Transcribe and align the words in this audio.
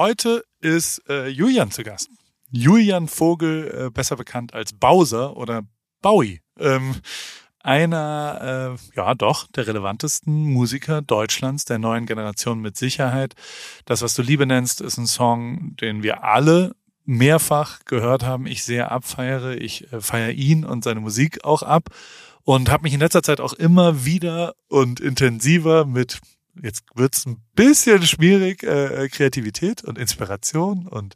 Heute 0.00 0.44
ist 0.62 1.02
äh, 1.10 1.28
Julian 1.28 1.70
zu 1.70 1.82
Gast. 1.82 2.08
Julian 2.50 3.06
Vogel, 3.06 3.88
äh, 3.88 3.90
besser 3.90 4.16
bekannt 4.16 4.54
als 4.54 4.72
Bowser 4.72 5.36
oder 5.36 5.60
Bowie. 6.00 6.40
Ähm, 6.58 6.94
einer, 7.58 8.78
äh, 8.78 8.96
ja 8.96 9.14
doch, 9.14 9.46
der 9.48 9.66
relevantesten 9.66 10.32
Musiker 10.54 11.02
Deutschlands, 11.02 11.66
der 11.66 11.78
neuen 11.78 12.06
Generation 12.06 12.60
mit 12.60 12.78
Sicherheit. 12.78 13.34
Das, 13.84 14.00
was 14.00 14.14
du 14.14 14.22
Liebe 14.22 14.46
nennst, 14.46 14.80
ist 14.80 14.96
ein 14.96 15.06
Song, 15.06 15.76
den 15.76 16.02
wir 16.02 16.24
alle 16.24 16.74
mehrfach 17.04 17.80
gehört 17.84 18.22
haben. 18.22 18.46
Ich 18.46 18.64
sehr 18.64 18.92
abfeiere. 18.92 19.56
Ich 19.56 19.92
äh, 19.92 20.00
feiere 20.00 20.30
ihn 20.30 20.64
und 20.64 20.82
seine 20.82 21.00
Musik 21.00 21.44
auch 21.44 21.62
ab 21.62 21.90
und 22.44 22.70
habe 22.70 22.84
mich 22.84 22.94
in 22.94 23.00
letzter 23.00 23.22
Zeit 23.22 23.38
auch 23.38 23.52
immer 23.52 24.02
wieder 24.06 24.54
und 24.68 24.98
intensiver 24.98 25.84
mit 25.84 26.22
jetzt 26.62 26.84
wird's 26.94 27.26
ein 27.26 27.42
bisschen 27.54 28.02
schwierig, 28.02 28.62
äh, 28.62 29.08
Kreativität 29.08 29.84
und 29.84 29.98
Inspiration 29.98 30.86
und 30.86 31.14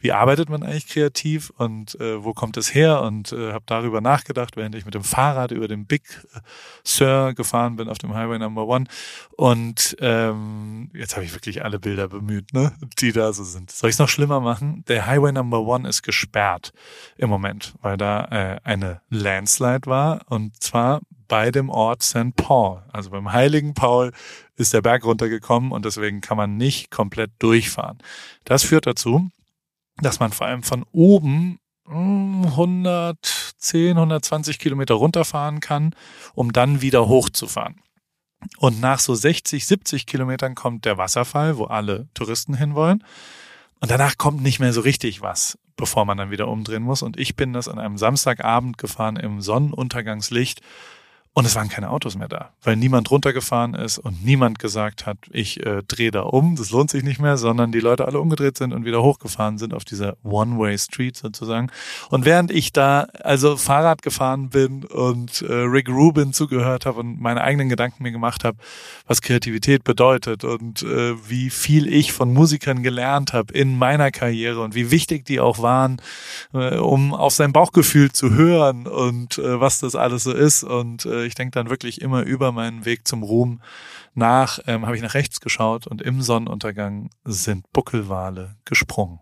wie 0.00 0.12
arbeitet 0.12 0.48
man 0.48 0.62
eigentlich 0.62 0.88
kreativ 0.88 1.50
und 1.56 1.98
äh, 2.00 2.22
wo 2.22 2.34
kommt 2.34 2.56
es 2.56 2.74
her 2.74 3.02
und 3.02 3.32
äh, 3.32 3.52
habe 3.52 3.64
darüber 3.66 4.00
nachgedacht, 4.00 4.56
während 4.56 4.74
ich 4.74 4.84
mit 4.84 4.94
dem 4.94 5.04
Fahrrad 5.04 5.52
über 5.52 5.68
den 5.68 5.86
Big 5.86 6.02
Sur 6.84 7.34
gefahren 7.34 7.76
bin 7.76 7.88
auf 7.88 7.98
dem 7.98 8.14
Highway 8.14 8.38
Number 8.38 8.66
One 8.66 8.86
und 9.36 9.96
ähm, 10.00 10.90
jetzt 10.94 11.16
habe 11.16 11.24
ich 11.24 11.34
wirklich 11.34 11.64
alle 11.64 11.78
Bilder 11.78 12.08
bemüht, 12.08 12.52
ne, 12.52 12.72
die 12.98 13.12
da 13.12 13.32
so 13.32 13.44
sind. 13.44 13.70
Soll 13.70 13.90
ich 13.90 13.94
es 13.94 14.00
noch 14.00 14.08
schlimmer 14.08 14.40
machen? 14.40 14.84
Der 14.88 15.06
Highway 15.06 15.32
Number 15.32 15.60
One 15.60 15.88
ist 15.88 16.02
gesperrt 16.02 16.72
im 17.16 17.30
Moment, 17.30 17.74
weil 17.82 17.96
da 17.96 18.24
äh, 18.24 18.60
eine 18.64 19.00
Landslide 19.10 19.86
war 19.86 20.20
und 20.28 20.62
zwar 20.62 21.00
bei 21.28 21.50
dem 21.50 21.68
Ort 21.68 22.02
St. 22.02 22.34
Paul. 22.36 22.82
Also 22.92 23.10
beim 23.10 23.32
heiligen 23.32 23.74
Paul 23.74 24.12
ist 24.56 24.72
der 24.72 24.82
Berg 24.82 25.04
runtergekommen 25.04 25.72
und 25.72 25.84
deswegen 25.84 26.20
kann 26.20 26.36
man 26.36 26.56
nicht 26.56 26.90
komplett 26.90 27.32
durchfahren. 27.38 27.98
Das 28.44 28.62
führt 28.62 28.86
dazu, 28.86 29.30
dass 29.98 30.20
man 30.20 30.32
vor 30.32 30.46
allem 30.46 30.62
von 30.62 30.84
oben 30.92 31.58
110, 31.88 33.90
hm, 33.90 33.96
120 33.96 34.58
Kilometer 34.58 34.94
runterfahren 34.94 35.60
kann, 35.60 35.94
um 36.34 36.52
dann 36.52 36.82
wieder 36.82 37.08
hochzufahren. 37.08 37.80
Und 38.58 38.80
nach 38.80 39.00
so 39.00 39.14
60, 39.14 39.66
70 39.66 40.06
Kilometern 40.06 40.54
kommt 40.54 40.84
der 40.84 40.98
Wasserfall, 40.98 41.58
wo 41.58 41.64
alle 41.64 42.08
Touristen 42.14 42.54
hinwollen. 42.54 43.02
Und 43.80 43.90
danach 43.90 44.18
kommt 44.18 44.42
nicht 44.42 44.58
mehr 44.58 44.72
so 44.72 44.80
richtig 44.80 45.20
was, 45.20 45.58
bevor 45.76 46.04
man 46.04 46.18
dann 46.18 46.30
wieder 46.30 46.48
umdrehen 46.48 46.82
muss. 46.82 47.02
Und 47.02 47.18
ich 47.18 47.36
bin 47.36 47.52
das 47.52 47.68
an 47.68 47.78
einem 47.78 47.98
Samstagabend 47.98 48.78
gefahren 48.78 49.16
im 49.16 49.40
Sonnenuntergangslicht 49.40 50.60
und 51.38 51.44
es 51.44 51.54
waren 51.54 51.68
keine 51.68 51.90
Autos 51.90 52.16
mehr 52.16 52.28
da, 52.28 52.48
weil 52.62 52.76
niemand 52.76 53.10
runtergefahren 53.10 53.74
ist 53.74 53.98
und 53.98 54.24
niemand 54.24 54.58
gesagt 54.58 55.04
hat, 55.04 55.18
ich 55.30 55.62
äh, 55.66 55.82
drehe 55.86 56.10
da 56.10 56.22
um, 56.22 56.56
das 56.56 56.70
lohnt 56.70 56.88
sich 56.88 57.02
nicht 57.04 57.20
mehr, 57.20 57.36
sondern 57.36 57.72
die 57.72 57.80
Leute 57.80 58.06
alle 58.06 58.20
umgedreht 58.20 58.56
sind 58.56 58.72
und 58.72 58.86
wieder 58.86 59.02
hochgefahren 59.02 59.58
sind 59.58 59.74
auf 59.74 59.84
dieser 59.84 60.16
One-Way-Street 60.22 61.14
sozusagen. 61.14 61.70
Und 62.08 62.24
während 62.24 62.50
ich 62.50 62.72
da 62.72 63.08
also 63.22 63.58
Fahrrad 63.58 64.00
gefahren 64.00 64.48
bin 64.48 64.86
und 64.86 65.42
äh, 65.42 65.52
Rick 65.52 65.90
Rubin 65.90 66.32
zugehört 66.32 66.86
habe 66.86 67.00
und 67.00 67.20
meine 67.20 67.42
eigenen 67.42 67.68
Gedanken 67.68 68.02
mir 68.02 68.12
gemacht 68.12 68.42
habe, 68.42 68.56
was 69.06 69.20
Kreativität 69.20 69.84
bedeutet 69.84 70.42
und 70.42 70.84
äh, 70.84 71.16
wie 71.28 71.50
viel 71.50 71.86
ich 71.92 72.12
von 72.14 72.32
Musikern 72.32 72.82
gelernt 72.82 73.34
habe 73.34 73.52
in 73.52 73.76
meiner 73.76 74.10
Karriere 74.10 74.62
und 74.62 74.74
wie 74.74 74.90
wichtig 74.90 75.26
die 75.26 75.40
auch 75.40 75.58
waren, 75.58 76.00
äh, 76.54 76.76
um 76.76 77.12
auf 77.12 77.34
sein 77.34 77.52
Bauchgefühl 77.52 78.10
zu 78.10 78.32
hören 78.32 78.86
und 78.86 79.36
äh, 79.36 79.60
was 79.60 79.80
das 79.80 79.96
alles 79.96 80.22
so 80.22 80.32
ist 80.32 80.64
und 80.64 81.04
äh, 81.04 81.25
ich 81.26 81.34
denke 81.34 81.52
dann 81.52 81.70
wirklich 81.70 82.00
immer 82.00 82.22
über 82.22 82.52
meinen 82.52 82.84
Weg 82.84 83.06
zum 83.06 83.22
Ruhm 83.22 83.60
nach, 84.14 84.58
ähm, 84.66 84.86
habe 84.86 84.96
ich 84.96 85.02
nach 85.02 85.14
rechts 85.14 85.40
geschaut 85.40 85.86
und 85.86 86.02
im 86.02 86.22
Sonnenuntergang 86.22 87.10
sind 87.24 87.70
Buckelwale 87.72 88.56
gesprungen. 88.64 89.20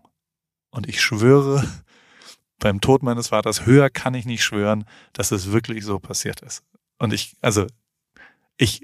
Und 0.71 0.87
ich 0.87 1.01
schwöre, 1.01 1.67
beim 2.59 2.81
Tod 2.81 3.03
meines 3.03 3.29
Vaters, 3.29 3.65
höher 3.65 3.89
kann 3.89 4.13
ich 4.13 4.25
nicht 4.25 4.43
schwören, 4.43 4.85
dass 5.13 5.31
es 5.31 5.51
wirklich 5.51 5.83
so 5.83 5.99
passiert 5.99 6.41
ist. 6.41 6.63
Und 6.97 7.13
ich, 7.13 7.35
also, 7.41 7.67
ich, 8.57 8.81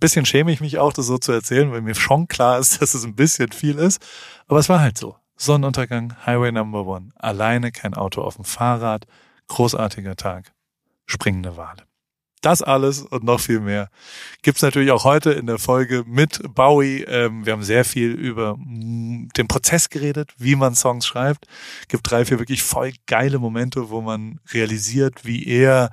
bisschen 0.00 0.26
schäme 0.26 0.52
ich 0.52 0.60
mich 0.60 0.78
auch, 0.78 0.92
das 0.92 1.06
so 1.06 1.18
zu 1.18 1.32
erzählen, 1.32 1.72
weil 1.72 1.82
mir 1.82 1.94
schon 1.94 2.28
klar 2.28 2.58
ist, 2.58 2.80
dass 2.82 2.94
es 2.94 3.04
ein 3.04 3.16
bisschen 3.16 3.52
viel 3.52 3.78
ist. 3.78 4.04
Aber 4.46 4.58
es 4.58 4.68
war 4.68 4.80
halt 4.80 4.98
so. 4.98 5.16
Sonnenuntergang, 5.36 6.14
Highway 6.26 6.50
Number 6.50 6.84
One, 6.84 7.10
alleine 7.14 7.70
kein 7.70 7.94
Auto 7.94 8.22
auf 8.22 8.34
dem 8.34 8.44
Fahrrad, 8.44 9.06
großartiger 9.46 10.16
Tag, 10.16 10.52
springende 11.06 11.56
Wale. 11.56 11.87
Das 12.40 12.62
alles 12.62 13.02
und 13.02 13.24
noch 13.24 13.40
viel 13.40 13.60
mehr 13.60 13.90
gibt's 14.42 14.62
natürlich 14.62 14.90
auch 14.90 15.04
heute 15.04 15.32
in 15.32 15.46
der 15.46 15.58
Folge 15.58 16.04
mit 16.06 16.40
Bowie. 16.54 17.04
Ähm, 17.04 17.44
wir 17.44 17.52
haben 17.52 17.62
sehr 17.62 17.84
viel 17.84 18.12
über 18.12 18.56
mm, 18.56 19.28
den 19.36 19.48
Prozess 19.48 19.90
geredet, 19.90 20.32
wie 20.38 20.56
man 20.56 20.74
Songs 20.74 21.06
schreibt. 21.06 21.46
Gibt 21.88 22.10
drei, 22.10 22.24
vier 22.24 22.38
wirklich 22.38 22.62
voll 22.62 22.92
geile 23.06 23.38
Momente, 23.38 23.90
wo 23.90 24.00
man 24.00 24.40
realisiert, 24.52 25.24
wie 25.24 25.46
er 25.46 25.90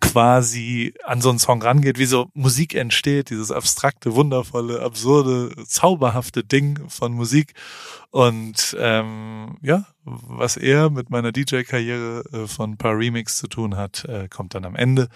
quasi 0.00 0.94
an 1.04 1.20
so 1.20 1.30
einen 1.30 1.38
Song 1.38 1.62
rangeht, 1.62 1.98
wie 1.98 2.06
so 2.06 2.28
Musik 2.34 2.74
entsteht, 2.74 3.30
dieses 3.30 3.52
abstrakte, 3.52 4.14
wundervolle, 4.14 4.80
absurde, 4.82 5.52
zauberhafte 5.66 6.42
Ding 6.42 6.80
von 6.88 7.12
Musik. 7.12 7.52
Und 8.10 8.76
ähm, 8.80 9.58
ja, 9.62 9.86
was 10.04 10.56
er 10.56 10.90
mit 10.90 11.10
meiner 11.10 11.30
DJ-Karriere 11.30 12.24
äh, 12.32 12.46
von 12.48 12.76
paar 12.76 12.98
Remix 12.98 13.36
zu 13.36 13.46
tun 13.46 13.76
hat, 13.76 14.04
äh, 14.06 14.28
kommt 14.28 14.54
dann 14.54 14.64
am 14.64 14.74
Ende. 14.74 15.08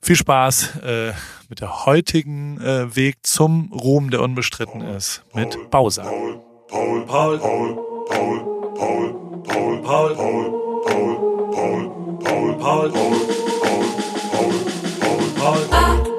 Viel 0.00 0.16
Spaß 0.16 0.76
äh, 0.82 1.12
mit 1.48 1.60
der 1.60 1.84
heutigen 1.84 2.58
äh, 2.60 2.94
Weg 2.96 3.18
zum 3.22 3.70
Ruhm, 3.72 4.10
der 4.10 4.22
unbestritten 4.22 4.80
ist, 4.80 5.22
mit 5.34 5.70
Bowser. 5.70 6.04
Paul, 6.04 6.40
Paul, 6.68 7.06
Paul, 7.06 7.38
Paul, 7.38 7.76
Paul, 8.08 8.44
Paul, 8.74 9.82
Paul, 9.82 9.82
Paul, 9.82 10.14
Paul, 10.14 10.50
Paul, 10.86 11.52
Paul, 11.52 12.18
Paul, 12.20 12.58
Paul, 12.58 12.90
Paul. 12.90 13.39
All 15.42 15.56
ah. 15.72 16.09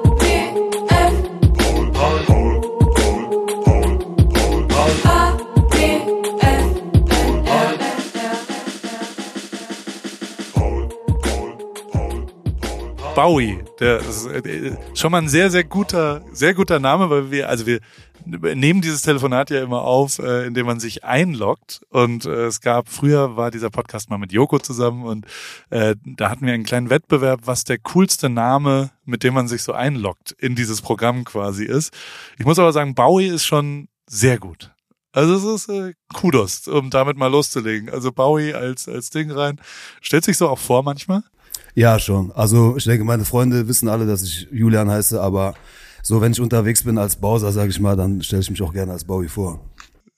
Bowie. 13.14 13.58
Der 13.78 13.98
ist 13.98 14.26
äh, 14.26 14.76
schon 14.94 15.12
mal 15.12 15.18
ein 15.18 15.28
sehr, 15.28 15.50
sehr 15.50 15.64
guter, 15.64 16.22
sehr 16.32 16.54
guter 16.54 16.80
Name, 16.80 17.10
weil 17.10 17.30
wir, 17.30 17.48
also 17.48 17.66
wir 17.66 17.80
nehmen 18.24 18.80
dieses 18.80 19.02
Telefonat 19.02 19.50
ja 19.50 19.62
immer 19.62 19.82
auf, 19.82 20.18
äh, 20.18 20.46
indem 20.46 20.66
man 20.66 20.80
sich 20.80 21.04
einloggt. 21.04 21.82
Und 21.90 22.24
äh, 22.24 22.46
es 22.46 22.60
gab, 22.60 22.88
früher 22.88 23.36
war 23.36 23.50
dieser 23.50 23.68
Podcast 23.68 24.08
mal 24.08 24.18
mit 24.18 24.32
Joko 24.32 24.58
zusammen 24.58 25.04
und 25.04 25.26
äh, 25.70 25.94
da 26.04 26.30
hatten 26.30 26.46
wir 26.46 26.54
einen 26.54 26.64
kleinen 26.64 26.88
Wettbewerb, 26.88 27.40
was 27.44 27.64
der 27.64 27.78
coolste 27.78 28.30
Name, 28.30 28.90
mit 29.04 29.24
dem 29.24 29.34
man 29.34 29.46
sich 29.46 29.62
so 29.62 29.72
einloggt 29.72 30.32
in 30.38 30.54
dieses 30.54 30.80
Programm 30.80 31.24
quasi 31.24 31.64
ist. 31.64 31.92
Ich 32.38 32.46
muss 32.46 32.58
aber 32.58 32.72
sagen, 32.72 32.94
Bowie 32.94 33.26
ist 33.26 33.44
schon 33.44 33.88
sehr 34.06 34.38
gut. 34.38 34.70
Also 35.12 35.34
es 35.34 35.44
ist 35.44 35.68
äh, 35.68 35.92
Kudos, 36.14 36.66
um 36.66 36.88
damit 36.88 37.18
mal 37.18 37.26
loszulegen. 37.26 37.90
Also 37.90 38.10
Bowie 38.10 38.54
als 38.54 38.88
als 38.88 39.10
Ding 39.10 39.30
rein. 39.30 39.60
Stellt 40.00 40.24
sich 40.24 40.38
so 40.38 40.48
auch 40.48 40.58
vor 40.58 40.82
manchmal? 40.82 41.22
Ja, 41.74 41.98
schon. 41.98 42.32
Also 42.32 42.76
ich 42.76 42.84
denke, 42.84 43.04
meine 43.04 43.24
Freunde 43.24 43.66
wissen 43.66 43.88
alle, 43.88 44.06
dass 44.06 44.22
ich 44.22 44.48
Julian 44.50 44.90
heiße, 44.90 45.20
aber 45.20 45.54
so, 46.02 46.20
wenn 46.20 46.32
ich 46.32 46.40
unterwegs 46.40 46.82
bin 46.82 46.98
als 46.98 47.16
Bowser, 47.16 47.52
sage 47.52 47.70
ich 47.70 47.80
mal, 47.80 47.96
dann 47.96 48.22
stelle 48.22 48.42
ich 48.42 48.50
mich 48.50 48.60
auch 48.60 48.72
gerne 48.72 48.92
als 48.92 49.04
Bowie 49.04 49.28
vor. 49.28 49.60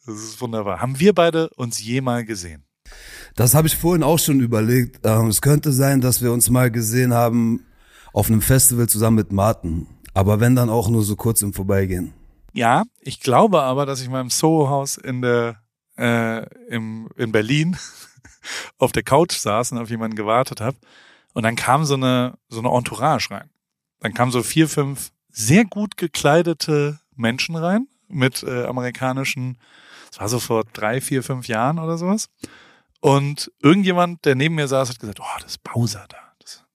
Das 0.06 0.16
ist 0.16 0.41
wunderbar. 0.41 0.81
Haben 0.81 0.98
wir 0.98 1.14
beide 1.14 1.48
uns 1.50 1.82
je 1.82 2.00
mal 2.00 2.25
gesehen? 2.25 2.64
Das 3.37 3.54
habe 3.54 3.66
ich 3.66 3.76
vorhin 3.76 4.03
auch 4.03 4.19
schon 4.19 4.41
überlegt. 4.41 5.00
Ähm, 5.04 5.28
es 5.28 5.41
könnte 5.41 5.72
sein, 5.72 6.00
dass 6.00 6.22
wir 6.22 6.32
uns 6.32 6.50
mal 6.50 6.70
gesehen 6.70 7.14
haben 7.14 7.64
auf 8.12 8.28
einem 8.28 8.43
Festival 8.43 8.88
zusammen 8.88 9.16
mit 9.16 9.32
Martin. 9.32 9.87
Aber 10.12 10.41
wenn 10.41 10.56
dann 10.56 10.70
auch 10.70 10.88
nur 10.88 11.03
so 11.03 11.16
kurz 11.16 11.43
im 11.43 11.53
Vorbeigehen. 11.53 12.14
Ja, 12.53 12.84
ich 13.00 13.20
glaube 13.20 13.62
aber, 13.62 13.87
dass 13.87 14.00
ich 14.00 14.09
mal 14.09 14.20
im 14.20 14.31
Soho-Haus 14.31 14.97
in 14.97 15.22
der 15.22 15.56
äh, 15.97 16.47
im, 16.69 17.08
in 17.17 17.32
Berlin 17.32 17.76
auf 18.78 18.93
der 18.93 19.02
Couch 19.02 19.32
saß 19.32 19.73
und 19.73 19.78
auf 19.78 19.90
jemanden 19.90 20.17
gewartet 20.17 20.61
habe 20.61 20.76
und 21.34 21.42
dann 21.42 21.56
kam 21.56 21.84
so 21.84 21.94
eine, 21.94 22.38
so 22.48 22.60
eine 22.60 22.70
Entourage 22.70 23.31
rein. 23.31 23.50
Dann 24.00 24.14
kamen 24.14 24.32
so 24.32 24.42
vier, 24.42 24.69
fünf 24.69 25.10
sehr 25.28 25.64
gut 25.64 25.96
gekleidete 25.96 27.00
Menschen 27.14 27.56
rein 27.56 27.88
mit 28.08 28.42
äh, 28.42 28.64
amerikanischen, 28.64 29.58
das 30.10 30.20
war 30.20 30.28
so 30.28 30.38
vor 30.38 30.64
drei, 30.72 31.00
vier, 31.00 31.22
fünf 31.22 31.48
Jahren 31.48 31.78
oder 31.78 31.98
sowas. 31.98 32.31
Und 33.00 33.52
irgendjemand, 33.60 34.25
der 34.25 34.34
neben 34.34 34.54
mir 34.54 34.69
saß, 34.69 34.88
hat 34.88 34.98
gesagt, 34.98 35.20
oh, 35.20 35.38
das 35.40 35.52
ist 35.52 35.62
Bowser 35.62 36.06
da 36.08 36.24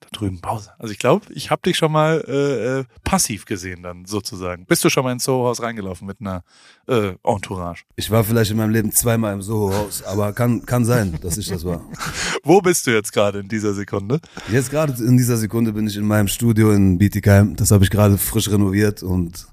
drüben 0.10 0.42
Pause. 0.42 0.72
Also 0.78 0.92
ich 0.92 1.00
glaube, 1.00 1.26
ich 1.34 1.52
habe 1.52 1.62
dich 1.64 1.78
schon 1.78 1.92
mal 1.92 2.24
äh, 2.28 2.80
äh, 2.80 2.84
passiv 3.04 3.46
gesehen 3.46 3.84
dann 3.84 4.06
sozusagen. 4.06 4.66
Bist 4.66 4.84
du 4.84 4.90
schon 4.90 5.04
mal 5.04 5.12
ins 5.12 5.24
Soho-Haus 5.24 5.62
reingelaufen 5.62 6.08
mit 6.08 6.22
einer 6.22 6.44
äh, 6.88 7.14
Entourage? 7.24 7.84
Ich 7.96 8.12
war 8.12 8.24
vielleicht 8.24 8.52
in 8.52 8.58
meinem 8.58 8.72
Leben 8.72 8.92
zweimal 8.92 9.34
im 9.34 9.42
Soho-Haus, 9.42 10.04
aber 10.04 10.34
kann, 10.34 10.66
kann 10.66 10.86
sein, 10.86 11.18
dass 11.22 11.38
ich 11.38 11.48
das 11.48 11.64
war. 11.64 11.82
Wo 12.44 12.62
bist 12.62 12.88
du 12.88 12.92
jetzt 12.92 13.14
gerade 13.14 13.40
in 13.40 13.48
dieser 13.48 13.74
Sekunde? 13.74 14.20
Jetzt 14.52 14.70
gerade 14.70 14.94
in 15.04 15.18
dieser 15.18 15.38
Sekunde 15.38 15.74
bin 15.74 15.88
ich 15.88 15.98
in 15.98 16.06
meinem 16.06 16.28
Studio 16.28 16.72
in 16.72 16.98
Bietigheim. 16.98 17.56
Das 17.56 17.72
habe 17.72 17.84
ich 17.84 17.90
gerade 17.90 18.18
frisch 18.18 18.50
renoviert 18.50 19.04
und 19.04 19.48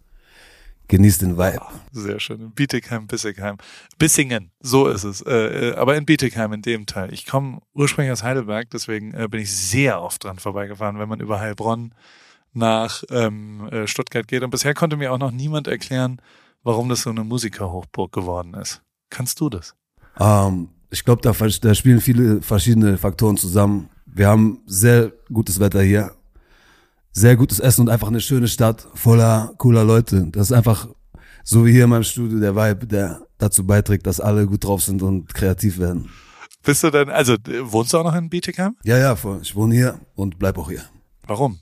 genießt 0.89 1.23
den 1.23 1.37
Vibe. 1.37 1.67
Sehr 1.93 2.21
schön. 2.21 2.41
In 2.41 2.51
Bietigheim, 2.53 3.07
Bissingheim. 3.07 3.57
Bissingen, 3.99 4.51
so 4.61 4.89
ist 4.89 5.05
es. 5.05 5.23
Äh, 5.23 5.71
äh, 5.71 5.75
aber 5.75 5.97
in 5.97 6.07
Bietigheim, 6.07 6.53
in 6.53 6.63
dem 6.63 6.87
Teil. 6.87 7.13
Ich 7.13 7.27
komme 7.27 7.61
ursprünglich 7.75 8.13
aus 8.13 8.23
Heidelberg, 8.23 8.71
deswegen 8.71 9.15
äh, 9.15 9.29
bin 9.29 9.41
ich 9.41 9.55
sehr 9.55 10.03
oft 10.03 10.25
dran 10.25 10.39
vorbeigefahren, 10.39 10.99
wenn 10.99 11.09
man 11.09 11.21
über 11.21 11.41
Heilbronn 11.41 11.95
nach 12.53 13.03
ähm, 13.11 13.69
äh, 13.69 13.87
Stuttgart 13.87 14.27
geht. 14.27 14.43
Und 14.43 14.51
bisher 14.51 14.75
konnte 14.75 14.97
mir 14.97 15.13
auch 15.13 15.19
noch 15.19 15.31
niemand 15.31 15.69
erklären, 15.69 16.21
warum 16.63 16.89
das 16.89 17.03
so 17.03 17.11
eine 17.11 17.23
Musikerhochburg 17.25 18.13
geworden 18.13 18.55
ist. 18.55 18.83
Kannst 19.11 19.41
du 19.41 19.51
das? 19.51 19.75
Ähm, 20.19 20.71
ich 20.91 21.05
glaube, 21.05 21.23
da, 21.23 21.33
da 21.33 21.75
spielen 21.75 22.01
viele 22.01 22.43
verschiedene 22.43 22.97
Faktoren 22.97 23.37
zusammen. 23.37 23.91
Wir 24.07 24.29
haben 24.29 24.61
sehr 24.67 25.13
gutes 25.33 25.61
Wetter 25.61 25.83
hier, 25.83 26.13
sehr 27.17 27.37
gutes 27.37 27.61
Essen 27.61 27.81
und 27.81 27.89
einfach 27.89 28.09
eine 28.09 28.21
schöne 28.21 28.47
Stadt 28.47 28.87
voller 28.95 29.55
cooler 29.57 29.85
Leute. 29.85 30.29
Das 30.33 30.49
ist 30.49 30.53
einfach 30.53 30.89
so 31.45 31.65
wie 31.65 31.73
hier 31.73 31.85
in 31.85 31.91
meinem 31.91 32.05
Studio 32.05 32.39
der 32.39 32.55
Vibe, 32.55 32.87
der 32.87 33.23
dazu 33.39 33.67
beiträgt, 33.67 34.07
dass 34.07 34.21
alle 34.21 34.47
gut 34.47 34.65
drauf 34.65 34.83
sind 34.83 35.03
und 35.03 35.33
kreativ 35.33 35.79
werden. 35.79 36.11
Bist 36.63 36.83
du 36.83 36.91
denn, 36.91 37.09
also 37.09 37.37
wohnst 37.63 37.95
du 37.95 37.99
auch 37.99 38.05
noch 38.05 38.15
in 38.15 38.29
Bietigheim? 38.29 38.77
Ja, 38.85 38.99
ja, 38.99 39.17
voll. 39.17 39.39
ich 39.41 39.57
wohne 39.57 39.75
hier 39.75 39.99
und 40.15 40.39
bleib 40.39 40.59
auch 40.59 40.69
hier. 40.69 40.83
Warum? 41.27 41.59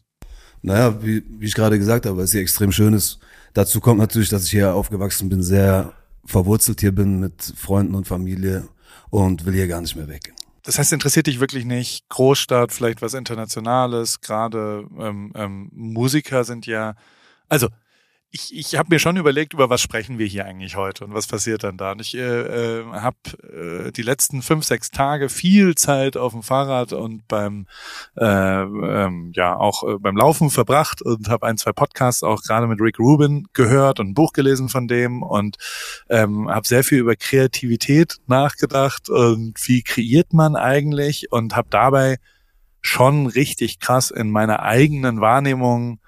Naja, 0.62 1.00
wie, 1.04 1.22
wie 1.38 1.46
ich 1.46 1.54
gerade 1.54 1.78
gesagt 1.78 2.06
habe, 2.06 2.16
weil 2.16 2.24
es 2.24 2.32
hier 2.32 2.40
extrem 2.40 2.72
schön 2.72 2.92
ist. 2.92 3.20
Dazu 3.52 3.80
kommt 3.80 4.00
natürlich, 4.00 4.30
dass 4.30 4.46
ich 4.46 4.50
hier 4.50 4.74
aufgewachsen 4.74 5.28
bin, 5.28 5.42
sehr 5.42 5.92
verwurzelt 6.24 6.80
hier 6.80 6.92
bin 6.92 7.20
mit 7.20 7.54
Freunden 7.56 7.94
und 7.94 8.08
Familie 8.08 8.66
und 9.10 9.46
will 9.46 9.54
hier 9.54 9.68
gar 9.68 9.80
nicht 9.80 9.94
mehr 9.94 10.08
weg. 10.08 10.33
Das 10.64 10.78
heißt, 10.78 10.92
interessiert 10.94 11.26
dich 11.26 11.40
wirklich 11.40 11.66
nicht 11.66 12.08
Großstadt, 12.08 12.72
vielleicht 12.72 13.02
was 13.02 13.12
Internationales, 13.14 14.20
gerade 14.20 14.86
ähm, 14.98 15.30
ähm, 15.34 15.70
Musiker 15.72 16.44
sind 16.44 16.66
ja, 16.66 16.94
also 17.50 17.68
ich, 18.34 18.52
ich 18.52 18.76
habe 18.76 18.88
mir 18.90 18.98
schon 18.98 19.16
überlegt, 19.16 19.52
über 19.52 19.70
was 19.70 19.80
sprechen 19.80 20.18
wir 20.18 20.26
hier 20.26 20.44
eigentlich 20.44 20.74
heute 20.74 21.04
und 21.04 21.14
was 21.14 21.28
passiert 21.28 21.62
dann 21.62 21.76
da. 21.76 21.92
Und 21.92 22.00
ich 22.00 22.16
äh, 22.16 22.80
äh, 22.80 22.84
habe 22.84 23.16
äh, 23.44 23.92
die 23.92 24.02
letzten 24.02 24.42
fünf, 24.42 24.64
sechs 24.64 24.90
Tage 24.90 25.28
viel 25.28 25.76
Zeit 25.76 26.16
auf 26.16 26.32
dem 26.32 26.42
Fahrrad 26.42 26.92
und 26.92 27.28
beim 27.28 27.68
äh, 28.16 28.24
ähm, 28.26 29.30
ja 29.36 29.56
auch 29.56 29.84
äh, 29.84 29.98
beim 30.00 30.16
Laufen 30.16 30.50
verbracht 30.50 31.00
und 31.00 31.28
habe 31.28 31.46
ein, 31.46 31.58
zwei 31.58 31.70
Podcasts 31.70 32.24
auch 32.24 32.42
gerade 32.42 32.66
mit 32.66 32.80
Rick 32.80 32.98
Rubin 32.98 33.46
gehört 33.52 34.00
und 34.00 34.08
ein 34.08 34.14
Buch 34.14 34.32
gelesen 34.32 34.68
von 34.68 34.88
dem 34.88 35.22
und 35.22 35.56
ähm, 36.10 36.50
habe 36.50 36.66
sehr 36.66 36.82
viel 36.82 36.98
über 36.98 37.14
Kreativität 37.14 38.16
nachgedacht 38.26 39.08
und 39.10 39.54
wie 39.68 39.82
kreiert 39.82 40.32
man 40.32 40.56
eigentlich 40.56 41.30
und 41.30 41.54
habe 41.54 41.68
dabei 41.70 42.16
schon 42.80 43.28
richtig 43.28 43.78
krass 43.78 44.10
in 44.10 44.30
meiner 44.30 44.60
eigenen 44.62 45.20
Wahrnehmung 45.20 46.00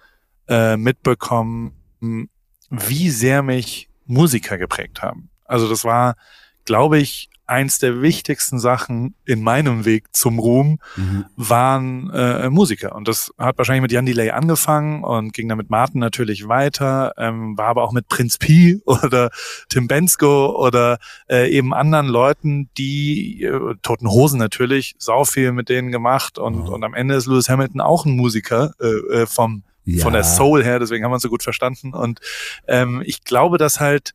äh, 0.48 0.76
mitbekommen, 0.76 1.75
wie 2.00 3.10
sehr 3.10 3.42
mich 3.42 3.88
Musiker 4.06 4.58
geprägt 4.58 5.02
haben. 5.02 5.30
Also 5.44 5.68
das 5.68 5.84
war, 5.84 6.16
glaube 6.64 6.98
ich, 6.98 7.30
eins 7.46 7.78
der 7.78 8.02
wichtigsten 8.02 8.58
Sachen 8.58 9.14
in 9.24 9.42
meinem 9.42 9.84
Weg 9.84 10.14
zum 10.14 10.38
Ruhm 10.38 10.78
mhm. 10.96 11.26
waren 11.36 12.10
äh, 12.10 12.50
Musiker. 12.50 12.94
Und 12.94 13.06
das 13.08 13.32
hat 13.38 13.56
wahrscheinlich 13.58 13.82
mit 13.82 13.92
Jan 13.92 14.06
Delay 14.06 14.30
angefangen 14.30 15.04
und 15.04 15.32
ging 15.32 15.48
dann 15.48 15.58
mit 15.58 15.70
Martin 15.70 16.00
natürlich 16.00 16.48
weiter, 16.48 17.12
ähm, 17.16 17.56
war 17.56 17.68
aber 17.68 17.84
auch 17.84 17.92
mit 17.92 18.08
Prinz 18.08 18.38
P 18.38 18.80
oder 18.84 19.30
Tim 19.68 19.86
Bensko 19.86 20.56
oder 20.56 20.98
äh, 21.28 21.48
eben 21.50 21.72
anderen 21.72 22.08
Leuten, 22.08 22.68
die, 22.76 23.44
äh, 23.44 23.74
Toten 23.82 24.10
Hosen 24.10 24.38
natürlich, 24.38 24.96
sau 24.98 25.24
viel 25.24 25.52
mit 25.52 25.68
denen 25.68 25.92
gemacht 25.92 26.38
und, 26.38 26.64
mhm. 26.64 26.68
und 26.68 26.84
am 26.84 26.94
Ende 26.94 27.14
ist 27.14 27.26
Lewis 27.26 27.48
Hamilton 27.48 27.80
auch 27.80 28.04
ein 28.04 28.16
Musiker 28.16 28.72
äh, 28.80 29.22
äh 29.22 29.26
vom 29.26 29.62
ja. 29.86 30.02
von 30.02 30.12
der 30.12 30.24
Soul 30.24 30.62
her, 30.62 30.78
deswegen 30.78 31.04
haben 31.04 31.10
wir 31.10 31.14
uns 31.14 31.22
so 31.22 31.30
gut 31.30 31.42
verstanden. 31.42 31.94
Und 31.94 32.20
ähm, 32.66 33.02
ich 33.04 33.24
glaube, 33.24 33.56
dass 33.56 33.80
halt, 33.80 34.12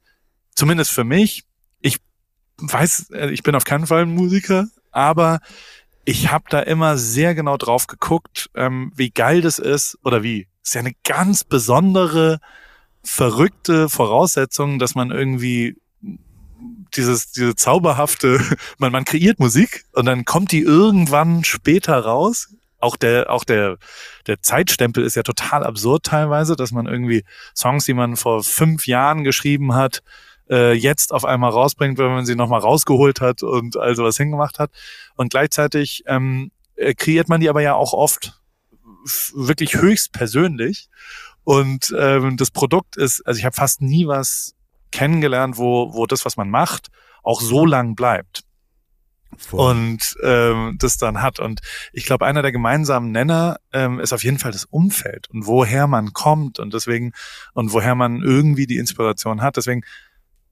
zumindest 0.54 0.92
für 0.92 1.04
mich, 1.04 1.44
ich 1.80 1.98
weiß, 2.58 3.12
äh, 3.12 3.32
ich 3.32 3.44
bin 3.44 3.56
auf 3.56 3.64
keinen 3.64 3.88
Fall 3.88 4.04
ein 4.04 4.14
Musiker, 4.14 4.68
aber 4.92 5.40
ich 6.06 6.32
habe 6.32 6.46
da 6.50 6.60
immer 6.60 6.98
sehr 6.98 7.34
genau 7.36 7.58
drauf 7.58 7.88
geguckt, 7.88 8.50
ähm, 8.56 8.92
wie 8.96 9.12
geil 9.12 9.42
das 9.42 9.60
ist 9.60 9.98
oder 10.04 10.24
wie. 10.24 10.48
ist 10.64 10.76
ja 10.76 10.82
eine 10.82 10.94
ganz 11.04 11.44
besondere, 11.44 12.40
verrückte 13.04 13.90
Voraussetzung, 13.90 14.78
dass 14.78 14.94
man 14.94 15.12
irgendwie 15.12 15.78
dieses, 16.96 17.32
diese 17.32 17.56
zauberhafte, 17.56 18.40
man, 18.78 18.92
man 18.92 19.06
kreiert 19.06 19.40
Musik 19.40 19.86
und 19.94 20.06
dann 20.06 20.26
kommt 20.26 20.52
die 20.52 20.62
irgendwann 20.62 21.44
später 21.44 21.98
raus 21.98 22.54
auch 22.82 22.96
der, 22.96 23.32
auch 23.32 23.44
der, 23.44 23.78
der 24.28 24.42
Zeitstempel 24.42 25.04
ist 25.04 25.16
ja 25.16 25.24
total 25.24 25.64
absurd 25.64 26.06
teilweise, 26.06 26.56
dass 26.56 26.72
man 26.72 26.88
irgendwie 26.88 27.24
Songs, 27.56 27.86
die 27.86 27.94
man 27.94 28.16
vor 28.16 28.44
fünf 28.44 28.88
Jahren 28.88 29.24
geschrieben 29.24 29.74
hat, 29.74 30.02
äh, 30.50 30.74
jetzt 30.74 31.14
auf 31.14 31.26
einmal 31.26 31.52
rausbringt, 31.52 31.98
wenn 31.98 32.12
man 32.12 32.26
sie 32.26 32.36
nochmal 32.36 32.60
rausgeholt 32.60 33.22
hat 33.22 33.44
und 33.44 33.78
all 33.78 33.96
sowas 33.96 34.18
hingemacht 34.18 34.60
hat. 34.60 34.72
Und 35.16 35.32
gleichzeitig 35.32 36.04
ähm, 36.08 36.52
äh, 36.76 36.94
kreiert 36.94 37.30
man 37.30 37.42
die 37.42 37.50
aber 37.50 37.62
ja 37.62 37.74
auch 37.76 37.94
oft 37.94 38.42
wirklich 39.34 39.76
höchst 39.76 40.12
persönlich. 40.12 40.90
Und 41.44 41.94
ähm, 41.98 42.38
das 42.38 42.52
Produkt 42.52 42.98
ist, 42.98 43.26
also 43.26 43.38
ich 43.40 43.46
habe 43.46 43.56
fast 43.56 43.82
nie 43.82 44.08
was 44.08 44.56
kennengelernt, 44.92 45.58
wo, 45.58 45.94
wo 45.94 46.06
das, 46.06 46.26
was 46.26 46.38
man 46.38 46.50
macht, 46.50 46.90
auch 47.24 47.42
so 47.42 47.66
lang 47.66 47.96
bleibt. 47.96 48.44
Voll. 49.38 49.72
und 49.72 50.16
ähm, 50.24 50.76
das 50.80 50.98
dann 50.98 51.22
hat. 51.22 51.40
Und 51.40 51.62
ich 51.94 52.06
glaube, 52.06 52.26
einer 52.26 52.42
der 52.42 52.52
gemeinsamen 52.52 53.12
Nenner 53.12 53.58
ähm, 53.74 54.00
ist 54.00 54.14
auf 54.14 54.24
jeden 54.24 54.40
Fall 54.40 54.52
das 54.52 54.66
Umfeld 54.66 55.30
und 55.30 55.48
woher 55.48 55.88
man 55.88 56.14
kommt 56.14 56.60
und 56.60 56.74
deswegen 56.74 57.14
und 57.54 57.74
woher 57.74 57.96
man 57.96 58.22
irgendwie 58.22 58.68
die 58.68 58.78
Inspiration 58.78 59.42
hat. 59.42 59.58
Deswegen 59.58 59.84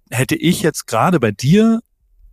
hätte 0.10 0.36
ich 0.36 0.62
jetzt 0.62 0.88
gerade 0.88 1.20
bei 1.20 1.32
dir 1.32 1.82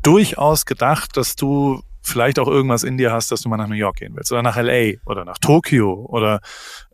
durchaus 0.02 0.66
gedacht, 0.66 1.16
dass 1.16 1.36
du 1.36 1.82
vielleicht 2.06 2.38
auch 2.38 2.48
irgendwas 2.48 2.82
in 2.82 2.96
dir 2.96 3.12
hast, 3.12 3.32
dass 3.32 3.42
du 3.42 3.48
mal 3.48 3.56
nach 3.56 3.68
New 3.68 3.74
York 3.74 3.96
gehen 3.96 4.14
willst 4.14 4.32
oder 4.32 4.42
nach 4.42 4.56
LA 4.56 4.94
oder 5.04 5.24
nach 5.24 5.38
Tokio 5.38 6.06
oder 6.08 6.40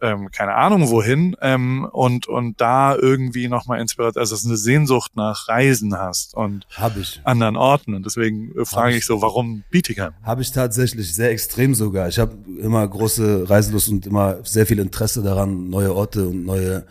ähm, 0.00 0.30
keine 0.30 0.54
Ahnung 0.54 0.88
wohin 0.88 1.36
ähm, 1.40 1.88
und 1.92 2.26
und 2.26 2.60
da 2.60 2.94
irgendwie 2.96 3.48
nochmal 3.48 3.80
inspiriert, 3.80 4.16
also 4.16 4.34
dass 4.34 4.42
du 4.42 4.48
eine 4.48 4.56
Sehnsucht 4.56 5.12
nach 5.16 5.48
Reisen 5.48 5.98
hast 5.98 6.34
und 6.34 6.66
anderen 7.24 7.56
Orten 7.56 7.94
und 7.94 8.06
deswegen 8.06 8.52
äh, 8.58 8.64
frage 8.64 8.92
ich, 8.92 8.98
ich 8.98 9.06
so, 9.06 9.22
warum 9.22 9.64
Bietigheim? 9.70 10.12
Habe 10.22 10.42
ich 10.42 10.52
tatsächlich 10.52 11.14
sehr 11.14 11.30
extrem 11.30 11.74
sogar. 11.74 12.08
Ich 12.08 12.18
habe 12.18 12.36
immer 12.60 12.86
große 12.86 13.48
Reiselust 13.48 13.88
und 13.90 14.06
immer 14.06 14.38
sehr 14.44 14.66
viel 14.66 14.78
Interesse 14.78 15.22
daran, 15.22 15.68
neue 15.70 15.94
Orte 15.94 16.28
und 16.28 16.44
neue 16.44 16.84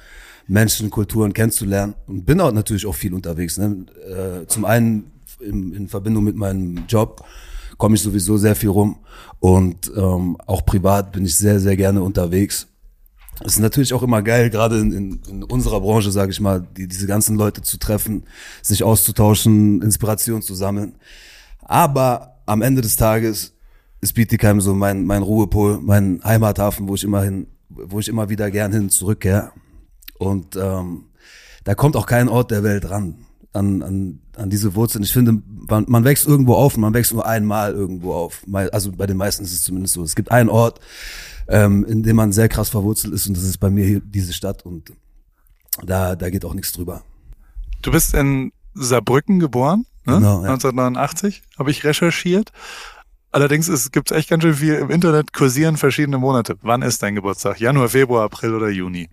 Menschen, 0.48 0.90
Kulturen 0.90 1.34
kennenzulernen 1.34 1.96
und 2.08 2.26
bin 2.26 2.42
auch 2.42 2.52
natürlich 2.52 2.86
auch 2.86 2.96
viel 2.96 3.14
unterwegs. 3.14 3.58
Ne? 3.58 3.86
Äh, 4.08 4.48
zum 4.48 4.66
einen 4.66 5.12
in, 5.40 5.74
in 5.74 5.88
Verbindung 5.88 6.24
mit 6.24 6.36
meinem 6.36 6.86
Job 6.88 7.24
komme 7.82 7.96
ich 7.96 8.04
sowieso 8.04 8.38
sehr 8.38 8.56
viel 8.56 8.70
rum 8.70 9.00
und 9.40 9.92
ähm, 9.98 10.38
auch 10.46 10.64
privat 10.68 11.12
bin 11.12 11.26
ich 11.26 11.36
sehr, 11.36 11.60
sehr 11.60 11.76
gerne 11.76 12.04
unterwegs. 12.04 12.68
Es 13.44 13.54
ist 13.54 13.60
natürlich 13.60 13.92
auch 13.96 14.04
immer 14.04 14.22
geil, 14.22 14.52
gerade 14.52 14.78
in, 14.78 14.92
in, 14.92 15.22
in 15.28 15.44
unserer 15.44 15.82
Branche, 15.82 16.12
sage 16.12 16.32
ich 16.32 16.40
mal, 16.40 16.62
die, 16.78 16.88
diese 16.88 17.08
ganzen 17.08 17.38
Leute 17.38 17.64
zu 17.64 17.78
treffen, 17.78 18.26
sich 18.62 18.84
auszutauschen, 18.84 19.82
Inspiration 19.82 20.44
zu 20.44 20.54
sammeln. 20.54 20.94
Aber 21.64 22.36
am 22.46 22.62
Ende 22.62 22.84
des 22.84 22.98
Tages 22.98 23.56
ist 24.00 24.14
Bietigheim 24.14 24.62
so 24.62 24.76
mein, 24.76 25.04
mein 25.06 25.24
Ruhepol, 25.24 25.80
mein 25.82 26.22
Heimathafen, 26.24 26.88
wo 26.88 26.94
ich 26.94 27.04
immer 27.04 27.24
hin, 27.24 27.48
wo 27.70 28.00
ich 28.00 28.10
immer 28.10 28.30
wieder 28.30 28.52
gern 28.52 28.72
hin 28.74 28.92
zurückkehre. 28.92 29.54
Und 30.20 30.56
ähm, 30.56 31.06
da 31.64 31.74
kommt 31.74 31.96
auch 31.96 32.06
kein 32.06 32.30
Ort 32.30 32.52
der 32.52 32.62
Welt 32.62 32.92
ran 32.92 33.26
an, 33.54 33.82
an, 33.82 34.20
an 34.36 34.50
diese 34.50 34.76
Wurzeln. 34.76 35.04
Ich 35.04 35.14
finde, 35.14 35.42
man, 35.48 35.86
man 35.88 36.04
wächst 36.04 36.28
irgendwo 36.28 36.56
auf 36.56 36.76
und 36.76 36.82
man 36.82 36.94
wächst 36.94 37.14
nur 37.14 37.26
einmal 37.26 37.74
irgendwo 37.74 38.14
auf. 38.14 38.46
Also 38.72 38.92
bei 38.92 39.06
den 39.08 39.18
meisten 39.18 39.44
ist 39.44 39.54
es 39.54 39.64
zumindest 39.64 39.94
so. 39.94 40.04
Es 40.04 40.16
gibt 40.16 40.32
einen 40.32 40.50
Ort, 40.50 40.80
ähm, 41.48 41.86
in 41.86 42.04
dem 42.04 42.16
man 42.16 42.32
sehr 42.32 42.50
krass 42.50 42.70
verwurzelt 42.70 43.14
ist 43.14 43.28
und 43.28 43.36
das 43.36 43.44
ist 43.44 43.58
bei 43.58 43.70
mir 43.70 43.86
hier 43.86 44.02
diese 44.02 44.34
Stadt 44.34 44.66
und 44.66 44.94
da, 45.84 46.16
da 46.16 46.30
geht 46.30 46.46
auch 46.46 46.54
nichts 46.54 46.74
drüber. 46.74 47.04
Du 47.82 47.92
bist 47.92 48.14
in 48.14 48.52
Saarbrücken 48.74 49.40
geboren, 49.40 49.86
ne? 50.06 50.16
genau, 50.16 50.44
ja. 50.44 50.52
1989, 50.52 51.44
habe 51.58 51.72
ich 51.72 51.84
recherchiert. 51.84 52.52
Allerdings 53.32 53.70
es 53.70 53.92
gibt 53.92 54.12
echt 54.12 54.30
ganz 54.30 54.44
schön 54.44 54.56
viel 54.56 54.76
im 54.76 54.90
Internet 54.90 55.32
kursieren 55.32 55.78
verschiedene 55.78 56.18
Monate. 56.18 56.58
Wann 56.62 56.82
ist 56.82 57.02
dein 57.02 57.16
Geburtstag? 57.16 57.60
Januar, 57.60 57.88
Februar, 57.88 58.26
April 58.26 58.54
oder 58.56 58.70
Juni? 58.70 59.10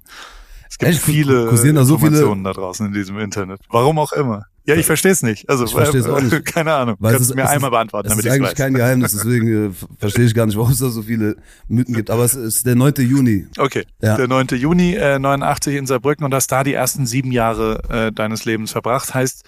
Es 0.81 0.87
gibt 0.87 0.93
Echt? 0.93 1.03
viele 1.03 1.47
da 1.47 1.57
so 1.57 1.95
Informationen 1.97 2.43
viele? 2.43 2.43
da 2.45 2.53
draußen 2.53 2.87
in 2.87 2.93
diesem 2.93 3.19
Internet. 3.19 3.61
Warum 3.69 3.99
auch 3.99 4.13
immer. 4.13 4.47
Ja, 4.65 4.77
ich 4.77 4.87
verstehe 4.87 5.13
es 5.13 5.23
nicht. 5.23 5.49
Also, 5.49 5.65
ich 5.65 5.73
verstehe 5.73 6.01
es 6.01 6.07
auch 6.07 6.21
nicht. 6.21 6.45
keine 6.45 6.75
Ahnung. 6.75 6.97
Weil 6.99 7.15
Kannst 7.15 7.31
es, 7.31 7.35
mir 7.35 7.49
einmal 7.49 7.71
beantworten, 7.71 8.11
damit 8.11 8.25
ich 8.25 8.31
es 8.31 8.39
weiß. 8.39 8.49
Es 8.49 8.53
ist 8.53 8.61
eigentlich 8.61 8.67
kein 8.67 8.75
Geheimnis, 8.75 9.13
deswegen 9.13 9.71
äh, 9.71 9.71
verstehe 9.99 10.27
ich 10.27 10.35
gar 10.35 10.45
nicht, 10.45 10.59
warum 10.59 10.71
es 10.71 10.79
da 10.79 10.91
so 10.91 11.03
viele 11.03 11.37
Mythen 11.69 11.95
gibt. 11.95 12.11
Aber 12.11 12.23
es 12.25 12.35
ist 12.35 12.67
der 12.67 12.75
9. 12.75 12.93
Juni. 12.99 13.47
Okay, 13.57 13.87
ja. 14.03 14.17
der 14.17 14.29
9. 14.29 14.49
Juni 14.53 14.95
äh, 14.95 15.19
89 15.19 15.75
in 15.75 15.87
Saarbrücken 15.87 16.25
und 16.25 16.35
hast 16.35 16.53
da 16.53 16.65
die 16.65 16.75
ersten 16.75 17.07
sieben 17.07 17.33
Jahre 17.33 17.81
äh, 17.89 18.13
deines 18.13 18.45
Lebens 18.45 18.73
verbracht. 18.73 19.15
Heißt, 19.15 19.43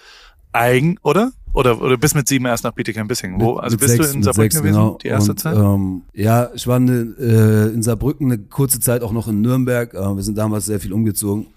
eigen, 0.53 0.97
oder? 1.03 1.31
Oder, 1.53 1.81
oder 1.81 1.97
bis 1.97 2.15
mit 2.15 2.27
sieben 2.27 2.45
erst 2.45 2.63
nach 2.63 2.71
Bietigheim-Bissingen? 2.71 3.41
Wo? 3.41 3.55
Also 3.55 3.77
bist 3.77 3.97
sechs, 3.97 4.11
du 4.11 4.17
in 4.17 4.23
Saarbrücken 4.23 4.51
sechs, 4.51 4.61
gewesen, 4.61 4.77
genau. 4.77 4.97
die 5.01 5.07
erste 5.07 5.31
und, 5.31 5.37
Zeit? 5.37 5.57
Ähm, 5.57 6.01
ja, 6.13 6.49
ich 6.53 6.65
war 6.65 6.77
eine, 6.77 7.13
äh, 7.19 7.73
in 7.73 7.83
Saarbrücken 7.83 8.31
eine 8.31 8.41
kurze 8.41 8.79
Zeit 8.79 9.01
auch 9.01 9.11
noch 9.11 9.27
in 9.27 9.41
Nürnberg. 9.41 9.93
Äh, 9.93 10.15
wir 10.15 10.23
sind 10.23 10.37
damals 10.37 10.65
sehr 10.65 10.79
viel 10.79 10.93
umgezogen. 10.93 11.47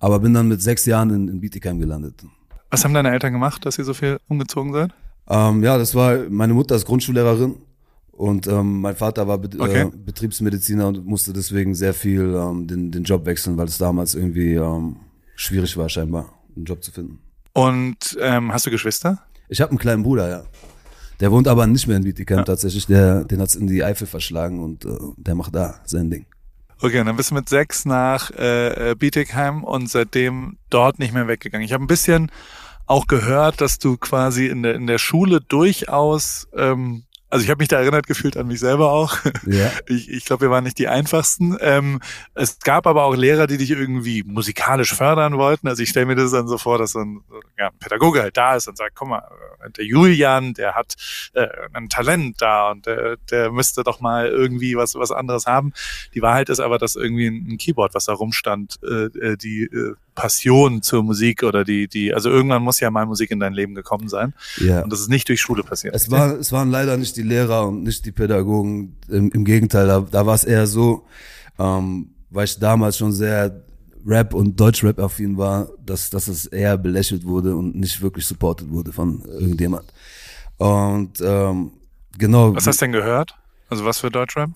Aber 0.00 0.20
bin 0.20 0.34
dann 0.34 0.48
mit 0.48 0.62
sechs 0.62 0.86
Jahren 0.86 1.10
in, 1.10 1.28
in 1.28 1.40
Bietigheim 1.40 1.80
gelandet. 1.80 2.22
Was 2.70 2.84
haben 2.84 2.94
deine 2.94 3.10
Eltern 3.10 3.32
gemacht, 3.32 3.64
dass 3.64 3.78
ihr 3.78 3.84
so 3.84 3.94
viel 3.94 4.18
umgezogen 4.28 4.72
seid? 4.72 4.92
Ähm, 5.28 5.62
ja, 5.62 5.76
das 5.78 5.94
war, 5.94 6.18
meine 6.28 6.54
Mutter 6.54 6.74
ist 6.74 6.86
Grundschullehrerin 6.86 7.56
und 8.12 8.46
ähm, 8.46 8.80
mein 8.80 8.96
Vater 8.96 9.26
war 9.26 9.38
Be 9.38 9.48
Okay. 9.58 9.82
äh, 9.82 9.90
Betriebsmediziner 10.04 10.88
und 10.88 11.06
musste 11.06 11.32
deswegen 11.32 11.74
sehr 11.74 11.94
viel 11.94 12.34
ähm, 12.34 12.66
den, 12.66 12.90
den 12.90 13.04
Job 13.04 13.26
wechseln, 13.26 13.56
weil 13.56 13.66
es 13.66 13.78
damals 13.78 14.14
irgendwie 14.14 14.54
ähm, 14.54 14.96
schwierig 15.34 15.76
war, 15.76 15.88
scheinbar, 15.88 16.32
einen 16.54 16.64
Job 16.64 16.82
zu 16.82 16.92
finden. 16.92 17.18
Und 17.52 18.16
ähm, 18.20 18.52
hast 18.52 18.66
du 18.66 18.70
Geschwister? 18.70 19.18
Ich 19.48 19.60
habe 19.60 19.70
einen 19.70 19.78
kleinen 19.78 20.02
Bruder, 20.02 20.28
ja. 20.28 20.42
Der 21.20 21.32
wohnt 21.32 21.48
aber 21.48 21.66
nicht 21.66 21.86
mehr 21.88 21.96
in 21.96 22.04
Bietigheim 22.04 22.44
tatsächlich. 22.44 22.86
Der, 22.86 23.24
den 23.24 23.40
hat's 23.40 23.56
in 23.56 23.66
die 23.66 23.82
Eifel 23.82 24.06
verschlagen 24.06 24.62
und 24.62 24.84
äh, 24.84 24.90
der 25.16 25.34
macht 25.34 25.54
da 25.54 25.80
sein 25.84 26.10
Ding. 26.10 26.26
Okay, 26.80 27.00
und 27.00 27.06
dann 27.06 27.16
bist 27.16 27.32
du 27.32 27.34
mit 27.34 27.48
sechs 27.48 27.84
nach 27.84 28.30
äh, 28.30 28.94
Bietigheim 28.96 29.64
und 29.64 29.90
seitdem 29.90 30.58
dort 30.70 31.00
nicht 31.00 31.12
mehr 31.12 31.26
weggegangen. 31.26 31.64
Ich 31.64 31.72
habe 31.72 31.82
ein 31.82 31.88
bisschen 31.88 32.30
auch 32.86 33.08
gehört, 33.08 33.60
dass 33.60 33.78
du 33.78 33.96
quasi 33.96 34.46
in 34.46 34.62
der, 34.62 34.74
in 34.74 34.86
der 34.86 34.98
Schule 34.98 35.40
durchaus, 35.40 36.46
ähm, 36.56 37.02
also 37.30 37.44
ich 37.44 37.50
habe 37.50 37.60
mich 37.60 37.68
da 37.68 37.78
erinnert 37.78 38.06
gefühlt 38.06 38.36
an 38.36 38.46
mich 38.46 38.60
selber 38.60 38.92
auch. 38.92 39.16
Ja. 39.46 39.70
Ich, 39.88 40.10
ich 40.10 40.24
glaube, 40.24 40.42
wir 40.42 40.50
waren 40.50 40.64
nicht 40.64 40.78
die 40.78 40.88
einfachsten. 40.88 41.56
Ähm, 41.60 42.00
es 42.34 42.58
gab 42.58 42.86
aber 42.86 43.04
auch 43.04 43.14
Lehrer, 43.14 43.46
die 43.46 43.56
dich 43.56 43.70
irgendwie 43.70 44.22
musikalisch 44.22 44.94
fördern 44.94 45.38
wollten. 45.38 45.66
Also 45.68 45.82
ich 45.82 45.88
stelle 45.88 46.06
mir 46.06 46.14
das 46.14 46.32
dann 46.32 46.46
so 46.46 46.58
vor, 46.58 46.78
dass 46.78 46.92
so 46.92 47.00
ein, 47.00 47.22
ja, 47.58 47.68
ein 47.68 47.78
Pädagoge 47.78 48.20
halt 48.20 48.36
da 48.36 48.56
ist 48.56 48.68
und 48.68 48.76
sagt, 48.76 48.94
guck 48.94 49.08
mal, 49.08 49.22
der 49.76 49.84
Julian, 49.84 50.54
der 50.54 50.74
hat 50.74 50.94
äh, 51.34 51.46
ein 51.72 51.88
Talent 51.88 52.40
da 52.40 52.70
und 52.70 52.86
der, 52.86 53.16
der 53.30 53.50
müsste 53.50 53.82
doch 53.82 54.00
mal 54.00 54.28
irgendwie 54.28 54.76
was, 54.76 54.94
was 54.94 55.10
anderes 55.10 55.46
haben. 55.46 55.72
Die 56.14 56.22
Wahrheit 56.22 56.48
ist 56.48 56.60
aber, 56.60 56.78
dass 56.78 56.96
irgendwie 56.96 57.26
ein, 57.26 57.46
ein 57.48 57.58
Keyboard, 57.58 57.94
was 57.94 58.06
da 58.06 58.12
rumstand, 58.12 58.78
äh, 58.82 59.04
äh, 59.04 59.36
die 59.36 59.64
äh, 59.64 59.94
Passion 60.14 60.82
zur 60.82 61.02
Musik 61.02 61.42
oder 61.42 61.64
die, 61.64 61.86
die, 61.86 62.12
also 62.12 62.28
irgendwann 62.28 62.62
muss 62.62 62.80
ja 62.80 62.90
mal 62.90 63.06
Musik 63.06 63.30
in 63.30 63.38
dein 63.38 63.52
Leben 63.52 63.74
gekommen 63.74 64.08
sein. 64.08 64.34
Ja. 64.56 64.82
Und 64.82 64.92
das 64.92 65.00
ist 65.00 65.08
nicht 65.08 65.28
durch 65.28 65.40
Schule 65.40 65.62
passiert. 65.62 65.94
Es, 65.94 66.10
war, 66.10 66.38
es 66.38 66.50
waren 66.50 66.70
leider 66.70 66.96
nicht 66.96 67.16
die 67.16 67.22
Lehrer 67.22 67.68
und 67.68 67.84
nicht 67.84 68.04
die 68.04 68.12
Pädagogen. 68.12 68.96
Im, 69.08 69.30
im 69.30 69.44
Gegenteil, 69.44 69.86
da, 69.86 70.00
da 70.00 70.26
war 70.26 70.34
es 70.34 70.44
eher 70.44 70.66
so, 70.66 71.06
ähm, 71.58 72.10
weil 72.30 72.44
ich 72.44 72.58
damals 72.58 72.98
schon 72.98 73.12
sehr 73.12 73.62
Rap 74.08 74.32
und 74.32 74.58
Deutschrap 74.58 74.98
affin 74.98 75.36
war, 75.36 75.68
dass, 75.84 76.08
dass 76.08 76.28
es 76.28 76.46
eher 76.46 76.78
belächelt 76.78 77.24
wurde 77.24 77.54
und 77.54 77.76
nicht 77.76 78.00
wirklich 78.00 78.26
supported 78.26 78.70
wurde 78.70 78.90
von 78.90 79.22
irgendjemand. 79.26 79.92
Und 80.56 81.20
ähm, 81.20 81.72
genau. 82.16 82.54
was 82.54 82.66
hast 82.66 82.80
du 82.80 82.86
denn 82.86 82.92
gehört? 82.92 83.34
Also 83.68 83.84
was 83.84 84.00
für 84.00 84.10
Deutschrap? 84.10 84.50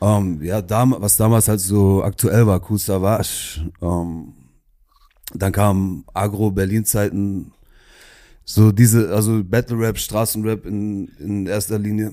Ähm, 0.00 0.42
ja, 0.42 0.62
dam 0.62 0.96
was 0.98 1.16
damals 1.16 1.48
halt 1.48 1.60
so 1.60 2.02
aktuell 2.02 2.46
war, 2.46 2.58
Kool 2.60 2.78
Savage. 2.78 3.70
Ähm, 3.82 4.32
dann 5.34 5.52
kam 5.52 6.04
Agro-Berlin-Zeiten. 6.14 7.52
So 8.44 8.72
diese, 8.72 9.12
also 9.12 9.42
Battle-Rap, 9.42 9.98
Straßenrap 9.98 10.64
in, 10.66 11.08
in 11.18 11.46
erster 11.46 11.78
Linie. 11.78 12.12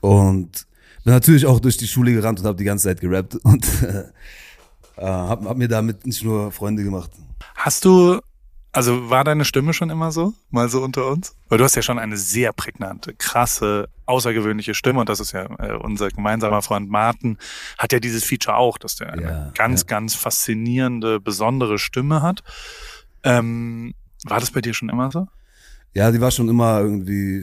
Und 0.00 0.66
bin 1.04 1.14
natürlich 1.14 1.46
auch 1.46 1.60
durch 1.60 1.76
die 1.76 1.86
Schule 1.86 2.12
gerannt 2.12 2.40
und 2.40 2.46
habe 2.46 2.58
die 2.58 2.64
ganze 2.64 2.88
Zeit 2.88 3.00
gerappt 3.00 3.36
und 3.36 3.64
äh, 3.82 4.04
hab, 5.04 5.44
hab 5.44 5.56
mir 5.56 5.68
damit 5.68 6.06
nicht 6.06 6.24
nur 6.24 6.52
Freunde 6.52 6.82
gemacht. 6.84 7.10
Hast 7.54 7.84
du, 7.84 8.20
also 8.72 9.10
war 9.10 9.24
deine 9.24 9.44
Stimme 9.44 9.72
schon 9.72 9.90
immer 9.90 10.12
so? 10.12 10.32
Mal 10.50 10.68
so 10.68 10.82
unter 10.82 11.06
uns? 11.08 11.34
Weil 11.48 11.58
du 11.58 11.64
hast 11.64 11.76
ja 11.76 11.82
schon 11.82 11.98
eine 11.98 12.16
sehr 12.16 12.52
prägnante, 12.52 13.14
krasse, 13.14 13.88
außergewöhnliche 14.06 14.74
Stimme 14.74 15.00
und 15.00 15.08
das 15.08 15.20
ist 15.20 15.32
ja 15.32 15.44
äh, 15.58 15.76
unser 15.76 16.08
gemeinsamer 16.08 16.62
Freund 16.62 16.88
Martin, 16.88 17.38
hat 17.78 17.92
ja 17.92 18.00
dieses 18.00 18.24
Feature 18.24 18.56
auch, 18.56 18.78
dass 18.78 18.96
der 18.96 19.12
eine 19.12 19.22
Ja, 19.22 19.50
ganz, 19.54 19.82
ja. 19.82 19.86
ganz 19.86 20.14
faszinierende, 20.14 21.20
besondere 21.20 21.78
Stimme 21.78 22.22
hat. 22.22 22.42
Ähm, 23.22 23.94
war 24.24 24.40
das 24.40 24.50
bei 24.50 24.60
dir 24.60 24.74
schon 24.74 24.88
immer 24.88 25.10
so? 25.10 25.26
Ja, 25.94 26.10
die 26.10 26.20
war 26.20 26.30
schon 26.30 26.48
immer 26.48 26.80
irgendwie 26.80 27.42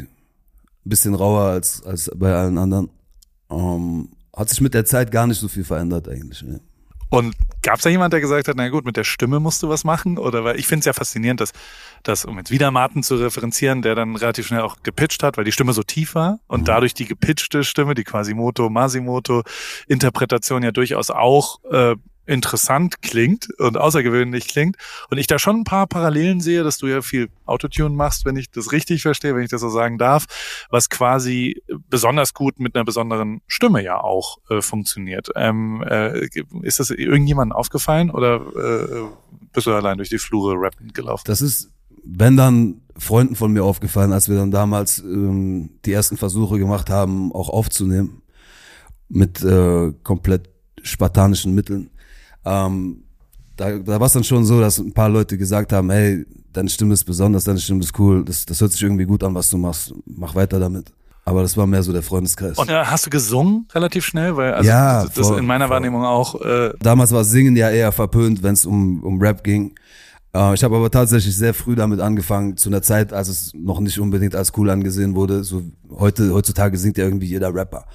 ein 0.86 0.90
bisschen 0.90 1.16
rauer 1.16 1.44
als, 1.44 1.84
als 1.84 2.12
bei 2.16 2.34
allen 2.34 2.58
anderen. 2.58 2.90
Ähm, 3.50 4.10
hat 4.36 4.50
sich 4.50 4.62
mit 4.62 4.74
der 4.74 4.86
Zeit 4.86 5.12
gar 5.12 5.28
nicht 5.28 5.40
so 5.40 5.48
viel 5.48 5.64
verändert 5.64 6.08
eigentlich. 6.10 6.42
Ne? 6.44 6.60
Und 7.14 7.36
gab 7.62 7.76
es 7.76 7.84
da 7.84 7.92
jemand, 7.92 8.12
der 8.12 8.22
gesagt 8.22 8.48
hat, 8.48 8.56
na 8.58 8.70
gut, 8.70 8.86
mit 8.86 8.98
der 8.98 9.04
Stimme 9.04 9.40
musst 9.40 9.62
du 9.62 9.70
was 9.70 9.84
machen? 9.84 10.18
Oder 10.18 10.44
weil 10.44 10.60
ich 10.60 10.66
finde 10.66 10.80
es 10.80 10.86
ja 10.86 10.94
faszinierend, 10.94 11.42
dass, 11.42 11.52
dass, 12.02 12.26
um 12.26 12.40
jetzt 12.40 12.50
wieder 12.50 12.72
Martin 12.72 13.04
zu 13.04 13.18
referenzieren, 13.18 13.84
der 13.84 13.94
dann 13.94 14.16
relativ 14.16 14.48
schnell 14.48 14.62
auch 14.62 14.78
gepitcht 14.82 15.22
hat, 15.22 15.38
weil 15.38 15.44
die 15.44 15.52
Stimme 15.52 15.74
so 15.74 15.84
tief 15.84 16.16
war 16.16 16.40
und 16.48 16.68
dadurch 16.68 16.96
die 16.96 17.06
gepitchte 17.06 17.64
Stimme, 17.64 17.94
die 17.94 18.04
Quasimoto, 18.04 18.68
Masimoto 18.72 19.44
Interpretation 19.88 20.64
ja 20.64 20.72
durchaus 20.72 21.12
auch 21.12 21.64
äh, 21.72 21.96
interessant 22.26 23.02
klingt 23.02 23.48
und 23.60 23.78
außergewöhnlich 23.78 24.48
klingt. 24.48 24.78
Und 25.10 25.18
ich 25.18 25.28
da 25.28 25.40
schon 25.40 25.58
ein 25.58 25.64
paar 25.64 25.88
Parallelen 25.88 26.42
sehe, 26.42 26.64
dass 26.64 26.78
du 26.78 26.88
ja 26.88 27.02
viel 27.02 27.30
Autotune 27.46 27.96
machst, 27.96 28.26
wenn 28.26 28.36
ich 28.36 28.50
das 28.52 28.72
richtig 28.72 29.02
verstehe, 29.02 29.36
wenn 29.36 29.44
ich 29.44 29.50
das 29.50 29.62
so 29.62 29.70
sagen 29.70 29.98
darf, 29.98 30.26
was 30.70 30.90
quasi 30.90 31.62
besonders 31.90 32.34
gut 32.34 32.60
mit 32.60 32.76
einer 32.76 32.86
besonderen 32.86 33.42
Stimme 33.48 33.84
ja 33.84 34.00
auch 34.00 34.38
äh, 34.50 34.62
funktioniert. 34.62 35.30
Ähm, 35.36 35.84
äh, 35.88 36.28
ist 36.62 36.80
das 36.80 36.90
irgendjemandem 36.90 37.56
aufgefallen 37.56 38.10
oder 38.10 38.36
äh, 38.36 39.04
bist 39.52 39.68
du 39.68 39.74
allein 39.74 39.98
durch 39.98 40.10
die 40.10 40.18
Flure 40.18 40.56
rappend 40.58 40.94
gelaufen? 40.94 41.24
Das 41.26 41.42
ist, 41.42 41.72
wenn 42.04 42.38
dann 42.38 42.82
Freunden 42.98 43.36
von 43.36 43.52
mir 43.52 43.64
aufgefallen, 43.64 44.14
als 44.14 44.30
wir 44.30 44.38
dann 44.38 44.52
damals 44.52 45.00
ähm, 45.00 45.72
die 45.86 45.94
ersten 45.94 46.18
Versuche 46.18 46.60
gemacht 46.60 46.90
haben, 46.90 47.32
auch 47.32 47.50
aufzunehmen 47.50 48.22
mit 49.10 49.44
äh, 49.44 49.94
komplett 50.04 50.50
spartanischen 50.82 51.54
Mitteln. 51.56 51.90
Ähm, 52.46 53.04
da 53.56 53.78
da 53.78 54.00
war 54.00 54.08
es 54.08 54.14
dann 54.14 54.24
schon 54.24 54.46
so, 54.46 54.60
dass 54.60 54.80
ein 54.80 54.94
paar 54.94 55.10
Leute 55.10 55.38
gesagt 55.38 55.74
haben, 55.74 55.90
hey, 55.92 56.26
deine 56.52 56.70
Stimme 56.70 56.94
ist 56.94 57.04
besonders, 57.04 57.44
deine 57.44 57.60
Stimme 57.60 57.82
ist 57.82 57.98
cool, 58.00 58.24
das, 58.24 58.46
das 58.46 58.62
hört 58.62 58.72
sich 58.72 58.82
irgendwie 58.82 59.06
gut 59.06 59.24
an, 59.24 59.34
was 59.36 59.50
du 59.50 59.58
machst, 59.58 59.94
mach 60.06 60.36
weiter 60.36 60.60
damit. 60.60 60.92
Aber 61.26 61.42
das 61.42 61.56
war 61.56 61.66
mehr 61.66 61.82
so 61.82 61.94
der 61.94 62.04
Freundeskreis. 62.04 62.58
Und 62.58 62.70
äh, 62.70 62.84
hast 62.84 63.06
du 63.06 63.10
gesungen 63.10 63.66
relativ 63.74 64.06
schnell? 64.06 64.36
Weil 64.36 64.54
also 64.56 64.68
Ja, 64.68 65.04
das, 65.04 65.14
das 65.14 65.28
voll, 65.28 65.40
in 65.40 65.46
meiner 65.46 65.68
voll. 65.68 65.76
Wahrnehmung 65.76 66.04
auch 66.04 66.42
äh, 66.42 66.74
Damals 66.82 67.14
war 67.14 67.24
Singen 67.24 67.56
ja 67.56 67.70
eher 67.70 67.94
verpönt, 67.94 68.44
wenn 68.44 68.54
es 68.54 68.66
um, 68.66 69.02
um 69.04 69.22
Rap 69.22 69.42
ging. 69.42 69.74
Äh, 70.36 70.54
ich 70.54 70.66
habe 70.66 70.76
aber 70.76 70.92
tatsächlich 70.92 71.34
sehr 71.38 71.54
früh 71.54 71.76
damit 71.76 72.02
angefangen, 72.02 72.58
zu 72.58 72.70
einer 72.70 72.82
Zeit, 72.82 73.14
als 73.14 73.30
es 73.30 73.54
noch 73.54 73.80
nicht 73.80 74.00
unbedingt 74.00 74.36
als 74.36 74.52
cool 74.58 74.70
angesehen 74.70 75.16
wurde. 75.16 75.46
So 75.46 75.64
heute, 75.92 76.34
heutzutage 76.34 76.78
singt 76.78 76.98
ja 76.98 77.06
irgendwie 77.06 77.28
jeder 77.28 77.54
Rapper 77.56 77.86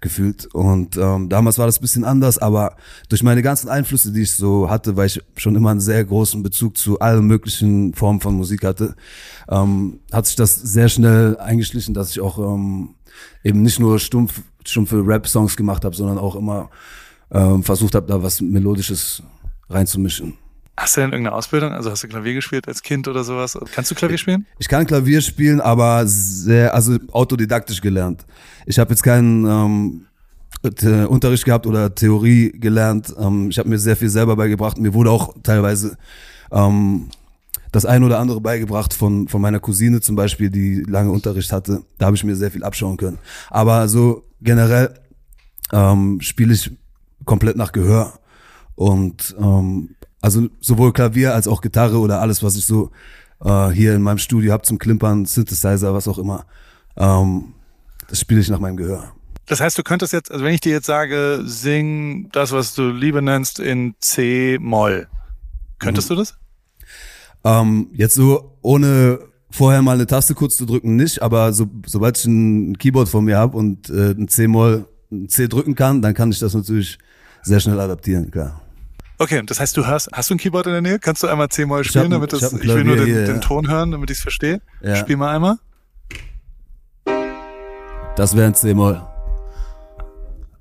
gefühlt. 0.00 0.46
Und 0.54 0.96
ähm, 0.96 1.28
damals 1.28 1.58
war 1.58 1.66
das 1.66 1.78
ein 1.78 1.82
bisschen 1.82 2.04
anders, 2.04 2.38
aber 2.38 2.76
durch 3.08 3.22
meine 3.22 3.42
ganzen 3.42 3.68
Einflüsse, 3.68 4.12
die 4.12 4.22
ich 4.22 4.32
so 4.32 4.70
hatte, 4.70 4.96
weil 4.96 5.06
ich 5.06 5.20
schon 5.36 5.56
immer 5.56 5.70
einen 5.70 5.80
sehr 5.80 6.04
großen 6.04 6.42
Bezug 6.42 6.76
zu 6.76 7.00
allen 7.00 7.26
möglichen 7.26 7.94
Formen 7.94 8.20
von 8.20 8.34
Musik 8.34 8.64
hatte, 8.64 8.94
ähm, 9.48 10.00
hat 10.12 10.26
sich 10.26 10.36
das 10.36 10.54
sehr 10.54 10.88
schnell 10.88 11.36
eingeschlichen, 11.38 11.94
dass 11.94 12.10
ich 12.10 12.20
auch 12.20 12.38
ähm, 12.38 12.94
eben 13.42 13.62
nicht 13.62 13.80
nur 13.80 13.98
stumpf, 13.98 14.42
stumpfe 14.64 15.06
Rap-Songs 15.06 15.56
gemacht 15.56 15.84
habe, 15.84 15.96
sondern 15.96 16.18
auch 16.18 16.36
immer 16.36 16.70
ähm, 17.30 17.62
versucht 17.62 17.94
habe, 17.94 18.06
da 18.06 18.22
was 18.22 18.40
Melodisches 18.40 19.22
reinzumischen. 19.68 20.34
Hast 20.78 20.96
du 20.96 21.00
denn 21.00 21.10
irgendeine 21.10 21.34
Ausbildung? 21.34 21.72
Also 21.72 21.90
hast 21.90 22.04
du 22.04 22.08
Klavier 22.08 22.34
gespielt 22.34 22.68
als 22.68 22.82
Kind 22.82 23.08
oder 23.08 23.24
sowas? 23.24 23.58
Kannst 23.72 23.90
du 23.90 23.96
Klavier 23.96 24.16
spielen? 24.16 24.46
Ich 24.60 24.68
kann 24.68 24.86
Klavier 24.86 25.20
spielen, 25.20 25.60
aber 25.60 26.06
sehr, 26.06 26.72
also 26.72 26.96
autodidaktisch 27.10 27.80
gelernt. 27.80 28.24
Ich 28.64 28.78
habe 28.78 28.90
jetzt 28.90 29.02
keinen 29.02 29.44
ähm, 29.44 31.08
Unterricht 31.08 31.44
gehabt 31.44 31.66
oder 31.66 31.92
Theorie 31.92 32.52
gelernt. 32.52 33.12
Ähm, 33.18 33.50
ich 33.50 33.58
habe 33.58 33.68
mir 33.68 33.78
sehr 33.78 33.96
viel 33.96 34.08
selber 34.08 34.36
beigebracht. 34.36 34.78
Mir 34.78 34.94
wurde 34.94 35.10
auch 35.10 35.34
teilweise 35.42 35.98
ähm, 36.52 37.08
das 37.72 37.84
ein 37.84 38.04
oder 38.04 38.20
andere 38.20 38.40
beigebracht 38.40 38.94
von, 38.94 39.26
von 39.26 39.42
meiner 39.42 39.58
Cousine 39.58 40.00
zum 40.00 40.14
Beispiel, 40.14 40.48
die 40.48 40.84
lange 40.86 41.10
Unterricht 41.10 41.50
hatte. 41.50 41.82
Da 41.98 42.06
habe 42.06 42.14
ich 42.14 42.22
mir 42.22 42.36
sehr 42.36 42.52
viel 42.52 42.62
abschauen 42.62 42.96
können. 42.96 43.18
Aber 43.50 43.88
so 43.88 44.22
generell 44.40 44.94
ähm, 45.72 46.20
spiele 46.20 46.54
ich 46.54 46.70
komplett 47.24 47.56
nach 47.56 47.72
Gehör. 47.72 48.20
Und 48.76 49.34
ähm, 49.40 49.96
also 50.20 50.48
sowohl 50.60 50.92
Klavier 50.92 51.34
als 51.34 51.48
auch 51.48 51.60
Gitarre 51.60 51.98
oder 51.98 52.20
alles, 52.20 52.42
was 52.42 52.56
ich 52.56 52.66
so 52.66 52.90
äh, 53.44 53.68
hier 53.68 53.94
in 53.94 54.02
meinem 54.02 54.18
Studio 54.18 54.52
habe 54.52 54.62
zum 54.62 54.78
Klimpern, 54.78 55.26
Synthesizer, 55.26 55.94
was 55.94 56.08
auch 56.08 56.18
immer, 56.18 56.44
ähm, 56.96 57.54
das 58.08 58.20
spiele 58.20 58.40
ich 58.40 58.48
nach 58.48 58.60
meinem 58.60 58.76
Gehör. 58.76 59.12
Das 59.46 59.60
heißt, 59.60 59.78
du 59.78 59.82
könntest 59.82 60.12
jetzt, 60.12 60.30
also 60.30 60.44
wenn 60.44 60.52
ich 60.52 60.60
dir 60.60 60.72
jetzt 60.72 60.86
sage, 60.86 61.40
sing 61.44 62.28
das, 62.32 62.52
was 62.52 62.74
du 62.74 62.90
Liebe 62.90 63.22
nennst, 63.22 63.60
in 63.60 63.94
C-Moll, 64.00 65.08
könntest 65.78 66.10
du 66.10 66.16
das? 66.16 66.36
Ähm, 67.44 67.88
jetzt 67.94 68.14
so 68.14 68.58
ohne 68.60 69.20
vorher 69.50 69.80
mal 69.80 69.94
eine 69.94 70.06
Taste 70.06 70.34
kurz 70.34 70.56
zu 70.56 70.66
drücken 70.66 70.96
nicht, 70.96 71.22
aber 71.22 71.52
so, 71.54 71.66
sobald 71.86 72.18
ich 72.18 72.26
ein 72.26 72.76
Keyboard 72.76 73.08
vor 73.08 73.22
mir 73.22 73.38
habe 73.38 73.56
und 73.56 73.88
äh, 73.88 74.10
ein 74.10 74.28
C-Moll, 74.28 74.86
ein 75.10 75.28
C 75.30 75.48
drücken 75.48 75.74
kann, 75.74 76.02
dann 76.02 76.12
kann 76.12 76.30
ich 76.30 76.40
das 76.40 76.52
natürlich 76.52 76.98
sehr 77.42 77.60
schnell 77.60 77.80
adaptieren, 77.80 78.30
klar. 78.30 78.60
Okay, 79.18 79.42
das 79.44 79.58
heißt, 79.58 79.76
du 79.76 79.84
hörst, 79.86 80.08
hast 80.12 80.30
du 80.30 80.34
ein 80.34 80.38
Keyboard 80.38 80.66
in 80.66 80.72
der 80.72 80.80
Nähe? 80.82 80.98
Kannst 81.00 81.22
du 81.22 81.26
einmal 81.26 81.48
hab 81.48 81.84
spielen, 81.84 82.04
ein- 82.04 82.10
damit 82.12 82.32
ich 82.32 82.40
das, 82.40 82.52
ich 82.52 82.68
will 82.68 82.84
nur 82.84 82.96
den, 82.96 83.06
hier, 83.06 83.24
den. 83.24 83.40
Ton 83.40 83.68
hören, 83.68 83.90
damit 83.90 84.10
ich 84.10 84.18
es 84.18 84.22
verstehe? 84.22 84.60
Ja. 84.80 84.94
Spiel 84.96 85.16
mal 85.16 85.34
einmal. 85.34 85.56
Das 88.16 88.36
wäre 88.36 88.46
ein 88.46 88.54
C-Moll. 88.54 89.00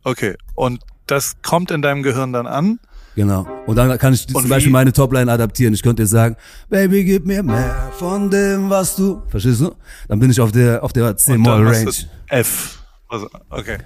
Okay, 0.03 0.35
und 0.55 0.81
das 1.05 1.35
kommt 1.41 1.71
in 1.71 1.81
deinem 1.81 2.03
Gehirn 2.03 2.33
dann 2.33 2.47
an 2.47 2.79
Genau. 3.15 3.47
Und 3.65 3.75
dann 3.77 3.97
kann 3.97 4.13
ich 4.13 4.27
Und 4.27 4.41
zum 4.41 4.49
Beispiel 4.49 4.71
meine 4.71 4.93
Topline 4.93 5.31
adaptieren. 5.31 5.73
Ich 5.73 5.81
könnte 5.81 6.03
dir 6.03 6.07
sagen, 6.07 6.35
Baby, 6.69 7.03
gib 7.03 7.25
mir 7.25 7.41
mehr 7.41 7.91
von 7.97 8.29
dem, 8.29 8.69
was 8.69 8.95
du. 8.95 9.23
Verstehst 9.27 9.59
du? 9.61 9.73
Dann 10.07 10.19
bin 10.19 10.29
ich 10.29 10.39
auf 10.39 10.51
der 10.51 10.83
auf 10.83 10.93
der 10.93 11.17
C-Moll-Range. 11.17 11.89
F. 12.27 12.77
Also, 13.07 13.27
okay. 13.49 13.79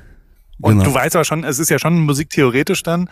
Und 0.59 0.79
Genau. 0.79 0.83
du 0.83 0.93
weißt 0.93 1.15
aber 1.15 1.23
schon, 1.23 1.45
es 1.45 1.59
ist 1.59 1.69
ja 1.69 1.79
schon 1.79 2.01
musiktheoretisch 2.01 2.83
dann. 2.83 3.09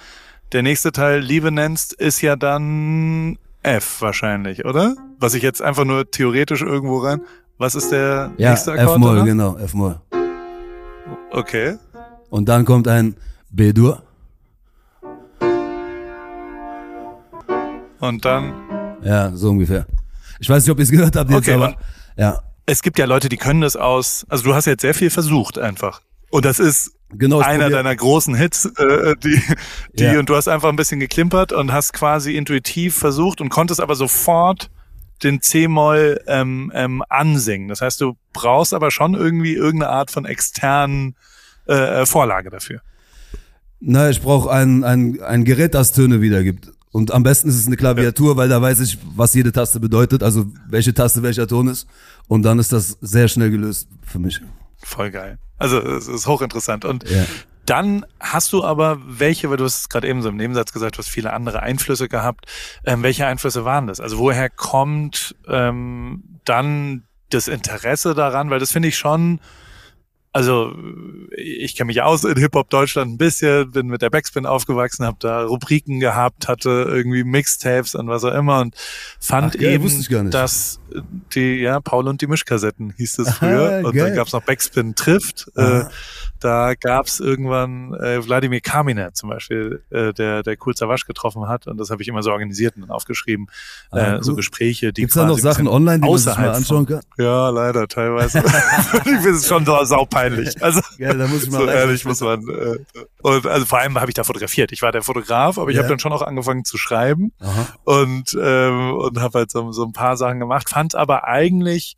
Der 0.51 0.63
nächste 0.63 0.91
Teil, 0.91 1.19
Liebe 1.19 1.51
nennst, 1.51 1.93
ist 1.93 2.21
ja 2.21 2.35
dann 2.35 3.37
F 3.61 4.01
wahrscheinlich, 4.01 4.65
oder? 4.65 4.95
Was 5.19 5.33
ich 5.35 5.43
jetzt 5.43 5.61
einfach 5.61 5.85
nur 5.85 6.09
theoretisch 6.09 6.61
irgendwo 6.61 6.99
rein. 6.99 7.21
Was 7.57 7.75
ist 7.75 7.91
der 7.91 8.31
Ja, 8.37 8.51
nächste 8.51 8.71
Akkord? 8.71 8.95
F-Moll, 8.95 9.23
genau, 9.25 9.57
F-Moll. 9.57 9.99
Okay. 11.31 11.75
Und 12.29 12.47
dann 12.49 12.65
kommt 12.65 12.87
ein 12.87 13.15
B-Dur. 13.51 14.01
Und 17.99 18.23
dann, 18.25 18.53
Ja, 19.03 19.31
so 19.35 19.49
ungefähr. 19.49 19.85
Ich 20.39 20.49
weiß 20.49 20.63
nicht, 20.63 20.71
ob 20.71 20.79
ihr 20.79 20.83
es 20.83 20.91
gehört 20.91 21.15
habt 21.15 21.29
jetzt, 21.29 21.39
Okay, 21.47 21.53
aber 21.53 21.67
und- 21.69 21.75
ja, 22.17 22.39
es 22.65 22.81
gibt 22.81 22.97
ja 22.97 23.05
Leute, 23.05 23.29
die 23.29 23.37
können 23.37 23.61
das 23.61 23.75
aus, 23.75 24.25
also 24.29 24.43
du 24.45 24.55
hast 24.55 24.65
jetzt 24.65 24.81
sehr 24.81 24.93
viel 24.93 25.09
versucht 25.09 25.59
einfach. 25.59 26.01
Und 26.31 26.45
das 26.45 26.59
ist 26.59 26.93
genau. 27.13 27.39
einer 27.39 27.69
deiner 27.69 27.95
großen 27.95 28.35
Hits, 28.35 28.65
äh, 28.65 29.15
die, 29.23 29.41
die 29.93 30.03
Ja. 30.03 30.19
und 30.19 30.29
du 30.29 30.35
hast 30.35 30.47
einfach 30.47 30.69
ein 30.69 30.75
bisschen 30.75 30.99
geklimpert 30.99 31.51
und 31.53 31.71
hast 31.71 31.93
quasi 31.93 32.35
intuitiv 32.35 32.95
versucht 32.95 33.41
und 33.41 33.49
konntest 33.49 33.81
aber 33.81 33.95
sofort 33.95 34.69
den 35.23 35.41
C-Moll 35.41 36.21
ähm, 36.27 36.71
ähm, 36.73 37.03
ansingen. 37.09 37.67
Das 37.67 37.81
heißt, 37.81 37.99
du 38.01 38.15
brauchst 38.33 38.73
aber 38.73 38.89
schon 38.91 39.15
irgendwie 39.15 39.53
irgendeine 39.53 39.91
Art 39.91 40.11
von 40.11 40.25
externen 40.25 41.15
äh, 41.67 42.01
äh, 42.01 42.05
Vorlage 42.05 42.49
dafür. 42.49 42.81
Na, 43.81 44.09
ich 44.09 44.21
brauche 44.21 44.49
ein, 44.51 44.83
ein, 44.83 45.21
ein 45.21 45.45
Gerät, 45.45 45.73
das 45.73 45.91
Töne 45.91 46.21
wiedergibt. 46.21 46.71
Und 46.91 47.11
am 47.11 47.23
besten 47.23 47.49
ist 47.49 47.55
es 47.59 47.67
eine 47.67 47.77
Klaviatur, 47.77 48.35
weil 48.35 48.49
da 48.49 48.61
weiß 48.61 48.79
ich, 48.79 48.97
was 49.15 49.33
jede 49.33 49.51
Taste 49.51 49.79
bedeutet, 49.79 50.23
also 50.23 50.47
welche 50.67 50.93
Taste 50.93 51.21
welcher 51.21 51.47
Ton 51.47 51.67
ist. 51.67 51.87
Und 52.27 52.43
dann 52.43 52.57
ist 52.57 52.73
das 52.73 52.97
sehr 53.01 53.27
schnell 53.27 53.51
gelöst 53.51 53.87
für 54.03 54.19
mich. 54.19 54.41
Voll 54.77 55.11
geil. 55.11 55.37
Also 55.59 55.79
es 55.79 56.07
ist 56.07 56.25
hochinteressant. 56.25 56.85
Und 56.85 57.07
Ja. 57.09 57.25
Dann 57.65 58.03
hast 58.19 58.51
du 58.51 58.63
aber 58.63 58.97
welche, 59.05 59.51
weil 59.51 59.57
du 59.57 59.63
hast 59.63 59.81
es 59.81 59.89
gerade 59.89 60.07
eben 60.07 60.23
so 60.23 60.29
im 60.29 60.37
Nebensatz 60.37 60.73
gesagt, 60.73 60.95
du 60.95 60.99
hast 60.99 61.07
viele 61.07 61.33
andere 61.33 61.61
Einflüsse 61.61 62.09
gehabt. 62.09 62.45
Ähm, 62.83 63.03
welche 63.03 63.27
Einflüsse 63.27 63.63
waren 63.63 63.85
das? 63.85 63.99
Also 63.99 64.17
woher 64.17 64.49
kommt 64.49 65.35
ähm, 65.47 66.23
dann 66.45 67.03
das 67.29 67.47
Interesse 67.47 68.15
daran? 68.15 68.49
Weil 68.49 68.57
das 68.57 68.71
finde 68.71 68.87
ich 68.87 68.97
schon, 68.97 69.39
also 70.31 70.75
ich 71.35 71.75
kenne 71.75 71.87
mich 71.87 72.01
aus 72.01 72.23
in 72.23 72.37
Hip-Hop 72.37 72.69
Deutschland 72.69 73.13
ein 73.13 73.17
bisschen, 73.17 73.71
bin 73.71 73.87
mit 73.87 74.01
der 74.01 74.09
Backspin 74.11 74.45
aufgewachsen, 74.45 75.05
habe 75.05 75.17
da 75.19 75.43
Rubriken 75.43 75.99
gehabt, 75.99 76.47
hatte 76.47 76.69
irgendwie 76.87 77.23
Mixtapes 77.23 77.95
und 77.95 78.07
was 78.07 78.23
auch 78.23 78.33
immer 78.33 78.61
und 78.61 78.75
fand 79.19 79.55
Ach, 79.55 79.59
geil, 79.59 79.73
eben, 79.73 80.29
dass 80.29 80.79
die, 81.33 81.55
ja, 81.55 81.79
Paul 81.79 82.07
und 82.07 82.21
die 82.21 82.27
Mischkassetten 82.27 82.93
hieß 82.95 83.15
das 83.17 83.27
Aha, 83.27 83.33
früher. 83.33 83.81
und 83.85 83.95
geil. 83.95 84.05
dann 84.07 84.15
gab's 84.15 84.33
noch 84.33 84.43
Backspin 84.43 84.95
trifft. 84.95 85.49
Äh, 85.55 85.61
Aha. 85.61 85.91
Da 86.39 86.73
gab's 86.75 87.19
irgendwann 87.19 87.93
äh, 87.95 88.25
Wladimir 88.25 88.61
Kaminer 88.61 89.13
zum 89.13 89.29
Beispiel, 89.29 89.83
äh, 89.89 90.13
der 90.13 90.43
der 90.43 90.57
Cool 90.65 90.75
Savage 90.75 91.03
getroffen 91.07 91.47
hat 91.47 91.67
und 91.67 91.77
das 91.77 91.89
habe 91.89 92.01
ich 92.01 92.07
immer 92.07 92.23
so 92.23 92.31
organisiert 92.31 92.75
und 92.77 92.89
aufgeschrieben. 92.91 93.47
Ah, 93.91 94.15
äh, 94.17 94.23
So 94.23 94.31
cool. 94.31 94.37
Gespräche, 94.37 94.93
die 94.93 95.01
Gibt's 95.01 95.15
da 95.15 95.25
noch 95.25 95.37
Sachen 95.39 95.67
online, 95.67 95.99
die 96.01 96.09
man 96.09 96.17
sich 96.17 96.37
mal 96.37 96.49
anschauen 96.49 96.85
kann? 96.85 97.01
von- 97.15 97.25
Ja, 97.25 97.49
leider 97.49 97.87
teilweise. 97.87 98.39
ich 98.93 99.01
finde 99.03 99.29
es 99.31 99.47
schon 99.47 99.65
so 99.65 99.83
saupeinlich. 99.83 100.61
Also 100.63 100.81
Ja, 100.97 101.13
da 101.13 101.27
muss 101.27 101.43
ich 101.43 101.51
mal 101.51 101.61
so 101.61 101.67
ehrlich 101.67 102.05
muss 102.05 102.21
man. 102.21 102.41
Äh, 102.47 102.79
und 103.21 103.45
also 103.47 103.65
vor 103.65 103.79
allem 103.79 103.99
habe 103.99 104.09
ich 104.09 104.15
da 104.15 104.23
fotografiert. 104.23 104.71
Ich 104.71 104.81
war 104.81 104.91
der 104.91 105.01
Fotograf, 105.03 105.57
aber 105.57 105.69
ich 105.69 105.75
Ja. 105.75 105.81
habe 105.83 105.89
dann 105.89 105.99
schon 105.99 106.13
auch 106.13 106.21
angefangen 106.21 106.65
zu 106.65 106.77
schreiben 106.77 107.31
Aha. 107.39 107.67
und 107.83 108.37
ähm, 108.41 108.93
und 108.93 109.19
habe 109.19 109.39
halt 109.39 109.51
so, 109.51 109.71
so 109.71 109.83
ein 109.85 109.93
paar 109.93 110.17
Sachen 110.17 110.39
gemacht. 110.39 110.69
Fand 110.69 110.95
aber 110.95 111.25
eigentlich 111.25 111.97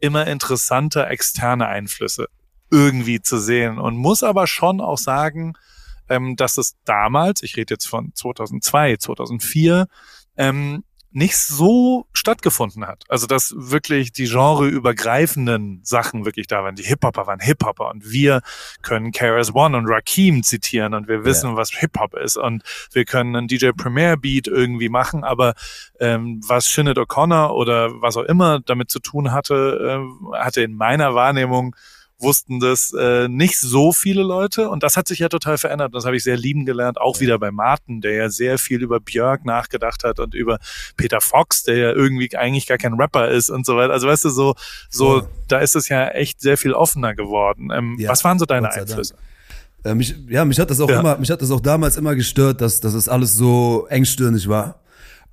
immer 0.00 0.26
interessante 0.26 1.06
externe 1.06 1.66
Einflüsse 1.68 2.26
irgendwie 2.72 3.20
zu 3.20 3.38
sehen 3.38 3.78
und 3.78 3.96
muss 3.96 4.22
aber 4.22 4.46
schon 4.46 4.80
auch 4.80 4.98
sagen, 4.98 5.52
ähm, 6.08 6.36
dass 6.36 6.58
es 6.58 6.76
damals, 6.84 7.42
ich 7.42 7.56
rede 7.56 7.74
jetzt 7.74 7.86
von 7.86 8.12
2002, 8.14 8.96
2004, 8.96 9.86
ähm, 10.36 10.84
nicht 11.14 11.36
so 11.36 12.06
stattgefunden 12.14 12.86
hat. 12.86 13.04
Also 13.08 13.26
dass 13.26 13.54
wirklich 13.54 14.12
die 14.12 14.24
genreübergreifenden 14.24 15.80
Sachen 15.84 16.24
wirklich 16.24 16.46
da 16.46 16.64
waren. 16.64 16.74
Die 16.74 16.82
Hip-Hopper 16.82 17.26
waren 17.26 17.40
Hip-Hopper 17.40 17.90
und 17.90 18.10
wir 18.10 18.40
können 18.80 19.12
KRS 19.12 19.54
One 19.54 19.76
und 19.76 19.86
Rakim 19.86 20.42
zitieren 20.42 20.94
und 20.94 21.08
wir 21.08 21.24
wissen, 21.24 21.54
was 21.56 21.70
Hip-Hop 21.70 22.14
ist 22.14 22.38
und 22.38 22.62
wir 22.92 23.04
können 23.04 23.36
einen 23.36 23.46
DJ 23.46 23.70
Premier 23.76 24.16
Beat 24.16 24.46
irgendwie 24.46 24.88
machen, 24.88 25.22
aber 25.22 25.54
ähm, 26.00 26.40
was 26.46 26.66
Shinnet 26.66 26.96
O'Connor 26.96 27.50
oder 27.50 27.90
was 28.00 28.16
auch 28.16 28.24
immer 28.24 28.60
damit 28.60 28.90
zu 28.90 28.98
tun 28.98 29.32
hatte, 29.32 30.00
äh, 30.32 30.36
hatte 30.38 30.62
in 30.62 30.74
meiner 30.74 31.14
Wahrnehmung 31.14 31.76
wussten 32.22 32.60
das 32.60 32.92
äh, 32.98 33.28
nicht 33.28 33.58
so 33.58 33.92
viele 33.92 34.22
Leute 34.22 34.68
und 34.68 34.82
das 34.82 34.96
hat 34.96 35.08
sich 35.08 35.18
ja 35.18 35.28
total 35.28 35.58
verändert. 35.58 35.94
Das 35.94 36.04
habe 36.04 36.16
ich 36.16 36.22
sehr 36.22 36.36
lieben 36.36 36.64
gelernt, 36.64 37.00
auch 37.00 37.20
wieder 37.20 37.38
bei 37.38 37.50
Martin, 37.50 38.00
der 38.00 38.12
ja 38.14 38.28
sehr 38.30 38.58
viel 38.58 38.82
über 38.82 39.00
Björk 39.00 39.44
nachgedacht 39.44 40.04
hat 40.04 40.20
und 40.20 40.34
über 40.34 40.58
Peter 40.96 41.20
Fox, 41.20 41.62
der 41.64 41.76
ja 41.76 41.92
irgendwie 41.92 42.34
eigentlich 42.36 42.66
gar 42.66 42.78
kein 42.78 42.94
Rapper 42.94 43.28
ist 43.28 43.50
und 43.50 43.66
so 43.66 43.76
weiter. 43.76 43.92
Also 43.92 44.06
weißt 44.08 44.24
du, 44.24 44.30
so, 44.30 44.54
so, 44.90 45.20
Voll. 45.20 45.28
da 45.48 45.58
ist 45.58 45.74
es 45.76 45.88
ja 45.88 46.08
echt 46.08 46.40
sehr 46.40 46.56
viel 46.56 46.72
offener 46.72 47.14
geworden. 47.14 47.70
Ähm, 47.72 47.96
Ja, 47.98 48.10
was 48.10 48.24
waren 48.24 48.38
so 48.38 48.44
deine 48.46 48.68
Dank. 48.68 48.80
Einflüsse? 48.80 49.14
Äh, 49.84 49.94
mich, 49.94 50.14
ja, 50.28 50.44
mich 50.44 50.60
hat 50.60 50.70
das 50.70 50.80
auch 50.80 50.88
Ja. 50.88 51.00
immer, 51.00 51.18
mich 51.18 51.30
hat 51.30 51.42
das 51.42 51.50
auch 51.50 51.60
damals 51.60 51.96
immer 51.96 52.14
gestört, 52.14 52.60
dass, 52.60 52.80
dass 52.80 52.94
es 52.94 53.08
alles 53.08 53.34
so 53.34 53.86
engstirnig 53.90 54.48
war. 54.48 54.80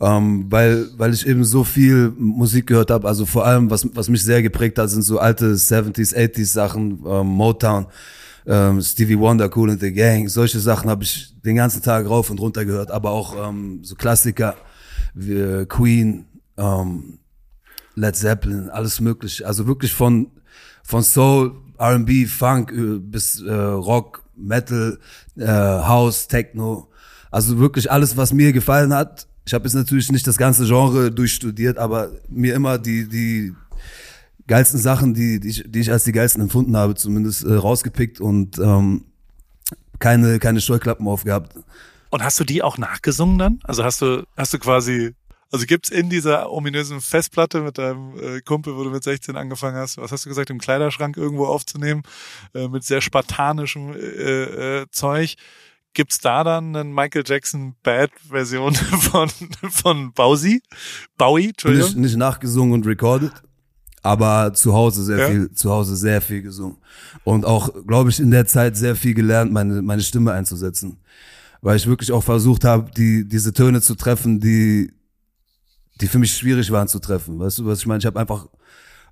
Ähm, 0.01 0.45
weil, 0.49 0.87
weil 0.97 1.13
ich 1.13 1.27
eben 1.27 1.43
so 1.43 1.63
viel 1.65 2.13
Musik 2.17 2.67
gehört 2.67 2.89
habe. 2.89 3.07
Also 3.07 3.25
vor 3.25 3.45
allem, 3.45 3.69
was, 3.69 3.85
was 3.93 4.07
mich 4.07 4.23
sehr 4.23 4.41
geprägt 4.41 4.77
hat, 4.77 4.89
sind 4.89 5.01
so 5.01 5.19
alte 5.19 5.53
70s, 5.53 6.15
80s 6.15 6.45
Sachen, 6.45 7.03
ähm, 7.05 7.27
Motown, 7.27 7.87
ähm, 8.45 8.81
Stevie 8.81 9.19
Wonder, 9.19 9.49
Cool 9.53 9.71
and 9.71 9.81
the 9.81 9.91
Gang. 9.91 10.29
Solche 10.29 10.59
Sachen 10.59 10.89
habe 10.89 11.03
ich 11.03 11.33
den 11.43 11.57
ganzen 11.57 11.81
Tag 11.81 12.07
rauf 12.09 12.29
und 12.29 12.39
runter 12.39 12.63
gehört. 12.63 12.91
Aber 12.91 13.11
auch 13.11 13.49
ähm, 13.49 13.81
so 13.83 13.95
Klassiker 13.95 14.55
wie 15.13 15.33
äh, 15.33 15.65
Queen, 15.65 16.25
ähm, 16.57 17.19
Led 17.95 18.15
Zeppelin, 18.15 18.69
alles 18.69 19.01
mögliche. 19.01 19.45
Also 19.45 19.67
wirklich 19.67 19.93
von, 19.93 20.31
von 20.83 21.03
Soul, 21.03 21.55
R&B, 21.77 22.25
Funk 22.25 22.71
äh, 22.71 22.99
bis 22.99 23.41
äh, 23.41 23.51
Rock, 23.53 24.23
Metal, 24.35 24.97
äh, 25.35 25.45
House, 25.45 26.27
Techno. 26.27 26.89
Also 27.31 27.59
wirklich 27.59 27.91
alles, 27.91 28.17
was 28.17 28.33
mir 28.33 28.53
gefallen 28.53 28.93
hat. 28.93 29.27
Ich 29.49 29.53
habe 29.55 29.63
jetzt 29.63 29.73
natürlich 29.73 30.11
nicht 30.11 30.27
das 30.27 30.37
ganze 30.37 30.67
Genre 30.67 31.09
durchstudiert, 31.09 31.79
aber 31.79 32.11
mir 32.29 32.53
immer 32.53 32.77
die, 32.77 33.09
die 33.09 33.55
geilsten 34.45 34.79
Sachen, 34.79 35.15
die, 35.15 35.39
die, 35.39 35.49
ich, 35.49 35.63
die 35.65 35.79
ich 35.79 35.91
als 35.91 36.03
die 36.03 36.11
geilsten 36.11 36.43
empfunden 36.43 36.77
habe, 36.77 36.93
zumindest 36.93 37.45
äh, 37.45 37.55
rausgepickt 37.55 38.21
und 38.21 38.59
ähm, 38.59 39.05
keine, 39.97 40.37
keine 40.37 40.61
Scheuklappen 40.61 41.07
aufgehabt. 41.07 41.55
Und 42.11 42.23
hast 42.23 42.39
du 42.39 42.43
die 42.43 42.61
auch 42.61 42.77
nachgesungen 42.77 43.39
dann? 43.39 43.59
Also 43.63 43.83
hast 43.83 44.03
du, 44.03 44.23
hast 44.37 44.53
du 44.53 44.59
quasi, 44.59 45.15
also 45.51 45.65
gibt's 45.65 45.89
in 45.89 46.11
dieser 46.11 46.51
ominösen 46.51 47.01
Festplatte 47.01 47.61
mit 47.61 47.79
deinem 47.79 48.19
äh, 48.19 48.41
Kumpel, 48.41 48.75
wo 48.75 48.83
du 48.83 48.91
mit 48.91 49.03
16 49.03 49.35
angefangen 49.35 49.77
hast, 49.77 49.97
was 49.97 50.11
hast 50.11 50.25
du 50.25 50.29
gesagt, 50.29 50.51
im 50.51 50.59
Kleiderschrank 50.59 51.17
irgendwo 51.17 51.47
aufzunehmen, 51.47 52.03
äh, 52.53 52.67
mit 52.67 52.83
sehr 52.83 53.01
spartanischem 53.01 53.95
äh, 53.95 54.81
äh, 54.81 54.85
Zeug? 54.91 55.37
Gibt's 55.93 56.19
da 56.19 56.43
dann 56.43 56.75
eine 56.75 56.83
Michael 56.89 57.23
Jackson 57.25 57.75
Bad 57.83 58.11
Version 58.29 58.75
von, 59.01 59.29
von 59.69 60.13
Bowsy? 60.13 60.61
Bowie, 61.17 61.41
Nicht, 61.47 61.49
Entschuldigung. 61.65 62.01
nicht 62.01 62.15
nachgesungen 62.15 62.73
und 62.73 62.85
recorded, 62.85 63.31
aber 64.03 64.53
zu 64.53 64.73
Hause 64.73 65.03
sehr 65.03 65.17
Ja. 65.17 65.27
viel, 65.29 65.51
zu 65.51 65.69
Hause 65.71 65.95
sehr 65.95 66.21
viel 66.21 66.41
gesungen. 66.41 66.77
Und 67.23 67.45
auch, 67.45 67.69
glaube 67.87 68.09
ich, 68.11 68.19
in 68.19 68.31
der 68.31 68.45
Zeit 68.45 68.77
sehr 68.77 68.95
viel 68.95 69.13
gelernt, 69.13 69.51
meine, 69.51 69.81
meine 69.81 70.01
Stimme 70.01 70.31
einzusetzen. 70.31 70.97
Weil 71.61 71.75
ich 71.75 71.87
wirklich 71.87 72.11
auch 72.11 72.23
versucht 72.23 72.63
habe, 72.63 72.89
die, 72.91 73.27
diese 73.27 73.51
Töne 73.51 73.81
zu 73.81 73.95
treffen, 73.95 74.39
die, 74.39 74.93
die 75.99 76.07
für 76.07 76.19
mich 76.19 76.31
schwierig 76.33 76.71
waren 76.71 76.87
zu 76.87 76.99
treffen. 76.99 77.37
Weißt 77.39 77.59
du, 77.59 77.65
was 77.65 77.79
ich 77.79 77.85
meine? 77.87 77.99
Ich 77.99 78.05
habe 78.05 78.17
einfach 78.19 78.47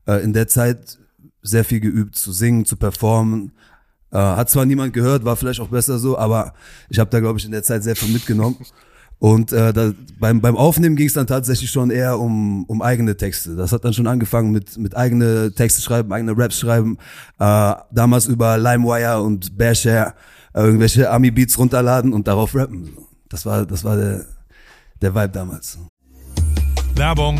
äh, 0.06 0.24
in 0.24 0.32
der 0.32 0.48
Zeit 0.48 0.98
sehr 1.42 1.66
viel 1.66 1.82
geübt, 1.82 2.16
zu 2.16 2.32
singen, 2.32 2.64
zu 2.66 2.78
performen. 2.78 3.52
Äh, 4.12 4.18
hat 4.18 4.50
zwar 4.50 4.66
niemand 4.66 4.94
gehört, 4.94 5.26
war 5.26 5.36
vielleicht 5.36 5.60
auch 5.60 5.68
besser 5.68 6.00
so, 6.00 6.18
aber 6.18 6.54
ich 6.90 7.00
habe 7.00 7.10
da, 7.10 7.20
glaube 7.20 7.40
ich, 7.40 7.46
in 7.46 7.52
der 7.52 7.64
Zeit 7.64 7.84
sehr 7.84 7.96
viel 7.96 8.14
mitgenommen. 8.14 8.58
Und 9.20 9.52
äh, 9.52 9.74
da, 9.74 9.92
beim, 10.20 10.42
beim 10.42 10.56
Aufnehmen 10.56 10.96
ging 10.96 11.08
es 11.08 11.14
dann 11.14 11.26
tatsächlich 11.26 11.72
schon 11.72 11.90
eher 11.90 12.20
um, 12.20 12.66
um 12.66 12.82
eigene 12.82 13.18
Texte. 13.18 13.56
Das 13.56 13.72
hat 13.72 13.84
dann 13.84 13.94
schon 13.94 14.06
angefangen 14.06 14.52
mit, 14.52 14.78
mit 14.78 14.96
eigene 14.96 15.52
Texte 15.54 15.82
schreiben, 15.82 16.14
eigene 16.14 16.38
Raps 16.38 16.60
schreiben. 16.60 16.98
Äh, 17.40 17.74
damals 17.92 18.28
über 18.28 18.58
LimeWire 18.58 19.22
und 19.22 19.58
Bearshare 19.58 20.14
äh, 20.54 20.62
irgendwelche 20.62 21.10
Ami-Beats 21.10 21.58
runterladen 21.58 22.14
und 22.14 22.28
darauf 22.28 22.54
rappen. 22.54 22.92
Das 23.30 23.46
war, 23.46 23.66
das 23.66 23.84
war 23.84 23.98
der, 23.98 24.26
der 25.02 25.16
Vibe 25.16 25.30
damals. 25.30 25.80
Werbung. 26.96 27.40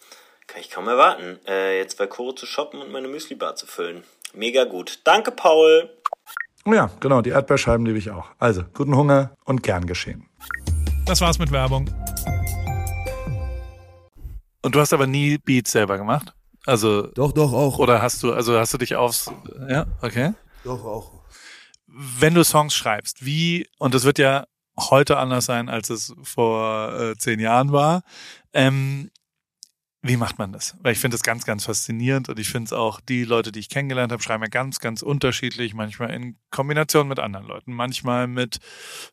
Kann 0.51 0.59
ich 0.59 0.69
kaum 0.69 0.89
erwarten, 0.89 1.39
äh, 1.47 1.77
jetzt 1.77 1.97
bei 1.97 2.07
Koro 2.07 2.33
zu 2.33 2.45
shoppen 2.45 2.81
und 2.81 2.91
meine 2.91 3.07
Müsli-Bar 3.07 3.55
zu 3.55 3.65
füllen. 3.65 4.03
Mega 4.33 4.65
gut. 4.65 4.99
Danke, 5.05 5.31
Paul. 5.31 5.89
Oh 6.65 6.73
ja, 6.73 6.91
genau, 6.99 7.21
die 7.21 7.29
Erdbeerscheiben 7.29 7.85
liebe 7.85 7.97
ich 7.97 8.11
auch. 8.11 8.31
Also, 8.37 8.63
guten 8.73 8.93
Hunger 8.97 9.33
und 9.45 9.63
gern 9.63 9.85
geschehen. 9.85 10.27
Das 11.05 11.21
war's 11.21 11.39
mit 11.39 11.53
Werbung. 11.53 11.89
Und 14.61 14.75
du 14.75 14.81
hast 14.81 14.91
aber 14.91 15.07
nie 15.07 15.37
Beats 15.37 15.71
selber 15.71 15.97
gemacht? 15.97 16.33
Also. 16.65 17.03
Doch, 17.03 17.31
doch, 17.31 17.53
auch. 17.53 17.79
Oder 17.79 18.01
hast 18.01 18.21
du, 18.21 18.33
also 18.33 18.59
hast 18.59 18.73
du 18.73 18.77
dich 18.77 18.97
aufs, 18.97 19.31
ja, 19.69 19.85
okay. 20.01 20.33
Doch, 20.65 20.83
auch. 20.83 21.23
Wenn 21.87 22.33
du 22.33 22.43
Songs 22.43 22.75
schreibst, 22.75 23.23
wie, 23.23 23.69
und 23.79 23.93
das 23.93 24.03
wird 24.03 24.19
ja 24.19 24.47
heute 24.77 25.17
anders 25.17 25.45
sein, 25.45 25.69
als 25.69 25.89
es 25.89 26.13
vor 26.23 26.93
äh, 26.99 27.15
zehn 27.15 27.39
Jahren 27.39 27.71
war, 27.71 28.03
ähm, 28.51 29.11
wie 30.03 30.17
macht 30.17 30.39
man 30.39 30.51
das? 30.51 30.75
Weil 30.81 30.93
ich 30.93 30.99
finde 30.99 31.13
das 31.15 31.21
ganz, 31.21 31.45
ganz 31.45 31.65
faszinierend 31.65 32.27
und 32.27 32.39
ich 32.39 32.49
finde 32.49 32.65
es 32.65 32.73
auch, 32.73 32.99
die 33.01 33.23
Leute, 33.23 33.51
die 33.51 33.59
ich 33.59 33.69
kennengelernt 33.69 34.11
habe, 34.11 34.23
schreiben 34.23 34.41
ja 34.41 34.49
ganz, 34.49 34.79
ganz 34.79 35.03
unterschiedlich, 35.03 35.75
manchmal 35.75 36.09
in 36.09 36.37
Kombination 36.49 37.07
mit 37.07 37.19
anderen 37.19 37.45
Leuten, 37.45 37.71
manchmal 37.71 38.25
mit, 38.25 38.57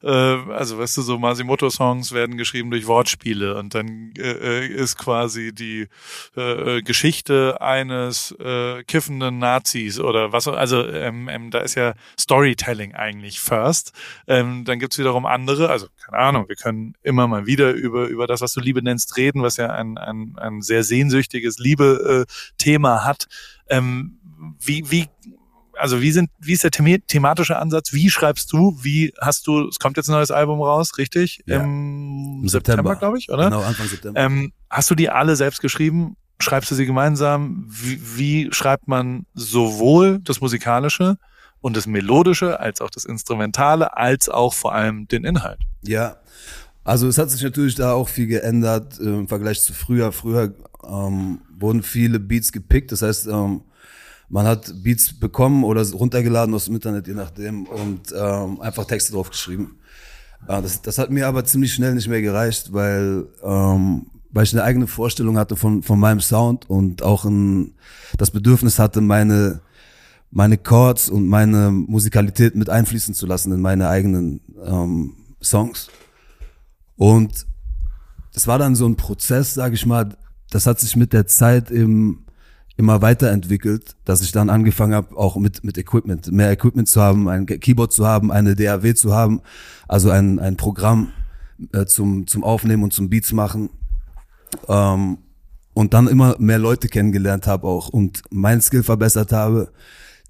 äh, 0.03 0.09
also 0.09 0.79
weißt 0.79 0.97
du, 0.97 1.03
so 1.03 1.19
Masimoto-Songs 1.19 2.13
werden 2.13 2.39
geschrieben 2.39 2.71
durch 2.71 2.87
Wortspiele 2.87 3.59
und 3.59 3.75
dann 3.75 4.15
äh, 4.17 4.67
ist 4.67 4.97
quasi 4.97 5.53
die 5.53 5.89
äh, 6.37 6.81
Geschichte 6.81 7.61
eines 7.61 8.33
äh, 8.41 8.83
kiffenden 8.85 9.39
Nazis 9.39 10.01
oder 10.01 10.33
was, 10.33 10.49
also 10.49 10.87
ähm, 10.89 11.29
ähm, 11.29 11.51
da 11.51 11.59
ist 11.59 11.75
ja 11.75 11.93
Storytelling 12.19 12.95
eigentlich 12.95 13.41
first. 13.41 13.93
Ähm, 14.27 14.65
dann 14.65 14.79
gibt's 14.79 14.99
wiederum 14.99 15.27
andere, 15.27 15.69
also 15.69 15.89
keine 16.03 16.19
Ahnung, 16.19 16.49
wir 16.49 16.57
können 16.57 16.95
immer 17.03 17.29
mal 17.29 17.45
wieder 17.45 17.73
über, 17.73 18.07
über 18.07 18.27
das, 18.27 18.41
was 18.41 18.55
du 18.55 18.61
Liebe 18.61 18.83
nennst, 18.83 19.19
reden, 19.19 19.43
was 19.43 19.59
ja 19.59 19.67
ein, 19.69 19.99
ein, 19.99 20.35
ein 20.39 20.63
sehr 20.63 20.78
sehr 20.83 20.99
sehnsüchtiges 20.99 21.59
Liebe-Thema 21.59 23.05
hat. 23.05 23.27
Ähm, 23.69 24.19
wie, 24.61 24.91
wie, 24.91 25.07
also 25.79 26.01
wie 26.01 26.13
sind, 26.13 26.31
wie 26.39 26.53
ist 26.53 26.65
der 26.65 26.71
thematische 26.71 27.59
Ansatz? 27.59 27.93
Wie 27.93 28.11
schreibst 28.11 28.53
du? 28.53 28.79
Wie 28.83 29.13
hast 29.21 29.47
du, 29.47 29.69
es 29.69 29.79
kommt 29.79 29.97
jetzt 29.97 30.09
ein 30.09 30.13
neues 30.13 30.31
Album 30.31 30.61
raus, 30.61 30.99
richtig? 30.99 31.43
Ja. 31.47 31.63
Im, 31.63 32.41
Im 32.43 32.49
September, 32.49 32.91
September 32.91 32.97
glaube 32.97 33.19
ich, 33.19 33.31
oder? 33.31 33.45
Genau, 33.45 33.63
Anfang 33.63 33.89
September. 33.89 34.21
Ähm, 34.21 34.53
hast 34.71 34.91
du 34.91 34.95
die 34.95 35.11
alle 35.11 35.37
selbst 35.37 35.61
geschrieben? 35.61 36.17
Schreibst 36.41 36.71
du 36.71 36.75
sie 36.75 36.87
gemeinsam? 36.87 37.67
Wie, 37.69 38.01
wie 38.17 38.49
schreibt 38.53 38.87
man 38.87 39.27
sowohl 39.35 40.21
das 40.21 40.41
Musikalische 40.41 41.19
und 41.61 41.77
das 41.77 41.87
Melodische 41.87 42.61
als 42.61 42.81
auch 42.81 42.91
das 42.91 43.05
Instrumentale, 43.05 43.97
als 43.97 44.29
auch 44.29 44.55
vor 44.55 44.73
allem 44.73 45.09
den 45.09 45.25
Inhalt? 45.25 45.59
Ja, 45.83 46.17
also 46.85 47.07
es 47.07 47.19
hat 47.19 47.31
sich 47.31 47.43
natürlich 47.43 47.75
da 47.75 47.93
auch 47.93 48.09
viel 48.09 48.27
geändert 48.27 48.99
äh, 48.99 49.05
im 49.05 49.29
Vergleich 49.29 49.61
zu 49.61 49.75
früher. 49.75 50.11
Früher 50.11 50.55
ähm, 50.87 51.41
wurden 51.59 51.83
viele 51.83 52.21
Beats 52.21 52.53
gepickt, 52.53 52.93
das 52.93 53.03
heißt, 53.03 53.27
ähm, 53.29 53.63
man 54.29 54.47
hat 54.47 54.73
Beats 54.83 55.19
bekommen 55.19 55.65
oder 55.65 55.89
runtergeladen 55.91 56.55
aus 56.55 56.67
dem 56.67 56.75
Internet, 56.75 57.07
je 57.07 57.15
nachdem, 57.15 57.67
und 57.67 58.13
ähm, 58.15 58.61
einfach 58.61 58.85
Texte 58.85 59.13
drauf 59.13 59.31
geschrieben. 59.31 59.79
Äh, 60.47 60.63
das, 60.63 60.83
das 60.83 60.99
hat 60.99 61.11
mir 61.11 61.27
aber 61.27 61.45
ziemlich 61.45 61.73
schnell 61.73 61.95
nicht 61.95 62.09
mehr 62.09 62.23
gereicht, 62.23 62.73
weil, 62.73 63.27
ähm, 63.43 64.07
weil 64.31 64.45
ich 64.45 64.53
eine 64.53 64.65
eigene 64.65 64.87
Vorstellung 64.87 65.39
hatte 65.39 65.57
von, 65.57 65.83
von 65.83 65.99
meinem 65.99 66.21
Sound 66.21 66.69
und 66.69 67.03
auch 67.03 67.25
ein, 67.25 67.75
das 68.19 68.31
Bedürfnis 68.31 68.79
hatte, 68.79 69.01
meine, 69.01 69.61
meine 70.31 70.59
Chords 70.59 71.09
und 71.09 71.27
meine 71.27 71.71
Musikalität 71.71 72.55
mit 72.55 72.69
einfließen 72.69 73.15
zu 73.15 73.27
lassen 73.27 73.53
in 73.53 73.61
meine 73.61 73.89
eigenen 73.89 74.41
ähm, 74.63 75.15
Songs. 75.43 75.89
Und 76.97 77.47
das 78.35 78.47
war 78.47 78.59
dann 78.59 78.75
so 78.75 78.87
ein 78.87 78.97
Prozess, 78.97 79.55
sage 79.55 79.75
ich 79.75 79.87
mal, 79.87 80.17
das 80.51 80.67
hat 80.67 80.81
sich 80.81 80.97
mit 80.97 81.13
der 81.13 81.27
Zeit 81.27 81.71
eben 81.71 82.25
immer 82.77 83.03
weiterentwickelt, 83.03 83.97
dass 84.05 84.23
ich 84.23 84.31
dann 84.31 84.51
angefangen 84.51 84.95
habe, 84.95 85.17
auch 85.17 85.37
mit, 85.37 85.65
mit 85.65 85.77
Equipment, 85.77 86.31
mehr 86.31 86.53
Equipment 86.53 86.89
zu 86.89 87.03
haben, 87.03 87.29
ein 87.29 87.45
Keyboard 87.45 87.93
zu 87.93 88.07
haben, 88.07 88.31
eine 88.31 88.55
DAW 88.55 88.95
zu 88.95 89.13
haben, 89.13 89.41
also 89.89 90.11
ein, 90.11 90.39
ein 90.39 90.57
Programm 90.57 91.13
äh, 91.73 91.87
zum, 91.87 92.29
zum 92.29 92.45
Aufnehmen 92.45 92.85
und 92.85 92.93
zum 92.93 93.11
Beats 93.11 93.33
machen. 93.33 93.71
Ähm, 94.69 95.19
und 95.75 95.95
dann 95.95 96.09
immer 96.09 96.37
mehr 96.39 96.59
Leute 96.59 96.89
kennengelernt 96.89 97.47
habe 97.47 97.67
auch 97.67 97.89
und 97.89 98.23
mein 98.31 98.61
Skill 98.61 98.83
verbessert 98.83 99.33
habe, 99.33 99.71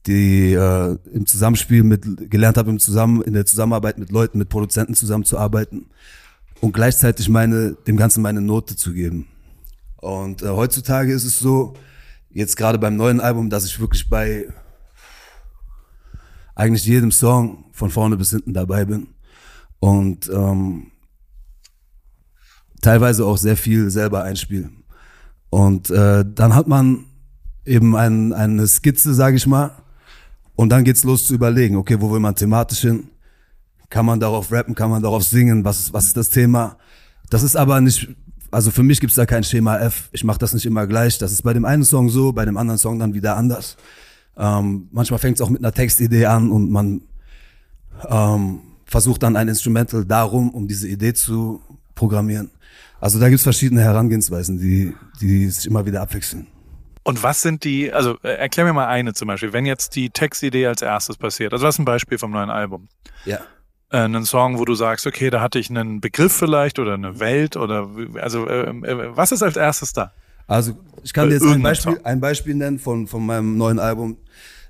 die 0.06 0.52
äh, 0.52 0.98
im 1.12 1.26
Zusammenspiel 1.26 1.82
mit 1.82 2.30
gelernt 2.30 2.56
habe 2.56 2.70
im 2.70 2.78
Zusammen 2.78 3.22
in 3.22 3.34
der 3.34 3.46
Zusammenarbeit 3.46 3.98
mit 3.98 4.10
Leuten, 4.10 4.38
mit 4.38 4.48
Produzenten 4.48 4.94
zusammenzuarbeiten 4.94 5.86
und 6.60 6.72
gleichzeitig 6.72 7.28
meine 7.28 7.72
dem 7.86 7.96
Ganzen 7.96 8.22
meine 8.22 8.40
Note 8.40 8.76
zu 8.76 8.92
geben. 8.92 9.26
Und 10.00 10.42
äh, 10.42 10.48
heutzutage 10.48 11.12
ist 11.12 11.24
es 11.24 11.38
so, 11.38 11.74
jetzt 12.30 12.56
gerade 12.56 12.78
beim 12.78 12.96
neuen 12.96 13.20
Album, 13.20 13.50
dass 13.50 13.64
ich 13.64 13.80
wirklich 13.80 14.08
bei 14.08 14.48
eigentlich 16.54 16.84
jedem 16.84 17.12
Song 17.12 17.64
von 17.72 17.90
vorne 17.90 18.16
bis 18.16 18.30
hinten 18.30 18.52
dabei 18.52 18.84
bin 18.84 19.08
und 19.78 20.28
ähm, 20.28 20.90
teilweise 22.80 23.24
auch 23.24 23.38
sehr 23.38 23.56
viel 23.56 23.90
selber 23.90 24.24
einspiele. 24.24 24.70
Und 25.50 25.90
äh, 25.90 26.24
dann 26.26 26.54
hat 26.54 26.66
man 26.66 27.06
eben 27.64 27.96
ein, 27.96 28.32
eine 28.32 28.66
Skizze, 28.66 29.14
sage 29.14 29.36
ich 29.36 29.46
mal, 29.46 29.70
und 30.56 30.70
dann 30.70 30.84
geht's 30.84 31.04
los 31.04 31.26
zu 31.26 31.34
überlegen, 31.34 31.76
okay, 31.76 32.00
wo 32.00 32.10
will 32.10 32.20
man 32.20 32.34
thematisch 32.34 32.80
hin? 32.80 33.08
Kann 33.90 34.04
man 34.04 34.20
darauf 34.20 34.50
rappen, 34.52 34.74
kann 34.74 34.90
man 34.90 35.02
darauf 35.02 35.22
singen, 35.22 35.64
was, 35.64 35.92
was 35.92 36.06
ist 36.08 36.16
das 36.16 36.28
Thema? 36.28 36.76
Das 37.30 37.42
ist 37.42 37.56
aber 37.56 37.80
nicht 37.80 38.08
also 38.50 38.70
für 38.70 38.82
mich 38.82 39.00
gibt's 39.00 39.16
da 39.16 39.26
kein 39.26 39.44
Schema 39.44 39.78
F. 39.78 40.08
Ich 40.12 40.24
mache 40.24 40.38
das 40.38 40.54
nicht 40.54 40.66
immer 40.66 40.86
gleich. 40.86 41.18
Das 41.18 41.32
ist 41.32 41.42
bei 41.42 41.52
dem 41.52 41.64
einen 41.64 41.84
Song 41.84 42.08
so, 42.08 42.32
bei 42.32 42.44
dem 42.44 42.56
anderen 42.56 42.78
Song 42.78 42.98
dann 42.98 43.14
wieder 43.14 43.36
anders. 43.36 43.76
Ähm, 44.36 44.88
manchmal 44.92 45.18
fängt's 45.18 45.40
auch 45.40 45.50
mit 45.50 45.62
einer 45.62 45.72
Textidee 45.72 46.26
an 46.26 46.50
und 46.50 46.70
man 46.70 47.02
ähm, 48.08 48.60
versuche 48.84 49.18
dann 49.18 49.36
ein 49.36 49.48
Instrumental 49.48 50.04
darum, 50.04 50.50
um 50.50 50.68
diese 50.68 50.88
Idee 50.88 51.12
zu 51.12 51.60
programmieren. 51.94 52.50
Also 53.00 53.18
da 53.18 53.28
gibt's 53.28 53.44
verschiedene 53.44 53.82
Herangehensweisen, 53.82 54.58
die, 54.58 54.94
die 55.20 55.48
sich 55.50 55.66
immer 55.66 55.84
wieder 55.86 56.00
abwechseln. 56.00 56.46
Und 57.02 57.22
was 57.22 57.42
sind 57.42 57.64
die, 57.64 57.92
also 57.92 58.18
äh, 58.22 58.34
erklär 58.34 58.66
mir 58.66 58.72
mal 58.72 58.86
eine 58.86 59.14
zum 59.14 59.28
Beispiel, 59.28 59.52
wenn 59.52 59.66
jetzt 59.66 59.96
die 59.96 60.10
Textidee 60.10 60.66
als 60.66 60.82
erstes 60.82 61.16
passiert. 61.16 61.52
Also 61.52 61.66
was 61.66 61.76
ist 61.76 61.78
ein 61.78 61.84
Beispiel 61.84 62.18
vom 62.18 62.30
neuen 62.30 62.50
Album? 62.50 62.88
Ja. 63.24 63.40
Äh, 63.90 63.98
einen 63.98 64.24
Song, 64.24 64.58
wo 64.58 64.64
du 64.64 64.74
sagst, 64.74 65.06
okay, 65.06 65.30
da 65.30 65.40
hatte 65.40 65.58
ich 65.58 65.70
einen 65.70 66.00
Begriff 66.00 66.32
vielleicht 66.32 66.78
oder 66.78 66.94
eine 66.94 67.20
Welt 67.20 67.56
oder 67.56 67.88
also 68.20 68.46
äh, 68.46 68.68
äh, 68.68 69.16
was 69.16 69.32
ist 69.32 69.42
als 69.42 69.56
erstes 69.56 69.92
da? 69.92 70.12
Also 70.46 70.78
ich 71.02 71.12
kann 71.12 71.28
dir 71.28 71.36
jetzt 71.36 71.46
ein 71.46 71.62
Beispiel, 71.62 72.00
ein 72.04 72.20
Beispiel 72.20 72.54
nennen 72.54 72.78
von, 72.78 73.06
von 73.06 73.24
meinem 73.24 73.56
neuen 73.56 73.78
Album. 73.78 74.16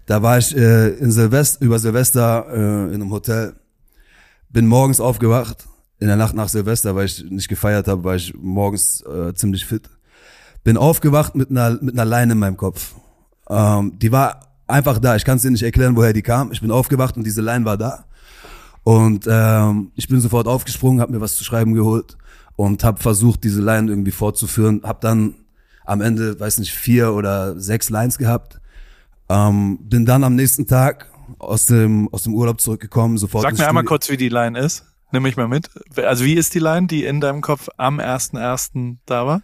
Da 0.07 0.22
war 0.22 0.38
ich 0.38 0.57
äh, 0.57 0.88
in 0.90 1.11
Silvester, 1.11 1.64
über 1.64 1.78
Silvester 1.78 2.46
äh, 2.48 2.54
in 2.88 2.94
einem 2.94 3.11
Hotel, 3.11 3.54
bin 4.50 4.66
morgens 4.66 5.00
aufgewacht, 5.00 5.66
in 5.98 6.07
der 6.07 6.16
Nacht 6.16 6.35
nach 6.35 6.48
Silvester, 6.48 6.94
weil 6.94 7.07
ich 7.07 7.24
nicht 7.28 7.48
gefeiert 7.48 7.88
habe, 7.88 8.04
war 8.04 8.16
ich 8.16 8.33
morgens 8.35 9.02
äh, 9.02 9.35
ziemlich 9.35 9.66
fit. 9.66 9.90
Bin 10.64 10.76
aufgewacht 10.76 11.35
mit 11.35 11.50
einer, 11.50 11.78
mit 11.83 11.94
einer 11.94 12.04
Leine 12.04 12.33
in 12.33 12.38
meinem 12.38 12.57
Kopf. 12.57 12.94
Ähm, 13.50 13.98
die 13.98 14.12
war 14.12 14.48
einfach 14.66 14.98
da. 14.98 15.16
Ich 15.16 15.24
kann 15.24 15.37
es 15.37 15.42
dir 15.42 15.50
nicht 15.50 15.62
erklären, 15.62 15.96
woher 15.96 16.12
die 16.12 16.22
kam. 16.22 16.52
Ich 16.52 16.61
bin 16.61 16.70
aufgewacht 16.70 17.16
und 17.16 17.24
diese 17.24 17.40
Leine 17.40 17.64
war 17.64 17.76
da. 17.76 18.04
Und 18.88 19.27
ähm, 19.31 19.92
ich 19.96 20.09
bin 20.09 20.18
sofort 20.18 20.48
aufgesprungen, 20.48 21.03
habe 21.03 21.12
mir 21.12 21.20
was 21.20 21.37
zu 21.37 21.44
schreiben 21.44 21.74
geholt 21.74 22.16
und 22.57 22.85
habe 22.85 22.98
versucht, 22.98 23.44
diese 23.44 23.61
Line 23.61 23.90
irgendwie 23.90 24.12
fortzuführen. 24.12 24.81
Habe 24.83 25.01
dann 25.03 25.35
am 25.85 26.01
Ende, 26.01 26.40
weiß 26.40 26.57
nicht, 26.57 26.72
vier 26.72 27.12
oder 27.12 27.61
sechs 27.61 27.90
Lines 27.90 28.16
gehabt. 28.16 28.62
Ähm, 29.29 29.79
bin 29.83 30.07
dann 30.07 30.24
am 30.24 30.37
nächsten 30.37 30.66
Tag 30.66 31.11
aus 31.38 31.66
dem 31.66 32.09
aus 32.12 32.22
dem 32.22 32.33
Urlaub 32.33 32.62
zurückgekommen. 32.62 33.18
Sofort. 33.18 33.42
Sag 33.42 33.59
mir 33.59 33.68
einmal 33.68 33.85
kurz, 33.85 34.09
wie 34.09 34.16
die 34.16 34.31
Line 34.31 34.59
ist. 34.59 34.87
Nimm 35.12 35.24
mich 35.24 35.37
mal 35.37 35.48
mit. 35.48 35.68
Also 35.96 36.24
wie 36.24 36.33
ist 36.33 36.55
die 36.55 36.59
Line, 36.59 36.87
die 36.87 37.05
in 37.05 37.20
deinem 37.20 37.42
Kopf 37.42 37.68
am 37.77 37.98
ersten 37.98 38.38
ersten 38.38 39.01
da 39.05 39.27
war? 39.27 39.42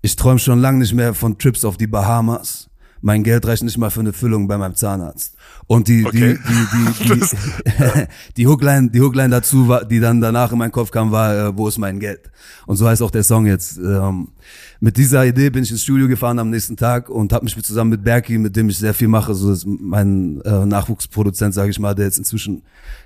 Ich 0.00 0.16
träume 0.16 0.38
schon 0.38 0.58
lange 0.58 0.78
nicht 0.78 0.94
mehr 0.94 1.12
von 1.12 1.36
Trips 1.36 1.66
auf 1.66 1.76
die 1.76 1.86
Bahamas. 1.86 2.70
Mein 3.04 3.22
Geld 3.22 3.46
reicht 3.46 3.62
nicht 3.62 3.76
mal 3.76 3.90
für 3.90 4.00
eine 4.00 4.14
Füllung 4.14 4.48
bei 4.48 4.56
meinem 4.56 4.74
Zahnarzt. 4.74 5.34
Und 5.66 5.88
die, 5.88 6.06
okay. 6.06 6.38
die, 6.48 7.04
die, 7.04 7.04
die, 7.04 7.20
die, 7.20 8.06
die, 8.38 8.46
Hookline, 8.46 8.88
die 8.88 9.00
Hookline 9.02 9.28
dazu, 9.28 9.68
war, 9.68 9.84
die 9.84 10.00
dann 10.00 10.22
danach 10.22 10.52
in 10.52 10.58
meinen 10.58 10.72
Kopf 10.72 10.90
kam, 10.90 11.12
war, 11.12 11.36
äh, 11.36 11.54
wo 11.54 11.68
ist 11.68 11.76
mein 11.76 12.00
Geld? 12.00 12.30
Und 12.64 12.76
so 12.76 12.88
heißt 12.88 13.02
auch 13.02 13.10
der 13.10 13.22
Song 13.22 13.44
jetzt. 13.44 13.76
Ähm, 13.76 14.28
mit 14.80 14.96
dieser 14.96 15.26
Idee 15.26 15.50
bin 15.50 15.64
ich 15.64 15.70
ins 15.70 15.82
Studio 15.82 16.08
gefahren 16.08 16.38
am 16.38 16.48
nächsten 16.48 16.78
Tag 16.78 17.10
und 17.10 17.34
habe 17.34 17.44
mich 17.44 17.62
zusammen 17.62 17.90
mit 17.90 18.04
Berki, 18.04 18.38
mit 18.38 18.56
dem 18.56 18.70
ich 18.70 18.78
sehr 18.78 18.94
viel 18.94 19.08
mache, 19.08 19.34
so 19.34 19.52
ist 19.52 19.66
mein 19.66 20.40
äh, 20.40 20.64
Nachwuchsproduzent, 20.64 21.52
sage 21.52 21.70
ich 21.70 21.78
mal, 21.78 21.94
der 21.94 22.06
jetzt 22.06 22.16
inzwischen 22.16 22.62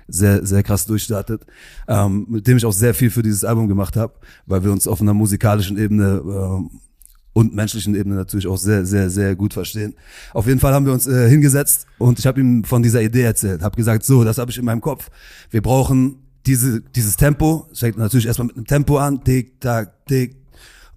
sehr 0.07 0.45
sehr 0.45 0.63
krass 0.63 0.85
durchstartet, 0.85 1.45
ähm, 1.89 2.25
mit 2.29 2.47
dem 2.47 2.55
ich 2.55 2.65
auch 2.65 2.71
sehr 2.71 2.93
viel 2.93 3.09
für 3.09 3.21
dieses 3.21 3.43
Album 3.43 3.67
gemacht 3.67 3.97
habe, 3.97 4.13
weil 4.45 4.63
wir 4.63 4.71
uns 4.71 4.87
auf 4.87 5.01
einer 5.01 5.13
musikalischen 5.13 5.77
Ebene 5.77 6.21
äh, 6.25 6.88
und 7.33 7.55
menschlichen 7.55 7.95
Ebene 7.95 8.15
natürlich 8.15 8.47
auch 8.47 8.57
sehr, 8.57 8.85
sehr, 8.85 9.09
sehr 9.09 9.35
gut 9.35 9.53
verstehen. 9.53 9.95
Auf 10.33 10.47
jeden 10.47 10.59
Fall 10.59 10.73
haben 10.73 10.85
wir 10.85 10.93
uns 10.93 11.07
äh, 11.07 11.29
hingesetzt 11.29 11.85
und 11.97 12.19
ich 12.19 12.27
habe 12.27 12.41
ihm 12.41 12.63
von 12.63 12.83
dieser 12.83 13.01
Idee 13.01 13.21
erzählt. 13.21 13.61
Habe 13.61 13.75
gesagt, 13.75 14.03
so, 14.05 14.23
das 14.23 14.37
habe 14.37 14.51
ich 14.51 14.57
in 14.57 14.65
meinem 14.65 14.81
Kopf. 14.81 15.09
Wir 15.49 15.61
brauchen 15.61 16.23
diese, 16.45 16.81
dieses 16.81 17.15
Tempo. 17.15 17.67
Es 17.71 17.79
fängt 17.79 17.97
natürlich 17.97 18.25
erstmal 18.25 18.47
mit 18.47 18.57
einem 18.57 18.65
Tempo 18.65 18.97
an, 18.97 19.23
tick, 19.23 19.59
tack, 19.61 20.05
tick. 20.05 20.37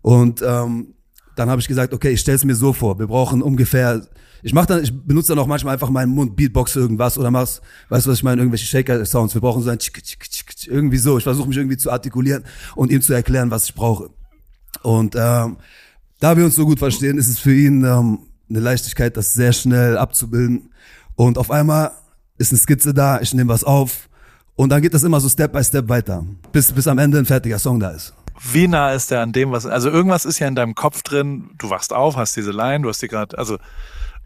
Und 0.01 0.43
ähm, 0.43 0.95
dann 1.37 1.51
habe 1.51 1.61
ich 1.61 1.69
gesagt, 1.69 1.93
okay, 1.93 2.11
ich 2.11 2.21
stelle 2.21 2.37
es 2.37 2.45
mir 2.45 2.55
so 2.55 2.73
vor. 2.73 2.99
Wir 2.99 3.07
brauchen 3.07 3.43
ungefähr 3.43 4.03
ich 4.43 4.53
mach 4.53 4.67
dann, 4.67 4.83
ich 4.83 4.93
benutze 4.93 5.29
dann 5.29 5.39
auch 5.39 5.47
manchmal 5.47 5.75
einfach 5.75 5.89
meinen 5.89 6.13
Mund, 6.13 6.35
Beatbox 6.35 6.75
irgendwas 6.75 7.17
oder 7.17 7.31
mach's, 7.31 7.63
weißt 7.91 8.07
du, 8.07 8.11
was 8.11 8.19
ich 8.19 8.25
meine, 8.25 8.41
irgendwelche 8.41 8.67
Shaker-Sounds. 8.67 9.35
Wir 9.35 9.41
brauchen 9.41 9.63
so 9.63 9.71
ein 9.71 9.79
tschik, 9.79 10.03
tschik, 10.03 10.29
tschik, 10.29 10.67
irgendwie 10.67 10.99
so. 10.99 11.17
Ich 11.17 11.25
versuche 11.25 11.49
mich 11.49 11.57
irgendwie 11.57 11.77
zu 11.77 11.93
artikulieren 11.93 12.45
und 12.75 12.91
ihm 12.91 13.01
zu 13.03 13.13
erklären, 13.13 13.53
was 13.53 13.67
ich 13.67 13.75
brauche. 13.75 14.11
Und 14.83 15.15
ähm, 15.17 15.59
da 16.23 16.37
wir 16.37 16.45
uns 16.45 16.55
so 16.55 16.65
gut 16.65 16.79
verstehen, 16.79 17.19
ist 17.19 17.27
es 17.27 17.41
für 17.41 17.53
ihn 17.53 17.85
ähm, 17.85 18.21
eine 18.49 18.61
Leichtigkeit, 18.61 19.17
das 19.17 19.35
sehr 19.35 19.53
schnell 19.53 19.99
abzubilden. 19.99 20.71
Und 21.17 21.37
auf 21.37 21.51
einmal 21.51 21.91
ist 22.39 22.53
eine 22.53 22.61
Skizze 22.61 22.95
da, 22.95 23.21
ich 23.21 23.35
nehme 23.35 23.53
was 23.53 23.65
auf 23.65 24.09
und 24.55 24.69
dann 24.69 24.83
geht 24.83 24.95
das 24.95 25.03
immer 25.03 25.19
so 25.19 25.29
Step 25.29 25.53
by 25.53 25.65
Step 25.65 25.89
weiter, 25.89 26.25
bis, 26.53 26.71
bis 26.71 26.87
am 26.87 26.99
Ende 26.99 27.19
ein 27.19 27.27
fertiger 27.27 27.59
Song 27.59 27.81
da 27.81 27.91
ist. 27.91 28.15
Wie 28.53 28.69
nah 28.69 28.93
ist 28.93 29.11
der 29.11 29.21
an 29.21 29.33
dem, 29.33 29.51
was, 29.51 29.67
also 29.67 29.91
irgendwas 29.91 30.25
ist 30.25 30.39
ja 30.39 30.47
in 30.47 30.55
deinem 30.55 30.77
Kopf 30.77 31.03
drin, 31.03 31.51
du 31.59 31.71
wachst 31.71 31.93
auf, 31.93 32.17
hast 32.17 32.37
diese 32.37 32.53
Line, 32.53 32.83
du 32.83 32.89
hast 32.89 33.03
die 33.03 33.09
gerade, 33.09 33.37
also 33.37 33.59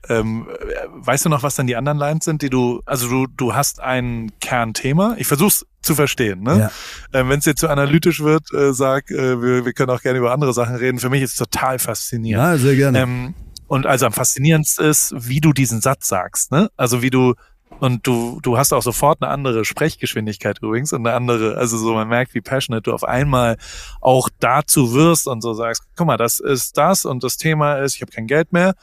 ähm, 0.08 0.46
weißt 0.94 1.24
du 1.24 1.28
noch, 1.28 1.42
was 1.42 1.56
dann 1.56 1.66
die 1.66 1.76
anderen 1.76 1.98
Lines 1.98 2.24
sind, 2.24 2.42
die 2.42 2.50
du, 2.50 2.80
also 2.86 3.08
du, 3.08 3.26
du 3.26 3.54
hast 3.54 3.80
ein 3.80 4.30
Kernthema. 4.40 5.16
Ich 5.18 5.26
versuch's 5.26 5.66
zu 5.82 5.94
verstehen. 5.94 6.42
Ne? 6.42 6.70
Ja. 7.12 7.20
Ähm, 7.20 7.28
Wenn 7.28 7.38
es 7.38 7.44
jetzt 7.44 7.60
zu 7.60 7.68
analytisch 7.68 8.20
wird, 8.20 8.52
äh, 8.52 8.72
sag, 8.72 9.10
äh, 9.10 9.40
wir, 9.40 9.64
wir 9.64 9.72
können 9.72 9.90
auch 9.90 10.02
gerne 10.02 10.18
über 10.18 10.32
andere 10.32 10.52
Sachen 10.52 10.76
reden. 10.76 10.98
Für 10.98 11.10
mich 11.10 11.22
ist 11.22 11.32
es 11.32 11.36
total 11.36 11.78
faszinierend. 11.78 12.44
Ja, 12.44 12.58
sehr 12.58 12.76
gerne. 12.76 13.00
Ähm, 13.00 13.34
und 13.68 13.86
also 13.86 14.06
am 14.06 14.12
faszinierendsten 14.12 14.86
ist, 14.86 15.14
wie 15.16 15.40
du 15.40 15.52
diesen 15.52 15.80
Satz 15.80 16.08
sagst. 16.08 16.52
Ne? 16.52 16.70
Also 16.76 17.02
wie 17.02 17.10
du 17.10 17.34
und 17.80 18.06
du, 18.06 18.38
du 18.42 18.56
hast 18.56 18.72
auch 18.72 18.82
sofort 18.82 19.22
eine 19.22 19.30
andere 19.30 19.64
Sprechgeschwindigkeit 19.64 20.58
übrigens 20.62 20.92
und 20.92 21.06
eine 21.06 21.14
andere, 21.14 21.56
also 21.56 21.76
so 21.76 21.94
man 21.94 22.08
merkt, 22.08 22.34
wie 22.34 22.40
passionate 22.40 22.82
du 22.82 22.94
auf 22.94 23.04
einmal 23.04 23.56
auch 24.00 24.28
dazu 24.40 24.94
wirst 24.94 25.28
und 25.28 25.42
so 25.42 25.52
sagst, 25.52 25.82
guck 25.96 26.06
mal, 26.06 26.16
das 26.16 26.40
ist 26.40 26.78
das 26.78 27.04
und 27.04 27.22
das 27.22 27.36
Thema 27.36 27.74
ist, 27.76 27.96
ich 27.96 28.02
habe 28.02 28.12
kein 28.12 28.26
Geld 28.26 28.52
mehr 28.52 28.74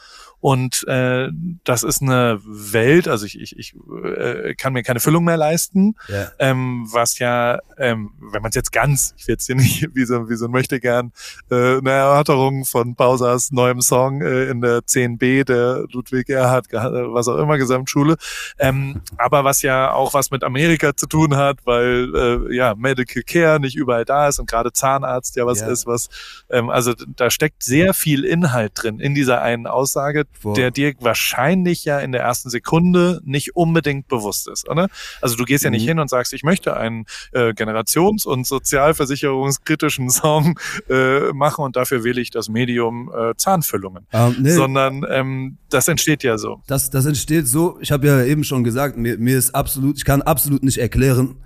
und 0.43 0.85
äh, 0.89 1.29
das 1.63 1.83
ist 1.83 2.01
eine 2.01 2.37
Welt, 2.43 3.07
also 3.07 3.25
ich, 3.25 3.39
ich, 3.39 3.57
ich 3.57 3.75
äh, 4.03 4.55
kann 4.55 4.73
mir 4.73 4.83
keine 4.83 4.99
Füllung 4.99 5.23
mehr 5.23 5.37
leisten, 5.37 5.95
yeah. 6.09 6.33
ähm, 6.37 6.85
was 6.91 7.17
ja, 7.17 7.59
ähm, 7.77 8.11
wenn 8.19 8.41
man 8.41 8.49
es 8.49 8.55
jetzt 8.55 8.73
ganz, 8.73 9.13
ich 9.15 9.25
will 9.25 9.35
jetzt 9.35 9.45
hier 9.45 9.55
nicht 9.55 9.87
wie 9.95 10.03
so, 10.03 10.27
wie 10.29 10.35
so 10.35 10.47
ein 10.47 10.51
möchte 10.51 10.81
gern 10.81 11.13
äh, 11.49 11.77
eine 11.77 11.91
Erörterung 11.91 12.65
von 12.65 12.93
Pausas 12.95 13.53
neuem 13.53 13.79
Song 13.79 14.21
äh, 14.21 14.49
in 14.49 14.59
der 14.59 14.79
10b 14.79 15.45
der 15.45 15.85
Ludwig 15.93 16.27
Erhard, 16.27 16.67
was 16.73 17.29
auch 17.29 17.37
immer, 17.37 17.57
Gesamtschule, 17.57 18.17
ähm, 18.59 18.99
aber 19.17 19.45
was 19.45 19.61
ja 19.61 19.93
auch 19.93 20.13
was 20.13 20.29
mit 20.29 20.43
Amerika 20.43 20.93
zu 20.93 21.07
tun 21.07 21.37
hat, 21.37 21.59
weil 21.63 22.13
äh, 22.13 22.53
ja 22.53 22.75
Medical 22.75 23.23
Care 23.23 23.61
nicht 23.61 23.77
überall 23.77 24.03
da 24.03 24.27
ist 24.27 24.39
und 24.39 24.49
gerade 24.49 24.73
Zahnarzt 24.73 25.37
ja 25.37 25.45
was 25.45 25.61
yeah. 25.61 25.69
ist, 25.69 25.87
was, 25.87 26.09
ähm, 26.49 26.69
also 26.69 26.93
da 27.15 27.29
steckt 27.29 27.63
sehr 27.63 27.93
viel 27.93 28.25
Inhalt 28.25 28.73
drin 28.75 28.99
in 28.99 29.15
dieser 29.15 29.41
einen 29.41 29.67
Aussage, 29.67 30.25
Boah. 30.41 30.53
der 30.53 30.71
dir 30.71 30.93
wahrscheinlich 30.99 31.85
ja 31.85 31.99
in 31.99 32.11
der 32.11 32.21
ersten 32.21 32.49
Sekunde 32.49 33.21
nicht 33.23 33.55
unbedingt 33.55 34.07
bewusst 34.07 34.47
ist, 34.47 34.67
oder? 34.67 34.89
Also 35.21 35.35
du 35.35 35.45
gehst 35.45 35.63
ja 35.63 35.69
nicht 35.69 35.83
mhm. 35.83 35.89
hin 35.89 35.99
und 35.99 36.09
sagst, 36.09 36.33
ich 36.33 36.43
möchte 36.43 36.75
einen 36.75 37.05
äh, 37.31 37.53
generations- 37.53 38.25
und 38.25 38.45
sozialversicherungskritischen 38.45 40.09
Song 40.09 40.59
äh, 40.89 41.31
machen 41.33 41.63
und 41.63 41.75
dafür 41.75 42.03
wähle 42.03 42.21
ich 42.21 42.29
das 42.29 42.49
Medium 42.49 43.11
äh, 43.15 43.33
Zahnfüllungen. 43.37 44.05
Um, 44.11 44.35
nee. 44.39 44.51
Sondern 44.51 45.05
ähm, 45.09 45.57
das 45.69 45.87
entsteht 45.87 46.23
ja 46.23 46.37
so. 46.37 46.61
Das, 46.67 46.89
das 46.89 47.05
entsteht 47.05 47.47
so, 47.47 47.77
ich 47.79 47.91
habe 47.91 48.07
ja 48.07 48.23
eben 48.23 48.43
schon 48.43 48.63
gesagt, 48.63 48.97
mir, 48.97 49.17
mir 49.17 49.37
ist 49.37 49.55
absolut, 49.55 49.97
ich 49.97 50.05
kann 50.05 50.21
absolut 50.21 50.63
nicht 50.63 50.77
erklären, 50.77 51.37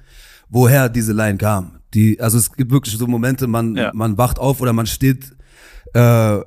woher 0.50 0.90
diese 0.90 1.14
Line 1.14 1.38
kam. 1.38 1.80
Die, 1.94 2.20
also 2.20 2.38
es 2.38 2.52
gibt 2.52 2.72
wirklich 2.72 2.98
so 2.98 3.08
Momente, 3.08 3.48
man, 3.48 3.76
ja. 3.76 3.92
man 3.94 4.18
wacht 4.18 4.40
auf 4.40 4.60
oder 4.62 4.74
man 4.74 4.86
steht 4.86 5.36
äh, 5.94 6.40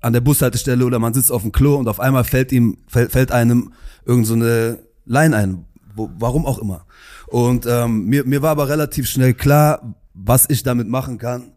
an 0.00 0.12
der 0.12 0.20
Bushaltestelle 0.20 0.84
oder 0.84 0.98
man 0.98 1.14
sitzt 1.14 1.30
auf 1.32 1.42
dem 1.42 1.52
Klo 1.52 1.76
und 1.76 1.88
auf 1.88 2.00
einmal 2.00 2.24
fällt 2.24 2.52
ihm, 2.52 2.78
fällt, 2.86 3.32
einem 3.32 3.72
irgend 4.04 4.26
so 4.26 4.34
Line 4.34 5.36
ein. 5.36 5.64
Wo, 5.94 6.10
warum 6.18 6.46
auch 6.46 6.58
immer. 6.58 6.86
Und 7.26 7.66
ähm, 7.66 8.06
mir, 8.06 8.24
mir 8.24 8.42
war 8.42 8.50
aber 8.50 8.68
relativ 8.68 9.08
schnell 9.08 9.34
klar, 9.34 9.94
was 10.14 10.46
ich 10.48 10.62
damit 10.62 10.88
machen 10.88 11.18
kann. 11.18 11.52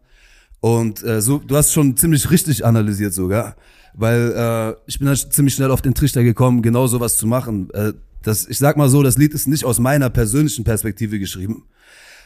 Und 0.60 1.02
äh, 1.04 1.20
so, 1.20 1.38
du 1.38 1.56
hast 1.56 1.72
schon 1.72 1.96
ziemlich 1.96 2.30
richtig 2.30 2.64
analysiert 2.64 3.12
sogar, 3.12 3.54
weil 3.92 4.32
äh, 4.34 4.80
ich 4.86 4.98
bin 4.98 5.06
dann 5.06 5.16
ziemlich 5.16 5.54
schnell 5.54 5.70
auf 5.70 5.82
den 5.82 5.94
Trichter 5.94 6.22
gekommen, 6.22 6.62
genau 6.62 6.86
sowas 6.86 7.16
zu 7.16 7.26
machen. 7.26 7.70
Äh, 7.74 7.92
das, 8.22 8.48
ich 8.48 8.58
sag 8.58 8.76
mal 8.76 8.88
so, 8.88 9.02
das 9.02 9.18
Lied 9.18 9.34
ist 9.34 9.46
nicht 9.46 9.64
aus 9.64 9.78
meiner 9.78 10.08
persönlichen 10.10 10.64
Perspektive 10.64 11.18
geschrieben, 11.18 11.64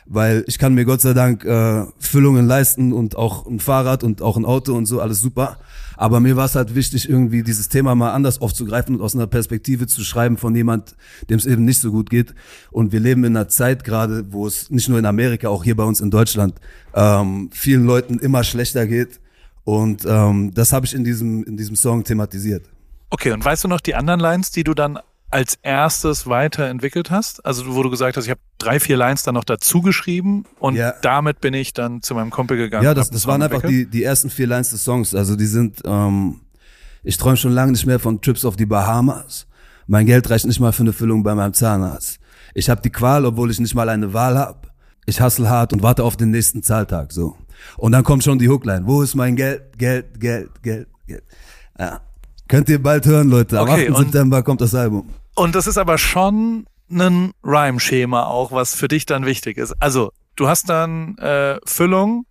weil 0.08 0.44
ich 0.46 0.58
kann 0.58 0.74
mir 0.74 0.84
Gott 0.84 1.02
sei 1.02 1.12
Dank 1.12 1.44
äh, 1.44 1.84
Füllungen 1.98 2.46
leisten 2.46 2.92
und 2.92 3.16
auch 3.16 3.46
ein 3.46 3.60
Fahrrad 3.60 4.02
und 4.02 4.22
auch 4.22 4.36
ein 4.36 4.44
Auto 4.44 4.74
und 4.74 4.86
so, 4.86 5.00
alles 5.00 5.20
super. 5.20 5.58
Aber 5.96 6.20
mir 6.20 6.36
war 6.36 6.46
es 6.46 6.54
halt 6.54 6.74
wichtig, 6.74 7.08
irgendwie 7.08 7.42
dieses 7.42 7.68
Thema 7.68 7.94
mal 7.94 8.12
anders 8.12 8.40
aufzugreifen 8.40 8.96
und 8.96 9.02
aus 9.02 9.14
einer 9.14 9.26
Perspektive 9.26 9.86
zu 9.86 10.04
schreiben 10.04 10.38
von 10.38 10.54
jemand, 10.54 10.96
dem 11.28 11.38
es 11.38 11.46
eben 11.46 11.64
nicht 11.64 11.80
so 11.80 11.90
gut 11.90 12.08
geht. 12.08 12.34
Und 12.70 12.92
wir 12.92 13.00
leben 13.00 13.24
in 13.24 13.36
einer 13.36 13.48
Zeit 13.48 13.84
gerade, 13.84 14.32
wo 14.32 14.46
es 14.46 14.70
nicht 14.70 14.88
nur 14.88 14.98
in 14.98 15.06
Amerika, 15.06 15.48
auch 15.48 15.64
hier 15.64 15.76
bei 15.76 15.84
uns 15.84 16.00
in 16.00 16.10
Deutschland, 16.10 16.54
ähm, 16.94 17.50
vielen 17.52 17.84
Leuten 17.84 18.18
immer 18.18 18.44
schlechter 18.44 18.86
geht. 18.86 19.20
Und 19.64 20.06
ähm, 20.08 20.54
das 20.54 20.72
habe 20.72 20.86
ich 20.86 20.94
in 20.94 21.04
diesem, 21.04 21.44
in 21.44 21.56
diesem 21.56 21.76
Song 21.76 22.04
thematisiert. 22.04 22.64
Okay, 23.10 23.32
und 23.32 23.44
weißt 23.44 23.64
du 23.64 23.68
noch 23.68 23.80
die 23.80 23.94
anderen 23.94 24.20
Lines, 24.20 24.50
die 24.50 24.64
du 24.64 24.74
dann 24.74 24.98
als 25.30 25.58
erstes 25.62 26.26
weiterentwickelt 26.26 27.10
hast? 27.10 27.44
Also 27.44 27.74
wo 27.74 27.82
du 27.82 27.90
gesagt 27.90 28.16
hast, 28.16 28.24
ich 28.24 28.30
habe 28.30 28.40
drei, 28.58 28.80
vier 28.80 28.96
Lines 28.96 29.22
dann 29.22 29.34
noch 29.34 29.44
dazu 29.44 29.82
geschrieben 29.82 30.44
und 30.58 30.76
ja. 30.76 30.94
damit 31.02 31.40
bin 31.40 31.54
ich 31.54 31.72
dann 31.72 32.02
zu 32.02 32.14
meinem 32.14 32.30
Kumpel 32.30 32.56
gegangen. 32.56 32.84
Ja, 32.84 32.94
das, 32.94 33.10
das 33.10 33.26
waren 33.26 33.42
einfach 33.42 33.62
die, 33.62 33.86
die 33.86 34.02
ersten 34.02 34.30
vier 34.30 34.46
Lines 34.46 34.70
des 34.70 34.84
Songs. 34.84 35.14
Also 35.14 35.36
die 35.36 35.46
sind, 35.46 35.82
ähm, 35.84 36.40
ich 37.02 37.16
träume 37.16 37.36
schon 37.36 37.52
lange 37.52 37.72
nicht 37.72 37.86
mehr 37.86 37.98
von 37.98 38.20
Trips 38.20 38.44
auf 38.44 38.56
die 38.56 38.66
Bahamas. 38.66 39.46
Mein 39.86 40.06
Geld 40.06 40.28
reicht 40.30 40.46
nicht 40.46 40.60
mal 40.60 40.72
für 40.72 40.82
eine 40.82 40.92
Füllung 40.92 41.22
bei 41.22 41.34
meinem 41.34 41.54
Zahnarzt. 41.54 42.18
Ich 42.54 42.68
habe 42.68 42.80
die 42.82 42.90
Qual, 42.90 43.24
obwohl 43.24 43.50
ich 43.50 43.60
nicht 43.60 43.74
mal 43.74 43.88
eine 43.88 44.12
Wahl 44.12 44.38
habe. 44.38 44.68
Ich 45.06 45.20
hustle 45.20 45.48
hart 45.48 45.72
und 45.72 45.82
warte 45.82 46.04
auf 46.04 46.16
den 46.16 46.30
nächsten 46.30 46.62
Zahltag, 46.62 47.12
so. 47.12 47.36
Und 47.76 47.92
dann 47.92 48.04
kommt 48.04 48.24
schon 48.24 48.38
die 48.38 48.48
Hookline. 48.48 48.86
Wo 48.86 49.02
ist 49.02 49.14
mein 49.14 49.36
Geld? 49.36 49.78
Geld, 49.78 50.20
Geld, 50.20 50.62
Geld, 50.62 50.88
Geld. 51.06 51.24
Ja. 51.78 52.00
Könnt 52.48 52.68
ihr 52.68 52.82
bald 52.82 53.06
hören, 53.06 53.28
Leute. 53.28 53.58
Am 53.60 53.68
Okay, 53.68 53.88
8. 53.88 53.96
und- 53.96 54.04
September 54.04 54.42
kommt 54.42 54.60
das 54.60 54.74
Album. 54.74 55.08
Und 55.38 55.54
das 55.54 55.66
ist 55.66 55.78
aber 55.78 55.98
schon 55.98 56.66
ein 56.90 57.32
Rhyme-Schema 57.44 58.24
auch, 58.24 58.50
was 58.52 58.74
für 58.74 58.88
dich 58.88 59.06
dann 59.06 59.26
wichtig 59.26 59.58
ist. 59.58 59.74
Also, 59.80 60.10
du 60.36 60.48
hast 60.48 60.68
dann 60.68 61.16
äh, 61.18 61.58
Füllung 61.64 62.24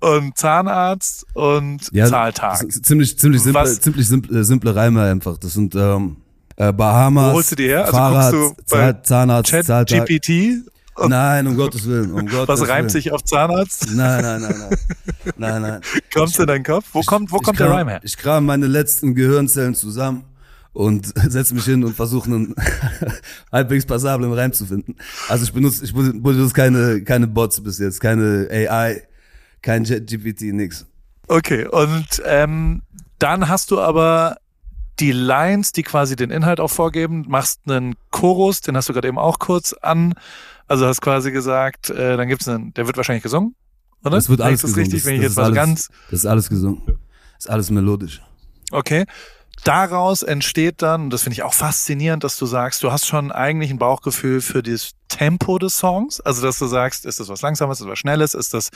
und 0.00 0.36
Zahnarzt 0.36 1.24
und 1.34 1.84
Zahltag. 1.94 2.60
das 2.60 2.62
ist 2.76 2.84
Ziemlich, 2.86 3.18
ziemlich 3.18 3.42
simple, 3.42 3.62
Was- 3.62 3.80
ziemlich 3.80 4.08
simple, 4.08 4.42
simple 4.44 4.74
Reime 4.74 5.02
einfach. 5.04 5.38
Das 5.38 5.52
sind 5.52 5.74
ähm, 5.76 6.16
äh, 6.56 6.72
Bahamas, 6.72 7.30
Wo 7.32 7.36
holst 7.36 7.52
du 7.52 7.56
die 7.56 7.68
her? 7.68 7.84
Also 7.84 7.96
Fahrrad, 7.96 8.32
guckst 8.34 8.72
du 8.72 8.76
bei 8.76 8.92
Zahnarzt, 8.94 9.50
Chat 9.50 9.66
Zahltag. 9.66 10.06
GPT, 10.06 10.64
Nein, 11.08 11.46
um 11.46 11.56
Gottes 11.56 11.86
Willen, 11.86 12.12
um 12.12 12.26
Gottes 12.26 12.48
was 12.48 12.60
Willen. 12.60 12.70
reimt 12.70 12.90
sich 12.90 13.12
auf 13.12 13.24
Zahnarzt? 13.24 13.86
Nein, 13.94 14.20
nein, 14.22 14.42
nein, 14.42 14.54
nein. 14.58 14.78
nein, 15.38 15.62
nein. 15.62 15.80
Kommt's 16.12 16.38
in 16.38 16.46
deinen 16.46 16.64
Kopf? 16.64 16.86
Wo 16.92 17.00
kommt, 17.02 17.30
wo 17.32 17.36
Ich 17.36 17.42
kommt 17.44 17.56
kram, 17.56 17.68
der 17.70 17.78
Rhyme 17.78 17.90
her? 17.92 18.00
Ich 18.02 18.16
kram 18.18 18.44
meine 18.44 18.66
letzten 18.66 19.14
Gehirnzellen 19.14 19.74
zusammen 19.74 20.24
und 20.72 21.06
setze 21.30 21.54
mich 21.54 21.64
hin 21.64 21.84
und 21.84 21.94
versuche 21.94 22.26
einen 22.26 22.54
halbwegs 23.52 23.86
passablen 23.86 24.32
Reim 24.32 24.52
zu 24.52 24.66
finden. 24.66 24.96
Also 25.28 25.44
ich 25.44 25.52
benutze, 25.52 25.84
ich 25.84 25.92
benutze 25.92 26.52
keine, 26.54 27.02
keine 27.02 27.26
Bots 27.26 27.62
bis 27.62 27.78
jetzt, 27.78 28.00
keine 28.00 28.48
AI, 28.50 29.02
kein 29.60 29.84
GPT, 29.84 30.52
nix. 30.52 30.86
Okay, 31.28 31.66
und 31.66 32.06
ähm, 32.24 32.82
dann 33.18 33.48
hast 33.48 33.70
du 33.70 33.80
aber 33.80 34.36
die 35.00 35.12
Lines, 35.12 35.72
die 35.72 35.82
quasi 35.82 36.16
den 36.16 36.30
Inhalt 36.30 36.60
auch 36.60 36.70
vorgeben, 36.70 37.24
machst 37.28 37.60
einen 37.66 37.94
Chorus, 38.10 38.60
den 38.60 38.76
hast 38.76 38.88
du 38.88 38.92
gerade 38.92 39.08
eben 39.08 39.18
auch 39.18 39.38
kurz 39.38 39.72
an. 39.72 40.14
Also 40.68 40.86
hast 40.86 41.00
quasi 41.00 41.32
gesagt, 41.32 41.90
äh, 41.90 42.16
dann 42.16 42.28
gibt's 42.28 42.48
einen, 42.48 42.72
der 42.74 42.86
wird 42.86 42.96
wahrscheinlich 42.96 43.22
gesungen, 43.22 43.54
oder? 44.04 44.16
Das 44.16 44.28
wird 44.28 44.40
alles 44.40 44.62
das 44.62 44.70
gesungen. 44.74 44.84
richtig, 44.84 45.02
das, 45.02 45.06
wenn 45.08 45.16
ich 45.16 45.22
jetzt 45.22 45.30
ist 45.32 45.36
mal 45.36 45.44
alles, 45.44 45.56
ganz, 45.56 45.88
Das 46.10 46.20
ist 46.20 46.26
alles 46.26 46.48
gesungen. 46.48 46.82
Das 46.86 47.46
ist 47.46 47.50
alles 47.50 47.70
melodisch. 47.70 48.22
okay. 48.70 49.04
Daraus 49.64 50.22
entsteht 50.24 50.82
dann, 50.82 51.02
und 51.04 51.10
das 51.10 51.22
finde 51.22 51.34
ich 51.34 51.42
auch 51.44 51.54
faszinierend, 51.54 52.24
dass 52.24 52.36
du 52.36 52.46
sagst, 52.46 52.82
du 52.82 52.90
hast 52.90 53.06
schon 53.06 53.30
eigentlich 53.30 53.70
ein 53.70 53.78
Bauchgefühl 53.78 54.40
für 54.40 54.60
das 54.62 54.92
Tempo 55.06 55.58
des 55.58 55.78
Songs. 55.78 56.20
Also, 56.20 56.42
dass 56.42 56.58
du 56.58 56.66
sagst, 56.66 57.06
ist 57.06 57.20
das 57.20 57.28
was 57.28 57.42
Langsames, 57.42 57.78
ist 57.78 57.84
das 57.84 57.90
was 57.92 57.98
Schnelles, 57.98 58.34
ist 58.34 58.54
das 58.54 58.70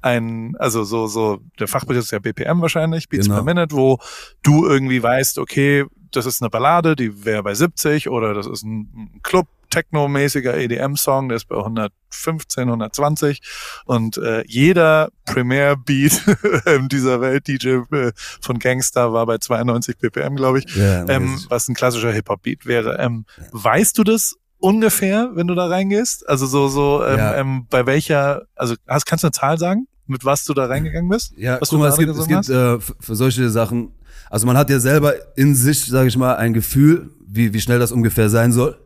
ein, 0.00 0.56
also 0.58 0.82
so, 0.84 1.06
so, 1.08 1.40
der 1.58 1.68
Fachbegriff 1.68 2.04
ist 2.04 2.10
ja 2.12 2.20
BPM 2.20 2.62
wahrscheinlich, 2.62 3.08
Beats 3.10 3.26
Genau. 3.26 3.36
per 3.42 3.44
Minute, 3.44 3.76
wo 3.76 3.98
du 4.42 4.66
irgendwie 4.66 5.02
weißt, 5.02 5.38
okay, 5.38 5.84
das 6.10 6.24
ist 6.24 6.40
eine 6.40 6.48
Ballade, 6.48 6.96
die 6.96 7.24
wäre 7.24 7.42
bei 7.42 7.54
70 7.54 8.08
oder 8.08 8.32
das 8.32 8.46
ist 8.46 8.62
ein 8.64 9.20
Club, 9.22 9.46
Techno-mäßiger 9.70 10.56
EDM-Song, 10.56 11.28
der 11.28 11.36
ist 11.36 11.48
bei 11.48 11.56
115, 11.56 12.64
120 12.64 13.40
und 13.86 14.18
äh, 14.18 14.44
jeder 14.46 15.10
Premier-Beat 15.26 16.22
in 16.76 16.88
dieser 16.88 17.20
Welt, 17.20 17.48
DJ 17.48 17.78
äh, 17.92 18.12
von 18.40 18.58
Gangster, 18.58 19.12
war 19.12 19.26
bei 19.26 19.38
92 19.38 19.98
BPM, 19.98 20.36
glaube 20.36 20.58
ich, 20.60 20.74
Ja, 20.76 21.08
ähm, 21.08 21.40
was 21.48 21.68
ein 21.68 21.74
klassischer 21.74 22.12
Hip-Hop-Beat 22.12 22.66
wäre. 22.66 22.98
Ähm, 22.98 23.24
Weißt 23.52 23.96
du 23.96 24.04
das 24.04 24.36
ungefähr, 24.58 25.30
wenn 25.34 25.46
du 25.46 25.54
da 25.54 25.66
reingehst? 25.66 26.28
Also 26.28 26.46
so, 26.46 26.68
so 26.68 27.04
ähm, 27.04 27.18
Ja. 27.18 27.36
ähm, 27.36 27.66
bei 27.70 27.86
welcher, 27.86 28.42
also 28.54 28.74
hast, 28.86 29.06
kannst 29.06 29.24
du 29.24 29.28
eine 29.28 29.32
Zahl 29.32 29.58
sagen, 29.58 29.86
mit 30.06 30.24
was 30.24 30.44
du 30.44 30.54
da 30.54 30.66
reingegangen 30.66 31.08
bist? 31.08 31.32
Ja, 31.36 31.60
was 31.60 31.70
guck 31.70 31.78
mal, 31.78 31.88
es 31.88 31.96
gibt, 31.96 32.10
es 32.10 32.26
gibt 32.26 32.48
äh, 32.48 32.78
für 32.80 33.14
solche 33.16 33.48
Sachen, 33.48 33.92
also 34.28 34.46
man 34.46 34.56
hat 34.56 34.68
ja 34.70 34.80
selber 34.80 35.14
in 35.36 35.54
sich, 35.54 35.86
sage 35.86 36.08
ich 36.08 36.16
mal, 36.16 36.34
ein 36.36 36.52
Gefühl, 36.52 37.10
wie, 37.26 37.52
wie 37.54 37.60
schnell 37.60 37.78
das 37.78 37.92
ungefähr 37.92 38.28
sein 38.28 38.52
soll. 38.52 38.76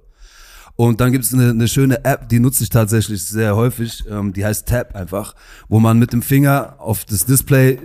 Und 0.76 1.00
dann 1.00 1.12
gibt 1.12 1.24
es 1.24 1.32
eine, 1.32 1.50
eine 1.50 1.68
schöne 1.68 2.04
App, 2.04 2.28
die 2.28 2.40
nutze 2.40 2.64
ich 2.64 2.70
tatsächlich 2.70 3.22
sehr 3.22 3.54
häufig, 3.54 4.04
ähm, 4.10 4.32
die 4.32 4.44
heißt 4.44 4.66
Tap 4.66 4.96
einfach, 4.96 5.34
wo 5.68 5.78
man 5.78 5.98
mit 5.98 6.12
dem 6.12 6.22
Finger 6.22 6.76
auf 6.78 7.04
das 7.04 7.24
Display 7.26 7.78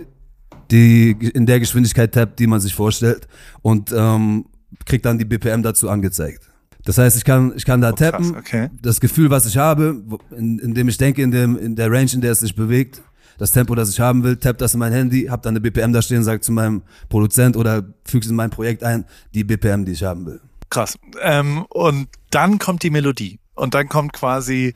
die 0.70 1.10
in 1.10 1.46
der 1.46 1.60
Geschwindigkeit 1.60 2.12
tappt, 2.12 2.38
die 2.38 2.46
man 2.46 2.60
sich 2.60 2.74
vorstellt 2.74 3.26
und 3.62 3.92
ähm, 3.92 4.46
kriegt 4.86 5.04
dann 5.04 5.18
die 5.18 5.24
BPM 5.24 5.62
dazu 5.62 5.88
angezeigt. 5.88 6.48
Das 6.84 6.96
heißt, 6.96 7.16
ich 7.16 7.24
kann, 7.24 7.52
ich 7.56 7.64
kann 7.64 7.80
da 7.80 7.90
Oh, 7.90 7.94
krass, 7.94 8.10
tappen, 8.10 8.36
okay. 8.36 8.70
das 8.80 9.00
Gefühl, 9.00 9.30
was 9.30 9.46
ich 9.46 9.56
habe, 9.56 10.02
in, 10.36 10.58
in 10.58 10.74
dem 10.74 10.88
ich 10.88 10.96
denke, 10.96 11.22
in, 11.22 11.30
dem, 11.30 11.58
in 11.58 11.76
der 11.76 11.90
Range, 11.90 12.10
in 12.12 12.20
der 12.20 12.32
es 12.32 12.40
sich 12.40 12.54
bewegt, 12.54 13.02
das 13.36 13.50
Tempo, 13.50 13.74
das 13.74 13.90
ich 13.90 14.00
haben 14.00 14.22
will, 14.22 14.36
tapp 14.36 14.58
das 14.58 14.74
in 14.74 14.80
mein 14.80 14.92
Handy, 14.92 15.24
hab 15.24 15.42
dann 15.42 15.52
eine 15.52 15.60
BPM 15.60 15.92
da 15.92 16.02
stehen, 16.02 16.22
sag 16.22 16.42
zu 16.42 16.52
meinem 16.52 16.82
Produzent 17.08 17.56
oder 17.56 17.82
füg's 18.04 18.28
in 18.28 18.36
mein 18.36 18.50
Projekt 18.50 18.82
ein, 18.84 19.04
die 19.34 19.44
BPM, 19.44 19.84
die 19.84 19.92
ich 19.92 20.02
haben 20.02 20.26
will. 20.26 20.40
Krass. 20.70 20.98
Ähm, 21.20 21.66
und 21.68 22.08
dann 22.30 22.58
kommt 22.58 22.82
die 22.84 22.90
Melodie. 22.90 23.40
Und 23.54 23.74
dann 23.74 23.88
kommt 23.88 24.12
quasi 24.12 24.74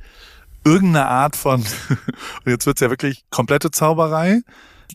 irgendeine 0.64 1.06
Art 1.06 1.36
von, 1.36 1.64
jetzt 2.44 2.66
wird's 2.66 2.80
ja 2.80 2.90
wirklich 2.90 3.24
komplette 3.30 3.70
Zauberei. 3.70 4.40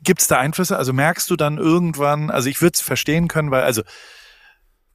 Gibt's 0.04 0.28
da 0.28 0.38
Einflüsse? 0.38 0.78
Also 0.78 0.94
merkst 0.94 1.30
du 1.30 1.36
dann 1.36 1.58
irgendwann, 1.58 2.30
also 2.30 2.50
ich 2.50 2.62
würde 2.62 2.74
es 2.76 2.82
verstehen 2.82 3.28
können, 3.28 3.50
weil, 3.50 3.64
also 3.64 3.82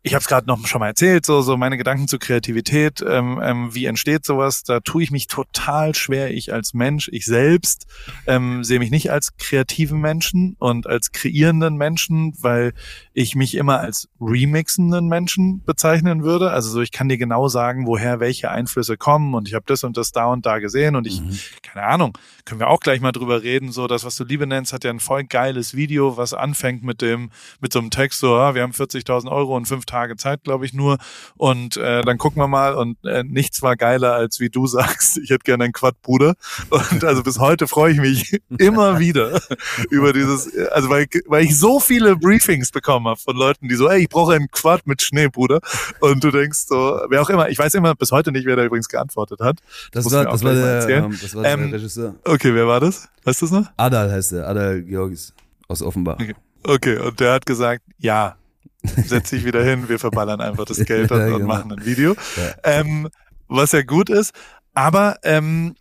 ich 0.07 0.13
habe 0.13 0.21
es 0.21 0.29
gerade 0.29 0.47
noch 0.47 0.67
schon 0.67 0.81
mal 0.81 0.89
erzählt, 0.89 1.25
so, 1.25 1.41
so 1.41 1.57
meine 1.57 1.79
Gedanken 1.79 2.09
zur 2.09 2.19
Kreativität, 2.19 3.03
ähm, 3.09 3.41
ähm, 3.43 3.75
wie 3.75 3.87
entsteht 3.87 4.27
sowas, 4.27 4.63
da 4.63 4.81
tue 4.81 5.03
ich 5.03 5.11
mich 5.11 5.29
total 5.29 5.95
schwer, 5.95 6.31
ich 6.31 6.53
als 6.53 6.75
Mensch, 6.75 7.09
ich 7.11 7.25
selbst 7.25 7.87
ähm, 8.27 8.65
sehe 8.65 8.79
mich 8.81 8.91
nicht 8.91 9.11
als 9.11 9.39
kreativen 9.39 9.99
Menschen 10.03 10.57
und 10.59 10.87
als 10.87 11.13
kreierenden 11.13 11.77
Menschen, 11.77 12.35
weil 12.39 12.75
ich 13.15 13.35
mich 13.35 13.55
immer 13.55 13.81
als 13.81 14.11
remixenden 14.21 15.09
Menschen 15.09 15.65
bezeichnen 15.65 16.23
würde. 16.23 16.51
Also 16.51 16.69
so, 16.69 16.83
ich 16.83 16.93
kann 16.93 17.09
dir 17.09 17.17
genau 17.17 17.49
sagen, 17.49 17.87
woher 17.87 18.21
welche 18.21 18.51
Einflüsse 18.51 18.99
kommen 18.99 19.33
und 19.33 19.49
ich 19.49 19.55
habe 19.55 19.65
das 19.67 19.85
und 19.85 19.97
das 19.97 20.13
da 20.13 20.27
und 20.27 20.45
da 20.45 20.59
gesehen 20.59 20.97
und 20.97 21.07
ich, 21.07 21.23
keine 21.63 21.87
Ahnung, 21.87 22.19
können 22.45 22.61
wir 22.61 22.69
auch 22.69 22.81
gleich 22.81 23.01
mal 23.01 23.13
drüber 23.13 23.43
reden, 23.43 23.73
so 23.73 23.87
das, 23.87 24.05
was 24.05 24.17
du 24.17 24.25
Liebe 24.25 24.47
nennst, 24.47 24.75
hat 24.75 24.85
ja 24.85 24.91
ein 24.91 25.01
voll 25.01 25.25
geiles 25.25 25.75
Video, 25.75 26.19
was 26.19 26.35
anfängt 26.35 26.83
mit 26.85 27.01
dem, 27.01 27.31
mit 27.61 27.73
so 27.73 27.79
einem 27.79 27.89
Text, 27.89 28.21
so, 28.21 28.35
ah, 28.35 28.55
wir 28.55 28.61
haben 28.61 28.73
40.000 28.73 29.31
Euro 29.31 29.57
und 29.57 29.65
fünf 29.65 29.87
Tage 29.95 30.17
Zeit, 30.17 30.43
glaube 30.43 30.67
ich 30.67 30.73
nur 30.73 30.99
und 31.37 31.77
äh, 31.77 32.03
dann 32.03 32.19
gucken 32.19 32.43
wir 32.43 32.49
mal 32.49 32.75
und 32.75 32.97
äh, 33.05 33.23
nichts 33.23 33.63
war 33.63 33.77
geiler, 33.77 34.15
als 34.15 34.41
wie 34.41 34.51
du 34.51 34.67
sagst, 34.79 35.19
ich 35.19 35.31
hätte 35.31 35.45
gerne 35.45 35.65
einen 35.65 35.73
Quad, 35.73 36.03
Bruder 36.03 36.35
und 36.71 37.05
also 37.05 37.23
bis 37.23 37.39
heute 37.39 37.69
freue 37.69 37.93
ich 37.93 37.99
mich 37.99 38.41
immer 38.59 38.99
wieder 38.99 39.41
über 39.91 40.13
dieses, 40.13 40.53
also 40.73 40.91
weil, 40.91 41.07
weil 41.27 41.45
ich 41.45 41.57
so 41.57 41.79
viele 41.79 42.17
Briefings 42.17 42.73
bekommen 42.73 43.07
habe 43.07 43.21
von 43.21 43.37
Leuten, 43.37 43.69
die 43.69 43.77
so, 43.77 43.89
ey, 43.89 44.03
ich 44.03 44.09
brauche 44.09 44.35
einen 44.35 44.51
Quad 44.51 44.87
mit 44.87 45.01
Schnee, 45.01 45.29
Bruder 45.29 45.61
und 46.01 46.25
du 46.25 46.33
denkst 46.33 46.65
so, 46.67 47.01
wer 47.09 47.23
auch 47.23 47.31
immer, 47.31 47.49
ich 47.49 47.59
weiß 47.59 47.75
immer 47.75 47.95
bis 47.95 48.11
heute 48.11 48.33
nicht, 48.33 48.47
wer 48.47 48.57
da 48.57 48.65
übrigens 48.65 48.89
geantwortet 48.89 49.41
hat. 49.41 49.61
Das 49.93 50.11
war, 50.11 50.25
das 50.25 50.43
war 50.43 50.55
der, 50.55 50.89
ähm, 50.89 51.19
das 51.23 51.35
war 51.37 51.45
Ähm, 51.45 51.71
der 51.71 51.79
Regisseur. 51.79 52.15
Okay, 52.25 52.53
wer 52.53 52.67
war 52.67 52.81
das? 52.81 53.09
Weißt 53.23 53.41
du 53.43 53.47
es 53.47 53.53
noch? 53.53 53.67
Adal 53.77 54.11
heißt 54.11 54.33
der, 54.33 54.49
Adal 54.49 54.83
Georgis 54.83 55.33
aus 55.69 55.83
Offenbach. 55.83 56.17
Okay. 56.21 56.35
Okay, 56.67 56.97
und 56.97 57.21
der 57.21 57.35
hat 57.35 57.45
gesagt, 57.45 57.83
ja, 57.99 58.37
setz 59.07 59.31
dich 59.31 59.45
wieder 59.45 59.65
hin, 59.65 59.89
wir 59.89 59.99
verballern 59.99 60.41
einfach 60.41 60.65
das 60.65 60.85
Geld 60.85 61.11
und, 61.11 61.21
und 61.21 61.33
genau. 61.33 61.47
machen 61.47 61.73
ein 61.73 61.85
Video. 61.85 62.15
Ähm, 62.63 63.09
was 63.49 63.73
ja 63.73 63.83
gut 63.83 64.11
ist, 64.11 64.33
aber 64.75 65.17
ähm, 65.23 65.75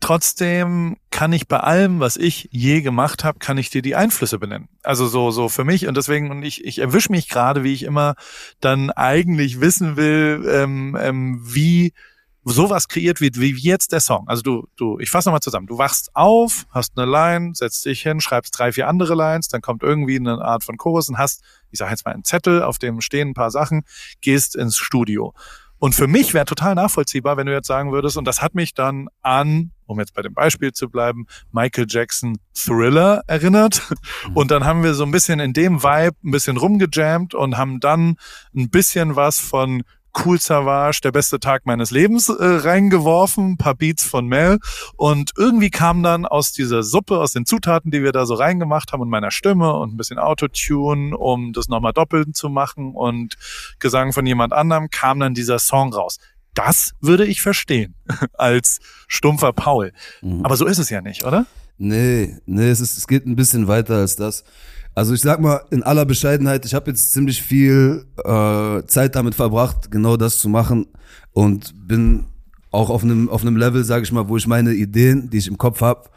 trotzdem 0.00 0.96
kann 1.10 1.32
ich 1.32 1.48
bei 1.48 1.60
allem, 1.60 2.00
was 2.00 2.16
ich 2.16 2.48
je 2.52 2.80
gemacht 2.80 3.24
habe, 3.24 3.38
kann 3.38 3.58
ich 3.58 3.70
dir 3.70 3.82
die 3.82 3.96
Einflüsse 3.96 4.38
benennen. 4.38 4.68
Also 4.82 5.06
so 5.06 5.30
so 5.30 5.48
für 5.48 5.64
mich 5.64 5.86
und 5.86 5.96
deswegen 5.96 6.30
und 6.30 6.42
ich 6.42 6.64
ich 6.64 6.78
erwische 6.78 7.12
mich 7.12 7.28
gerade, 7.28 7.64
wie 7.64 7.72
ich 7.72 7.82
immer 7.82 8.14
dann 8.60 8.90
eigentlich 8.90 9.60
wissen 9.60 9.96
will, 9.96 10.48
ähm, 10.50 10.96
ähm, 11.00 11.40
wie 11.42 11.92
sowas 12.50 12.88
kreiert 12.88 13.20
wird, 13.20 13.38
wie 13.40 13.52
jetzt 13.52 13.92
der 13.92 14.00
Song. 14.00 14.26
Also 14.28 14.42
du, 14.42 14.68
du, 14.76 14.98
ich 14.98 15.10
fasse 15.10 15.28
nochmal 15.28 15.40
zusammen. 15.40 15.66
Du 15.66 15.78
wachst 15.78 16.10
auf, 16.14 16.66
hast 16.70 16.96
eine 16.96 17.10
Line, 17.10 17.52
setzt 17.54 17.84
dich 17.84 18.02
hin, 18.02 18.20
schreibst 18.20 18.58
drei, 18.58 18.72
vier 18.72 18.88
andere 18.88 19.14
Lines, 19.14 19.48
dann 19.48 19.60
kommt 19.60 19.82
irgendwie 19.82 20.16
eine 20.16 20.40
Art 20.40 20.64
von 20.64 20.76
Chorus 20.76 21.08
und 21.08 21.18
hast, 21.18 21.42
ich 21.70 21.78
sage 21.78 21.90
jetzt 21.90 22.04
mal 22.04 22.14
einen 22.14 22.24
Zettel, 22.24 22.62
auf 22.62 22.78
dem 22.78 23.00
stehen 23.00 23.30
ein 23.30 23.34
paar 23.34 23.50
Sachen, 23.50 23.82
gehst 24.20 24.56
ins 24.56 24.76
Studio. 24.76 25.34
Und 25.78 25.94
für 25.94 26.08
mich 26.08 26.34
wäre 26.34 26.44
total 26.44 26.74
nachvollziehbar, 26.74 27.36
wenn 27.36 27.46
du 27.46 27.52
jetzt 27.52 27.68
sagen 27.68 27.92
würdest, 27.92 28.16
und 28.16 28.24
das 28.24 28.42
hat 28.42 28.54
mich 28.54 28.74
dann 28.74 29.08
an, 29.22 29.70
um 29.86 29.98
jetzt 30.00 30.12
bei 30.14 30.22
dem 30.22 30.34
Beispiel 30.34 30.72
zu 30.72 30.90
bleiben, 30.90 31.26
Michael 31.52 31.86
Jackson 31.88 32.38
Thriller 32.52 33.22
erinnert. 33.26 33.82
Und 34.34 34.50
dann 34.50 34.64
haben 34.64 34.82
wir 34.82 34.94
so 34.94 35.04
ein 35.04 35.12
bisschen 35.12 35.38
in 35.38 35.52
dem 35.52 35.82
Vibe 35.82 36.16
ein 36.24 36.30
bisschen 36.30 36.56
rumgejammt 36.56 37.34
und 37.34 37.56
haben 37.56 37.78
dann 37.80 38.16
ein 38.54 38.70
bisschen 38.70 39.14
was 39.14 39.38
von 39.38 39.82
Cool 40.24 40.40
Savage, 40.40 41.00
der 41.02 41.12
beste 41.12 41.38
Tag 41.40 41.66
meines 41.66 41.90
Lebens 41.90 42.28
äh, 42.28 42.34
reingeworfen, 42.38 43.52
ein 43.52 43.56
paar 43.56 43.74
Beats 43.74 44.04
von 44.04 44.26
Mel 44.26 44.58
und 44.96 45.32
irgendwie 45.36 45.70
kam 45.70 46.02
dann 46.02 46.26
aus 46.26 46.52
dieser 46.52 46.82
Suppe, 46.82 47.18
aus 47.18 47.32
den 47.32 47.46
Zutaten, 47.46 47.90
die 47.90 48.02
wir 48.02 48.12
da 48.12 48.26
so 48.26 48.34
reingemacht 48.34 48.92
haben 48.92 49.00
und 49.00 49.10
meiner 49.10 49.30
Stimme 49.30 49.74
und 49.74 49.94
ein 49.94 49.96
bisschen 49.96 50.18
Autotune, 50.18 51.16
um 51.16 51.52
das 51.52 51.68
nochmal 51.68 51.92
doppelt 51.92 52.36
zu 52.36 52.48
machen 52.48 52.94
und 52.94 53.36
Gesang 53.78 54.12
von 54.12 54.26
jemand 54.26 54.52
anderem, 54.52 54.88
kam 54.90 55.20
dann 55.20 55.34
dieser 55.34 55.58
Song 55.58 55.92
raus. 55.92 56.18
Das 56.54 56.92
würde 57.00 57.24
ich 57.24 57.40
verstehen 57.40 57.94
als 58.34 58.80
stumpfer 59.06 59.52
Paul. 59.52 59.92
Mhm. 60.22 60.44
Aber 60.44 60.56
so 60.56 60.66
ist 60.66 60.78
es 60.78 60.90
ja 60.90 61.00
nicht, 61.00 61.24
oder? 61.24 61.46
Nee, 61.76 62.36
nee, 62.46 62.68
es, 62.68 62.80
ist, 62.80 62.98
es 62.98 63.06
geht 63.06 63.26
ein 63.26 63.36
bisschen 63.36 63.68
weiter 63.68 63.96
als 63.96 64.16
das. 64.16 64.42
Also 64.98 65.14
ich 65.14 65.20
sag 65.20 65.38
mal 65.38 65.60
in 65.70 65.84
aller 65.84 66.04
Bescheidenheit, 66.04 66.66
ich 66.66 66.74
habe 66.74 66.90
jetzt 66.90 67.12
ziemlich 67.12 67.40
viel 67.40 68.04
äh, 68.16 68.82
Zeit 68.86 69.14
damit 69.14 69.36
verbracht, 69.36 69.92
genau 69.92 70.16
das 70.16 70.38
zu 70.38 70.48
machen 70.48 70.88
und 71.32 71.72
bin 71.86 72.24
auch 72.72 72.90
auf 72.90 73.04
einem, 73.04 73.28
auf 73.28 73.42
einem 73.42 73.56
Level, 73.56 73.84
sage 73.84 74.02
ich 74.02 74.10
mal, 74.10 74.28
wo 74.28 74.36
ich 74.36 74.48
meine 74.48 74.72
Ideen, 74.74 75.30
die 75.30 75.38
ich 75.38 75.46
im 75.46 75.56
Kopf 75.56 75.82
habe, 75.82 76.10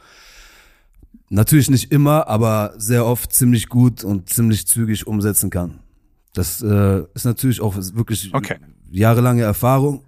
natürlich 1.29 1.69
nicht 1.69 1.91
immer, 1.91 2.27
aber 2.27 2.73
sehr 2.75 3.05
oft 3.05 3.31
ziemlich 3.31 3.69
gut 3.69 4.03
und 4.03 4.29
ziemlich 4.29 4.65
zügig 4.65 5.05
umsetzen 5.05 5.51
kann. 5.51 5.81
Das 6.33 6.63
äh, 6.63 7.03
ist 7.13 7.25
natürlich 7.25 7.61
auch 7.61 7.75
wirklich 7.77 8.33
Okay. 8.33 8.57
jahrelange 8.89 9.43
Erfahrung. 9.43 10.05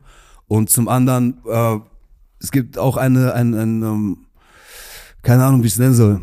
Und 0.48 0.72
zum 0.72 0.88
anderen, 0.88 1.38
äh, 1.48 1.78
es 2.40 2.52
gibt 2.52 2.80
auch 2.80 2.98
eine, 2.98 3.36
ein, 3.36 3.54
ein 3.54 3.84
ähm, 3.84 4.18
keine 5.22 5.46
Ahnung, 5.46 5.62
wie 5.62 5.68
ich 5.68 5.74
es 5.74 5.80
nennen 5.80 5.94
soll, 5.94 6.22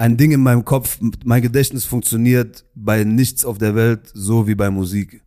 ein 0.00 0.16
Ding 0.16 0.32
in 0.32 0.40
meinem 0.40 0.64
Kopf, 0.64 0.98
mein 1.26 1.42
Gedächtnis 1.42 1.84
funktioniert 1.84 2.64
bei 2.74 3.04
nichts 3.04 3.44
auf 3.44 3.58
der 3.58 3.74
Welt 3.74 4.10
so 4.14 4.48
wie 4.48 4.54
bei 4.54 4.70
Musik. 4.70 5.22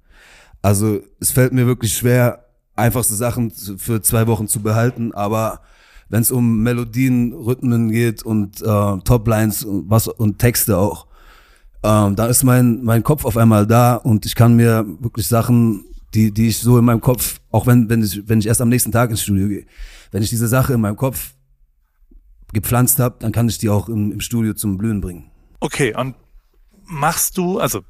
Also 0.64 1.00
es 1.20 1.30
fällt 1.30 1.54
mir 1.54 1.68
wirklich 1.68 1.94
schwer, 1.94 2.46
einfachste 2.76 3.14
Sachen 3.14 3.52
für 3.52 4.02
zwei 4.02 4.26
Wochen 4.26 4.48
zu 4.48 4.62
behalten, 4.62 5.14
aber 5.14 5.60
wenn 6.10 6.24
es 6.24 6.32
um 6.32 6.64
Melodien, 6.64 7.34
Rhythmen 7.34 7.92
geht 7.92 8.24
und 8.24 8.64
äh, 8.64 8.98
Toplines 9.04 9.64
und 9.64 9.92
was 9.92 10.08
und 10.08 10.40
Texte 10.40 10.76
auch, 10.76 11.06
ähm, 11.84 12.16
da 12.16 12.26
ist 12.26 12.44
mein 12.44 12.84
mein 12.84 13.04
Kopf 13.04 13.26
auf 13.26 13.38
einmal 13.38 13.68
da 13.68 13.96
und 13.96 14.26
ich 14.26 14.34
kann 14.34 14.56
mir 14.56 14.88
wirklich 15.00 15.28
Sachen, 15.28 15.86
die 16.16 16.32
die 16.32 16.48
ich 16.48 16.58
so 16.58 16.80
in 16.80 16.86
meinem 16.86 17.02
Kopf, 17.02 17.42
auch 17.52 17.68
wenn 17.68 17.90
wenn 17.90 18.02
ich 18.02 18.28
wenn 18.28 18.40
ich 18.40 18.48
erst 18.48 18.62
am 18.62 18.70
nächsten 18.70 18.92
Tag 18.92 19.12
ins 19.12 19.22
Studio 19.22 19.48
gehe, 19.50 19.66
wenn 20.12 20.24
ich 20.24 20.30
diese 20.30 20.48
Sache 20.48 20.74
in 20.74 20.82
meinem 20.82 20.98
Kopf 20.98 21.36
gepflanzt 22.54 23.00
habe, 23.00 23.16
dann 23.20 23.32
kann 23.32 23.50
ich 23.50 23.58
die 23.58 23.70
auch 23.70 23.90
im, 23.90 24.12
im 24.12 24.22
Studio 24.22 24.54
zum 24.54 24.78
Blühen 24.78 25.02
bringen. 25.02 25.32
Okay, 25.60 25.96
und 25.96 26.16
machst 26.86 27.38
du, 27.38 27.60
also 27.60 27.82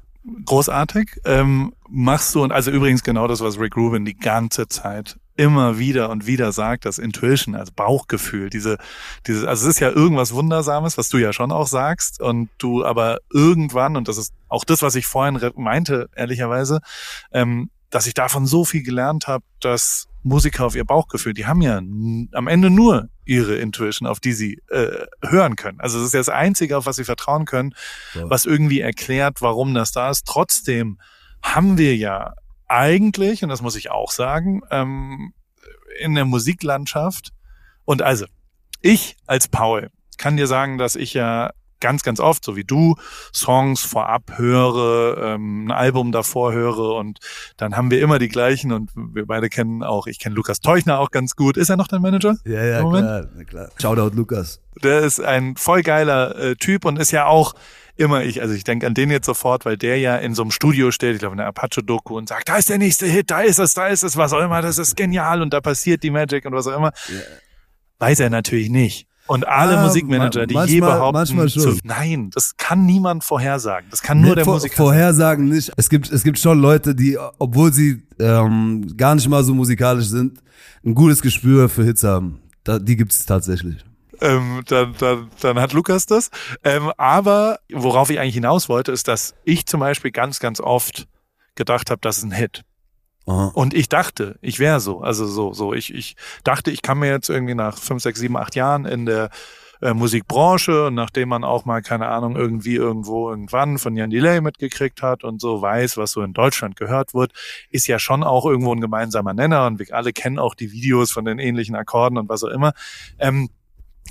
großartig, 0.46 1.20
ähm, 1.24 1.72
machst 1.88 2.34
du, 2.34 2.42
und 2.42 2.52
also 2.52 2.70
übrigens 2.70 3.02
genau 3.02 3.28
das, 3.28 3.40
was 3.40 3.58
Rick 3.58 3.76
Rubin 3.76 4.04
die 4.04 4.16
ganze 4.16 4.66
Zeit 4.68 5.18
immer 5.36 5.78
wieder 5.78 6.10
und 6.10 6.26
wieder 6.26 6.52
sagt, 6.52 6.84
das 6.84 6.98
Intuition, 6.98 7.56
also 7.56 7.72
Bauchgefühl, 7.74 8.50
diese, 8.50 8.78
diese, 9.26 9.48
also 9.48 9.68
es 9.68 9.74
ist 9.74 9.80
ja 9.80 9.90
irgendwas 9.90 10.32
Wundersames, 10.32 10.96
was 10.96 11.08
du 11.08 11.18
ja 11.18 11.32
schon 11.32 11.50
auch 11.50 11.66
sagst, 11.66 12.20
und 12.20 12.50
du 12.58 12.84
aber 12.84 13.18
irgendwann, 13.32 13.96
und 13.96 14.06
das 14.06 14.16
ist 14.16 14.32
auch 14.48 14.64
das, 14.64 14.82
was 14.82 14.94
ich 14.94 15.06
vorhin 15.06 15.40
meinte, 15.56 16.08
ehrlicherweise, 16.14 16.80
ähm, 17.32 17.70
dass 17.94 18.08
ich 18.08 18.14
davon 18.14 18.44
so 18.44 18.64
viel 18.64 18.82
gelernt 18.82 19.28
habe, 19.28 19.44
dass 19.60 20.08
Musiker 20.24 20.66
auf 20.66 20.74
ihr 20.74 20.84
Bauchgefühl, 20.84 21.32
die 21.32 21.46
haben 21.46 21.62
ja 21.62 21.76
am 21.78 22.48
Ende 22.48 22.68
nur 22.68 23.08
ihre 23.24 23.54
Intuition, 23.54 24.08
auf 24.08 24.18
die 24.18 24.32
sie 24.32 24.60
äh, 24.68 25.06
hören 25.22 25.54
können. 25.54 25.78
Also 25.78 26.00
es 26.00 26.06
ist 26.06 26.14
ja 26.14 26.18
das 26.18 26.28
Einzige, 26.28 26.76
auf 26.76 26.86
was 26.86 26.96
sie 26.96 27.04
vertrauen 27.04 27.44
können, 27.44 27.72
Voll. 28.12 28.28
was 28.28 28.46
irgendwie 28.46 28.80
erklärt, 28.80 29.42
warum 29.42 29.74
das 29.74 29.92
da 29.92 30.10
ist. 30.10 30.26
Trotzdem 30.26 30.98
haben 31.40 31.78
wir 31.78 31.94
ja 31.94 32.34
eigentlich, 32.66 33.44
und 33.44 33.48
das 33.48 33.62
muss 33.62 33.76
ich 33.76 33.92
auch 33.92 34.10
sagen, 34.10 34.62
ähm, 34.72 35.32
in 36.00 36.16
der 36.16 36.24
Musiklandschaft 36.24 37.30
und 37.84 38.02
also 38.02 38.26
ich 38.80 39.14
als 39.26 39.46
Paul 39.46 39.90
kann 40.18 40.36
dir 40.36 40.48
sagen, 40.48 40.78
dass 40.78 40.96
ich 40.96 41.14
ja 41.14 41.52
ganz, 41.80 42.02
ganz 42.02 42.20
oft, 42.20 42.44
so 42.44 42.56
wie 42.56 42.64
du, 42.64 42.96
Songs 43.32 43.82
vorab 43.82 44.32
höre, 44.36 45.34
ähm, 45.34 45.66
ein 45.66 45.70
Album 45.70 46.12
davor 46.12 46.52
höre 46.52 46.96
und 46.96 47.18
dann 47.56 47.76
haben 47.76 47.90
wir 47.90 48.00
immer 48.00 48.18
die 48.18 48.28
gleichen 48.28 48.72
und 48.72 48.90
wir 48.94 49.26
beide 49.26 49.48
kennen 49.48 49.82
auch, 49.82 50.06
ich 50.06 50.18
kenne 50.18 50.34
Lukas 50.34 50.60
Teuchner 50.60 50.98
auch 50.98 51.10
ganz 51.10 51.36
gut. 51.36 51.56
Ist 51.56 51.68
er 51.68 51.76
noch 51.76 51.88
dein 51.88 52.02
Manager? 52.02 52.36
Ja, 52.44 52.64
ja, 52.64 52.80
klar, 52.80 53.26
klar. 53.46 53.68
Shoutout 53.80 54.16
Lukas. 54.16 54.60
Der 54.82 55.00
ist 55.00 55.20
ein 55.20 55.56
voll 55.56 55.82
geiler 55.82 56.36
äh, 56.36 56.56
Typ 56.56 56.84
und 56.84 56.98
ist 56.98 57.10
ja 57.10 57.26
auch 57.26 57.54
immer 57.96 58.24
ich, 58.24 58.42
also 58.42 58.54
ich 58.54 58.64
denke 58.64 58.86
an 58.86 58.94
den 58.94 59.10
jetzt 59.10 59.26
sofort, 59.26 59.64
weil 59.64 59.76
der 59.76 59.98
ja 59.98 60.16
in 60.16 60.34
so 60.34 60.42
einem 60.42 60.50
Studio 60.50 60.90
steht, 60.90 61.14
ich 61.14 61.20
glaube 61.20 61.34
in 61.34 61.38
der 61.38 61.46
Apache-Doku 61.46 62.16
und 62.16 62.28
sagt, 62.28 62.48
da 62.48 62.56
ist 62.56 62.68
der 62.68 62.78
nächste 62.78 63.06
Hit, 63.06 63.30
da 63.30 63.40
ist 63.40 63.58
es, 63.58 63.74
da 63.74 63.88
ist 63.88 64.02
es, 64.02 64.16
was 64.16 64.32
auch 64.32 64.40
immer, 64.40 64.62
das 64.62 64.78
ist 64.78 64.96
genial 64.96 65.42
und 65.42 65.52
da 65.52 65.60
passiert 65.60 66.02
die 66.02 66.10
Magic 66.10 66.44
und 66.44 66.52
was 66.52 66.66
auch 66.66 66.76
immer. 66.76 66.92
Weiß 67.98 68.20
er 68.20 68.30
natürlich 68.30 68.68
nicht. 68.70 69.06
Und 69.26 69.48
alle 69.48 69.78
Ah, 69.78 69.86
Musikmanager, 69.86 70.46
die 70.46 70.54
ma- 70.54 70.64
je 70.66 70.80
manchmal- 70.80 70.98
behaupten, 70.98 71.16
manchmal 71.36 71.48
zu, 71.48 71.78
nein, 71.82 72.30
das 72.34 72.56
kann 72.58 72.84
niemand 72.84 73.24
vorhersagen. 73.24 73.88
Das 73.90 74.02
kann 74.02 74.20
nur 74.20 74.30
Nee, 74.30 74.34
der 74.36 74.44
vor, 74.44 74.54
Musiker. 74.54 74.76
Vorhersagen 74.76 75.48
nicht. 75.48 75.72
Es 75.76 75.88
gibt, 75.88 76.10
es 76.12 76.22
gibt 76.24 76.38
schon 76.38 76.60
Leute, 76.60 76.94
die, 76.94 77.16
obwohl 77.38 77.72
sie 77.72 78.02
ähm, 78.18 78.94
gar 78.96 79.14
nicht 79.14 79.26
mal 79.28 79.42
so 79.42 79.54
musikalisch 79.54 80.06
sind, 80.06 80.40
ein 80.84 80.94
gutes 80.94 81.22
Gespür 81.22 81.68
für 81.70 81.84
Hits 81.84 82.02
haben. 82.04 82.40
Da, 82.64 82.78
die 82.78 82.96
gibt's 82.96 83.24
tatsächlich. 83.24 83.76
ähm, 84.20 84.60
dann, 84.66 84.94
dann, 84.98 85.28
dann 85.40 85.58
hat 85.58 85.72
Lukas 85.72 86.04
das. 86.06 86.30
Ähm, 86.62 86.92
aber 86.98 87.58
worauf 87.72 88.10
ich 88.10 88.20
eigentlich 88.20 88.34
hinaus 88.34 88.68
wollte, 88.68 88.92
ist, 88.92 89.08
dass 89.08 89.34
ich 89.44 89.64
zum 89.66 89.80
Beispiel 89.80 90.10
ganz, 90.10 90.38
ganz 90.38 90.60
oft 90.60 91.06
gedacht 91.54 91.90
habe, 91.90 92.00
das 92.02 92.18
ist 92.18 92.24
ein 92.24 92.32
Hit. 92.32 92.62
Aha. 93.26 93.52
Und 93.54 93.74
ich 93.74 93.88
dachte, 93.88 94.38
ich 94.42 94.58
wäre 94.58 94.80
so. 94.80 95.00
Also 95.00 95.26
so, 95.26 95.52
so. 95.52 95.72
Ich, 95.72 95.94
ich 95.94 96.16
dachte, 96.42 96.70
ich 96.70 96.82
kann 96.82 96.98
mir 96.98 97.10
jetzt 97.10 97.28
irgendwie 97.28 97.54
nach 97.54 97.78
fünf, 97.78 98.02
sechs, 98.02 98.20
sieben, 98.20 98.36
acht 98.36 98.54
Jahren 98.54 98.84
in 98.84 99.06
der 99.06 99.30
äh, 99.80 99.92
Musikbranche 99.92 100.86
und 100.86 100.94
nachdem 100.94 101.28
man 101.28 101.44
auch 101.44 101.64
mal, 101.64 101.82
keine 101.82 102.08
Ahnung, 102.08 102.36
irgendwie 102.36 102.74
irgendwo 102.74 103.30
irgendwann 103.30 103.78
von 103.78 103.96
Jan 103.96 104.10
Delay 104.10 104.40
mitgekriegt 104.40 105.02
hat 105.02 105.24
und 105.24 105.40
so 105.40 105.60
weiß, 105.60 105.96
was 105.96 106.12
so 106.12 106.22
in 106.22 106.32
Deutschland 106.32 106.76
gehört 106.76 107.12
wird, 107.14 107.32
ist 107.70 107.86
ja 107.86 107.98
schon 107.98 108.22
auch 108.22 108.46
irgendwo 108.46 108.74
ein 108.74 108.80
gemeinsamer 108.80 109.34
Nenner 109.34 109.66
und 109.66 109.78
wir 109.78 109.86
alle 109.94 110.12
kennen 110.12 110.38
auch 110.38 110.54
die 110.54 110.72
Videos 110.72 111.10
von 111.10 111.24
den 111.24 111.38
ähnlichen 111.38 111.74
Akkorden 111.74 112.18
und 112.18 112.28
was 112.28 112.44
auch 112.44 112.48
immer. 112.48 112.72
Ähm, 113.18 113.50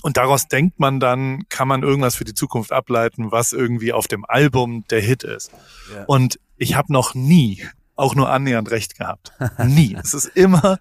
und 0.02 0.18
daraus 0.18 0.48
denkt 0.48 0.80
man 0.80 1.00
dann, 1.00 1.44
kann 1.50 1.68
man 1.68 1.82
irgendwas 1.82 2.16
für 2.16 2.26
die 2.26 2.34
Zukunft 2.34 2.72
ableiten, 2.72 3.32
was 3.32 3.54
irgendwie 3.54 3.94
auf 3.94 4.08
dem 4.08 4.26
Album 4.26 4.86
der 4.90 5.02
Hit 5.02 5.24
ist. 5.24 5.52
Ja. 5.94 6.04
Und 6.06 6.40
ich 6.58 6.76
habe 6.76 6.92
noch 6.92 7.14
nie 7.14 7.64
auch 7.96 8.16
nur 8.16 8.30
annähernd 8.30 8.72
recht 8.72 8.98
gehabt. 8.98 9.32
Nie. 9.66 9.96
es 10.04 10.14
ist 10.14 10.26
immer 10.36 10.78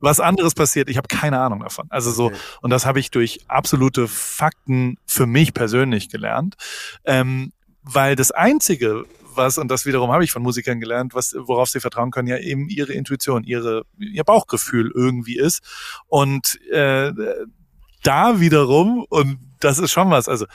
was 0.00 0.20
anderes 0.20 0.54
passiert. 0.54 0.88
Ich 0.88 0.96
habe 0.96 1.08
keine 1.08 1.38
Ahnung 1.40 1.60
davon. 1.60 1.86
Also 1.90 2.10
so, 2.10 2.26
Okay. 2.26 2.36
und 2.62 2.70
das 2.70 2.86
habe 2.86 3.00
ich 3.00 3.10
durch 3.10 3.40
absolute 3.48 4.08
Fakten 4.08 4.96
für 5.06 5.26
mich 5.26 5.54
persönlich 5.54 6.08
gelernt. 6.08 6.54
Ähm, 7.04 7.52
weil 7.82 8.16
das 8.16 8.32
Einzige, 8.32 9.04
was, 9.34 9.58
und 9.58 9.68
das 9.70 9.86
wiederum 9.86 10.10
habe 10.10 10.24
ich 10.24 10.32
von 10.32 10.42
Musikern 10.42 10.80
gelernt, 10.80 11.14
was, 11.14 11.36
worauf 11.38 11.68
sie 11.68 11.80
vertrauen 11.80 12.10
können, 12.10 12.26
ja 12.28 12.38
eben 12.38 12.68
ihre 12.68 12.92
Intuition, 12.92 13.44
ihre, 13.44 13.84
ihr 13.98 14.24
Bauchgefühl 14.24 14.90
irgendwie 14.92 15.38
ist. 15.38 15.62
Und 16.08 16.60
äh, 16.70 17.12
da 18.02 18.40
wiederum, 18.40 19.04
und 19.08 19.38
das 19.60 19.78
ist 19.78 19.92
schon 19.92 20.10
was, 20.10 20.28
also 20.28 20.46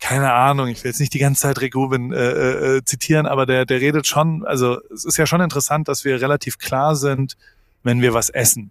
keine 0.00 0.32
Ahnung, 0.32 0.68
ich 0.68 0.82
will 0.82 0.90
jetzt 0.90 1.00
nicht 1.00 1.14
die 1.14 1.18
ganze 1.18 1.42
Zeit 1.42 1.60
Rick 1.60 1.74
Rubin 1.74 2.12
äh, 2.12 2.76
äh, 2.76 2.84
zitieren, 2.84 3.26
aber 3.26 3.46
der, 3.46 3.66
der 3.66 3.80
redet 3.80 4.06
schon, 4.06 4.44
also 4.44 4.78
es 4.92 5.04
ist 5.04 5.16
ja 5.16 5.26
schon 5.26 5.40
interessant, 5.40 5.88
dass 5.88 6.04
wir 6.04 6.20
relativ 6.20 6.58
klar 6.58 6.94
sind, 6.94 7.36
wenn 7.82 8.00
wir 8.00 8.14
was 8.14 8.30
essen. 8.30 8.70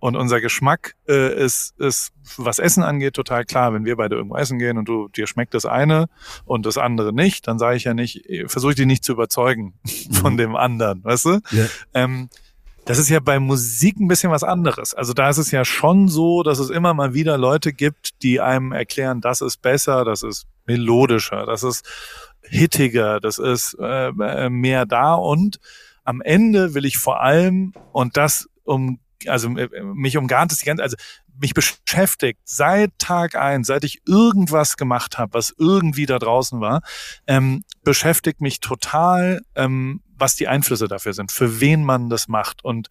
Und 0.00 0.16
unser 0.16 0.42
Geschmack 0.42 0.96
äh, 1.08 1.34
ist, 1.34 1.78
ist, 1.78 2.12
was 2.36 2.58
Essen 2.58 2.82
angeht, 2.82 3.14
total 3.14 3.46
klar. 3.46 3.72
Wenn 3.72 3.86
wir 3.86 3.96
beide 3.96 4.16
irgendwo 4.16 4.36
essen 4.36 4.58
gehen 4.58 4.76
und 4.76 4.86
du 4.86 5.08
dir 5.08 5.26
schmeckt 5.26 5.54
das 5.54 5.64
eine 5.64 6.08
und 6.44 6.66
das 6.66 6.76
andere 6.76 7.14
nicht, 7.14 7.48
dann 7.48 7.58
sage 7.58 7.78
ich 7.78 7.84
ja 7.84 7.94
nicht, 7.94 8.22
versuche 8.46 8.72
ich 8.72 8.76
dich 8.76 8.84
nicht 8.84 9.02
zu 9.02 9.12
überzeugen 9.12 9.72
von 10.12 10.36
dem 10.36 10.56
anderen, 10.56 11.02
weißt 11.04 11.24
du? 11.24 11.40
Ja. 11.52 11.66
Ähm, 11.94 12.28
das 12.84 12.98
ist 12.98 13.08
ja 13.08 13.18
bei 13.18 13.38
Musik 13.38 13.98
ein 13.98 14.08
bisschen 14.08 14.30
was 14.30 14.44
anderes. 14.44 14.92
Also 14.92 15.14
da 15.14 15.30
ist 15.30 15.38
es 15.38 15.50
ja 15.50 15.64
schon 15.64 16.08
so, 16.08 16.42
dass 16.42 16.58
es 16.58 16.68
immer 16.68 16.92
mal 16.92 17.14
wieder 17.14 17.38
Leute 17.38 17.72
gibt, 17.72 18.22
die 18.22 18.42
einem 18.42 18.72
erklären, 18.72 19.22
das 19.22 19.40
ist 19.40 19.62
besser, 19.62 20.04
das 20.04 20.22
ist 20.22 20.46
melodischer, 20.66 21.46
das 21.46 21.62
ist 21.62 21.86
hittiger, 22.42 23.20
das 23.20 23.38
ist 23.38 23.76
äh, 23.80 24.08
äh, 24.08 24.50
mehr 24.50 24.86
da 24.86 25.14
und 25.14 25.58
am 26.04 26.20
Ende 26.20 26.74
will 26.74 26.84
ich 26.84 26.98
vor 26.98 27.22
allem 27.22 27.72
und 27.92 28.16
das 28.16 28.48
um 28.64 29.00
also 29.26 29.48
äh, 29.56 29.82
mich 29.82 30.16
umgarnt 30.16 30.52
es 30.52 30.58
die 30.58 30.66
ganze 30.66 30.82
also 30.82 30.96
mich 31.40 31.54
beschäftigt 31.54 32.40
seit 32.44 32.96
Tag 32.98 33.34
eins, 33.34 33.66
seit 33.66 33.84
ich 33.84 34.02
irgendwas 34.06 34.76
gemacht 34.76 35.18
habe, 35.18 35.34
was 35.34 35.54
irgendwie 35.58 36.06
da 36.06 36.18
draußen 36.18 36.60
war, 36.60 36.82
ähm, 37.26 37.64
beschäftigt 37.82 38.40
mich 38.40 38.60
total, 38.60 39.42
ähm, 39.54 40.02
was 40.16 40.36
die 40.36 40.48
Einflüsse 40.48 40.88
dafür 40.88 41.12
sind, 41.12 41.32
für 41.32 41.60
wen 41.60 41.84
man 41.84 42.08
das 42.08 42.28
macht. 42.28 42.64
Und 42.64 42.88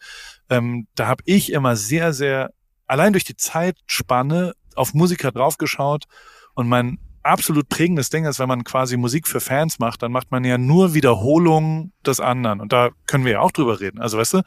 ähm, 0.49 0.87
da 0.95 1.07
habe 1.07 1.23
ich 1.25 1.51
immer 1.51 1.75
sehr, 1.75 2.13
sehr, 2.13 2.51
allein 2.85 3.13
durch 3.13 3.23
die 3.23 3.37
Zeitspanne 3.37 4.53
auf 4.75 4.93
Musiker 4.93 5.31
draufgeschaut 5.31 6.05
und 6.53 6.67
mein 6.67 6.99
absolut 7.23 7.69
prägendes 7.69 8.09
Ding 8.09 8.25
ist, 8.25 8.39
wenn 8.39 8.47
man 8.47 8.63
quasi 8.63 8.97
Musik 8.97 9.27
für 9.27 9.39
Fans 9.39 9.79
macht, 9.79 10.01
dann 10.03 10.11
macht 10.11 10.31
man 10.31 10.43
ja 10.43 10.57
nur 10.57 10.93
Wiederholungen 10.93 11.93
des 12.05 12.19
anderen. 12.19 12.59
Und 12.61 12.73
da 12.73 12.89
können 13.07 13.25
wir 13.25 13.33
ja 13.33 13.39
auch 13.39 13.51
drüber 13.51 13.79
reden. 13.79 13.99
Also 13.99 14.17
weißt 14.17 14.33
du, 14.35 14.41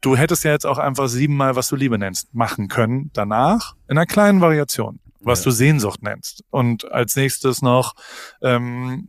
du 0.00 0.16
hättest 0.16 0.44
ja 0.44 0.50
jetzt 0.52 0.66
auch 0.66 0.78
einfach 0.78 1.08
siebenmal, 1.08 1.56
was 1.56 1.68
du 1.68 1.76
Liebe 1.76 1.98
nennst, 1.98 2.34
machen 2.34 2.68
können 2.68 3.10
danach 3.12 3.74
in 3.88 3.96
einer 3.98 4.06
kleinen 4.06 4.40
Variation, 4.40 4.98
was 5.20 5.40
Ja. 5.40 5.44
du 5.44 5.50
Sehnsucht 5.52 6.02
nennst. 6.02 6.44
Und 6.50 6.90
als 6.90 7.16
nächstes 7.16 7.62
noch, 7.62 7.94
ähm, 8.42 9.08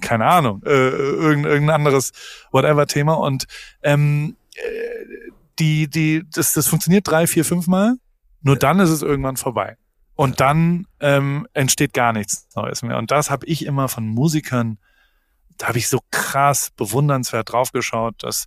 keine 0.00 0.26
Ahnung, 0.26 0.62
äh, 0.64 0.70
irgendein, 0.70 1.52
irgendein 1.52 1.76
anderes 1.76 2.12
whatever-Thema. 2.52 3.14
Und 3.14 3.46
ähm, 3.82 4.36
äh, 4.54 4.60
die, 5.58 5.88
die, 5.88 6.24
das, 6.32 6.52
das 6.54 6.66
funktioniert 6.66 7.06
drei, 7.06 7.26
vier, 7.26 7.44
fünf 7.44 7.66
Mal. 7.66 7.96
Nur 8.42 8.56
dann 8.56 8.80
ist 8.80 8.88
es 8.90 9.02
irgendwann 9.02 9.36
vorbei. 9.36 9.76
Und 10.20 10.38
dann 10.38 10.86
ähm, 11.00 11.48
entsteht 11.54 11.94
gar 11.94 12.12
nichts 12.12 12.46
Neues 12.54 12.82
mehr. 12.82 12.98
Und 12.98 13.10
das 13.10 13.30
habe 13.30 13.46
ich 13.46 13.64
immer 13.64 13.88
von 13.88 14.06
Musikern, 14.06 14.76
da 15.56 15.68
habe 15.68 15.78
ich 15.78 15.88
so 15.88 16.00
krass 16.10 16.70
bewundernswert 16.76 17.50
draufgeschaut, 17.50 18.22
dass 18.22 18.46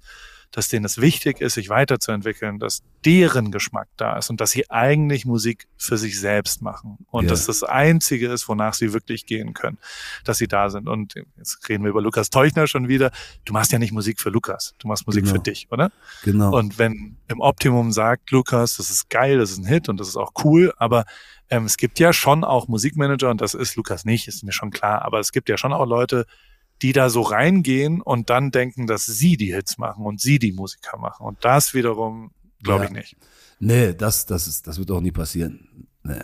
dass 0.53 0.67
denen 0.67 0.85
es 0.85 1.01
wichtig 1.01 1.41
ist, 1.41 1.55
sich 1.55 1.69
weiterzuentwickeln, 1.69 2.59
dass 2.59 2.83
deren 3.03 3.51
Geschmack 3.51 3.87
da 3.97 4.17
ist 4.17 4.29
und 4.29 4.39
dass 4.39 4.51
sie 4.51 4.69
eigentlich 4.69 5.25
Musik 5.25 5.67
für 5.77 5.97
sich 5.97 6.19
selbst 6.19 6.61
machen 6.61 6.99
und 7.09 7.25
ja. 7.25 7.31
dass 7.31 7.47
das 7.47 7.63
Einzige 7.63 8.31
ist, 8.31 8.47
wonach 8.47 8.75
sie 8.75 8.93
wirklich 8.93 9.25
gehen 9.25 9.55
können, 9.55 9.79
dass 10.23 10.37
sie 10.37 10.47
da 10.47 10.69
sind. 10.69 10.87
Und 10.87 11.15
jetzt 11.37 11.67
reden 11.67 11.83
wir 11.83 11.89
über 11.89 12.03
Lukas 12.03 12.29
Teuchner 12.29 12.67
schon 12.67 12.87
wieder. 12.87 13.11
Du 13.45 13.53
machst 13.53 13.71
ja 13.71 13.79
nicht 13.79 13.93
Musik 13.93 14.21
für 14.21 14.29
Lukas, 14.29 14.75
du 14.77 14.87
machst 14.87 15.07
Musik 15.07 15.23
genau. 15.23 15.35
für 15.35 15.41
dich, 15.41 15.67
oder? 15.71 15.91
Genau. 16.23 16.55
Und 16.55 16.77
wenn 16.77 17.17
im 17.27 17.39
Optimum 17.39 17.91
sagt 17.91 18.29
Lukas, 18.29 18.77
das 18.77 18.91
ist 18.91 19.09
geil, 19.09 19.39
das 19.39 19.49
ist 19.49 19.57
ein 19.57 19.65
Hit 19.65 19.89
und 19.89 19.99
das 19.99 20.07
ist 20.07 20.17
auch 20.17 20.33
cool, 20.43 20.71
aber 20.77 21.05
ähm, 21.49 21.65
es 21.65 21.77
gibt 21.77 21.97
ja 21.97 22.13
schon 22.13 22.43
auch 22.43 22.67
Musikmanager 22.67 23.31
und 23.31 23.41
das 23.41 23.55
ist 23.55 23.75
Lukas 23.75 24.05
nicht, 24.05 24.27
ist 24.27 24.43
mir 24.43 24.53
schon 24.53 24.69
klar, 24.69 25.01
aber 25.01 25.19
es 25.19 25.31
gibt 25.31 25.49
ja 25.49 25.57
schon 25.57 25.73
auch 25.73 25.87
Leute, 25.87 26.27
die 26.81 26.91
da 26.91 27.09
so 27.09 27.21
reingehen 27.21 28.01
und 28.01 28.29
dann 28.29 28.51
denken, 28.51 28.87
dass 28.87 29.05
sie 29.05 29.37
die 29.37 29.53
Hits 29.53 29.77
machen 29.77 30.05
und 30.05 30.19
sie 30.19 30.39
die 30.39 30.51
Musiker 30.51 30.97
machen. 30.97 31.25
Und 31.25 31.37
das 31.45 31.73
wiederum 31.73 32.31
glaube 32.63 32.85
ja. 32.85 32.89
ich 32.89 32.95
nicht. 32.95 33.17
Nee, 33.59 33.93
das, 33.93 34.25
das, 34.25 34.47
ist, 34.47 34.67
das 34.67 34.77
wird 34.77 34.91
auch 34.91 35.01
nie 35.01 35.11
passieren. 35.11 35.87
Nee. 36.03 36.23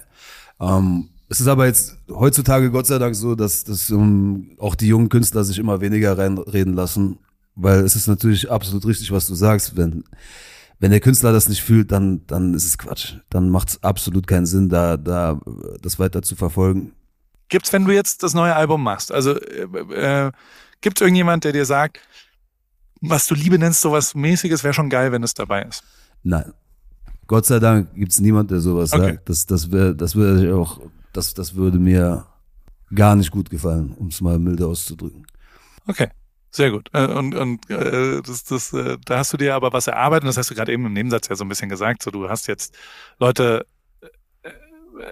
Ähm, 0.59 1.09
es 1.29 1.39
ist 1.39 1.47
aber 1.47 1.67
jetzt 1.67 1.97
heutzutage 2.09 2.71
Gott 2.71 2.87
sei 2.87 2.97
Dank 2.97 3.15
so, 3.15 3.35
dass, 3.35 3.63
dass 3.63 3.91
um, 3.91 4.51
auch 4.57 4.75
die 4.75 4.87
jungen 4.87 5.09
Künstler 5.09 5.43
sich 5.43 5.59
immer 5.59 5.79
weniger 5.79 6.17
reinreden 6.17 6.73
lassen, 6.73 7.19
weil 7.55 7.81
es 7.81 7.95
ist 7.95 8.07
natürlich 8.07 8.49
absolut 8.49 8.85
richtig, 8.85 9.11
was 9.11 9.27
du 9.27 9.35
sagst. 9.35 9.77
Wenn, 9.77 10.03
wenn 10.79 10.91
der 10.91 10.99
Künstler 10.99 11.31
das 11.31 11.47
nicht 11.47 11.61
fühlt, 11.61 11.91
dann, 11.91 12.25
dann 12.25 12.53
ist 12.55 12.65
es 12.65 12.77
Quatsch. 12.77 13.15
Dann 13.29 13.49
macht 13.49 13.69
es 13.69 13.83
absolut 13.83 14.27
keinen 14.27 14.47
Sinn, 14.47 14.69
da, 14.69 14.97
da 14.97 15.39
das 15.81 15.99
weiter 15.99 16.23
zu 16.23 16.35
verfolgen. 16.35 16.93
Gibt's, 17.49 17.73
wenn 17.73 17.85
du 17.85 17.91
jetzt 17.91 18.23
das 18.23 18.33
neue 18.33 18.55
Album 18.55 18.83
machst, 18.83 19.11
also 19.11 19.39
äh, 19.39 20.27
äh, 20.27 20.31
gibt's 20.81 21.01
irgendjemand, 21.01 21.43
der 21.43 21.51
dir 21.51 21.65
sagt, 21.65 21.99
was 23.01 23.27
du 23.27 23.35
Liebe 23.35 23.57
nennst, 23.57 23.81
sowas 23.81 24.15
mäßiges, 24.15 24.63
wäre 24.63 24.73
schon 24.73 24.89
geil, 24.89 25.11
wenn 25.11 25.23
es 25.23 25.33
dabei 25.33 25.63
ist? 25.63 25.83
Nein. 26.23 26.53
Gott 27.27 27.45
sei 27.45 27.59
Dank 27.59 27.93
gibt's 27.93 28.19
niemand, 28.19 28.51
der 28.51 28.59
sowas 28.59 28.93
okay. 28.93 29.13
sagt. 29.13 29.29
Das, 29.29 29.45
das 29.45 29.71
wäre, 29.71 29.95
das 29.95 30.15
würde 30.15 30.55
auch, 30.55 30.79
das, 31.13 31.33
das 31.33 31.55
würde 31.55 31.77
mir 31.77 32.25
gar 32.93 33.15
nicht 33.15 33.31
gut 33.31 33.49
gefallen, 33.49 33.93
um 33.97 34.07
es 34.07 34.19
mal 34.21 34.39
milde 34.39 34.65
auszudrücken. 34.65 35.25
Okay. 35.87 36.09
Sehr 36.51 36.71
gut. 36.71 36.89
Äh, 36.93 37.05
und, 37.05 37.35
und 37.35 37.69
äh, 37.69 38.21
das, 38.23 38.43
das, 38.43 38.73
äh, 38.73 38.97
da 39.05 39.19
hast 39.19 39.31
du 39.33 39.37
dir 39.37 39.53
aber 39.53 39.71
was 39.71 39.87
erarbeitet, 39.87 40.27
das 40.27 40.37
hast 40.37 40.49
du 40.49 40.55
gerade 40.55 40.73
eben 40.73 40.85
im 40.85 40.93
Nebensatz 40.93 41.27
ja 41.27 41.35
so 41.35 41.45
ein 41.45 41.49
bisschen 41.49 41.69
gesagt. 41.69 42.01
So, 42.01 42.09
du 42.11 42.27
hast 42.27 42.47
jetzt 42.47 42.75
Leute 43.19 43.65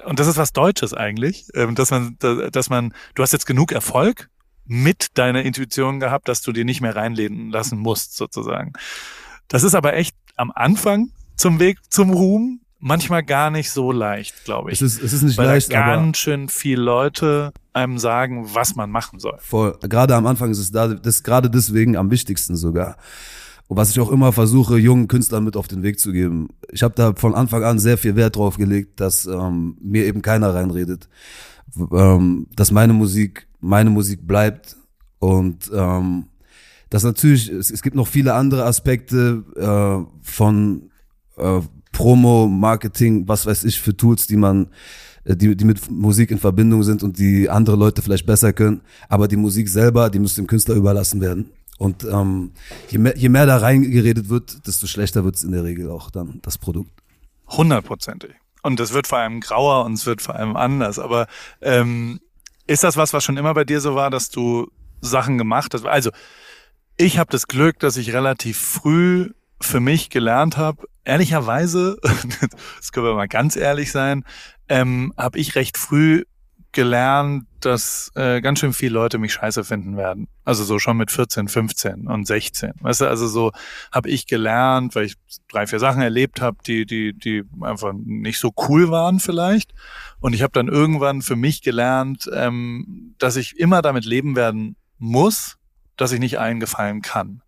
und 0.05 0.19
das 0.19 0.27
ist 0.27 0.38
was 0.38 0.53
Deutsches 0.53 0.93
eigentlich, 0.93 1.47
ähm, 1.53 1.75
dass 1.75 1.91
man, 1.91 2.17
dass 2.19 2.69
man, 2.69 2.93
du 3.15 3.23
hast 3.23 3.33
jetzt 3.33 3.45
genug 3.45 3.71
Erfolg 3.71 4.29
mit 4.65 5.17
deiner 5.17 5.43
Intuition 5.43 5.99
gehabt, 5.99 6.27
dass 6.27 6.41
du 6.41 6.51
dir 6.51 6.65
nicht 6.65 6.81
mehr 6.81 6.95
reinlehnen 6.95 7.49
lassen 7.49 7.79
musst, 7.79 8.17
sozusagen. 8.17 8.73
Das 9.47 9.63
ist 9.63 9.75
aber 9.75 9.93
echt 9.95 10.15
am 10.35 10.51
Anfang 10.53 11.11
zum 11.35 11.59
Weg 11.59 11.79
zum 11.89 12.11
Ruhm 12.11 12.61
manchmal 12.79 13.23
gar 13.23 13.49
nicht 13.49 13.71
so 13.71 13.91
leicht, 13.91 14.45
glaube 14.45 14.71
ich. 14.71 14.81
Es 14.81 14.95
ist, 14.95 15.03
es 15.03 15.13
ist 15.13 15.23
nicht 15.23 15.38
weil 15.38 15.47
leicht, 15.47 15.69
ganz 15.69 16.17
schön 16.17 16.49
viele 16.49 16.81
Leute 16.81 17.53
einem 17.73 17.97
sagen, 17.97 18.53
was 18.53 18.75
man 18.75 18.89
machen 18.89 19.19
soll. 19.19 19.38
Voll. 19.39 19.77
Gerade 19.81 20.15
am 20.15 20.27
Anfang 20.27 20.51
ist 20.51 20.59
es 20.59 20.71
da, 20.71 20.88
das 20.88 21.23
gerade 21.23 21.49
deswegen 21.49 21.95
am 21.95 22.11
wichtigsten 22.11 22.55
sogar. 22.55 22.97
Und 23.68 23.78
was 23.78 23.91
ich 23.91 23.99
auch 23.99 24.11
immer 24.11 24.32
versuche, 24.32 24.78
jungen 24.78 25.07
Künstlern 25.07 25.43
mit 25.43 25.57
auf 25.57 25.68
den 25.68 25.84
Weg 25.84 25.99
zu 25.99 26.11
geben. 26.11 26.49
Ich 26.72 26.84
habe 26.84 26.95
da 26.95 27.13
von 27.13 27.36
Anfang 27.36 27.63
an 27.63 27.80
sehr 27.80 27.97
viel 27.97 28.15
Wert 28.15 28.38
drauf 28.38 28.57
gelegt, 28.57 28.99
dass 28.99 29.26
ähm, 29.26 29.78
mir 29.82 30.05
eben 30.05 30.22
keiner 30.22 30.53
reinredet. 30.53 31.09
Ähm, 31.91 32.47
dass 32.55 32.72
meine 32.72 32.93
Musik 32.93 33.47
meine 33.59 33.89
Musik 33.89 34.26
bleibt 34.26 34.78
und 35.20 35.70
ähm, 35.74 36.26
dass 36.89 37.03
natürlich, 37.03 37.49
es, 37.49 37.70
es 37.70 37.82
gibt 37.82 37.95
noch 37.95 38.07
viele 38.07 38.34
andere 38.34 38.65
Aspekte 38.65 39.43
äh, 39.55 40.22
von 40.22 40.89
äh, 41.36 41.59
Promo, 41.91 42.47
Marketing, 42.47 43.28
was 43.28 43.45
weiß 43.45 43.63
ich 43.65 43.82
für 43.82 43.95
Tools, 43.95 44.28
die 44.28 44.38
man 44.38 44.68
äh, 45.26 45.36
die, 45.36 45.55
die 45.55 45.65
mit 45.65 45.89
Musik 45.91 46.32
in 46.32 46.38
Verbindung 46.38 46.84
sind 46.84 47.03
und 47.03 47.20
die 47.20 47.49
andere 47.49 47.76
Leute 47.76 48.01
vielleicht 48.01 48.26
besser 48.26 48.53
können. 48.53 48.82
Aber 49.09 49.28
die 49.28 49.36
Musik 49.36 49.68
selber, 49.68 50.09
die 50.09 50.20
muss 50.20 50.36
dem 50.36 50.47
Künstler 50.47 50.76
überlassen 50.76 51.20
werden. 51.20 51.49
Und 51.78 52.03
ähm, 52.05 52.51
je, 52.89 52.97
mehr, 52.97 53.17
je 53.17 53.30
mehr 53.30 53.45
da 53.45 53.57
reingeredet 53.57 54.30
wird, 54.30 54.65
desto 54.65 54.88
schlechter 54.88 55.23
wird 55.23 55.36
es 55.36 55.43
in 55.43 55.51
der 55.51 55.63
Regel 55.63 55.91
auch 55.91 56.09
dann 56.09 56.39
das 56.41 56.57
Produkt. 56.57 56.91
Hundertprozentig. 57.47 58.32
Und 58.63 58.80
es 58.80 58.93
wird 58.93 59.07
vor 59.07 59.19
allem 59.19 59.39
grauer 59.39 59.86
und 59.86 59.93
es 59.93 60.05
wird 60.05 60.21
vor 60.21 60.36
allem 60.36 60.57
anders. 60.57 60.99
Aber 60.99 61.28
ähm, 61.61 62.19
ist 62.65 62.84
das 62.84 62.97
was, 62.97 63.13
was 63.13 63.23
schon 63.23 63.38
immer 63.38 63.53
bei 63.53 63.63
dir 63.63 63.80
so 63.80 63.95
war, 63.95 64.09
dass 64.09 64.30
du 64.30 64.69
Sachen 65.01 65.38
gemacht 65.38 65.73
hast? 65.73 65.86
Also 65.86 66.09
ich 66.97 67.19
habe 67.19 67.32
das 67.32 67.47
Glück, 67.47 67.80
dass 67.80 67.95
ich 67.95 68.11
relativ 68.11 68.57
früh 68.57 69.32
für 69.61 69.80
mich 69.80 70.09
gelernt 70.09 70.57
habe. 70.57 70.88
Ehrlicherweise, 71.05 71.97
das 72.78 72.91
können 72.91 73.05
wir 73.05 73.13
mal 73.13 73.28
ganz 73.28 73.55
ehrlich 73.55 73.91
sein, 73.91 74.25
ähm, 74.67 75.13
habe 75.15 75.39
ich 75.39 75.55
recht 75.55 75.78
früh 75.78 76.23
gelernt, 76.72 77.45
dass 77.59 78.11
äh, 78.15 78.41
ganz 78.41 78.59
schön 78.59 78.74
viele 78.74 78.93
Leute 78.93 79.18
mich 79.18 79.34
scheiße 79.34 79.63
finden 79.63 79.97
werden. 79.97 80.28
Also 80.45 80.63
so 80.63 80.80
schon 80.80 80.97
mit 80.97 81.11
14, 81.11 81.47
15 81.47 82.07
und 82.07 82.28
16. 82.28 82.74
Weißt 82.82 83.01
du, 83.01 83.07
also 83.07 83.28
so 83.28 83.51
habe 83.91 84.09
ich 84.09 84.28
gelernt, 84.28 84.95
weil 84.95 85.05
ich 85.05 85.15
drei, 85.49 85.65
vier 85.68 85.80
Sachen 85.80 86.01
erlebt 86.01 86.41
habe, 86.41 86.57
die, 86.65 86.86
die, 86.86 87.13
die 87.13 87.43
einfach 87.61 87.93
nicht 87.93 88.39
so 88.39 88.53
cool 88.68 88.89
waren 88.91 89.20
vielleicht. 89.20 89.74
Und 90.20 90.34
ich 90.34 90.43
habe 90.43 90.53
dann 90.53 90.68
irgendwann 90.68 91.22
für 91.22 91.36
mich 91.36 91.61
gelernt, 91.61 92.30
ähm, 92.34 93.15
dass 93.18 93.36
ich 93.36 93.57
immer 93.57 93.82
damit 93.82 94.05
leben 94.05 94.36
werden 94.36 94.76
muss, 94.97 95.57
dass 95.95 96.11
ich 96.11 96.20
nicht 96.20 96.39
allen 96.39 96.59
gefallen 96.59 97.01
kann. 97.01 97.41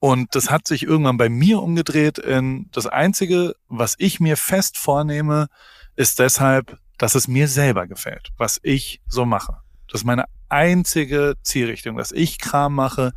Und 0.00 0.34
das 0.34 0.50
hat 0.50 0.66
sich 0.66 0.84
irgendwann 0.84 1.16
bei 1.16 1.28
mir 1.28 1.60
umgedreht 1.60 2.18
in 2.18 2.68
das 2.70 2.86
Einzige, 2.86 3.54
was 3.68 3.96
ich 3.98 4.20
mir 4.20 4.36
fest 4.36 4.78
vornehme, 4.78 5.48
ist 5.96 6.20
deshalb 6.20 6.78
dass 6.98 7.14
es 7.14 7.28
mir 7.28 7.48
selber 7.48 7.86
gefällt, 7.86 8.30
was 8.36 8.60
ich 8.62 9.00
so 9.08 9.24
mache. 9.24 9.58
Das 9.90 10.02
ist 10.02 10.04
meine 10.04 10.24
einzige 10.48 11.34
Zielrichtung, 11.42 11.96
dass 11.96 12.12
ich 12.12 12.38
Kram 12.38 12.74
mache, 12.74 13.12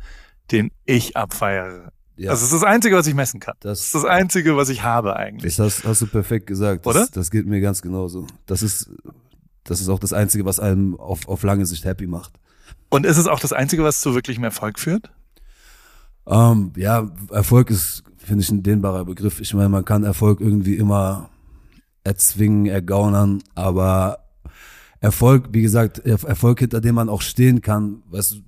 den 0.50 0.70
ich 0.86 1.16
abfeiere. 1.16 1.92
Ja. 2.16 2.30
Das 2.30 2.42
ist 2.42 2.52
das 2.52 2.62
Einzige, 2.62 2.96
was 2.96 3.06
ich 3.06 3.14
messen 3.14 3.40
kann. 3.40 3.56
Das, 3.60 3.78
das 3.78 3.86
ist 3.86 3.94
das 3.94 4.04
Einzige, 4.04 4.56
was 4.56 4.68
ich 4.68 4.82
habe 4.82 5.16
eigentlich. 5.16 5.56
Das 5.56 5.76
hast, 5.80 5.84
hast 5.84 6.02
du 6.02 6.06
perfekt 6.06 6.46
gesagt. 6.46 6.86
Das, 6.86 6.94
Oder? 6.94 7.08
Das 7.12 7.30
geht 7.30 7.46
mir 7.46 7.60
ganz 7.60 7.82
genauso. 7.82 8.26
Das 8.46 8.62
ist, 8.62 8.90
das 9.64 9.80
ist 9.80 9.88
auch 9.88 9.98
das 9.98 10.12
Einzige, 10.12 10.44
was 10.44 10.60
einem 10.60 10.98
auf, 10.98 11.26
auf 11.26 11.42
lange 11.42 11.66
Sicht 11.66 11.84
happy 11.84 12.06
macht. 12.06 12.32
Und 12.90 13.06
ist 13.06 13.16
es 13.16 13.26
auch 13.26 13.40
das 13.40 13.52
Einzige, 13.52 13.82
was 13.82 14.00
zu 14.00 14.14
wirklichem 14.14 14.44
Erfolg 14.44 14.78
führt? 14.78 15.10
Ähm, 16.26 16.72
ja, 16.76 17.10
Erfolg 17.30 17.70
ist, 17.70 18.04
finde 18.18 18.42
ich, 18.42 18.50
ein 18.50 18.62
dehnbarer 18.62 19.04
Begriff. 19.04 19.40
Ich 19.40 19.54
meine, 19.54 19.70
man 19.70 19.84
kann 19.84 20.04
Erfolg 20.04 20.40
irgendwie 20.40 20.76
immer 20.76 21.30
erzwingen, 22.04 22.66
ergaunern, 22.66 23.42
aber 23.54 24.18
Erfolg, 25.02 25.48
wie 25.50 25.62
gesagt, 25.62 25.98
Erfolg, 25.98 26.60
hinter 26.60 26.80
dem 26.80 26.94
man 26.94 27.08
auch 27.08 27.22
stehen 27.22 27.60
kann. 27.60 28.04
Weißt 28.10 28.40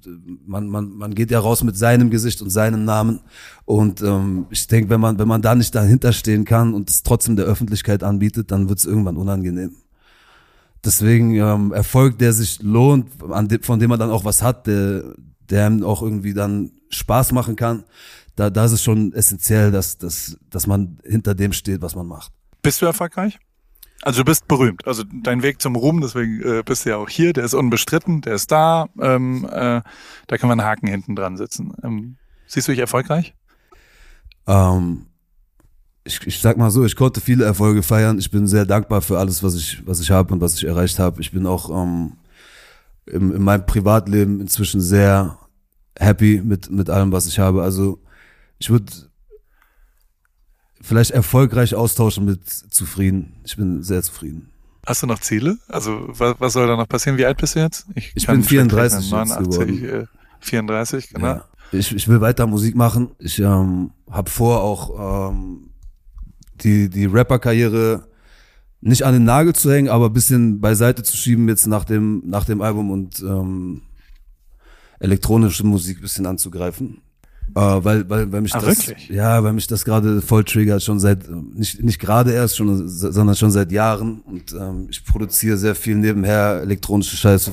man, 0.46 0.68
man, 0.68 0.90
man 0.90 1.12
geht 1.12 1.32
ja 1.32 1.40
raus 1.40 1.64
mit 1.64 1.76
seinem 1.76 2.10
Gesicht 2.10 2.40
und 2.42 2.50
seinem 2.50 2.84
Namen. 2.84 3.18
Und 3.64 4.02
ähm, 4.02 4.46
ich 4.50 4.68
denke, 4.68 4.88
wenn 4.88 5.00
man, 5.00 5.18
wenn 5.18 5.26
man 5.26 5.42
da 5.42 5.56
nicht 5.56 5.74
dahinter 5.74 6.12
stehen 6.12 6.44
kann 6.44 6.72
und 6.72 6.88
es 6.88 7.02
trotzdem 7.02 7.34
der 7.34 7.46
Öffentlichkeit 7.46 8.04
anbietet, 8.04 8.52
dann 8.52 8.68
wird 8.68 8.78
es 8.78 8.84
irgendwann 8.84 9.16
unangenehm. 9.16 9.72
Deswegen 10.84 11.34
ähm, 11.34 11.72
Erfolg, 11.72 12.18
der 12.18 12.32
sich 12.32 12.62
lohnt, 12.62 13.08
de, 13.50 13.60
von 13.60 13.80
dem 13.80 13.90
man 13.90 13.98
dann 13.98 14.10
auch 14.10 14.24
was 14.24 14.40
hat, 14.40 14.68
der, 14.68 15.02
der 15.50 15.66
einem 15.66 15.82
auch 15.82 16.02
irgendwie 16.02 16.34
dann 16.34 16.70
Spaß 16.88 17.32
machen 17.32 17.56
kann, 17.56 17.82
da, 18.36 18.48
da 18.48 18.64
ist 18.64 18.72
es 18.72 18.82
schon 18.82 19.12
essentiell, 19.12 19.72
dass, 19.72 19.98
dass, 19.98 20.38
dass 20.50 20.68
man 20.68 20.98
hinter 21.04 21.34
dem 21.34 21.52
steht, 21.52 21.82
was 21.82 21.96
man 21.96 22.06
macht. 22.06 22.32
Bist 22.64 22.82
du 22.82 22.86
erfolgreich? 22.86 23.38
Also 24.02 24.22
du 24.22 24.24
bist 24.24 24.48
berühmt. 24.48 24.86
Also 24.86 25.04
dein 25.22 25.42
Weg 25.42 25.62
zum 25.62 25.76
Ruhm, 25.76 26.00
deswegen 26.00 26.42
äh, 26.42 26.62
bist 26.64 26.84
du 26.84 26.90
ja 26.90 26.96
auch 26.96 27.08
hier, 27.08 27.32
der 27.32 27.44
ist 27.44 27.54
unbestritten, 27.54 28.20
der 28.22 28.34
ist 28.34 28.50
da. 28.50 28.88
Ähm, 29.00 29.44
äh, 29.44 29.82
da 30.26 30.38
kann 30.38 30.48
man 30.48 30.58
einen 30.58 30.68
Haken 30.68 30.88
hinten 30.88 31.14
dran 31.14 31.36
setzen. 31.36 31.72
Ähm, 31.82 32.16
siehst 32.46 32.66
du 32.66 32.72
dich 32.72 32.80
erfolgreich? 32.80 33.34
Ähm, 34.46 35.06
ich, 36.04 36.26
ich 36.26 36.40
sag 36.40 36.56
mal 36.56 36.70
so, 36.70 36.84
ich 36.84 36.96
konnte 36.96 37.20
viele 37.20 37.44
Erfolge 37.44 37.82
feiern. 37.82 38.18
Ich 38.18 38.30
bin 38.30 38.46
sehr 38.46 38.66
dankbar 38.66 39.00
für 39.00 39.18
alles, 39.18 39.42
was 39.42 39.54
ich, 39.54 39.86
was 39.86 40.00
ich 40.00 40.10
habe 40.10 40.34
und 40.34 40.40
was 40.40 40.54
ich 40.54 40.64
erreicht 40.64 40.98
habe. 40.98 41.20
Ich 41.20 41.32
bin 41.32 41.46
auch 41.46 41.70
ähm, 41.70 42.14
im, 43.06 43.34
in 43.34 43.42
meinem 43.42 43.66
Privatleben 43.66 44.40
inzwischen 44.40 44.80
sehr 44.80 45.38
happy 45.98 46.42
mit, 46.44 46.70
mit 46.70 46.90
allem, 46.90 47.12
was 47.12 47.26
ich 47.26 47.38
habe. 47.38 47.62
Also 47.62 48.02
ich 48.58 48.70
würde 48.70 48.92
vielleicht 50.84 51.12
erfolgreich 51.12 51.74
austauschen 51.74 52.26
mit 52.26 52.46
zufrieden. 52.46 53.36
Ich 53.44 53.56
bin 53.56 53.82
sehr 53.82 54.02
zufrieden. 54.02 54.50
Hast 54.86 55.02
du 55.02 55.06
noch 55.06 55.18
Ziele? 55.18 55.56
Also 55.66 56.08
was, 56.08 56.36
was 56.38 56.52
soll 56.52 56.66
da 56.66 56.76
noch 56.76 56.88
passieren? 56.88 57.16
Wie 57.18 57.24
alt 57.24 57.38
bist 57.38 57.56
du 57.56 57.60
jetzt? 57.60 57.86
Ich, 57.94 58.12
ich 58.14 58.26
bin 58.26 58.42
34 58.42 59.10
89, 59.10 59.82
äh, 59.82 60.06
34, 60.40 61.08
genau. 61.08 61.26
Ja. 61.26 61.44
Ich, 61.72 61.94
ich 61.94 62.06
will 62.06 62.20
weiter 62.20 62.46
Musik 62.46 62.76
machen. 62.76 63.12
Ich 63.18 63.38
ähm, 63.38 63.92
habe 64.10 64.30
vor, 64.30 64.60
auch 64.60 65.30
ähm, 65.30 65.70
die, 66.62 66.90
die 66.90 67.06
Rapper-Karriere 67.06 68.06
nicht 68.82 69.04
an 69.04 69.14
den 69.14 69.24
Nagel 69.24 69.54
zu 69.54 69.72
hängen, 69.72 69.88
aber 69.88 70.10
bisschen 70.10 70.60
beiseite 70.60 71.02
zu 71.02 71.16
schieben 71.16 71.48
jetzt 71.48 71.66
nach 71.66 71.84
dem, 71.84 72.22
nach 72.26 72.44
dem 72.44 72.60
Album 72.60 72.90
und 72.90 73.20
ähm, 73.20 73.80
elektronische 75.00 75.64
Musik 75.64 76.02
bisschen 76.02 76.26
anzugreifen. 76.26 77.00
Äh, 77.54 77.60
weil, 77.60 78.08
weil, 78.10 78.32
weil 78.32 78.40
mich 78.40 78.54
Ah, 78.54 78.60
das, 78.60 78.88
wirklich? 78.88 79.08
ja, 79.08 79.42
weil 79.44 79.52
mich 79.52 79.66
das 79.66 79.84
gerade 79.84 80.20
voll 80.20 80.44
triggert, 80.44 80.82
schon 80.82 80.98
seit, 80.98 81.28
nicht, 81.28 81.82
nicht 81.82 81.98
gerade 82.00 82.32
erst, 82.32 82.56
schon, 82.56 82.88
sondern 82.88 83.36
schon 83.36 83.50
seit 83.50 83.70
Jahren. 83.70 84.20
Und 84.22 84.52
ähm, 84.52 84.88
ich 84.90 85.04
produziere 85.04 85.56
sehr 85.56 85.74
viel 85.74 85.94
nebenher 85.96 86.60
elektronische 86.62 87.16
Scheiße. 87.16 87.52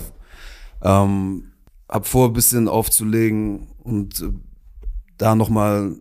Ähm, 0.82 1.52
hab 1.88 2.08
vor, 2.08 2.28
ein 2.30 2.34
bisschen 2.34 2.68
aufzulegen 2.68 3.68
und 3.84 4.22
äh, 4.22 4.32
da 5.18 5.36
nochmal 5.36 5.92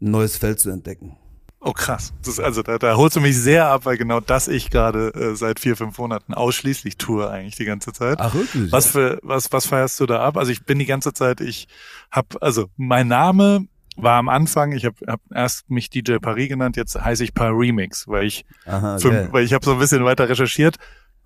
ein 0.00 0.10
neues 0.10 0.36
Feld 0.36 0.60
zu 0.60 0.70
entdecken. 0.70 1.16
Oh 1.60 1.72
krass. 1.72 2.12
Das 2.24 2.38
also 2.38 2.62
da, 2.62 2.78
da 2.78 2.96
holst 2.96 3.16
du 3.16 3.20
mich 3.20 3.36
sehr 3.36 3.66
ab, 3.66 3.86
weil 3.86 3.96
genau 3.96 4.20
das 4.20 4.46
ich 4.46 4.70
gerade 4.70 5.08
äh, 5.14 5.34
seit 5.34 5.58
vier, 5.58 5.76
fünf 5.76 5.98
Monaten 5.98 6.34
ausschließlich 6.34 6.96
tue 6.96 7.28
eigentlich 7.28 7.56
die 7.56 7.64
ganze 7.64 7.92
Zeit. 7.92 8.18
Ach, 8.20 8.34
wirklich? 8.34 8.70
Was 8.70 8.88
für 8.88 9.18
was 9.22 9.52
was 9.52 9.66
feierst 9.66 9.98
du 10.00 10.06
da 10.06 10.20
ab? 10.20 10.36
Also 10.36 10.52
ich 10.52 10.64
bin 10.64 10.78
die 10.78 10.86
ganze 10.86 11.12
Zeit, 11.12 11.40
ich 11.40 11.66
hab 12.10 12.40
also 12.42 12.68
mein 12.76 13.08
Name 13.08 13.66
war 13.96 14.18
am 14.18 14.28
Anfang, 14.28 14.72
ich 14.72 14.84
habe 14.84 14.96
hab 15.06 15.20
erst 15.34 15.68
mich 15.70 15.88
DJ 15.90 16.16
Paris 16.16 16.48
genannt, 16.50 16.76
jetzt 16.76 16.94
heiße 16.94 17.24
ich 17.24 17.34
Par 17.34 17.50
Remix, 17.52 18.06
weil 18.06 18.26
ich 18.26 18.44
Aha, 18.66 18.98
für, 18.98 19.10
geil. 19.10 19.28
weil 19.32 19.44
ich 19.44 19.54
habe 19.54 19.64
so 19.64 19.72
ein 19.72 19.78
bisschen 19.78 20.04
weiter 20.04 20.28
recherchiert. 20.28 20.76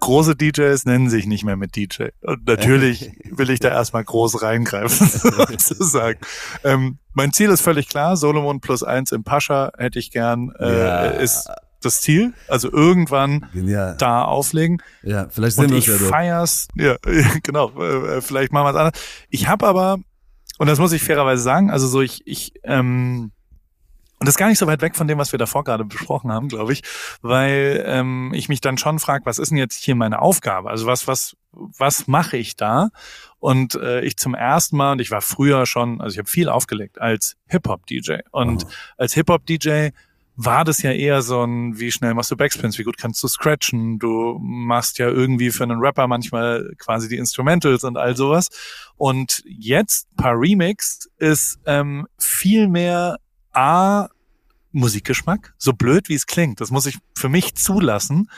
Große 0.00 0.34
DJs 0.36 0.84
nennen 0.86 1.08
sich 1.10 1.26
nicht 1.26 1.44
mehr 1.44 1.56
mit 1.56 1.76
DJ. 1.76 2.08
Und 2.22 2.46
natürlich 2.46 3.12
will 3.30 3.50
ich 3.50 3.60
da 3.60 3.68
erstmal 3.68 4.02
groß 4.04 4.42
reingreifen, 4.42 5.06
sozusagen. 5.58 6.18
Ähm, 6.64 6.98
mein 7.12 7.32
Ziel 7.32 7.50
ist 7.50 7.60
völlig 7.60 7.88
klar. 7.88 8.16
Solomon 8.16 8.60
plus 8.60 8.82
eins 8.82 9.12
im 9.12 9.24
Pascha 9.24 9.70
hätte 9.76 9.98
ich 9.98 10.10
gern, 10.10 10.52
äh, 10.58 10.78
Ja. 10.80 11.04
ist 11.06 11.48
das 11.82 12.00
Ziel. 12.00 12.34
Also 12.48 12.70
irgendwann 12.72 13.46
Genial. 13.52 13.94
da 13.98 14.22
auflegen. 14.24 14.82
Ja, 15.02 15.28
vielleicht 15.30 15.58
Und 15.58 15.70
wir 15.70 15.78
ich 15.78 15.86
ja 15.86 15.94
feier's. 15.94 16.68
Ja, 16.74 16.96
genau. 17.42 17.70
Äh, 17.80 18.20
vielleicht 18.20 18.52
machen 18.52 18.66
wir 18.66 18.70
es 18.70 18.76
anders. 18.76 19.00
Ich 19.28 19.48
habe 19.48 19.66
aber, 19.66 19.98
und 20.58 20.66
das 20.66 20.78
muss 20.78 20.92
ich 20.92 21.02
fairerweise 21.02 21.42
sagen, 21.42 21.70
also 21.70 21.86
so 21.86 22.00
ich, 22.02 22.22
ich, 22.26 22.52
ähm, 22.64 23.32
und 24.20 24.26
das 24.26 24.34
ist 24.34 24.38
gar 24.38 24.48
nicht 24.48 24.58
so 24.58 24.66
weit 24.66 24.82
weg 24.82 24.96
von 24.96 25.08
dem, 25.08 25.16
was 25.16 25.32
wir 25.32 25.38
davor 25.38 25.64
gerade 25.64 25.84
besprochen 25.86 26.30
haben, 26.30 26.48
glaube 26.48 26.74
ich, 26.74 26.82
weil 27.22 27.82
ähm, 27.86 28.32
ich 28.34 28.50
mich 28.50 28.60
dann 28.60 28.76
schon 28.76 28.98
frage, 28.98 29.24
was 29.24 29.38
ist 29.38 29.48
denn 29.48 29.56
jetzt 29.56 29.82
hier 29.82 29.94
meine 29.94 30.20
Aufgabe? 30.20 30.68
Also 30.68 30.84
was, 30.84 31.06
was, 31.06 31.38
was 31.52 32.06
mache 32.06 32.36
ich 32.36 32.54
da? 32.54 32.90
Und 33.38 33.76
äh, 33.76 34.02
ich 34.02 34.18
zum 34.18 34.34
ersten 34.34 34.76
Mal, 34.76 34.92
und 34.92 35.00
ich 35.00 35.10
war 35.10 35.22
früher 35.22 35.64
schon, 35.64 36.02
also 36.02 36.12
ich 36.12 36.18
habe 36.18 36.28
viel 36.28 36.50
aufgelegt 36.50 37.00
als 37.00 37.36
Hip-Hop-DJ. 37.46 38.18
Und 38.30 38.64
Aha. 38.64 38.72
als 38.98 39.14
Hip-Hop-DJ 39.14 39.88
war 40.36 40.64
das 40.64 40.82
ja 40.82 40.92
eher 40.92 41.22
so 41.22 41.42
ein, 41.42 41.78
wie 41.78 41.90
schnell 41.90 42.12
machst 42.12 42.30
du 42.30 42.36
Backspins, 42.36 42.78
wie 42.78 42.84
gut 42.84 42.98
kannst 42.98 43.22
du 43.22 43.28
scratchen, 43.28 43.98
du 43.98 44.38
machst 44.38 44.98
ja 44.98 45.08
irgendwie 45.08 45.50
für 45.50 45.64
einen 45.64 45.80
Rapper 45.80 46.06
manchmal 46.06 46.74
quasi 46.76 47.08
die 47.08 47.16
Instrumentals 47.16 47.84
und 47.84 47.96
all 47.96 48.14
sowas. 48.14 48.48
Und 48.96 49.42
jetzt, 49.46 50.14
paar 50.16 50.38
Remix, 50.38 51.08
ist 51.16 51.58
ähm, 51.64 52.06
viel 52.18 52.68
mehr 52.68 53.16
A, 53.52 54.08
Musikgeschmack, 54.72 55.54
so 55.58 55.72
blöd 55.72 56.08
wie 56.08 56.14
es 56.14 56.26
klingt, 56.26 56.60
das 56.60 56.70
muss 56.70 56.86
ich 56.86 56.98
für 57.16 57.28
mich 57.28 57.56
zulassen, 57.56 58.30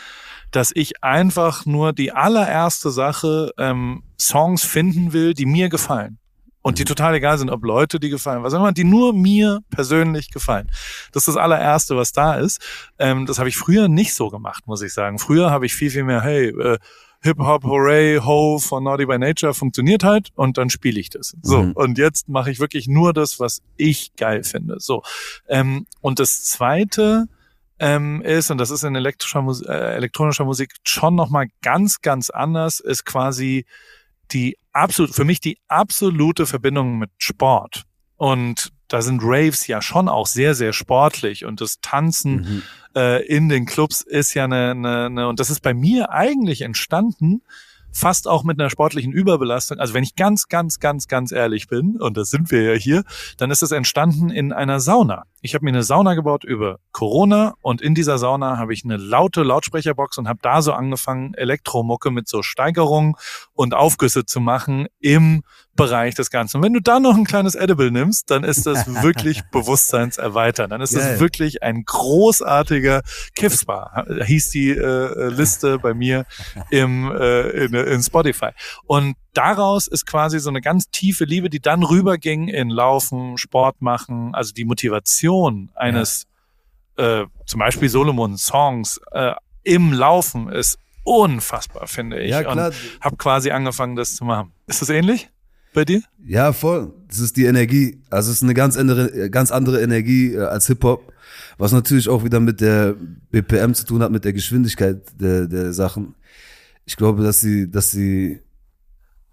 dass 0.50 0.70
ich 0.74 1.02
einfach 1.02 1.66
nur 1.66 1.92
die 1.92 2.12
allererste 2.12 2.90
Sache 2.90 3.50
ähm, 3.58 4.02
Songs 4.18 4.64
finden 4.64 5.12
will, 5.12 5.34
die 5.34 5.46
mir 5.46 5.68
gefallen. 5.68 6.18
Und 6.62 6.78
die 6.78 6.84
total 6.84 7.14
egal 7.14 7.38
sind, 7.38 7.50
ob 7.50 7.64
Leute 7.64 7.98
die 7.98 8.08
gefallen, 8.08 8.44
was 8.44 8.54
auch 8.54 8.60
immer, 8.60 8.72
die 8.72 8.84
nur 8.84 9.12
mir 9.12 9.60
persönlich 9.70 10.30
gefallen. 10.30 10.70
Das 11.10 11.22
ist 11.22 11.34
das 11.34 11.36
allererste, 11.36 11.96
was 11.96 12.12
da 12.12 12.34
ist. 12.34 12.60
Ähm, 13.00 13.26
das 13.26 13.40
habe 13.40 13.48
ich 13.48 13.56
früher 13.56 13.88
nicht 13.88 14.14
so 14.14 14.28
gemacht, 14.28 14.68
muss 14.68 14.80
ich 14.80 14.94
sagen. 14.94 15.18
Früher 15.18 15.50
habe 15.50 15.66
ich 15.66 15.74
viel, 15.74 15.90
viel 15.90 16.04
mehr, 16.04 16.22
hey, 16.22 16.48
äh, 16.50 16.78
Hip-Hop, 17.22 17.64
Hooray, 17.64 18.18
Ho 18.18 18.58
von 18.58 18.84
Naughty 18.84 19.06
by 19.06 19.18
Nature 19.18 19.54
funktioniert 19.54 20.02
halt 20.04 20.30
und 20.34 20.58
dann 20.58 20.70
spiele 20.70 20.98
ich 21.00 21.10
das. 21.10 21.36
So, 21.42 21.62
Mhm. 21.62 21.72
und 21.72 21.98
jetzt 21.98 22.28
mache 22.28 22.50
ich 22.50 22.58
wirklich 22.60 22.88
nur 22.88 23.12
das, 23.12 23.38
was 23.38 23.62
ich 23.76 24.14
geil 24.16 24.42
finde. 24.42 24.76
So. 24.80 25.02
Ähm, 25.48 25.86
und 26.00 26.18
das 26.18 26.44
zweite 26.44 27.26
ähm, 27.78 28.22
ist, 28.22 28.50
und 28.50 28.58
das 28.58 28.70
ist 28.70 28.82
in 28.84 28.94
elektrischer, 28.94 29.42
Mus 29.42 29.60
äh, 29.62 29.72
elektronischer 29.72 30.44
Musik 30.44 30.74
schon 30.84 31.14
nochmal 31.14 31.46
ganz, 31.62 32.00
ganz 32.00 32.30
anders, 32.30 32.80
ist 32.80 33.04
quasi 33.04 33.66
die 34.32 34.56
absolut, 34.72 35.14
für 35.14 35.24
mich 35.24 35.40
die 35.40 35.58
absolute 35.68 36.46
Verbindung 36.46 36.98
mit 36.98 37.10
Sport. 37.18 37.84
Und 38.16 38.72
da 38.92 39.02
sind 39.02 39.20
Raves 39.22 39.66
ja 39.66 39.80
schon 39.80 40.08
auch 40.08 40.26
sehr, 40.26 40.54
sehr 40.54 40.72
sportlich 40.72 41.44
und 41.44 41.60
das 41.60 41.80
Tanzen 41.80 42.32
Mhm. 42.32 42.62
äh, 42.94 43.24
in 43.26 43.48
den 43.48 43.64
Clubs 43.64 44.02
ist 44.02 44.34
ja 44.34 44.44
eine, 44.44 44.72
eine, 44.72 45.06
eine, 45.06 45.28
und 45.28 45.40
das 45.40 45.50
ist 45.50 45.60
bei 45.60 45.74
mir 45.74 46.10
eigentlich 46.10 46.60
entstanden, 46.62 47.42
fast 47.92 48.26
auch 48.26 48.44
mit 48.44 48.58
einer 48.58 48.70
sportlichen 48.70 49.12
Überbelastung. 49.12 49.78
Also 49.78 49.94
wenn 49.94 50.02
ich 50.02 50.16
ganz, 50.16 50.48
ganz, 50.48 50.78
ganz, 50.78 51.08
ganz 51.08 51.32
ehrlich 51.32 51.68
bin, 51.68 52.00
und 52.00 52.16
das 52.16 52.30
sind 52.30 52.50
wir 52.50 52.62
ja 52.62 52.74
hier, 52.74 53.04
dann 53.36 53.50
ist 53.50 53.62
es 53.62 53.70
entstanden 53.70 54.30
in 54.30 54.52
einer 54.52 54.80
Sauna. 54.80 55.24
Ich 55.40 55.54
habe 55.54 55.64
mir 55.64 55.70
eine 55.70 55.82
Sauna 55.82 56.14
gebaut 56.14 56.44
über 56.44 56.78
Corona 56.92 57.54
und 57.62 57.82
in 57.82 57.94
dieser 57.94 58.18
Sauna 58.18 58.58
habe 58.58 58.72
ich 58.72 58.84
eine 58.84 58.96
laute 58.96 59.42
Lautsprecherbox 59.42 60.18
und 60.18 60.28
habe 60.28 60.38
da 60.40 60.62
so 60.62 60.72
angefangen, 60.72 61.34
Elektromucke 61.34 62.10
mit 62.10 62.28
so 62.28 62.42
Steigerungen 62.42 63.14
und 63.52 63.74
Aufgüsse 63.74 64.24
zu 64.24 64.40
machen 64.40 64.86
im 65.00 65.42
Bereich 65.74 66.14
des 66.14 66.30
Ganzen. 66.30 66.58
Und 66.58 66.64
wenn 66.64 66.74
du 66.74 66.80
da 66.80 67.00
noch 67.00 67.16
ein 67.16 67.24
kleines 67.24 67.54
Edible 67.54 67.90
nimmst, 67.90 68.30
dann 68.30 68.44
ist 68.44 68.66
das 68.66 68.86
wirklich 69.02 69.42
bewusstseinserweitern. 69.50 70.68
Dann 70.68 70.80
ist 70.80 70.94
das 70.94 71.18
wirklich 71.18 71.62
ein 71.62 71.84
großartiger 71.84 73.02
Kiffspa, 73.34 74.04
hieß 74.24 74.50
die 74.50 74.70
äh, 74.70 75.28
Liste 75.28 75.78
bei 75.78 75.94
mir 75.94 76.26
im, 76.70 77.10
äh, 77.10 77.64
in, 77.64 77.74
in 77.84 78.02
Spotify. 78.02 78.50
Und 78.84 79.16
daraus 79.34 79.86
ist 79.86 80.06
quasi 80.06 80.38
so 80.38 80.50
eine 80.50 80.60
ganz 80.60 80.90
tiefe 80.90 81.24
Liebe, 81.24 81.50
die 81.50 81.60
dann 81.60 81.82
rüberging 81.82 82.48
in 82.48 82.70
Laufen, 82.70 83.38
Sport 83.38 83.80
machen, 83.80 84.34
also 84.34 84.52
die 84.52 84.64
Motivation 84.64 85.70
eines 85.74 86.26
äh, 86.96 87.24
zum 87.46 87.58
Beispiel 87.60 87.88
Solomon 87.88 88.36
Songs 88.36 89.00
äh, 89.12 89.32
im 89.64 89.92
Laufen 89.92 90.48
ist 90.48 90.78
unfassbar, 91.04 91.86
finde 91.86 92.20
ich. 92.20 92.30
Ja, 92.30 92.42
klar. 92.42 92.68
Und 92.68 92.74
habe 93.00 93.16
quasi 93.16 93.50
angefangen, 93.50 93.96
das 93.96 94.16
zu 94.16 94.24
machen. 94.24 94.52
Ist 94.66 94.82
das 94.82 94.88
ähnlich 94.88 95.30
bei 95.72 95.84
dir? 95.84 96.02
Ja, 96.24 96.52
voll. 96.52 96.92
Das 97.08 97.18
ist 97.18 97.36
die 97.36 97.44
Energie. 97.44 98.00
Also 98.10 98.30
es 98.30 98.38
ist 98.38 98.42
eine 98.42 98.54
ganz 98.54 98.76
andere, 98.76 99.30
ganz 99.30 99.50
andere 99.50 99.82
Energie 99.82 100.34
äh, 100.34 100.44
als 100.44 100.66
Hip-Hop, 100.66 101.12
was 101.58 101.72
natürlich 101.72 102.08
auch 102.08 102.24
wieder 102.24 102.40
mit 102.40 102.60
der 102.60 102.94
BPM 103.30 103.74
zu 103.74 103.86
tun 103.86 104.02
hat, 104.02 104.10
mit 104.10 104.24
der 104.24 104.32
Geschwindigkeit 104.32 105.02
der, 105.18 105.46
der 105.46 105.72
Sachen. 105.72 106.14
Ich 106.84 106.96
glaube, 106.96 107.22
dass 107.22 107.40
sie, 107.40 107.70
dass 107.70 107.90
sie, 107.90 108.40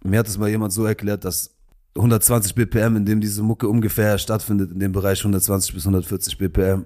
mir 0.04 0.20
hat 0.20 0.28
es 0.28 0.38
mal 0.38 0.50
jemand 0.50 0.74
so 0.74 0.86
erklärt, 0.86 1.26
dass 1.26 1.56
120 1.96 2.56
BPM, 2.56 2.96
in 2.96 3.06
dem 3.06 3.20
diese 3.20 3.42
Mucke 3.42 3.68
ungefähr 3.68 4.18
stattfindet, 4.18 4.72
in 4.72 4.80
dem 4.80 4.92
Bereich 4.92 5.20
120 5.20 5.74
bis 5.74 5.84
140 5.86 6.38
BPM, 6.38 6.86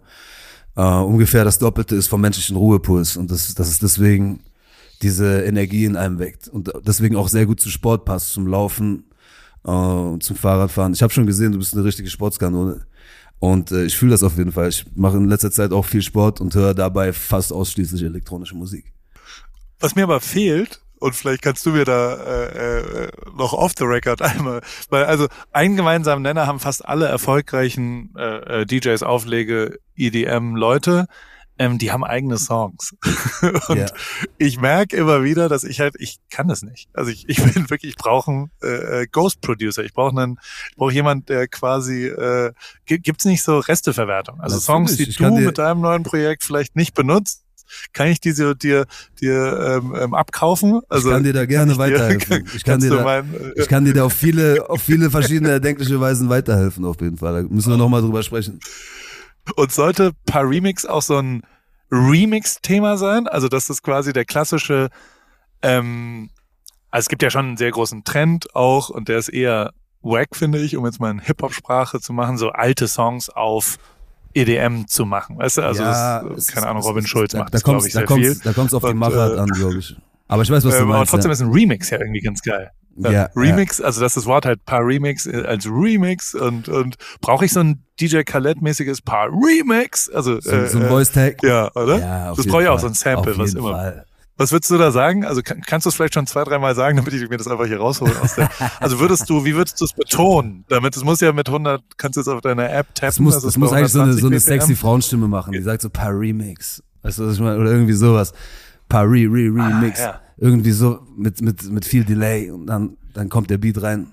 äh, 0.75 0.81
ungefähr 0.81 1.43
das 1.43 1.59
Doppelte 1.59 1.95
ist 1.95 2.07
vom 2.07 2.21
menschlichen 2.21 2.55
Ruhepuls 2.55 3.17
und 3.17 3.29
das, 3.29 3.53
das 3.53 3.69
ist 3.69 3.83
deswegen 3.83 4.41
diese 5.01 5.43
Energie 5.43 5.85
in 5.85 5.97
einem 5.97 6.19
weckt 6.19 6.47
und 6.47 6.71
deswegen 6.85 7.17
auch 7.17 7.27
sehr 7.27 7.45
gut 7.45 7.59
zu 7.59 7.69
Sport 7.69 8.05
passt, 8.05 8.31
zum 8.31 8.47
Laufen, 8.47 9.03
äh, 9.65 9.71
und 9.71 10.23
zum 10.23 10.35
Fahrradfahren. 10.35 10.93
Ich 10.93 11.01
habe 11.01 11.13
schon 11.13 11.25
gesehen, 11.25 11.51
du 11.51 11.57
bist 11.57 11.73
eine 11.73 11.83
richtige 11.83 12.09
Sportskanone. 12.09 12.85
Und 13.39 13.71
äh, 13.71 13.85
ich 13.85 13.97
fühle 13.97 14.11
das 14.11 14.23
auf 14.23 14.37
jeden 14.37 14.51
Fall. 14.51 14.69
Ich 14.69 14.85
mache 14.95 15.17
in 15.17 15.27
letzter 15.27 15.51
Zeit 15.51 15.73
auch 15.73 15.83
viel 15.83 16.01
Sport 16.01 16.39
und 16.39 16.55
höre 16.55 16.73
dabei 16.73 17.11
fast 17.11 17.51
ausschließlich 17.51 18.03
elektronische 18.03 18.55
Musik. 18.55 18.93
Was 19.83 19.95
mir 19.95 20.03
aber 20.03 20.21
fehlt, 20.21 20.81
und 20.99 21.13
vielleicht 21.13 21.41
kannst 21.41 21.65
du 21.65 21.71
mir 21.71 21.83
da 21.83 22.13
äh, 22.15 23.03
äh, 23.03 23.11
noch 23.37 23.51
off 23.51 23.73
the 23.77 23.83
record 23.83 24.21
einmal, 24.21 24.61
weil 24.89 25.03
also 25.03 25.27
einen 25.51 25.75
gemeinsamen 25.75 26.21
Nenner 26.23 26.47
haben 26.47 26.61
fast 26.61 26.85
alle 26.85 27.07
erfolgreichen 27.07 28.13
äh, 28.17 28.61
äh, 28.61 28.65
DJs, 28.65 29.03
Auflege, 29.03 29.79
EDM 29.97 30.55
Leute, 30.55 31.07
ähm, 31.59 31.77
die 31.77 31.91
haben 31.91 32.03
eigene 32.05 32.37
Songs. 32.37 32.95
und 33.67 33.77
Ja. 33.77 33.85
ich 34.37 34.59
merke 34.59 34.95
immer 34.95 35.23
wieder, 35.23 35.49
dass 35.49 35.63
ich 35.65 35.79
halt, 35.81 35.95
ich 35.99 36.19
kann 36.31 36.47
das 36.47 36.63
nicht. 36.63 36.87
Also 36.93 37.11
ich, 37.11 37.27
ich 37.27 37.43
bin 37.53 37.69
wirklich, 37.69 37.91
ich 37.91 37.97
brauche 37.97 38.31
einen 38.31 38.51
äh, 38.63 39.01
äh, 39.01 39.07
Ghost 39.11 39.41
Producer. 39.41 39.83
Ich 39.83 39.93
brauche 39.93 40.17
einen, 40.19 40.39
ich 40.71 40.77
brauche 40.77 40.93
jemand, 40.93 41.27
der 41.29 41.47
quasi, 41.49 42.07
äh, 42.07 42.53
gi- 42.85 42.99
gibt's 42.99 43.25
nicht 43.25 43.43
so 43.43 43.59
Resteverwertung. 43.59 44.39
Also 44.39 44.55
Natürlich, 44.55 44.65
Songs, 44.65 44.95
die 44.97 45.03
ich 45.09 45.17
du 45.17 45.29
mit 45.37 45.57
deinem 45.57 45.81
neuen 45.81 46.03
Projekt 46.03 46.43
vielleicht 46.43 46.75
nicht 46.75 46.95
benutzt, 46.95 47.42
kann 47.93 48.07
ich 48.07 48.19
diese 48.19 48.55
dir 48.55 48.85
dir 49.21 49.79
ähm, 49.81 49.95
ähm, 49.99 50.13
abkaufen? 50.13 50.81
Also 50.89 51.09
ich 51.09 51.13
kann 51.15 51.23
dir 51.23 51.33
da 51.33 51.45
gerne 51.45 51.71
ich 51.71 51.77
dir- 51.77 51.83
weiterhelfen. 51.83 52.49
Ich 52.55 52.63
kann 52.63 52.79
dir 52.79 52.89
da, 52.89 53.03
mein, 53.03 53.33
äh, 53.33 53.61
ich 53.61 53.67
kann 53.67 53.85
dir 53.85 53.93
da 53.93 54.03
auf 54.05 54.13
viele, 54.13 54.65
auf 54.69 54.81
viele 54.81 55.09
verschiedene 55.09 55.49
erdenkliche 55.51 55.99
Weisen 55.99 56.29
weiterhelfen, 56.29 56.85
auf 56.85 56.99
jeden 57.01 57.17
Fall. 57.17 57.43
Da 57.43 57.49
müssen 57.49 57.69
wir 57.71 57.77
nochmal 57.77 58.01
drüber 58.01 58.23
sprechen. 58.23 58.59
Und 59.55 59.71
sollte 59.71 60.11
paar 60.25 60.47
Remix 60.49 60.85
auch 60.85 61.01
so 61.01 61.17
ein 61.17 61.43
Remix-Thema 61.91 62.97
sein? 62.97 63.27
Also 63.27 63.47
das 63.47 63.69
ist 63.69 63.83
quasi 63.83 64.13
der 64.13 64.25
klassische, 64.25 64.89
ähm, 65.61 66.29
also 66.91 67.05
es 67.05 67.09
gibt 67.09 67.23
ja 67.23 67.29
schon 67.29 67.45
einen 67.45 67.57
sehr 67.57 67.71
großen 67.71 68.03
Trend 68.03 68.55
auch 68.55 68.89
und 68.89 69.09
der 69.09 69.17
ist 69.17 69.29
eher 69.29 69.73
wack, 70.01 70.35
finde 70.35 70.59
ich, 70.59 70.75
um 70.75 70.85
jetzt 70.85 70.99
mal 70.99 71.11
in 71.11 71.19
Hip-Hop-Sprache 71.19 71.99
zu 71.99 72.13
machen, 72.13 72.37
so 72.37 72.49
alte 72.49 72.87
Songs 72.87 73.29
auf 73.29 73.77
EDM 74.33 74.85
zu 74.87 75.05
machen. 75.05 75.37
Weißt 75.37 75.57
du, 75.57 75.61
also 75.63 75.83
Ja, 75.83 76.23
das, 76.23 76.47
keine 76.47 76.65
ist- 76.65 76.69
Ahnung, 76.71 76.83
Robin 76.83 77.03
ist- 77.03 77.09
Schulz 77.09 77.33
macht 77.33 77.47
da 77.49 77.51
das, 77.51 77.63
glaube 77.63 77.85
ich, 77.87 77.93
da 77.93 77.99
sehr 77.99 78.07
kommt's, 78.07 78.27
viel. 78.27 78.39
Da 78.43 78.53
kommt's 78.53 78.73
auf 78.73 78.83
die 78.83 78.89
Und, 78.89 78.97
Machart 78.97 79.37
äh, 79.37 79.39
an, 79.39 79.47
glaube 79.49 79.77
ich. 79.77 79.95
Aber 80.27 80.41
ich 80.43 80.49
weiß, 80.49 80.63
was 80.65 80.73
du 80.73 80.77
Ähm, 80.79 80.83
aber 80.89 80.97
meinst. 80.99 81.11
trotzdem 81.11 81.29
ja. 81.29 81.33
ist 81.33 81.41
ein 81.41 81.51
Remix 81.51 81.89
ja 81.89 81.99
irgendwie 81.99 82.21
ganz 82.21 82.41
geil. 82.41 82.71
Ja, 82.95 83.27
Remix, 83.35 83.79
ja. 83.79 83.85
also 83.85 84.01
das 84.01 84.11
ist 84.11 84.17
das 84.17 84.25
Wort 84.27 84.45
halt 84.45 84.63
Paar 84.65 84.85
Remix 84.85 85.25
äh, 85.25 85.43
als 85.47 85.65
Remix 85.65 86.35
und, 86.35 86.69
und 86.69 86.95
brauche 87.21 87.43
ich 87.45 87.51
so 87.51 87.59
ein 87.59 87.83
DJ 87.99 88.21
Khaled-mäßiges 88.21 89.01
Paar 89.01 89.29
Remix? 89.29 90.11
Also 90.11 90.39
so, 90.39 90.51
äh, 90.51 90.67
so 90.69 90.77
ein 90.77 90.87
Voice 90.89 91.11
Tag? 91.11 91.41
Ja, 91.41 91.71
oder? 91.73 91.97
Ja, 91.99 92.33
das 92.35 92.45
brauche 92.45 92.61
ich 92.61 92.67
auch, 92.69 92.79
so 92.79 92.85
ein 92.87 92.93
Sample, 92.93 93.35
was 93.37 93.55
immer. 93.55 93.71
Fall. 93.71 94.05
Was 94.43 94.51
würdest 94.51 94.71
du 94.71 94.77
da 94.77 94.91
sagen? 94.91 95.23
Also 95.23 95.41
kann, 95.41 95.61
kannst 95.61 95.85
du 95.85 95.89
es 95.89 95.95
vielleicht 95.95 96.15
schon 96.15 96.27
zwei, 96.27 96.43
dreimal 96.43 96.75
sagen, 96.75 96.97
damit 96.97 97.13
ich 97.13 97.29
mir 97.29 97.37
das 97.37 97.47
einfach 97.47 97.65
hier 97.65 97.77
raushole 97.77 98.11
aus 98.21 98.35
der. 98.35 98.49
Also 98.81 98.99
würdest 98.99 99.29
du, 99.29 99.45
wie 99.45 99.55
würdest 99.55 99.79
du 99.79 99.85
es 99.85 99.93
betonen? 99.93 100.65
Damit 100.67 100.97
es 100.97 101.03
muss 101.05 101.21
ja 101.21 101.31
mit 101.31 101.47
100, 101.47 101.81
kannst 101.95 102.17
du 102.17 102.21
es 102.21 102.27
auf 102.27 102.41
deiner 102.41 102.69
App 102.69 102.93
tappen. 102.93 103.07
Es 103.07 103.19
muss, 103.21 103.35
also 103.35 103.47
es 103.47 103.55
muss 103.55 103.71
eigentlich 103.71 103.93
so 103.93 104.01
eine, 104.01 104.11
so 104.11 104.27
eine 104.27 104.41
sexy 104.41 104.75
Frauenstimme 104.75 105.29
machen. 105.29 105.53
Die 105.53 105.61
sagt 105.61 105.81
so 105.81 105.89
Paar 105.89 106.11
Remix. 106.11 106.83
Weißt 107.03 107.19
du, 107.19 107.25
was 107.25 107.35
ich 107.35 107.39
meine? 107.39 107.57
Oder 107.57 107.71
irgendwie 107.71 107.93
sowas. 107.93 108.33
Paar 108.89 109.05
Re, 109.05 109.27
Re, 109.31 109.47
Remix. 109.47 110.01
Ah, 110.01 110.03
ja. 110.03 110.21
Irgendwie 110.35 110.71
so 110.71 110.99
mit, 111.15 111.39
mit, 111.39 111.63
mit 111.71 111.85
viel 111.85 112.03
Delay 112.03 112.51
und 112.51 112.65
dann, 112.65 112.97
dann 113.13 113.29
kommt 113.29 113.49
der 113.49 113.59
Beat 113.59 113.81
rein. 113.81 114.07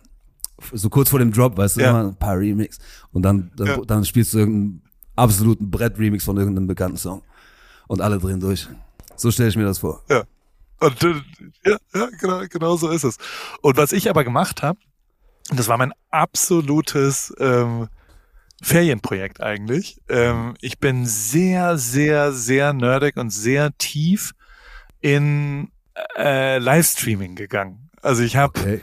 So 0.72 0.90
kurz 0.90 1.10
vor 1.10 1.18
dem 1.18 1.32
Drop, 1.32 1.56
weißt 1.56 1.76
du, 1.76 1.80
ja. 1.80 1.90
immer 1.90 2.14
Remix. 2.20 2.78
Und 3.10 3.22
dann, 3.22 3.50
dann, 3.56 3.66
ja. 3.66 3.80
dann 3.84 4.04
spielst 4.04 4.32
du 4.32 4.38
irgendeinen 4.38 4.82
absoluten 5.16 5.72
Brett-Remix 5.72 6.22
von 6.22 6.36
irgendeinem 6.36 6.68
bekannten 6.68 6.98
Song. 6.98 7.22
Und 7.88 8.00
alle 8.00 8.20
drehen 8.20 8.38
durch. 8.38 8.68
So 9.20 9.30
stelle 9.30 9.50
ich 9.50 9.56
mir 9.56 9.64
das 9.64 9.80
vor. 9.80 10.02
Ja. 10.08 10.24
Und, 10.80 11.04
äh, 11.04 11.14
ja, 11.66 11.76
ja 11.94 12.08
genau, 12.18 12.40
genau 12.48 12.76
so 12.76 12.88
ist 12.88 13.04
es. 13.04 13.18
Und 13.60 13.76
was 13.76 13.92
ich 13.92 14.08
aber 14.08 14.24
gemacht 14.24 14.62
habe, 14.62 14.78
das 15.50 15.68
war 15.68 15.76
mein 15.76 15.92
absolutes 16.10 17.34
ähm, 17.38 17.88
Ferienprojekt 18.62 19.42
eigentlich. 19.42 20.00
Ähm, 20.08 20.54
ich 20.62 20.78
bin 20.78 21.04
sehr, 21.04 21.76
sehr, 21.76 22.32
sehr 22.32 22.72
nerdig 22.72 23.18
und 23.18 23.28
sehr 23.28 23.76
tief 23.76 24.32
in 25.02 25.70
äh, 26.16 26.56
Livestreaming 26.56 27.34
gegangen. 27.34 27.90
Also 28.00 28.22
ich 28.22 28.36
habe 28.36 28.58
okay. 28.58 28.80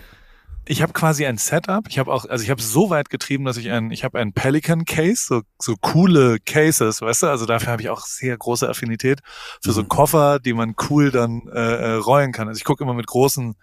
Ich 0.68 0.82
habe 0.82 0.94
quasi 0.94 1.26
ein 1.26 1.38
Setup. 1.38 1.86
Ich 1.88 2.00
habe 2.00 2.12
auch, 2.12 2.26
also 2.26 2.44
ich 2.44 2.50
habe 2.50 2.62
so 2.62 2.90
weit 2.90 3.10
getrieben, 3.10 3.46
dass 3.46 3.58
ich 3.58 3.72
ein, 3.72 3.92
ich 3.92 4.04
habe 4.04 4.20
ein 4.20 4.34
Pelican 4.34 4.86
Case, 4.86 5.26
so 5.28 5.42
so 5.60 5.76
coole 5.80 6.40
Cases, 6.40 7.02
weißt 7.02 7.24
du. 7.24 7.28
Also 7.28 7.46
dafür 7.46 7.72
habe 7.72 7.82
ich 7.82 7.90
auch 7.90 8.02
sehr 8.02 8.38
große 8.38 8.68
Affinität 8.68 9.22
für 9.64 9.72
so 9.72 9.82
mhm. 9.82 9.88
Koffer, 9.88 10.40
die 10.40 10.54
man 10.54 10.76
cool 10.90 11.12
dann 11.12 11.48
äh, 11.54 11.60
äh 11.60 11.94
rollen 11.94 12.32
kann. 12.32 12.48
Also 12.48 12.58
ich 12.58 12.66
gucke 12.66 12.84
immer 12.84 12.94
mit 12.94 13.08
großen 13.08 13.56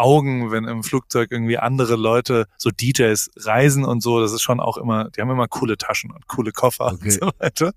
Augen, 0.00 0.50
wenn 0.50 0.64
im 0.64 0.82
Flugzeug 0.82 1.30
irgendwie 1.30 1.58
andere 1.58 1.96
Leute, 1.96 2.46
so 2.56 2.70
DJs 2.70 3.30
reisen 3.36 3.84
und 3.84 4.02
so, 4.02 4.18
das 4.18 4.32
ist 4.32 4.40
schon 4.40 4.58
auch 4.58 4.78
immer, 4.78 5.10
die 5.10 5.20
haben 5.20 5.30
immer 5.30 5.46
coole 5.46 5.76
Taschen 5.76 6.10
und 6.10 6.26
coole 6.26 6.52
Koffer 6.52 6.86
okay. 6.86 7.04
und 7.04 7.10
so 7.12 7.30
weiter. 7.38 7.72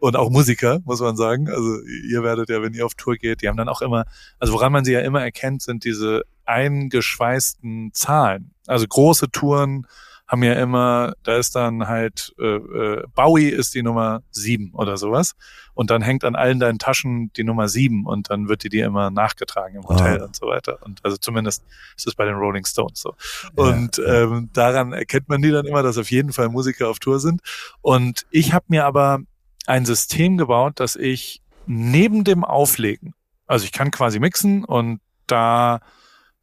Und 0.00 0.16
auch 0.16 0.28
Musiker, 0.28 0.80
muss 0.84 1.00
man 1.00 1.16
sagen. 1.16 1.48
Also 1.48 1.80
ihr 2.08 2.24
werdet 2.24 2.48
ja, 2.48 2.60
wenn 2.62 2.74
ihr 2.74 2.84
auf 2.84 2.94
Tour 2.94 3.14
geht, 3.14 3.42
die 3.42 3.48
haben 3.48 3.56
dann 3.56 3.68
auch 3.68 3.80
immer, 3.80 4.06
also 4.40 4.52
woran 4.52 4.72
man 4.72 4.84
sie 4.84 4.92
ja 4.92 5.00
immer 5.00 5.22
erkennt, 5.22 5.62
sind 5.62 5.84
diese 5.84 6.22
eingeschweißten 6.46 7.92
Zahlen. 7.92 8.54
Also 8.66 8.86
große 8.88 9.30
Touren, 9.30 9.86
haben 10.28 10.42
ja 10.42 10.52
immer, 10.52 11.14
da 11.22 11.36
ist 11.36 11.56
dann 11.56 11.88
halt 11.88 12.34
äh, 12.38 12.44
äh, 12.44 13.02
Bowie 13.14 13.48
ist 13.48 13.74
die 13.74 13.82
Nummer 13.82 14.22
sieben 14.30 14.72
oder 14.74 14.98
sowas. 14.98 15.34
Und 15.72 15.90
dann 15.90 16.02
hängt 16.02 16.24
an 16.24 16.36
allen 16.36 16.60
deinen 16.60 16.78
Taschen 16.78 17.32
die 17.32 17.44
Nummer 17.44 17.68
sieben 17.68 18.04
und 18.04 18.30
dann 18.30 18.48
wird 18.48 18.62
die 18.62 18.68
dir 18.68 18.84
immer 18.84 19.10
nachgetragen 19.10 19.76
im 19.76 19.88
Hotel 19.88 20.20
ah. 20.20 20.24
und 20.26 20.36
so 20.36 20.46
weiter. 20.46 20.80
Und 20.82 21.02
also 21.02 21.16
zumindest 21.16 21.64
ist 21.96 22.06
es 22.06 22.14
bei 22.14 22.26
den 22.26 22.34
Rolling 22.34 22.66
Stones 22.66 23.00
so. 23.00 23.14
Ja, 23.56 23.64
und 23.64 23.98
Ähm, 24.06 24.50
daran 24.52 24.92
erkennt 24.92 25.28
man 25.28 25.40
die 25.40 25.50
dann 25.50 25.66
immer, 25.66 25.82
dass 25.82 25.98
auf 25.98 26.10
jeden 26.10 26.32
Fall 26.32 26.48
Musiker 26.48 26.88
auf 26.88 26.98
Tour 26.98 27.20
sind. 27.20 27.40
Und 27.80 28.26
ich 28.30 28.52
habe 28.52 28.66
mir 28.68 28.84
aber 28.84 29.20
ein 29.66 29.86
System 29.86 30.36
gebaut, 30.36 30.80
dass 30.80 30.96
ich 30.96 31.42
neben 31.66 32.24
dem 32.24 32.44
Auflegen, 32.44 33.14
also 33.46 33.64
ich 33.64 33.72
kann 33.72 33.90
quasi 33.90 34.18
mixen 34.18 34.64
und 34.64 35.00
da 35.26 35.80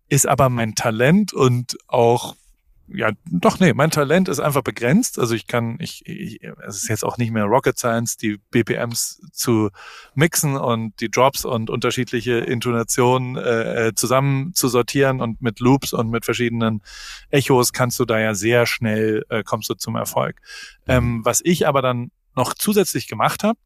ist 0.07 0.27
aber 0.27 0.49
mein 0.49 0.75
Talent 0.75 1.33
und 1.33 1.77
auch 1.87 2.35
ja, 2.87 3.11
doch, 3.25 3.59
nee, 3.59 3.73
mein 3.73 3.89
Talent 3.89 4.29
ist 4.29 4.39
einfach 4.39 4.61
begrenzt. 4.61 5.17
Also 5.17 5.33
ich 5.33 5.47
kann, 5.47 5.77
ich, 5.79 6.05
ich 6.05 6.41
es 6.67 6.77
ist 6.77 6.89
jetzt 6.89 7.03
auch 7.03 7.17
nicht 7.17 7.31
mehr 7.31 7.45
Rocket 7.45 7.77
Science, 7.77 8.17
die 8.17 8.37
BPMs 8.51 9.21
zu 9.31 9.69
mixen 10.13 10.55
und 10.55 10.99
die 10.99 11.09
Drops 11.09 11.45
und 11.45 11.69
unterschiedliche 11.69 12.33
Intonationen 12.37 13.37
äh, 13.37 13.87
äh, 13.87 13.95
zusammen 13.95 14.53
zu 14.53 14.67
sortieren 14.67 15.19
und 15.19 15.41
mit 15.41 15.59
Loops 15.59 15.93
und 15.93 16.09
mit 16.09 16.25
verschiedenen 16.25 16.81
Echos 17.31 17.73
kannst 17.73 17.99
du 17.99 18.05
da 18.05 18.19
ja 18.19 18.35
sehr 18.35 18.65
schnell, 18.67 19.25
äh, 19.29 19.43
kommst 19.43 19.69
du 19.69 19.73
zum 19.73 19.95
Erfolg. 19.95 20.39
Ähm, 20.87 21.21
was 21.25 21.41
ich 21.43 21.67
aber 21.67 21.81
dann 21.81 22.11
noch 22.35 22.53
zusätzlich 22.53 23.07
gemacht 23.07 23.43
habe, 23.43 23.57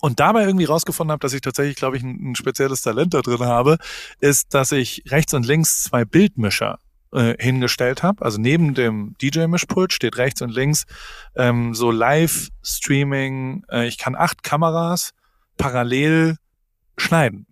und 0.00 0.20
dabei 0.20 0.44
irgendwie 0.44 0.66
rausgefunden 0.66 1.10
habe, 1.12 1.20
dass 1.20 1.32
ich 1.32 1.40
tatsächlich, 1.40 1.76
glaube 1.76 1.96
ich, 1.96 2.02
ein, 2.02 2.30
ein 2.30 2.34
spezielles 2.36 2.82
Talent 2.82 3.14
da 3.14 3.22
drin 3.22 3.40
habe, 3.40 3.78
ist, 4.20 4.54
dass 4.54 4.70
ich 4.70 5.02
rechts 5.08 5.34
und 5.34 5.46
links 5.46 5.82
zwei 5.82 6.04
Bildmischer 6.04 6.78
äh, 7.12 7.34
hingestellt 7.38 8.02
habe. 8.02 8.24
Also 8.24 8.40
neben 8.40 8.74
dem 8.74 9.14
DJ-Mischpult 9.20 9.92
steht 9.92 10.16
rechts 10.16 10.42
und 10.42 10.50
links 10.50 10.84
ähm, 11.36 11.74
so 11.74 11.90
Live-Streaming. 11.90 13.64
Äh, 13.70 13.88
ich 13.88 13.98
kann 13.98 14.14
acht 14.14 14.42
Kameras 14.42 15.12
parallel 15.56 16.36
schneiden. 16.96 17.46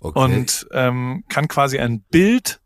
Okay. 0.00 0.18
Und 0.18 0.66
ähm, 0.72 1.24
kann 1.28 1.48
quasi 1.48 1.78
ein 1.78 2.00
Bild 2.02 2.60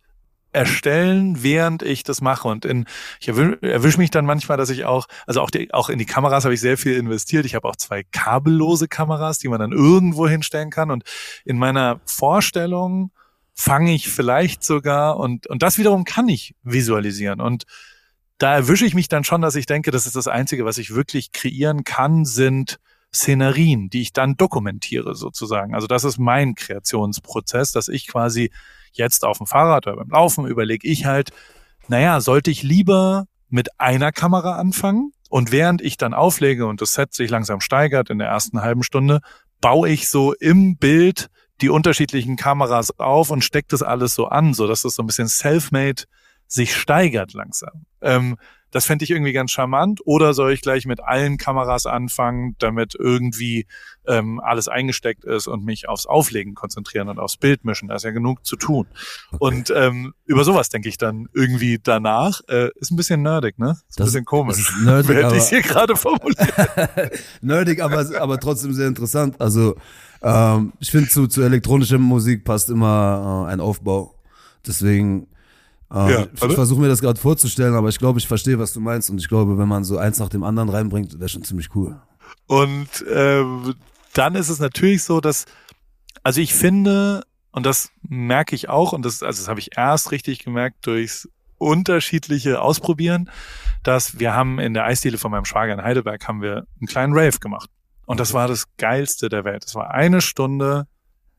erstellen, 0.56 1.42
während 1.42 1.82
ich 1.82 2.02
das 2.02 2.22
mache. 2.22 2.48
Und 2.48 2.64
in, 2.64 2.86
ich 3.20 3.28
erwische 3.28 3.98
mich 3.98 4.10
dann 4.10 4.24
manchmal, 4.24 4.56
dass 4.56 4.70
ich 4.70 4.86
auch, 4.86 5.06
also 5.26 5.42
auch, 5.42 5.50
die, 5.50 5.72
auch 5.74 5.90
in 5.90 5.98
die 5.98 6.06
Kameras 6.06 6.44
habe 6.44 6.54
ich 6.54 6.60
sehr 6.60 6.78
viel 6.78 6.96
investiert. 6.96 7.44
Ich 7.44 7.54
habe 7.54 7.68
auch 7.68 7.76
zwei 7.76 8.04
kabellose 8.04 8.88
Kameras, 8.88 9.38
die 9.38 9.48
man 9.48 9.60
dann 9.60 9.72
irgendwo 9.72 10.26
hinstellen 10.26 10.70
kann. 10.70 10.90
Und 10.90 11.04
in 11.44 11.58
meiner 11.58 12.00
Vorstellung 12.06 13.10
fange 13.56 13.94
ich 13.94 14.08
vielleicht 14.08 14.62
sogar 14.62 15.16
und, 15.16 15.46
und 15.46 15.62
das 15.62 15.78
wiederum 15.78 16.04
kann 16.04 16.28
ich 16.28 16.54
visualisieren. 16.62 17.40
Und 17.40 17.64
da 18.38 18.54
erwische 18.54 18.84
ich 18.84 18.94
mich 18.94 19.08
dann 19.08 19.24
schon, 19.24 19.40
dass 19.40 19.56
ich 19.56 19.64
denke, 19.64 19.90
das 19.90 20.06
ist 20.06 20.14
das 20.14 20.28
Einzige, 20.28 20.66
was 20.66 20.76
ich 20.76 20.94
wirklich 20.94 21.32
kreieren 21.32 21.82
kann, 21.82 22.26
sind 22.26 22.78
Szenerien, 23.14 23.88
die 23.88 24.02
ich 24.02 24.12
dann 24.12 24.36
dokumentiere 24.36 25.14
sozusagen. 25.14 25.74
Also 25.74 25.86
das 25.86 26.04
ist 26.04 26.18
mein 26.18 26.54
Kreationsprozess, 26.54 27.72
dass 27.72 27.88
ich 27.88 28.06
quasi 28.08 28.50
jetzt 28.92 29.24
auf 29.24 29.38
dem 29.38 29.46
Fahrrad 29.46 29.86
oder 29.86 29.96
beim 29.96 30.10
Laufen 30.10 30.46
überlege 30.46 30.86
ich 30.86 31.06
halt, 31.06 31.30
naja, 31.88 32.20
sollte 32.20 32.50
ich 32.50 32.62
lieber 32.62 33.24
mit 33.48 33.80
einer 33.80 34.12
Kamera 34.12 34.56
anfangen 34.56 35.12
und 35.30 35.50
während 35.50 35.80
ich 35.80 35.96
dann 35.96 36.12
auflege 36.12 36.66
und 36.66 36.82
das 36.82 36.92
Set 36.92 37.14
sich 37.14 37.30
langsam 37.30 37.60
steigert 37.60 38.10
in 38.10 38.18
der 38.18 38.28
ersten 38.28 38.60
halben 38.60 38.82
Stunde, 38.82 39.20
baue 39.62 39.88
ich 39.88 40.10
so 40.10 40.34
im 40.34 40.76
Bild 40.76 41.30
die 41.60 41.68
unterschiedlichen 41.68 42.36
Kameras 42.36 42.98
auf 42.98 43.30
und 43.30 43.42
steckt 43.44 43.72
das 43.72 43.82
alles 43.82 44.14
so 44.14 44.26
an, 44.26 44.54
so 44.54 44.66
dass 44.66 44.82
das 44.82 44.94
so 44.94 45.02
ein 45.02 45.06
bisschen 45.06 45.28
self-made 45.28 46.04
sich 46.46 46.76
steigert 46.76 47.32
langsam. 47.32 47.86
Ähm, 48.00 48.36
das 48.76 48.84
fände 48.84 49.04
ich 49.04 49.10
irgendwie 49.10 49.32
ganz 49.32 49.52
charmant. 49.52 50.00
Oder 50.04 50.34
soll 50.34 50.52
ich 50.52 50.60
gleich 50.60 50.84
mit 50.84 51.02
allen 51.02 51.38
Kameras 51.38 51.86
anfangen, 51.86 52.56
damit 52.58 52.94
irgendwie 52.94 53.66
ähm, 54.06 54.38
alles 54.38 54.68
eingesteckt 54.68 55.24
ist 55.24 55.46
und 55.46 55.64
mich 55.64 55.88
aufs 55.88 56.04
Auflegen 56.04 56.54
konzentrieren 56.54 57.08
und 57.08 57.18
aufs 57.18 57.38
Bild 57.38 57.64
mischen? 57.64 57.88
Da 57.88 57.94
ist 57.94 58.02
ja 58.02 58.10
genug 58.10 58.44
zu 58.44 58.56
tun. 58.56 58.86
Und 59.38 59.72
ähm, 59.74 60.12
über 60.26 60.44
sowas 60.44 60.68
denke 60.68 60.90
ich 60.90 60.98
dann 60.98 61.26
irgendwie 61.32 61.80
danach. 61.82 62.42
Äh, 62.48 62.68
ist 62.76 62.90
ein 62.90 62.96
bisschen 62.96 63.22
nerdig, 63.22 63.58
ne? 63.58 63.70
Ist 63.70 63.98
ein 63.98 64.04
das, 64.04 64.08
bisschen 64.08 64.26
komisch. 64.26 64.58
Ist 64.58 64.76
nerdig, 64.84 65.16
Hätte 65.16 65.36
ich 65.36 65.48
hier 65.48 65.62
gerade 65.62 65.96
formuliert. 65.96 66.52
nerdig, 67.40 67.82
aber, 67.82 68.04
aber 68.20 68.38
trotzdem 68.38 68.74
sehr 68.74 68.88
interessant. 68.88 69.40
Also 69.40 69.76
ähm, 70.20 70.74
ich 70.80 70.90
finde, 70.90 71.08
zu, 71.08 71.28
zu 71.28 71.40
elektronischer 71.40 71.98
Musik 71.98 72.44
passt 72.44 72.68
immer 72.68 73.46
äh, 73.48 73.52
ein 73.52 73.60
Aufbau. 73.60 74.14
Deswegen, 74.66 75.28
äh, 75.92 76.12
ja, 76.12 76.26
ich, 76.32 76.42
ich 76.42 76.54
versuche 76.54 76.80
mir 76.80 76.88
das 76.88 77.00
gerade 77.00 77.18
vorzustellen, 77.18 77.74
aber 77.74 77.88
ich 77.88 77.98
glaube, 77.98 78.18
ich 78.18 78.26
verstehe, 78.26 78.58
was 78.58 78.72
du 78.72 78.80
meinst. 78.80 79.10
Und 79.10 79.18
ich 79.18 79.28
glaube, 79.28 79.58
wenn 79.58 79.68
man 79.68 79.84
so 79.84 79.98
eins 79.98 80.18
nach 80.18 80.28
dem 80.28 80.42
anderen 80.42 80.68
reinbringt, 80.68 81.18
wäre 81.18 81.28
schon 81.28 81.44
ziemlich 81.44 81.74
cool. 81.74 82.00
Und 82.46 82.88
ähm, 83.12 83.74
dann 84.12 84.34
ist 84.34 84.48
es 84.48 84.58
natürlich 84.58 85.04
so, 85.04 85.20
dass, 85.20 85.44
also 86.22 86.40
ich 86.40 86.54
finde, 86.54 87.22
und 87.52 87.66
das 87.66 87.90
merke 88.02 88.54
ich 88.54 88.68
auch, 88.68 88.92
und 88.92 89.04
das, 89.04 89.22
also 89.22 89.40
das 89.40 89.48
habe 89.48 89.60
ich 89.60 89.76
erst 89.76 90.10
richtig 90.10 90.44
gemerkt 90.44 90.86
durchs 90.86 91.28
unterschiedliche 91.58 92.60
Ausprobieren, 92.60 93.30
dass 93.82 94.18
wir 94.18 94.34
haben 94.34 94.58
in 94.58 94.74
der 94.74 94.84
Eisdiele 94.84 95.18
von 95.18 95.30
meinem 95.30 95.44
Schwager 95.44 95.72
in 95.72 95.82
Heidelberg 95.82 96.26
haben 96.26 96.42
wir 96.42 96.66
einen 96.80 96.88
kleinen 96.88 97.12
Rave 97.14 97.38
gemacht. 97.38 97.70
Und 98.04 98.20
das 98.20 98.34
war 98.34 98.46
das 98.46 98.66
Geilste 98.76 99.28
der 99.28 99.44
Welt. 99.44 99.64
Es 99.64 99.74
war 99.74 99.92
eine 99.92 100.20
Stunde, 100.20 100.86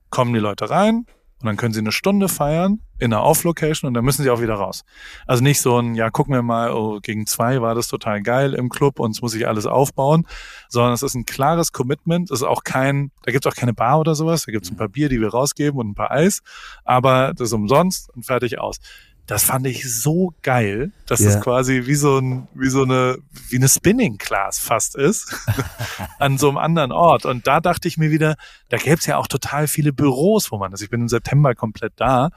kommen 0.10 0.34
die 0.34 0.40
Leute 0.40 0.70
rein 0.70 1.06
und 1.40 1.46
dann 1.46 1.58
können 1.58 1.74
sie 1.74 1.80
eine 1.80 1.92
Stunde 1.92 2.30
feiern 2.30 2.80
in 2.98 3.14
einer 3.14 3.24
Off-Location 3.24 3.88
und 3.88 3.94
dann 3.94 4.04
müssen 4.04 4.24
sie 4.24 4.30
auch 4.32 4.42
wieder 4.42 4.56
raus. 4.56 4.84
Also 5.28 5.44
nicht 5.44 5.62
so 5.62 5.78
ein, 5.80 5.94
ja, 5.94 6.10
gucken 6.10 6.34
wir 6.34 6.42
mal, 6.42 6.72
oh, 6.72 7.00
gegen 7.00 7.28
zwei 7.28 7.62
war 7.62 7.76
das 7.76 7.88
total 7.88 8.24
geil 8.24 8.54
im 8.54 8.70
Club 8.70 9.00
und 9.00 9.12
es 9.12 9.22
muss 9.22 9.34
sich 9.34 9.48
alles 9.48 9.68
aufbauen, 9.68 10.26
sondern 10.68 10.94
es 10.94 11.04
ist 11.04 11.14
ein 11.14 11.26
klares 11.26 11.72
Commitment. 11.72 12.32
Es 12.32 12.42
ist 12.42 12.48
auch 12.48 12.64
kein, 12.64 13.12
da 13.24 13.32
gibt 13.32 13.46
es 13.46 13.52
auch 13.52 13.56
keine 13.56 13.74
Bar 13.74 14.00
oder 14.00 14.16
sowas, 14.16 14.46
da 14.46 14.52
gibt 14.52 14.66
es 14.66 14.72
ein 14.72 14.78
paar 14.78 14.90
Bier, 14.90 15.10
die 15.10 15.22
wir 15.22 15.30
rausgeben 15.30 15.80
und 15.80 15.90
ein 15.90 15.96
paar 15.96 16.12
Eis, 16.12 16.42
aber 16.84 17.34
das 17.36 17.50
ist 17.50 17.54
umsonst 17.54 18.10
und 18.16 18.26
fertig 18.26 18.60
aus 18.60 18.80
das 19.28 19.44
fand 19.44 19.68
ich 19.68 19.94
so 19.94 20.34
geil, 20.42 20.92
dass 21.06 21.20
yeah. 21.20 21.34
das 21.34 21.42
quasi 21.42 21.84
wie 21.86 21.96
so 21.96 22.18
ein, 22.18 22.48
wie 22.54 22.70
so 22.70 22.84
eine, 22.84 23.18
wie 23.50 23.58
eine 23.58 23.68
Spinning 23.68 24.18
Class 24.18 24.58
fast 24.58 24.96
ist, 24.96 25.36
an 26.20 26.38
so 26.38 26.48
einem 26.48 26.58
anderen 26.58 26.92
Ort. 26.94 27.26
Und 27.26 27.46
da 27.46 27.60
dachte 27.60 27.88
ich 27.90 27.98
mir 27.98 28.10
wieder, 28.10 28.36
da 28.70 28.78
gäbe 28.78 28.96
es 28.96 29.06
ja 29.06 29.18
auch 29.18 29.28
total 29.28 29.68
viele 29.68 29.92
Büros, 29.92 30.52
wo 30.52 30.58
man 30.58 30.72
ist. 30.72 30.82
Ich 30.82 30.90
bin 30.90 31.02
im 31.02 31.10
September 31.10 31.56
komplett 31.56 31.94
da. 31.98 32.30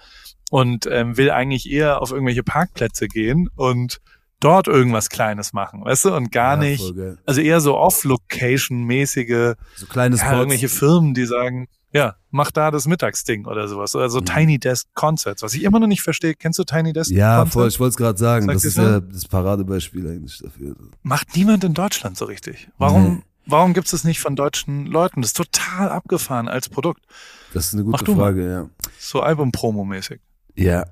und 0.50 0.86
ähm, 0.86 1.16
will 1.16 1.30
eigentlich 1.30 1.70
eher 1.70 2.02
auf 2.02 2.10
irgendwelche 2.10 2.42
Parkplätze 2.42 3.06
gehen 3.06 3.48
und 3.54 4.00
dort 4.40 4.66
irgendwas 4.66 5.10
Kleines 5.10 5.52
machen, 5.52 5.84
weißt 5.84 6.06
du, 6.06 6.14
und 6.16 6.32
gar 6.32 6.56
Ja, 6.56 6.70
nicht, 6.70 6.82
also 7.26 7.40
eher 7.40 7.60
so 7.60 7.76
Off-Location-mäßige, 7.76 9.54
So 9.76 9.86
kleine 9.86 10.16
ja, 10.16 10.32
irgendwelche 10.32 10.68
Firmen, 10.68 11.14
die 11.14 11.26
sagen, 11.26 11.68
ja, 11.92 12.14
mach 12.30 12.50
da 12.50 12.70
das 12.70 12.86
Mittagsding 12.86 13.46
oder 13.46 13.66
sowas, 13.68 13.94
oder 13.96 14.08
so 14.10 14.20
Mhm. 14.20 14.24
Tiny 14.26 14.58
Desk 14.58 14.86
Concerts, 14.94 15.42
was 15.42 15.54
ich 15.54 15.62
immer 15.64 15.80
noch 15.80 15.86
nicht 15.88 16.02
verstehe. 16.02 16.34
Kennst 16.34 16.58
du 16.58 16.64
Tiny 16.64 16.92
Desk 16.92 17.10
ja, 17.10 17.36
Concerts? 17.38 17.52
voll, 17.54 17.68
ich 17.68 17.80
wollte 17.80 17.90
es 17.90 17.96
gerade 17.96 18.18
sagen. 18.18 18.46
Sagt 18.46 18.56
das 18.56 18.64
ist 18.64 18.76
ja 18.76 19.00
das 19.00 19.26
Paradebeispiel 19.26 20.08
eigentlich 20.08 20.38
dafür. 20.38 20.76
Macht 21.02 21.36
niemand 21.36 21.64
in 21.64 21.74
Deutschland 21.74 22.16
so 22.16 22.26
richtig. 22.26 22.68
Warum, 22.78 23.14
Nee. 23.16 23.22
warum 23.46 23.74
gibt 23.74 23.92
es 23.92 24.04
nicht 24.04 24.20
von 24.20 24.36
deutschen 24.36 24.86
Leuten? 24.86 25.22
Das 25.22 25.30
ist 25.30 25.36
total 25.36 25.88
abgefahren 25.88 26.48
als 26.48 26.68
Produkt. 26.68 27.02
Das 27.54 27.66
ist 27.66 27.74
eine 27.74 27.82
gute 27.84 28.08
mal. 28.12 28.16
Frage, 28.16 28.48
ja. 28.50 28.68
So 28.98 29.20
Album-Promo-mäßig. 29.22 30.20
Ja. 30.54 30.86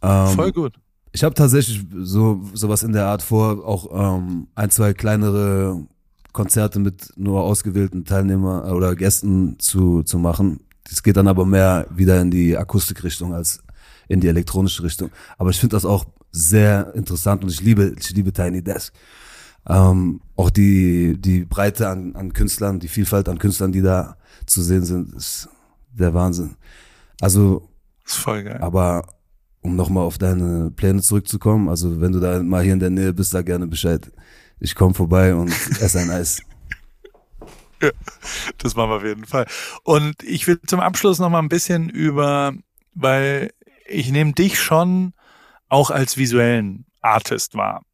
Ähm, 0.00 0.28
Voll 0.28 0.52
gut. 0.52 0.74
Ich 1.14 1.22
habe 1.24 1.34
tatsächlich 1.34 1.84
so 1.94 2.40
sowas 2.54 2.82
in 2.82 2.92
der 2.92 3.04
Art 3.04 3.20
vor, 3.20 3.66
auch 3.66 4.16
ähm, 4.16 4.48
ein, 4.54 4.70
zwei 4.70 4.94
kleinere 4.94 5.86
Konzerte 6.32 6.78
mit 6.78 7.12
nur 7.16 7.42
ausgewählten 7.42 8.04
Teilnehmer 8.04 8.72
oder 8.74 8.96
Gästen 8.96 9.58
zu, 9.58 10.02
zu 10.02 10.18
machen. 10.18 10.60
Das 10.88 11.02
geht 11.02 11.16
dann 11.16 11.28
aber 11.28 11.46
mehr 11.46 11.86
wieder 11.90 12.20
in 12.20 12.30
die 12.30 12.56
Akustikrichtung 12.56 13.34
als 13.34 13.62
in 14.08 14.20
die 14.20 14.28
elektronische 14.28 14.82
Richtung. 14.82 15.10
Aber 15.38 15.50
ich 15.50 15.58
finde 15.58 15.76
das 15.76 15.84
auch 15.84 16.04
sehr 16.30 16.94
interessant 16.94 17.44
und 17.44 17.50
ich 17.50 17.60
liebe, 17.60 17.94
ich 17.98 18.10
liebe 18.10 18.32
Tiny 18.32 18.62
Desk. 18.62 18.92
Ähm, 19.66 20.20
auch 20.34 20.50
die, 20.50 21.16
die 21.20 21.44
Breite 21.44 21.88
an, 21.88 22.16
an 22.16 22.32
Künstlern, 22.32 22.80
die 22.80 22.88
Vielfalt 22.88 23.28
an 23.28 23.38
Künstlern, 23.38 23.70
die 23.70 23.82
da 23.82 24.16
zu 24.46 24.62
sehen 24.62 24.84
sind, 24.84 25.14
ist 25.14 25.48
der 25.92 26.14
Wahnsinn. 26.14 26.56
Also 27.20 27.68
ist 28.04 28.16
voll 28.16 28.42
geil. 28.42 28.58
aber 28.60 29.06
um 29.60 29.76
nochmal 29.76 30.04
auf 30.04 30.18
deine 30.18 30.72
Pläne 30.72 31.02
zurückzukommen, 31.02 31.68
also 31.68 32.00
wenn 32.00 32.12
du 32.12 32.18
da 32.18 32.42
mal 32.42 32.64
hier 32.64 32.72
in 32.72 32.80
der 32.80 32.90
Nähe 32.90 33.12
bist, 33.12 33.30
sag 33.30 33.46
gerne 33.46 33.68
Bescheid. 33.68 34.10
Ich 34.62 34.76
komme 34.76 34.94
vorbei 34.94 35.34
und 35.34 35.50
esse 35.80 35.98
ein 35.98 36.10
Eis. 36.10 36.40
Das 38.58 38.76
machen 38.76 38.90
wir 38.90 38.96
auf 38.98 39.04
jeden 39.04 39.24
Fall. 39.24 39.46
Und 39.82 40.22
ich 40.22 40.46
will 40.46 40.60
zum 40.64 40.78
Abschluss 40.78 41.18
noch 41.18 41.30
mal 41.30 41.40
ein 41.40 41.48
bisschen 41.48 41.88
über, 41.88 42.54
weil 42.94 43.50
ich 43.88 44.12
nehme 44.12 44.34
dich 44.34 44.60
schon 44.60 45.14
auch 45.68 45.90
als 45.90 46.16
visuellen 46.16 46.86
Artist 47.00 47.56
wahr. 47.56 47.84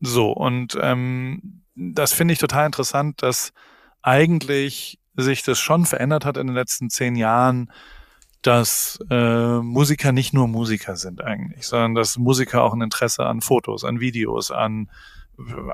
So, 0.00 0.32
und 0.32 0.78
ähm, 0.80 1.60
das 1.74 2.14
finde 2.14 2.32
ich 2.32 2.40
total 2.40 2.64
interessant, 2.64 3.22
dass 3.22 3.52
eigentlich 4.00 4.98
sich 5.16 5.42
das 5.42 5.58
schon 5.58 5.84
verändert 5.84 6.24
hat 6.24 6.38
in 6.38 6.46
den 6.46 6.56
letzten 6.56 6.88
zehn 6.88 7.16
Jahren, 7.16 7.70
dass 8.40 8.98
äh, 9.10 9.58
Musiker 9.58 10.12
nicht 10.12 10.32
nur 10.32 10.48
Musiker 10.48 10.96
sind 10.96 11.22
eigentlich, 11.22 11.66
sondern 11.66 11.94
dass 11.94 12.16
Musiker 12.16 12.62
auch 12.62 12.72
ein 12.72 12.80
Interesse 12.80 13.26
an 13.26 13.42
Fotos, 13.42 13.84
an 13.84 14.00
Videos, 14.00 14.50
an 14.50 14.88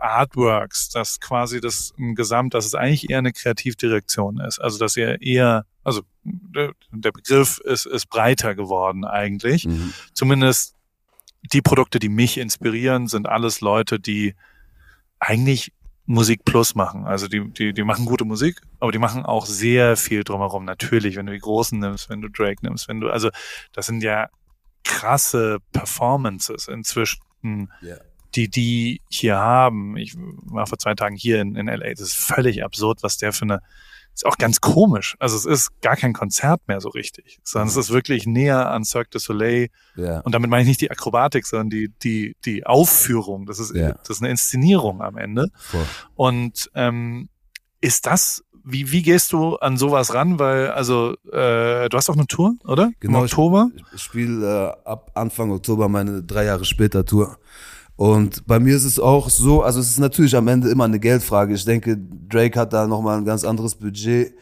Artworks, 0.00 0.88
dass 0.88 1.20
quasi 1.20 1.60
das 1.60 1.92
im 1.96 2.14
Gesamt, 2.14 2.54
dass 2.54 2.66
es 2.66 2.74
eigentlich 2.74 3.10
eher 3.10 3.18
eine 3.18 3.32
Kreativdirektion 3.32 4.40
ist. 4.40 4.58
Also 4.58 4.78
dass 4.78 4.96
ihr 4.96 5.20
eher, 5.20 5.66
also 5.84 6.02
der 6.24 7.12
Begriff 7.12 7.58
ist, 7.58 7.86
ist 7.86 8.08
breiter 8.08 8.54
geworden 8.54 9.04
eigentlich. 9.04 9.66
Mhm. 9.66 9.92
Zumindest 10.14 10.74
die 11.52 11.62
Produkte, 11.62 11.98
die 11.98 12.08
mich 12.08 12.38
inspirieren, 12.38 13.06
sind 13.06 13.28
alles 13.28 13.60
Leute, 13.60 13.98
die 13.98 14.34
eigentlich 15.18 15.72
Musik 16.06 16.44
Plus 16.44 16.74
machen. 16.74 17.06
Also 17.06 17.28
die, 17.28 17.50
die, 17.50 17.72
die 17.72 17.84
machen 17.84 18.04
gute 18.04 18.24
Musik, 18.24 18.60
aber 18.80 18.90
die 18.90 18.98
machen 18.98 19.24
auch 19.24 19.46
sehr 19.46 19.96
viel 19.96 20.24
drumherum. 20.24 20.64
Natürlich, 20.64 21.16
wenn 21.16 21.26
du 21.26 21.32
die 21.32 21.38
Großen 21.38 21.78
nimmst, 21.78 22.10
wenn 22.10 22.20
du 22.20 22.28
Drake 22.28 22.58
nimmst, 22.62 22.88
wenn 22.88 23.00
du, 23.00 23.08
also 23.10 23.30
das 23.72 23.86
sind 23.86 24.02
ja 24.02 24.28
krasse 24.82 25.58
Performances 25.72 26.68
inzwischen, 26.68 27.20
Ja. 27.80 27.96
Die 28.34 28.48
die 28.48 29.02
hier 29.08 29.36
haben. 29.38 29.96
Ich 29.96 30.14
war 30.16 30.66
vor 30.66 30.78
zwei 30.78 30.94
Tagen 30.94 31.16
hier 31.16 31.40
in, 31.40 31.56
in 31.56 31.66
LA. 31.66 31.90
Das 31.90 32.00
ist 32.00 32.14
völlig 32.14 32.64
absurd, 32.64 33.02
was 33.02 33.16
der 33.18 33.32
für 33.32 33.42
eine, 33.44 33.60
ist 34.14 34.26
auch 34.26 34.38
ganz 34.38 34.60
komisch. 34.60 35.16
Also 35.18 35.36
es 35.36 35.44
ist 35.44 35.80
gar 35.80 35.96
kein 35.96 36.12
Konzert 36.12 36.60
mehr 36.66 36.80
so 36.80 36.88
richtig, 36.90 37.38
sondern 37.44 37.68
es 37.68 37.76
ist 37.76 37.90
wirklich 37.90 38.26
näher 38.26 38.70
an 38.70 38.84
Cirque 38.84 39.10
du 39.10 39.18
Soleil. 39.18 39.68
Ja. 39.96 40.20
Und 40.20 40.34
damit 40.34 40.50
meine 40.50 40.62
ich 40.62 40.68
nicht 40.68 40.80
die 40.80 40.90
Akrobatik, 40.90 41.46
sondern 41.46 41.70
die, 41.70 41.90
die, 42.02 42.36
die 42.44 42.66
Aufführung. 42.66 43.46
Das 43.46 43.58
ist, 43.58 43.74
Ja. 43.74 43.92
das 43.92 44.10
ist 44.16 44.22
eine 44.22 44.30
Inszenierung 44.30 45.00
am 45.02 45.16
Ende. 45.16 45.48
Voll. 45.56 45.84
Und 46.14 46.70
ähm, 46.74 47.28
ist 47.80 48.06
das, 48.06 48.44
wie, 48.62 48.92
wie 48.92 49.02
gehst 49.02 49.32
du 49.32 49.56
an 49.56 49.76
sowas 49.78 50.12
ran? 50.12 50.38
Weil, 50.38 50.70
also, 50.70 51.12
äh, 51.32 51.88
du 51.88 51.96
hast 51.96 52.10
auch 52.10 52.14
eine 52.16 52.26
Tour, 52.26 52.54
oder? 52.64 52.90
Genau, 53.00 53.18
Im 53.20 53.24
Oktober? 53.24 53.70
Ich 53.94 54.02
spiele 54.02 54.74
äh, 54.84 54.88
ab 54.88 55.12
Anfang 55.14 55.50
Oktober 55.50 55.88
meine 55.88 56.22
drei 56.22 56.44
Jahre 56.44 56.64
später 56.66 57.04
Tour. 57.06 57.38
Und 58.00 58.46
bei 58.46 58.58
mir 58.58 58.74
ist 58.74 58.86
es 58.86 58.98
auch 58.98 59.28
so, 59.28 59.62
also 59.62 59.78
es 59.78 59.90
ist 59.90 59.98
natürlich 59.98 60.34
am 60.34 60.48
Ende 60.48 60.70
immer 60.70 60.84
eine 60.84 60.98
Geldfrage. 60.98 61.52
Ich 61.52 61.66
denke, 61.66 61.98
Drake 62.30 62.58
hat 62.58 62.72
da 62.72 62.86
nochmal 62.86 63.18
ein 63.18 63.26
ganz 63.26 63.44
anderes 63.44 63.74
Budget 63.74 64.32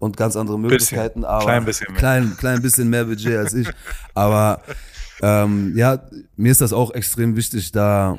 und 0.00 0.16
ganz 0.16 0.34
andere 0.34 0.58
Möglichkeiten. 0.58 1.24
aber 1.24 1.44
Klein 1.44 1.64
bisschen 1.64 1.92
mehr. 1.92 2.00
Klein, 2.00 2.36
klein 2.36 2.60
bisschen 2.60 2.90
mehr 2.90 3.04
Budget 3.04 3.36
als 3.36 3.54
ich. 3.54 3.68
Aber 4.14 4.62
ähm, 5.22 5.76
ja, 5.76 6.02
mir 6.34 6.50
ist 6.50 6.60
das 6.60 6.72
auch 6.72 6.90
extrem 6.90 7.36
wichtig, 7.36 7.70
da 7.70 8.18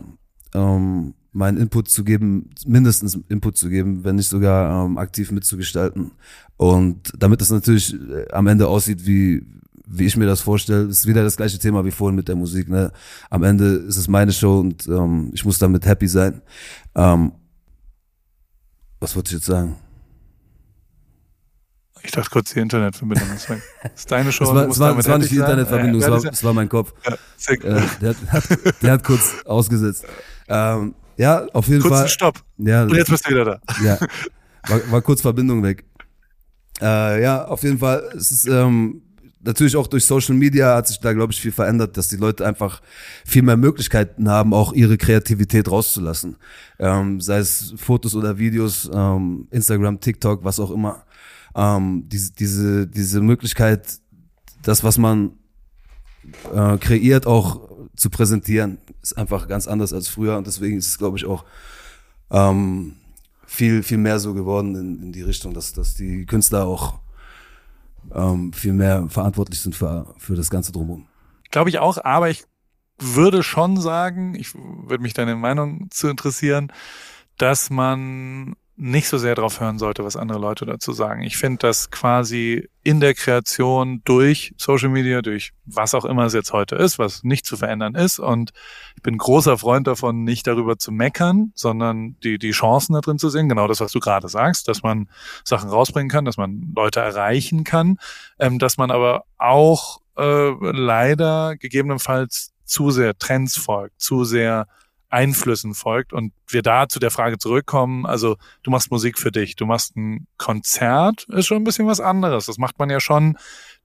ähm, 0.53 1.13
meinen 1.33 1.57
Input 1.57 1.89
zu 1.89 2.05
geben, 2.05 2.51
mindestens 2.65 3.19
Input 3.27 3.57
zu 3.57 3.67
geben, 3.67 4.05
wenn 4.05 4.15
nicht 4.15 4.29
sogar 4.29 4.85
ähm, 4.85 4.97
aktiv 4.97 5.29
mitzugestalten. 5.29 6.11
Und 6.55 7.11
damit 7.19 7.41
das 7.41 7.51
natürlich 7.51 7.93
äh, 7.93 8.31
am 8.31 8.47
Ende 8.47 8.69
aussieht, 8.69 9.05
wie, 9.05 9.45
wie 9.87 10.05
ich 10.05 10.17
mir 10.17 10.25
das 10.25 10.41
vorstelle, 10.41 10.83
ist 10.85 11.07
wieder 11.07 11.23
das 11.23 11.37
gleiche 11.37 11.59
Thema 11.59 11.85
wie 11.85 11.91
vorhin 11.91 12.15
mit 12.15 12.27
der 12.27 12.35
Musik. 12.35 12.69
Ne? 12.69 12.91
Am 13.29 13.43
Ende 13.43 13.65
ist 13.65 13.97
es 13.97 14.07
meine 14.07 14.31
Show 14.33 14.59
und 14.59 14.87
ähm, 14.87 15.31
ich 15.33 15.45
muss 15.45 15.59
damit 15.59 15.85
happy 15.85 16.07
sein. 16.07 16.41
Ähm, 16.95 17.31
was 18.99 19.15
wollte 19.15 19.29
ich 19.29 19.33
jetzt 19.35 19.45
sagen? 19.45 19.75
Ich 22.03 22.11
dachte 22.11 22.29
kurz, 22.29 22.53
die 22.53 22.59
Internetverbindung 22.59 23.27
ist 23.35 23.49
weg. 23.49 23.63
Ist 23.95 24.11
deine 24.11 24.31
Show. 24.31 24.43
Es 24.43 24.49
war, 24.53 24.67
es 24.67 24.79
war, 24.79 24.97
es 24.99 25.07
war 25.07 25.17
nicht 25.17 25.31
die. 25.31 25.37
Internetverbindung, 25.37 26.01
Ja, 26.01 26.15
es, 26.15 26.23
war, 26.23 26.31
es 26.33 26.43
war 26.43 26.53
mein 26.53 26.69
Kopf. 26.69 26.93
ja. 27.03 27.13
Äh, 27.53 27.81
der, 27.99 28.15
hat, 28.31 28.43
der 28.83 28.91
hat 28.91 29.03
kurz 29.03 29.37
ausgesetzt. 29.45 30.05
Ähm, 30.47 30.93
ja, 31.17 31.45
auf 31.53 31.67
jeden 31.67 31.81
Kurzen 31.81 31.97
Fall. 31.97 32.07
Stopp. 32.07 32.43
Ja, 32.57 32.83
Und 32.83 32.93
jetzt 32.93 33.09
bist 33.09 33.25
du 33.25 33.31
wieder 33.31 33.45
da. 33.45 33.59
ja, 33.83 33.97
war, 34.67 34.91
war 34.91 35.01
kurz 35.01 35.21
Verbindung 35.21 35.63
weg. 35.63 35.83
Äh, 36.79 37.23
ja, 37.23 37.45
auf 37.45 37.63
jeden 37.63 37.79
Fall. 37.79 38.03
Es 38.15 38.29
ist 38.31 38.47
ähm, 38.47 39.01
natürlich 39.45 39.75
auch 39.75 39.87
durch 39.87 40.05
Social 40.05 40.35
Media 40.35 40.75
hat 40.75 40.87
sich 40.87 40.99
da, 40.99 41.13
glaube 41.13 41.31
ich, 41.31 41.39
viel 41.39 41.51
verändert, 41.51 41.97
dass 41.97 42.07
die 42.07 42.17
Leute 42.17 42.45
einfach 42.45 42.81
viel 43.25 43.43
mehr 43.43 43.57
Möglichkeiten 43.57 44.29
haben, 44.29 44.53
auch 44.53 44.73
ihre 44.73 44.97
Kreativität 44.97 45.69
rauszulassen. 45.69 46.37
Ähm, 46.79 47.21
sei 47.21 47.37
es 47.37 47.73
Fotos 47.77 48.15
oder 48.15 48.37
Videos, 48.37 48.89
ähm, 48.93 49.47
Instagram, 49.51 49.99
TikTok, 49.99 50.43
was 50.43 50.59
auch 50.59 50.71
immer. 50.71 51.05
Ähm, 51.55 52.05
diese, 52.07 52.33
diese, 52.33 52.87
diese 52.87 53.21
Möglichkeit, 53.21 53.99
das, 54.63 54.83
was 54.83 54.97
man 54.97 55.33
äh, 56.53 56.77
kreiert, 56.77 57.27
auch 57.27 57.69
zu 57.95 58.09
präsentieren, 58.09 58.79
ist 59.01 59.17
einfach 59.17 59.47
ganz 59.47 59.67
anders 59.67 59.93
als 59.93 60.07
früher 60.07 60.37
und 60.37 60.47
deswegen 60.47 60.77
ist 60.77 60.87
es, 60.87 60.97
glaube 60.97 61.17
ich, 61.17 61.25
auch 61.25 61.45
ähm, 62.31 62.95
viel, 63.45 63.83
viel 63.83 63.99
mehr 63.99 64.19
so 64.19 64.33
geworden 64.33 64.75
in, 64.75 65.03
in 65.03 65.11
die 65.11 65.21
Richtung, 65.21 65.53
dass, 65.53 65.71
dass 65.71 65.93
die 65.93 66.25
Künstler 66.25 66.65
auch 66.65 66.99
ähm, 68.13 68.53
viel 68.53 68.73
mehr 68.73 69.07
verantwortlich 69.09 69.61
sind 69.61 69.75
für, 69.75 70.13
für 70.17 70.35
das 70.35 70.49
Ganze 70.49 70.71
drumherum. 70.71 71.07
Glaube 71.51 71.69
ich 71.69 71.79
auch, 71.79 72.03
aber 72.03 72.29
ich 72.29 72.43
würde 72.97 73.43
schon 73.43 73.77
sagen, 73.77 74.35
ich 74.35 74.53
würde 74.55 75.01
mich 75.01 75.13
deine 75.13 75.35
Meinung 75.35 75.87
zu 75.91 76.07
interessieren, 76.07 76.71
dass 77.37 77.69
man 77.69 78.55
nicht 78.77 79.07
so 79.07 79.17
sehr 79.17 79.35
darauf 79.35 79.61
hören 79.61 79.79
sollte, 79.79 80.03
was 80.03 80.17
andere 80.17 80.37
Leute 80.37 80.65
dazu 80.65 80.91
sagen. 80.91 81.21
Ich 81.21 81.37
finde, 81.37 81.59
dass 81.59 81.91
quasi 81.91 82.67
in 82.83 82.99
der 82.99 83.13
Kreation 83.13 84.01
durch 84.03 84.53
Social 84.57 84.89
Media, 84.89 85.21
durch 85.21 85.53
was 85.65 85.95
auch 85.95 86.03
immer 86.03 86.25
es 86.25 86.33
jetzt 86.33 86.51
heute 86.51 86.75
ist, 86.75 86.99
was 86.99 87.23
nicht 87.23 87.45
zu 87.45 87.55
verändern 87.55 87.95
ist, 87.95 88.19
und 88.19 88.51
ich 88.97 89.01
bin 89.01 89.17
großer 89.17 89.57
Freund 89.57 89.87
davon, 89.87 90.23
nicht 90.23 90.45
darüber 90.45 90.77
zu 90.77 90.91
meckern, 90.91 91.53
sondern 91.55 92.17
die, 92.21 92.37
die 92.37 92.51
Chancen 92.51 92.93
da 92.93 93.01
drin 93.01 93.17
zu 93.17 93.29
sehen, 93.29 93.47
genau 93.47 93.67
das, 93.67 93.79
was 93.79 93.93
du 93.93 93.99
gerade 93.99 94.27
sagst, 94.27 94.67
dass 94.67 94.83
man 94.83 95.09
Sachen 95.45 95.69
rausbringen 95.69 96.09
kann, 96.09 96.25
dass 96.25 96.37
man 96.37 96.73
Leute 96.75 96.99
erreichen 96.99 97.63
kann, 97.63 97.97
ähm, 98.39 98.59
dass 98.59 98.77
man 98.77 98.91
aber 98.91 99.23
auch 99.37 100.01
äh, 100.17 100.51
leider 100.71 101.55
gegebenenfalls 101.55 102.51
zu 102.65 102.91
sehr 102.91 103.17
Trends 103.17 103.57
folgt, 103.57 104.01
zu 104.01 104.25
sehr 104.25 104.67
Einflüssen 105.15 105.73
folgt 105.73 106.13
und 106.13 106.33
wir 106.47 106.61
da 106.61 106.87
zu 106.89 106.99
der 106.99 107.09
Frage 107.11 107.37
zurückkommen, 107.37 108.05
also 108.05 108.35
du 108.63 108.71
machst 108.71 108.91
Musik 108.91 109.17
für 109.17 109.31
dich, 109.31 109.55
du 109.55 109.65
machst 109.65 109.95
ein 109.95 110.27
Konzert, 110.37 111.25
ist 111.29 111.47
schon 111.47 111.57
ein 111.57 111.63
bisschen 111.63 111.87
was 111.87 111.99
anderes. 111.99 112.45
Das 112.47 112.57
macht 112.57 112.77
man 112.79 112.89
ja 112.89 112.99
schon, 112.99 113.37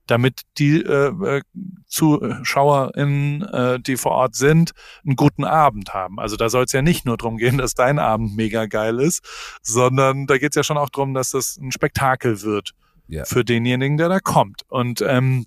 damit 0.07 0.41
die 0.57 0.81
äh, 0.81 1.37
äh, 1.37 1.41
ZuschauerInnen, 1.87 3.41
äh, 3.43 3.79
die 3.79 3.97
vor 3.97 4.11
Ort 4.11 4.35
sind, 4.35 4.71
einen 5.05 5.15
guten 5.15 5.43
Abend 5.43 5.93
haben. 5.93 6.19
Also 6.19 6.35
da 6.35 6.49
soll 6.49 6.65
es 6.65 6.71
ja 6.71 6.81
nicht 6.81 7.05
nur 7.05 7.17
darum 7.17 7.37
gehen, 7.37 7.57
dass 7.57 7.73
dein 7.73 7.99
Abend 7.99 8.35
mega 8.35 8.65
geil 8.65 8.99
ist, 8.99 9.23
sondern 9.61 10.27
da 10.27 10.37
geht 10.37 10.51
es 10.51 10.55
ja 10.55 10.63
schon 10.63 10.77
auch 10.77 10.89
darum, 10.89 11.13
dass 11.13 11.31
das 11.31 11.57
ein 11.57 11.71
Spektakel 11.71 12.41
wird 12.41 12.71
Ja. 13.07 13.25
für 13.25 13.43
denjenigen, 13.45 13.97
der 13.97 14.09
da 14.09 14.19
kommt. 14.19 14.63
Und 14.67 15.01
ähm, 15.01 15.45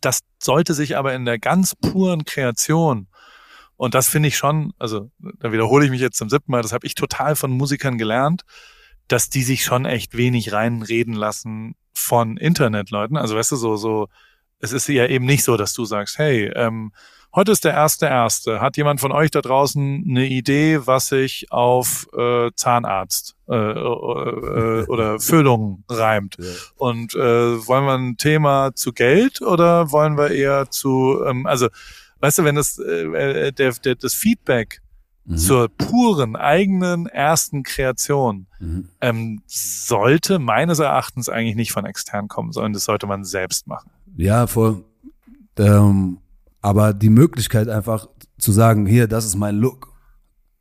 Das 0.00 0.20
sollte 0.42 0.72
sich 0.74 0.96
aber 0.96 1.12
in 1.14 1.24
der 1.26 1.38
ganz 1.38 1.74
puren 1.76 2.24
Kreation 2.24 3.08
und 3.82 3.94
das 3.94 4.08
finde 4.08 4.28
ich 4.28 4.36
schon, 4.36 4.72
also 4.78 5.10
da 5.40 5.50
wiederhole 5.50 5.84
ich 5.84 5.90
mich 5.90 6.00
jetzt 6.00 6.16
zum 6.16 6.30
siebten 6.30 6.52
Mal, 6.52 6.62
das 6.62 6.72
habe 6.72 6.86
ich 6.86 6.94
total 6.94 7.34
von 7.34 7.50
Musikern 7.50 7.98
gelernt, 7.98 8.42
dass 9.08 9.28
die 9.28 9.42
sich 9.42 9.64
schon 9.64 9.86
echt 9.86 10.16
wenig 10.16 10.52
reinreden 10.52 11.14
lassen 11.14 11.74
von 11.92 12.36
Internetleuten. 12.36 13.16
Also 13.16 13.34
weißt 13.34 13.50
du, 13.50 13.56
so, 13.56 13.74
so, 13.74 14.06
es 14.60 14.70
ist 14.70 14.86
ja 14.86 15.06
eben 15.08 15.24
nicht 15.24 15.42
so, 15.42 15.56
dass 15.56 15.74
du 15.74 15.84
sagst, 15.84 16.16
hey, 16.18 16.44
ähm, 16.54 16.92
heute 17.34 17.50
ist 17.50 17.64
der 17.64 17.72
erste 17.72 18.06
erste. 18.06 18.60
Hat 18.60 18.76
jemand 18.76 19.00
von 19.00 19.10
euch 19.10 19.32
da 19.32 19.40
draußen 19.40 20.04
eine 20.08 20.28
Idee, 20.28 20.86
was 20.86 21.08
sich 21.08 21.50
auf 21.50 22.06
äh, 22.16 22.52
Zahnarzt 22.54 23.34
äh, 23.48 23.56
äh, 23.56 24.84
oder 24.86 25.18
Füllung 25.18 25.82
reimt? 25.88 26.36
Ja. 26.38 26.44
Und 26.76 27.16
äh, 27.16 27.66
wollen 27.66 27.86
wir 27.86 27.98
ein 27.98 28.16
Thema 28.16 28.76
zu 28.76 28.92
Geld 28.92 29.42
oder 29.42 29.90
wollen 29.90 30.16
wir 30.16 30.30
eher 30.30 30.70
zu, 30.70 31.20
ähm, 31.26 31.46
also 31.46 31.66
weißt 32.22 32.38
du, 32.38 32.44
wenn 32.44 32.54
das, 32.54 32.78
äh, 32.78 33.48
äh, 33.48 33.52
der, 33.52 33.72
der, 33.72 33.94
das 33.96 34.14
Feedback 34.14 34.80
mhm. 35.24 35.36
zur 35.36 35.68
puren 35.68 36.36
eigenen 36.36 37.06
ersten 37.06 37.64
Kreation 37.64 38.46
mhm. 38.60 38.88
ähm, 39.00 39.42
sollte 39.46 40.38
meines 40.38 40.78
Erachtens 40.78 41.28
eigentlich 41.28 41.56
nicht 41.56 41.72
von 41.72 41.84
extern 41.84 42.28
kommen, 42.28 42.52
sondern 42.52 42.72
das 42.72 42.84
sollte 42.84 43.06
man 43.06 43.24
selbst 43.24 43.66
machen. 43.66 43.90
Ja, 44.16 44.46
voll. 44.46 44.84
Ähm, 45.58 46.18
aber 46.60 46.94
die 46.94 47.10
Möglichkeit 47.10 47.68
einfach 47.68 48.08
zu 48.38 48.52
sagen, 48.52 48.86
hier, 48.86 49.08
das 49.08 49.24
ist 49.24 49.36
mein 49.36 49.56
Look, 49.56 49.92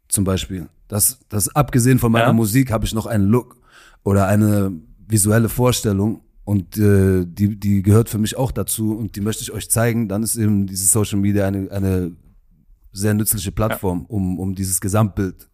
zum 0.08 0.24
Beispiel. 0.24 0.68
Das, 0.88 1.20
das 1.30 1.56
abgesehen 1.56 2.00
von 2.00 2.12
meiner 2.12 2.28
ja. 2.28 2.34
Musik 2.34 2.72
habe 2.72 2.86
ich 2.86 2.94
noch 2.94 3.06
einen 3.06 3.26
Look 3.26 3.56
oder 4.04 4.28
eine 4.28 4.74
visuelle 5.08 5.48
Vorstellung 5.48 6.22
und 6.52 6.78
äh, 6.78 7.24
die, 7.26 7.58
die 7.58 7.82
gehört 7.82 8.10
für 8.10 8.18
mich 8.18 8.36
auch 8.36 8.52
dazu 8.52 8.94
und 8.98 9.16
die 9.16 9.22
möchte 9.22 9.42
ich 9.42 9.54
euch 9.54 9.72
zeigen. 9.72 10.10
Dann 10.10 10.22
ist 10.22 10.36
eben 10.36 10.68
diese 10.68 10.86
Social 10.86 11.18
Media 11.18 11.48
eine, 11.48 11.72
eine 11.72 12.12
sehr 12.92 13.14
nützliche 13.14 13.54
Plattform, 13.54 14.02
ja. 14.02 14.06
um, 14.10 14.38
um 14.38 14.54
dieses 14.54 14.82
Gesamtbild 14.82 15.48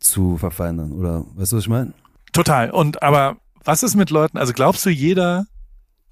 zu 0.00 0.38
verfeinern. 0.38 0.90
Oder 0.90 1.24
weißt 1.36 1.52
du, 1.52 1.56
was 1.58 1.62
ich 1.62 1.68
meine? 1.68 1.92
Total. 2.32 2.72
Und 2.72 3.00
aber 3.04 3.36
was 3.62 3.84
ist 3.84 3.94
mit 3.94 4.10
Leuten, 4.10 4.38
also 4.38 4.52
glaubst 4.52 4.84
du, 4.84 4.90
jeder, 4.90 5.46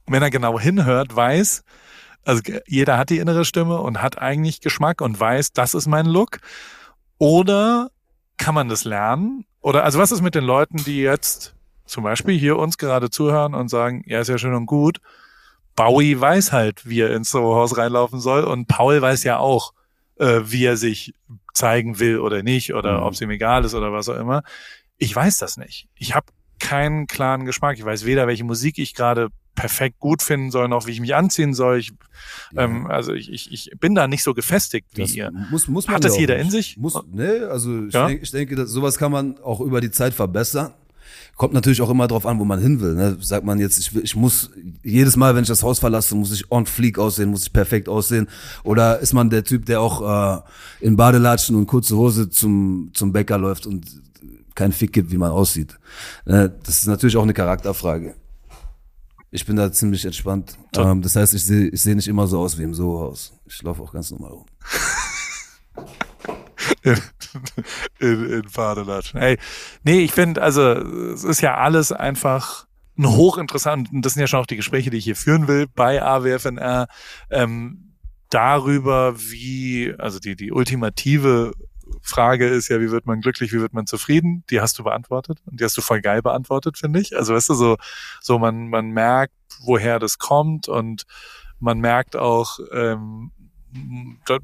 wenn 0.06 0.22
er 0.22 0.30
genau 0.30 0.60
hinhört, 0.60 1.16
weiß, 1.16 1.64
also 2.24 2.42
jeder 2.68 2.96
hat 2.96 3.10
die 3.10 3.18
innere 3.18 3.44
Stimme 3.44 3.80
und 3.80 4.00
hat 4.00 4.22
eigentlich 4.22 4.60
Geschmack 4.60 5.00
und 5.00 5.18
weiß, 5.18 5.52
das 5.52 5.74
ist 5.74 5.88
mein 5.88 6.06
Look? 6.06 6.38
Oder 7.18 7.90
kann 8.36 8.54
man 8.54 8.68
das 8.68 8.84
lernen? 8.84 9.46
Oder 9.60 9.82
also 9.82 9.98
was 9.98 10.12
ist 10.12 10.22
mit 10.22 10.36
den 10.36 10.44
Leuten, 10.44 10.76
die 10.84 11.00
jetzt 11.00 11.56
zum 11.86 12.04
Beispiel 12.04 12.38
hier 12.38 12.56
uns 12.56 12.78
gerade 12.78 13.10
zuhören 13.10 13.54
und 13.54 13.68
sagen, 13.68 14.02
ja, 14.06 14.20
ist 14.20 14.28
ja 14.28 14.38
schön 14.38 14.54
und 14.54 14.66
gut. 14.66 14.98
Bowie 15.76 16.20
weiß 16.20 16.52
halt, 16.52 16.88
wie 16.88 17.00
er 17.00 17.14
ins 17.14 17.30
Soho-Haus 17.30 17.76
reinlaufen 17.76 18.20
soll 18.20 18.44
und 18.44 18.68
Paul 18.68 19.02
weiß 19.02 19.24
ja 19.24 19.38
auch, 19.38 19.72
äh, 20.16 20.40
wie 20.44 20.64
er 20.64 20.76
sich 20.76 21.14
zeigen 21.52 21.98
will 21.98 22.18
oder 22.18 22.42
nicht 22.42 22.74
oder 22.74 22.98
mhm. 22.98 23.04
ob 23.04 23.12
es 23.14 23.20
ihm 23.20 23.30
egal 23.30 23.64
ist 23.64 23.74
oder 23.74 23.92
was 23.92 24.08
auch 24.08 24.18
immer. 24.18 24.42
Ich 24.98 25.14
weiß 25.14 25.38
das 25.38 25.56
nicht. 25.56 25.88
Ich 25.94 26.14
habe 26.14 26.26
keinen 26.60 27.06
klaren 27.06 27.44
Geschmack. 27.44 27.76
Ich 27.78 27.84
weiß 27.84 28.04
weder, 28.04 28.26
welche 28.26 28.44
Musik 28.44 28.78
ich 28.78 28.94
gerade 28.94 29.28
perfekt 29.54 30.00
gut 30.00 30.22
finden 30.22 30.50
soll, 30.50 30.68
noch 30.68 30.86
wie 30.86 30.90
ich 30.90 31.00
mich 31.00 31.14
anziehen 31.14 31.54
soll. 31.54 31.78
Ich, 31.78 31.92
ja. 32.52 32.62
ähm, 32.62 32.86
also 32.86 33.12
ich, 33.12 33.32
ich, 33.32 33.52
ich 33.52 33.78
bin 33.78 33.94
da 33.94 34.08
nicht 34.08 34.22
so 34.22 34.34
gefestigt 34.34 34.88
wie 34.94 35.02
das 35.02 35.14
ihr. 35.14 35.30
Muss, 35.50 35.68
muss 35.68 35.86
man 35.86 35.96
Hat 35.96 36.04
das 36.04 36.18
jeder 36.18 36.36
nicht. 36.36 36.46
in 36.46 36.50
sich? 36.50 36.76
Muss, 36.76 37.00
nee, 37.12 37.38
also 37.38 37.84
ich, 37.86 37.94
ja? 37.94 38.08
denke, 38.08 38.22
ich 38.22 38.30
denke, 38.30 38.66
sowas 38.66 38.98
kann 38.98 39.12
man 39.12 39.38
auch 39.40 39.60
über 39.60 39.80
die 39.80 39.90
Zeit 39.90 40.14
verbessern. 40.14 40.72
Kommt 41.36 41.52
natürlich 41.52 41.82
auch 41.82 41.90
immer 41.90 42.06
drauf 42.06 42.26
an, 42.26 42.38
wo 42.38 42.44
man 42.44 42.60
hin 42.60 42.80
will. 42.80 42.94
Ne? 42.94 43.16
Sagt 43.20 43.44
man 43.44 43.58
jetzt, 43.58 43.78
ich, 43.78 43.94
ich 43.96 44.14
muss 44.14 44.50
jedes 44.82 45.16
Mal, 45.16 45.34
wenn 45.34 45.42
ich 45.42 45.48
das 45.48 45.62
Haus 45.62 45.80
verlasse, 45.80 46.14
muss 46.14 46.32
ich 46.32 46.50
on 46.52 46.66
fleek 46.66 46.98
aussehen, 46.98 47.30
muss 47.30 47.42
ich 47.42 47.52
perfekt 47.52 47.88
aussehen. 47.88 48.28
Oder 48.62 49.00
ist 49.00 49.12
man 49.12 49.30
der 49.30 49.42
Typ, 49.42 49.66
der 49.66 49.80
auch 49.80 50.38
äh, 50.38 50.40
in 50.80 50.96
Badelatschen 50.96 51.56
und 51.56 51.66
kurze 51.66 51.96
Hose 51.96 52.30
zum, 52.30 52.90
zum 52.94 53.12
Bäcker 53.12 53.38
läuft 53.38 53.66
und 53.66 53.84
keinen 54.54 54.72
Fick 54.72 54.92
gibt, 54.92 55.10
wie 55.10 55.18
man 55.18 55.32
aussieht. 55.32 55.78
Ne? 56.24 56.54
Das 56.64 56.78
ist 56.78 56.86
natürlich 56.86 57.16
auch 57.16 57.22
eine 57.22 57.34
Charakterfrage. 57.34 58.14
Ich 59.32 59.44
bin 59.44 59.56
da 59.56 59.72
ziemlich 59.72 60.04
entspannt. 60.04 60.56
Ähm, 60.76 61.02
das 61.02 61.16
heißt, 61.16 61.34
ich 61.34 61.44
sehe 61.44 61.66
ich 61.66 61.82
seh 61.82 61.96
nicht 61.96 62.06
immer 62.06 62.28
so 62.28 62.38
aus 62.38 62.56
wie 62.56 62.62
im 62.62 62.72
Soho-Haus. 62.72 63.32
Ich 63.46 63.60
laufe 63.62 63.82
auch 63.82 63.92
ganz 63.92 64.12
normal 64.12 64.30
rum. 64.30 64.46
in, 66.84 67.00
in, 67.98 68.30
in 68.30 68.42
Badelatschen. 68.54 69.18
Hey, 69.18 69.38
nee, 69.82 70.00
ich 70.00 70.12
finde, 70.12 70.42
also 70.42 70.62
es 70.62 71.24
ist 71.24 71.40
ja 71.40 71.56
alles 71.56 71.90
einfach 71.92 72.66
ein 72.96 73.08
hochinteressant, 73.08 73.90
und 73.92 74.04
das 74.04 74.14
sind 74.14 74.20
ja 74.20 74.26
schon 74.26 74.40
auch 74.40 74.46
die 74.46 74.56
Gespräche, 74.56 74.90
die 74.90 74.98
ich 74.98 75.04
hier 75.04 75.16
führen 75.16 75.48
will 75.48 75.66
bei 75.66 76.00
AWFNR, 76.02 76.86
ähm, 77.30 77.96
darüber, 78.30 79.18
wie, 79.18 79.94
also 79.98 80.18
die, 80.18 80.36
die 80.36 80.52
ultimative 80.52 81.52
Frage 82.02 82.46
ist 82.48 82.68
ja, 82.68 82.80
wie 82.80 82.90
wird 82.90 83.06
man 83.06 83.20
glücklich, 83.20 83.52
wie 83.52 83.60
wird 83.60 83.72
man 83.72 83.86
zufrieden? 83.86 84.44
Die 84.50 84.60
hast 84.60 84.78
du 84.78 84.84
beantwortet 84.84 85.40
und 85.46 85.60
die 85.60 85.64
hast 85.64 85.76
du 85.76 85.82
voll 85.82 86.00
geil 86.00 86.22
beantwortet, 86.22 86.78
finde 86.78 87.00
ich. 87.00 87.16
Also 87.16 87.34
weißt 87.34 87.48
du, 87.50 87.54
so, 87.54 87.76
so 88.20 88.38
man, 88.38 88.68
man 88.68 88.90
merkt, 88.90 89.34
woher 89.62 89.98
das 89.98 90.18
kommt 90.18 90.68
und 90.68 91.04
man 91.60 91.78
merkt 91.78 92.16
auch, 92.16 92.58
ähm, 92.72 93.32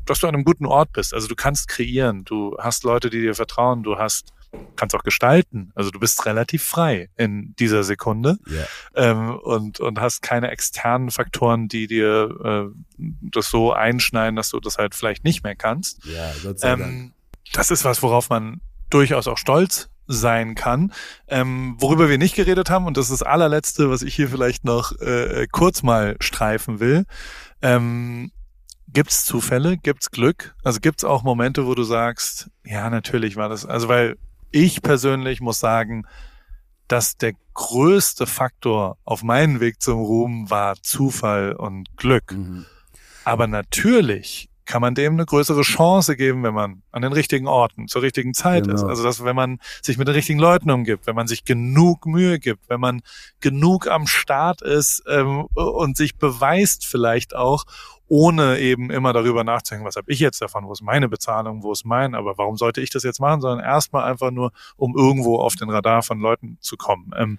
dass 0.07 0.21
du 0.21 0.27
an 0.27 0.35
einem 0.35 0.45
guten 0.45 0.67
Ort 0.67 0.93
bist. 0.93 1.15
Also 1.15 1.29
du 1.29 1.35
kannst 1.35 1.69
kreieren, 1.69 2.25
du 2.25 2.57
hast 2.59 2.85
Leute, 2.85 3.11
die 3.11 3.21
dir 3.21 3.35
vertrauen, 3.35 3.83
du 3.83 3.97
hast 3.99 4.33
kannst 4.77 4.95
auch 4.95 5.03
gestalten. 5.03 5.71
Also 5.75 5.91
du 5.91 6.01
bist 6.01 6.27
relativ 6.27 6.65
frei 6.65 7.09
in 7.17 7.55
dieser 7.59 7.85
Sekunde 7.85 8.39
yeah. 8.49 8.67
ähm, 8.95 9.37
und, 9.37 9.81
und 9.81 10.01
hast 10.01 10.23
keine 10.23 10.51
externen 10.51 11.11
Faktoren, 11.11 11.69
die 11.69 11.87
dir 11.87 12.73
äh, 12.73 12.75
das 12.99 13.49
so 13.49 13.73
einschneiden, 13.73 14.37
dass 14.37 14.51
du 14.51 14.61
das 14.61 14.79
halt 14.79 14.95
vielleicht 14.95 15.25
nicht 15.25 15.45
mehr 15.45 15.55
kannst. 15.55 16.05
Ja. 16.05 16.33
Ähm, 16.63 17.13
das 17.53 17.71
ist 17.71 17.85
was, 17.85 18.03
worauf 18.03 18.29
man 18.29 18.61
durchaus 18.91 19.29
auch 19.29 19.39
stolz 19.39 19.89
sein 20.07 20.57
kann. 20.57 20.93
Ähm, 21.29 21.77
worüber 21.79 22.09
wir 22.09 22.19
nicht 22.19 22.35
geredet 22.35 22.71
haben, 22.71 22.87
und 22.87 22.97
das 22.97 23.11
ist 23.11 23.21
das 23.21 23.23
allerletzte, 23.23 23.91
was 23.91 24.03
ich 24.03 24.15
hier 24.15 24.29
vielleicht 24.29 24.65
noch 24.65 24.99
äh, 25.01 25.47
kurz 25.53 25.83
mal 25.83 26.17
streifen 26.21 26.81
will. 26.81 27.05
Ähm, 27.63 28.33
Gibt 28.93 29.11
es 29.11 29.25
Zufälle? 29.25 29.77
Gibt 29.77 30.03
es 30.03 30.11
Glück? 30.11 30.55
Also 30.65 30.81
gibt 30.81 31.01
es 31.01 31.05
auch 31.05 31.23
Momente, 31.23 31.67
wo 31.67 31.75
du 31.75 31.85
sagst, 31.85 32.51
ja, 32.65 32.91
natürlich 32.91 33.37
war 33.37 33.49
das, 33.49 33.65
also 33.65 33.89
weil 33.89 34.17
ich 34.51 34.83
persönlich 34.83 35.41
muss 35.41 35.61
sagen, 35.61 36.07
dass 36.89 37.17
der 37.17 37.35
größte 37.55 38.27
Faktor 38.27 38.97
auf 39.05 39.23
meinen 39.23 39.61
Weg 39.61 39.81
zum 39.81 40.01
Ruhm 40.01 40.51
war 40.51 40.75
Zufall 40.83 41.53
und 41.53 41.97
Glück. 41.97 42.33
Mhm. 42.33 42.67
Aber 43.25 43.47
natürlich 43.47 44.49
kann 44.71 44.83
man 44.83 44.95
dem 44.95 45.15
eine 45.15 45.27
größere 45.27 45.63
Chance 45.63 46.17
geben, 46.17 46.43
wenn 46.45 46.55
man 46.55 46.83
an 46.93 47.03
den 47.03 47.13
richtigen 47.13 47.49
Orten 47.49 47.89
zur 47.89 48.03
richtigen 48.03 48.35
Zeit 48.35 48.65
genau. 48.65 48.77
ist. 48.77 48.85
Also 48.85 49.03
dass 49.03 49.25
wenn 49.25 49.35
man 49.35 49.59
sich 49.83 49.99
mit 49.99 50.07
den 50.07 50.15
richtigen 50.15 50.39
Leuten 50.39 50.71
umgibt, 50.71 51.07
wenn 51.07 51.17
man 51.17 51.27
sich 51.27 51.45
genug 51.45 52.07
Mühe 52.07 52.39
gibt, 52.39 52.69
wenn 52.69 52.81
man 52.81 53.03
genug 53.41 53.89
am 53.89 54.07
Start 54.07 54.63
ist 54.63 55.03
ähm, 55.09 55.47
und 55.55 55.97
sich 55.97 56.17
beweist 56.17 56.87
vielleicht 56.87 57.35
auch, 57.35 57.65
ohne 58.11 58.59
eben 58.59 58.91
immer 58.91 59.13
darüber 59.13 59.45
nachzudenken, 59.45 59.87
was 59.87 59.95
habe 59.95 60.11
ich 60.11 60.19
jetzt 60.19 60.43
davon, 60.43 60.67
wo 60.67 60.73
ist 60.73 60.83
meine 60.83 61.09
Bezahlung, 61.09 61.63
wo 61.63 61.71
ist 61.71 61.87
mein, 61.87 62.17
aber 62.17 62.37
warum 62.39 62.57
sollte 62.57 62.81
ich 62.81 62.91
das 62.91 63.05
jetzt 63.05 63.21
machen, 63.21 63.41
sondern 63.41 63.65
erstmal 63.65 64.11
einfach 64.11 64.33
nur, 64.33 64.51
um 64.77 64.97
irgendwo 64.97 65.39
auf 65.39 65.55
den 65.55 65.71
Radar 65.71 66.03
von 66.03 66.19
Leuten 66.19 66.59
zu 66.61 66.77
kommen. 66.77 67.13
Ähm, 67.17 67.39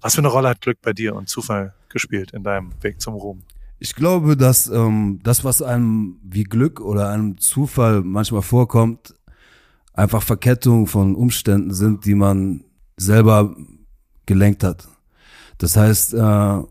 was 0.00 0.14
für 0.14 0.22
eine 0.22 0.28
Rolle 0.28 0.48
hat 0.48 0.62
Glück 0.62 0.78
bei 0.80 0.94
dir 0.94 1.14
und 1.14 1.28
Zufall 1.28 1.74
gespielt 1.90 2.30
in 2.32 2.42
deinem 2.42 2.72
Weg 2.80 3.02
zum 3.02 3.14
Ruhm? 3.14 3.42
Ich 3.80 3.94
glaube, 3.94 4.38
dass 4.38 4.66
ähm, 4.68 5.20
das, 5.22 5.44
was 5.44 5.60
einem 5.60 6.18
wie 6.22 6.44
Glück 6.44 6.80
oder 6.80 7.10
einem 7.10 7.36
Zufall 7.38 8.00
manchmal 8.00 8.42
vorkommt, 8.42 9.14
einfach 9.92 10.22
Verkettungen 10.22 10.86
von 10.86 11.14
Umständen 11.16 11.74
sind, 11.74 12.06
die 12.06 12.14
man 12.14 12.64
selber 12.96 13.54
gelenkt 14.24 14.64
hat. 14.64 14.88
Das 15.58 15.76
heißt, 15.76 16.14
äh, 16.14 16.62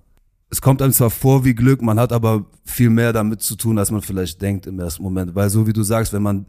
es 0.50 0.62
kommt 0.62 0.82
einem 0.82 0.94
zwar 0.94 1.10
vor 1.10 1.44
wie 1.44 1.56
Glück, 1.56 1.82
man 1.82 2.00
hat 2.00 2.14
aber 2.14 2.46
viel 2.64 2.90
mehr 2.90 3.12
damit 3.14 3.42
zu 3.42 3.56
tun, 3.56 3.78
als 3.78 3.92
man 3.92 4.02
vielleicht 4.02 4.42
denkt 4.42 4.66
im 4.66 4.80
ersten 4.80 5.04
Moment. 5.04 5.36
Weil 5.36 5.50
so 5.50 5.68
wie 5.68 5.74
du 5.74 5.84
sagst, 5.84 6.14
wenn 6.14 6.22
man 6.22 6.46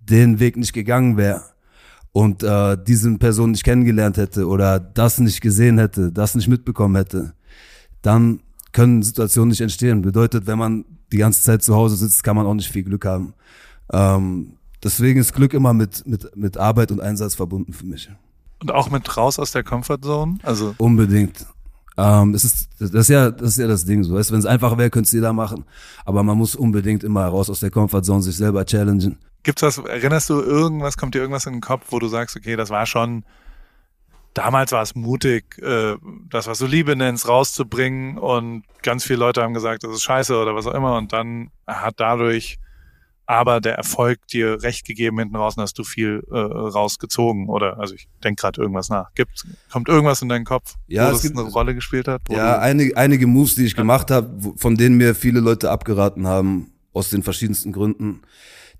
den 0.00 0.40
Weg 0.40 0.56
nicht 0.56 0.72
gegangen 0.72 1.16
wäre 1.16 1.42
und 2.12 2.42
äh, 2.42 2.82
diesen 2.82 3.18
Person 3.18 3.50
nicht 3.50 3.64
kennengelernt 3.64 4.16
hätte 4.16 4.46
oder 4.46 4.80
das 4.80 5.18
nicht 5.18 5.40
gesehen 5.40 5.78
hätte, 5.78 6.12
das 6.12 6.34
nicht 6.34 6.48
mitbekommen 6.48 6.96
hätte, 6.96 7.34
dann 8.00 8.40
können 8.72 9.02
Situationen 9.02 9.50
nicht 9.50 9.60
entstehen. 9.60 10.02
Bedeutet, 10.02 10.46
wenn 10.46 10.58
man 10.58 10.84
die 11.12 11.18
ganze 11.18 11.42
Zeit 11.42 11.62
zu 11.62 11.74
Hause 11.74 11.96
sitzt, 11.96 12.24
kann 12.24 12.36
man 12.36 12.46
auch 12.46 12.54
nicht 12.54 12.70
viel 12.70 12.84
Glück 12.84 13.04
haben. 13.04 13.34
Ähm, 13.92 14.54
deswegen 14.82 15.20
ist 15.20 15.34
Glück 15.34 15.52
immer 15.52 15.74
mit, 15.74 16.06
mit, 16.06 16.34
mit 16.36 16.56
Arbeit 16.56 16.90
und 16.90 17.00
Einsatz 17.00 17.34
verbunden 17.34 17.72
für 17.72 17.86
mich. 17.86 18.10
Und 18.60 18.72
auch 18.72 18.90
mit 18.90 19.16
raus 19.16 19.38
aus 19.38 19.50
der 19.50 19.62
Comfortzone? 19.62 20.38
Also 20.42 20.74
unbedingt. 20.78 21.46
Ähm, 21.96 22.32
das, 22.32 22.44
ist, 22.44 22.68
das, 22.78 22.90
ist 22.90 23.08
ja, 23.08 23.30
das 23.30 23.50
ist 23.50 23.58
ja 23.58 23.66
das 23.66 23.84
Ding 23.84 24.04
so. 24.04 24.14
Weißt, 24.14 24.32
wenn 24.32 24.38
es 24.38 24.46
einfach 24.46 24.76
wäre, 24.76 24.90
könnte 24.90 25.06
es 25.06 25.12
jeder 25.12 25.32
machen. 25.32 25.64
Aber 26.04 26.22
man 26.22 26.36
muss 26.36 26.54
unbedingt 26.54 27.04
immer 27.04 27.26
raus 27.26 27.48
aus 27.48 27.60
der 27.60 27.70
Comfortzone, 27.70 28.22
sich 28.22 28.36
selber 28.36 28.64
challengen. 28.64 29.18
Gibt's 29.42 29.62
was, 29.62 29.78
erinnerst 29.78 30.28
du 30.28 30.40
irgendwas, 30.40 30.96
kommt 30.96 31.14
dir 31.14 31.20
irgendwas 31.20 31.46
in 31.46 31.54
den 31.54 31.60
Kopf, 31.60 31.86
wo 31.90 31.98
du 31.98 32.08
sagst, 32.08 32.36
okay, 32.36 32.56
das 32.56 32.70
war 32.70 32.84
schon 32.86 33.24
damals 34.36 34.72
war 34.72 34.82
es 34.82 34.94
mutig, 34.94 35.58
äh, 35.62 35.96
das, 36.28 36.46
was 36.46 36.58
du 36.58 36.66
Liebe 36.66 36.94
nennst, 36.94 37.26
rauszubringen 37.26 38.18
und 38.18 38.64
ganz 38.82 39.04
viele 39.04 39.20
Leute 39.20 39.42
haben 39.42 39.54
gesagt, 39.54 39.82
das 39.82 39.92
ist 39.92 40.02
scheiße 40.02 40.38
oder 40.38 40.54
was 40.54 40.66
auch 40.66 40.74
immer 40.74 40.96
und 40.96 41.12
dann 41.12 41.50
hat 41.66 41.94
dadurch 41.98 42.58
aber 43.26 43.60
der 43.60 43.74
Erfolg 43.74 44.26
dir 44.28 44.62
recht 44.62 44.86
gegeben 44.86 45.18
hinten 45.18 45.36
raus 45.36 45.56
und 45.56 45.62
hast 45.62 45.78
du 45.78 45.84
viel 45.84 46.22
äh, 46.30 46.36
rausgezogen 46.36 47.48
oder 47.48 47.78
also 47.78 47.94
ich 47.94 48.08
denke 48.22 48.40
gerade 48.40 48.60
irgendwas 48.60 48.88
nach. 48.88 49.12
Gibt 49.14 49.44
kommt 49.70 49.88
irgendwas 49.88 50.22
in 50.22 50.28
deinen 50.28 50.44
Kopf, 50.44 50.76
ja, 50.86 51.08
wo 51.08 51.12
das 51.12 51.24
eine 51.24 51.42
Rolle 51.42 51.74
gespielt 51.74 52.06
hat? 52.06 52.22
Ja, 52.30 52.58
einige, 52.60 52.96
einige 52.96 53.26
Moves, 53.26 53.56
die 53.56 53.64
ich 53.64 53.72
ja. 53.72 53.78
gemacht 53.78 54.10
habe, 54.10 54.54
von 54.56 54.76
denen 54.76 54.96
mir 54.96 55.14
viele 55.14 55.40
Leute 55.40 55.70
abgeraten 55.70 56.26
haben 56.26 56.70
aus 56.92 57.10
den 57.10 57.22
verschiedensten 57.22 57.72
Gründen, 57.72 58.22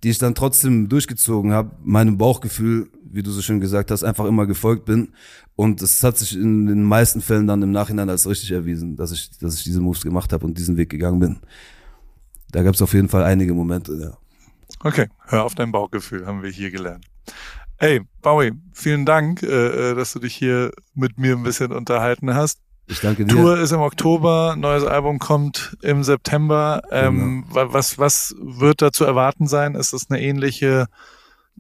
die 0.03 0.11
ich 0.11 0.19
dann 0.19 0.35
trotzdem 0.35 0.89
durchgezogen 0.89 1.53
habe, 1.53 1.73
meinem 1.83 2.17
Bauchgefühl, 2.17 2.89
wie 3.03 3.23
du 3.23 3.31
so 3.33 3.43
schön 3.43 3.61
gesagt 3.61 3.91
hast, 3.91 4.05
einfach 4.05 4.27
immer 4.27 4.47
gefolgt 4.47 4.85
bin 4.85 5.13
und 5.57 5.83
es 5.83 6.05
hat 6.05 6.19
sich 6.19 6.37
in 6.37 6.67
den 6.67 6.85
meisten 6.85 7.21
Fällen 7.21 7.47
dann 7.47 7.63
im 7.63 7.73
Nachhinein 7.73 8.11
als 8.11 8.29
richtig 8.29 8.53
erwiesen, 8.53 8.95
dass 8.95 9.11
ich 9.11 9.31
dass 9.39 9.57
ich 9.57 9.65
diese 9.65 9.81
Moves 9.81 10.03
gemacht 10.03 10.33
habe 10.33 10.47
und 10.47 10.57
diesen 10.57 10.77
Weg 10.77 10.91
gegangen 10.91 11.19
bin. 11.19 11.39
Da 12.53 12.63
gab 12.63 12.75
es 12.75 12.83
auf 12.83 12.93
jeden 12.93 13.09
Fall 13.09 13.25
einige 13.25 13.55
Momente, 13.55 13.99
ja. 14.01 14.17
Okay, 14.81 15.09
hör 15.27 15.45
auf 15.45 15.55
dein 15.55 15.73
Bauchgefühl, 15.73 16.27
haben 16.27 16.43
wir 16.43 16.51
hier 16.51 16.71
gelernt. 16.71 17.07
Ey, 17.79 18.03
Bowie, 18.23 18.53
vielen 18.73 19.05
Dank, 19.05 19.43
äh, 19.43 19.91
äh, 19.91 19.95
dass 19.95 20.13
du 20.13 20.19
dich 20.19 20.35
hier 20.35 20.73
mit 20.95 21.19
mir 21.19 21.37
ein 21.37 21.43
bisschen 21.43 21.73
unterhalten 21.73 22.35
hast. 22.35 22.61
Ich 22.87 23.01
danke 23.01 23.25
dir. 23.25 23.35
Tour 23.35 23.59
ist 23.59 23.73
im 23.73 23.81
Oktober, 23.81 24.55
neues 24.57 24.85
Album 24.85 25.19
kommt 25.19 25.77
im 25.83 26.05
September. 26.05 26.83
Ähm, 26.91 27.45
genau. 27.49 27.73
was, 27.73 27.99
was 27.99 28.35
wird 28.39 28.81
da 28.81 28.93
zu 28.93 29.05
erwarten 29.05 29.47
sein? 29.47 29.75
Ist 29.75 29.93
es 29.93 30.09
eine 30.09 30.21
ähnliche 30.23 30.87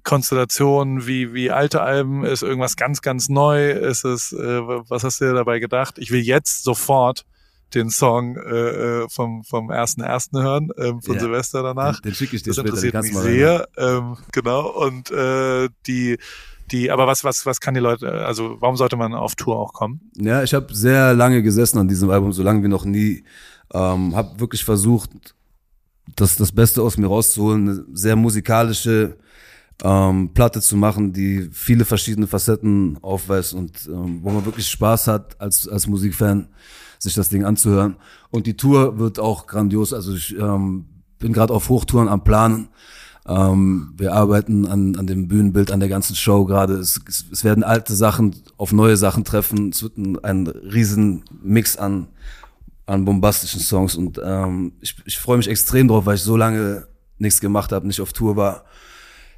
Konstellation 0.04 1.06
wie, 1.06 1.34
wie 1.34 1.50
alte 1.50 1.82
Alben? 1.82 2.24
Ist 2.24 2.42
irgendwas 2.42 2.76
ganz, 2.76 3.02
ganz 3.02 3.28
neu? 3.28 3.72
Ist 3.72 4.04
es, 4.04 4.32
äh, 4.32 4.60
was 4.62 5.04
hast 5.04 5.20
du 5.20 5.26
dir 5.26 5.34
dabei 5.34 5.58
gedacht? 5.58 5.98
Ich 5.98 6.12
will 6.12 6.20
jetzt 6.20 6.62
sofort 6.62 7.24
den 7.74 7.90
Song 7.90 8.36
äh, 8.36 9.02
äh, 9.02 9.08
vom 9.08 9.44
vom 9.44 9.70
ersten 9.70 10.00
ersten 10.00 10.42
hören 10.42 10.70
ähm, 10.78 11.02
von 11.02 11.16
ja. 11.16 11.20
Silvester 11.20 11.62
danach. 11.62 12.00
Den, 12.00 12.10
den 12.10 12.14
schicke 12.14 12.36
ich 12.36 12.42
dir 12.42 12.50
das 12.50 12.56
später. 12.56 12.76
interessiert 12.76 13.02
mich 13.02 13.16
sehr. 13.16 13.68
Ähm, 13.76 14.16
genau 14.32 14.68
und 14.68 15.10
äh, 15.10 15.68
die 15.86 16.18
die, 16.72 16.90
aber 16.90 17.06
was, 17.06 17.22
was, 17.22 17.46
was 17.46 17.60
kann 17.60 17.74
die 17.74 17.80
Leute, 17.80 18.26
also 18.26 18.56
warum 18.60 18.76
sollte 18.76 18.96
man 18.96 19.14
auf 19.14 19.36
Tour 19.36 19.56
auch 19.56 19.72
kommen? 19.72 20.10
Ja, 20.16 20.42
ich 20.42 20.52
habe 20.52 20.74
sehr 20.74 21.14
lange 21.14 21.42
gesessen 21.42 21.78
an 21.78 21.86
diesem 21.86 22.10
Album, 22.10 22.32
so 22.32 22.42
lange 22.42 22.62
wie 22.64 22.68
noch 22.68 22.84
nie. 22.84 23.22
Ähm, 23.72 24.16
habe 24.16 24.40
wirklich 24.40 24.64
versucht, 24.64 25.10
das, 26.16 26.36
das 26.36 26.52
Beste 26.52 26.82
aus 26.82 26.96
mir 26.96 27.06
rauszuholen, 27.06 27.68
eine 27.68 27.84
sehr 27.92 28.16
musikalische 28.16 29.16
ähm, 29.82 30.30
Platte 30.32 30.60
zu 30.60 30.76
machen, 30.76 31.12
die 31.12 31.48
viele 31.52 31.84
verschiedene 31.84 32.26
Facetten 32.26 32.98
aufweist 33.02 33.54
und 33.54 33.86
ähm, 33.86 34.20
wo 34.22 34.30
man 34.30 34.44
wirklich 34.44 34.68
Spaß 34.68 35.08
hat 35.08 35.40
als, 35.40 35.68
als 35.68 35.86
Musikfan 35.86 36.48
sich 36.99 37.14
das 37.14 37.28
Ding 37.28 37.44
anzuhören. 37.44 37.97
Und 38.30 38.47
die 38.47 38.57
Tour 38.57 38.99
wird 38.99 39.18
auch 39.18 39.47
grandios. 39.47 39.92
Also 39.92 40.14
ich 40.14 40.36
ähm, 40.38 40.86
bin 41.18 41.32
gerade 41.32 41.53
auf 41.53 41.68
Hochtouren 41.68 42.09
am 42.09 42.24
Planen. 42.24 42.68
Ähm, 43.28 43.94
wir 43.97 44.12
arbeiten 44.12 44.66
an, 44.66 44.97
an 44.97 45.07
dem 45.07 45.28
Bühnenbild, 45.28 45.70
an 45.70 45.80
der 45.80 45.88
ganzen 45.88 46.14
Show 46.14 46.44
gerade. 46.44 46.74
Es, 46.74 47.01
es, 47.09 47.26
es 47.32 47.44
werden 47.44 47.64
alte 47.64 47.94
Sachen 47.94 48.36
auf 48.57 48.72
neue 48.72 48.97
Sachen 48.97 49.24
treffen. 49.24 49.70
Es 49.70 49.82
wird 49.82 49.97
ein, 49.99 50.18
ein 50.24 50.47
riesen 50.47 51.24
Mix 51.42 51.76
an, 51.76 52.09
an 52.86 53.05
bombastischen 53.05 53.61
Songs. 53.61 53.97
Und 53.97 54.20
ähm, 54.22 54.72
ich, 54.80 54.97
ich 55.05 55.18
freue 55.18 55.38
mich 55.38 55.49
extrem 55.49 55.88
drauf, 55.88 56.07
weil 56.07 56.16
ich 56.16 56.22
so 56.22 56.36
lange 56.36 56.86
nichts 57.18 57.40
gemacht 57.40 57.72
habe, 57.72 57.86
nicht 57.86 58.01
auf 58.01 58.12
Tour 58.12 58.36
war. 58.36 58.64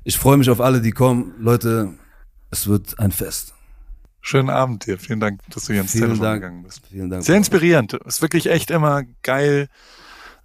Ich 0.04 0.18
freue 0.18 0.36
mich 0.36 0.50
auf 0.50 0.60
alle, 0.60 0.80
die 0.80 0.92
kommen. 0.92 1.34
Leute, 1.38 1.94
es 2.50 2.66
wird 2.66 2.98
ein 2.98 3.12
Fest. 3.12 3.54
Schönen 4.28 4.50
Abend 4.50 4.84
dir. 4.84 4.98
Vielen 4.98 5.20
Dank, 5.20 5.40
dass 5.48 5.64
du 5.64 5.72
hier 5.72 5.80
ins 5.80 5.92
Vielen 5.92 6.04
Telefon 6.04 6.22
Dank. 6.22 6.42
gegangen 6.42 6.62
bist. 6.62 6.82
Vielen 6.86 7.08
Dank. 7.08 7.24
Sehr 7.24 7.36
inspirierend. 7.36 7.94
Ist 7.94 8.20
wirklich 8.20 8.50
echt 8.50 8.70
immer 8.70 9.04
geil, 9.22 9.68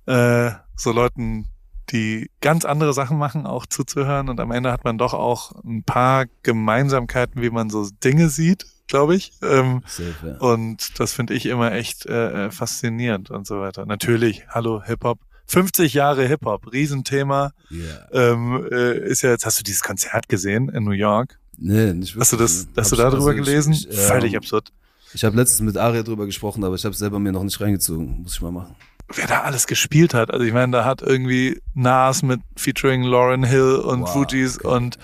äh, 0.05 0.51
so 0.77 0.93
Leuten, 0.93 1.49
die 1.89 2.31
ganz 2.39 2.63
andere 2.63 2.93
Sachen 2.93 3.17
machen, 3.17 3.45
auch 3.45 3.65
zuzuhören. 3.65 4.29
Und 4.29 4.39
am 4.39 4.51
Ende 4.51 4.71
hat 4.71 4.85
man 4.85 4.97
doch 4.97 5.13
auch 5.13 5.51
ein 5.65 5.83
paar 5.83 6.27
Gemeinsamkeiten, 6.43 7.41
wie 7.41 7.49
man 7.49 7.69
so 7.69 7.89
Dinge 8.01 8.29
sieht, 8.29 8.65
glaube 8.87 9.17
ich. 9.17 9.33
Ähm, 9.41 9.81
Safe, 9.85 10.13
ja. 10.27 10.37
Und 10.37 10.97
das 11.01 11.11
finde 11.11 11.33
ich 11.33 11.45
immer 11.47 11.73
echt 11.73 12.05
äh, 12.05 12.51
faszinierend 12.51 13.31
und 13.31 13.45
so 13.45 13.59
weiter. 13.59 13.85
Natürlich, 13.85 14.47
hallo 14.47 14.81
Hip-Hop. 14.81 15.19
50 15.47 15.93
Jahre 15.93 16.25
Hip-Hop, 16.25 16.71
Riesenthema. 16.71 17.51
Yeah. 17.69 18.07
Ähm, 18.13 18.65
äh, 18.71 18.97
ist 18.97 19.23
ja 19.23 19.31
jetzt, 19.31 19.45
hast 19.45 19.59
du 19.59 19.63
dieses 19.63 19.81
Konzert 19.81 20.29
gesehen 20.29 20.69
in 20.69 20.85
New 20.85 20.91
York? 20.91 21.37
Nee, 21.57 21.93
nicht 21.93 22.15
wirklich. 22.15 22.21
Hast 22.21 22.33
du 22.33 22.37
das, 22.37 22.67
hast 22.75 22.91
du 22.91 22.97
Hab 22.97 23.11
darüber 23.11 23.31
ich- 23.33 23.39
also 23.39 23.43
gelesen? 23.51 23.73
Ich, 23.73 23.89
ich, 23.89 23.97
Völlig 23.99 24.33
ähm, 24.33 24.37
absurd. 24.39 24.71
Ich 25.13 25.23
habe 25.23 25.35
letztens 25.35 25.61
mit 25.61 25.77
Aria 25.77 26.01
drüber 26.03 26.25
gesprochen, 26.25 26.63
aber 26.63 26.75
ich 26.75 26.85
habe 26.85 26.95
selber 26.95 27.19
mir 27.19 27.31
noch 27.31 27.43
nicht 27.43 27.59
reingezogen. 27.61 28.23
Muss 28.23 28.33
ich 28.35 28.41
mal 28.41 28.51
machen. 28.51 28.75
Wer 29.13 29.27
da 29.27 29.41
alles 29.41 29.67
gespielt 29.67 30.13
hat. 30.15 30.31
Also 30.31 30.43
ich 30.45 30.53
meine, 30.53 30.71
da 30.71 30.85
hat 30.85 31.01
irgendwie 31.03 31.61
Nas 31.75 32.23
mit 32.23 32.41
featuring 32.55 33.03
Lauren 33.03 33.43
Hill 33.43 33.75
und 33.75 34.01
Wow, 34.01 34.13
Fugees 34.13 34.57
okay. 34.59 34.67
und 34.75 34.97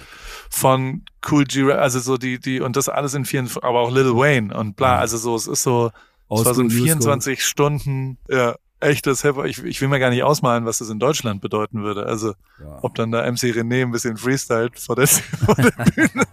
von 0.49 1.03
Cool 1.29 1.43
G, 1.43 1.71
also 1.71 1.99
so 1.99 2.17
die, 2.17 2.39
die, 2.39 2.59
und 2.61 2.75
das 2.75 2.89
alles 2.89 3.13
in 3.13 3.25
vielen, 3.25 3.47
aber 3.61 3.81
auch 3.81 3.91
Lil 3.91 4.15
Wayne 4.15 4.55
und 4.57 4.75
bla, 4.77 4.97
also 4.97 5.17
so, 5.17 5.35
es 5.35 5.45
ist 5.47 5.61
so, 5.61 5.91
es 6.31 6.45
war 6.45 6.55
so 6.55 6.61
ein 6.61 6.65
Oldschool, 6.65 6.65
New 6.65 6.69
School. 6.71 6.83
24 6.85 7.45
Stunden, 7.45 8.17
ja, 8.29 8.55
echtes 8.79 9.21
Hip-Hop. 9.23 9.45
Ich, 9.45 9.63
ich 9.63 9.81
will 9.81 9.87
mir 9.89 9.99
gar 9.99 10.09
nicht 10.09 10.23
ausmalen, 10.23 10.65
was 10.65 10.77
das 10.79 10.89
in 10.89 10.99
Deutschland 10.99 11.41
bedeuten 11.41 11.83
würde. 11.83 12.05
Also, 12.05 12.33
Wow. 12.59 12.79
ob 12.83 12.95
dann 12.95 13.11
da 13.11 13.23
MC 13.29 13.51
René 13.53 13.81
ein 13.83 13.91
bisschen 13.91 14.17
freestylt 14.17 14.79
vor 14.79 14.95
der, 14.95 15.07
vor 15.07 15.55
der 15.55 15.71
Bühne 15.71 16.25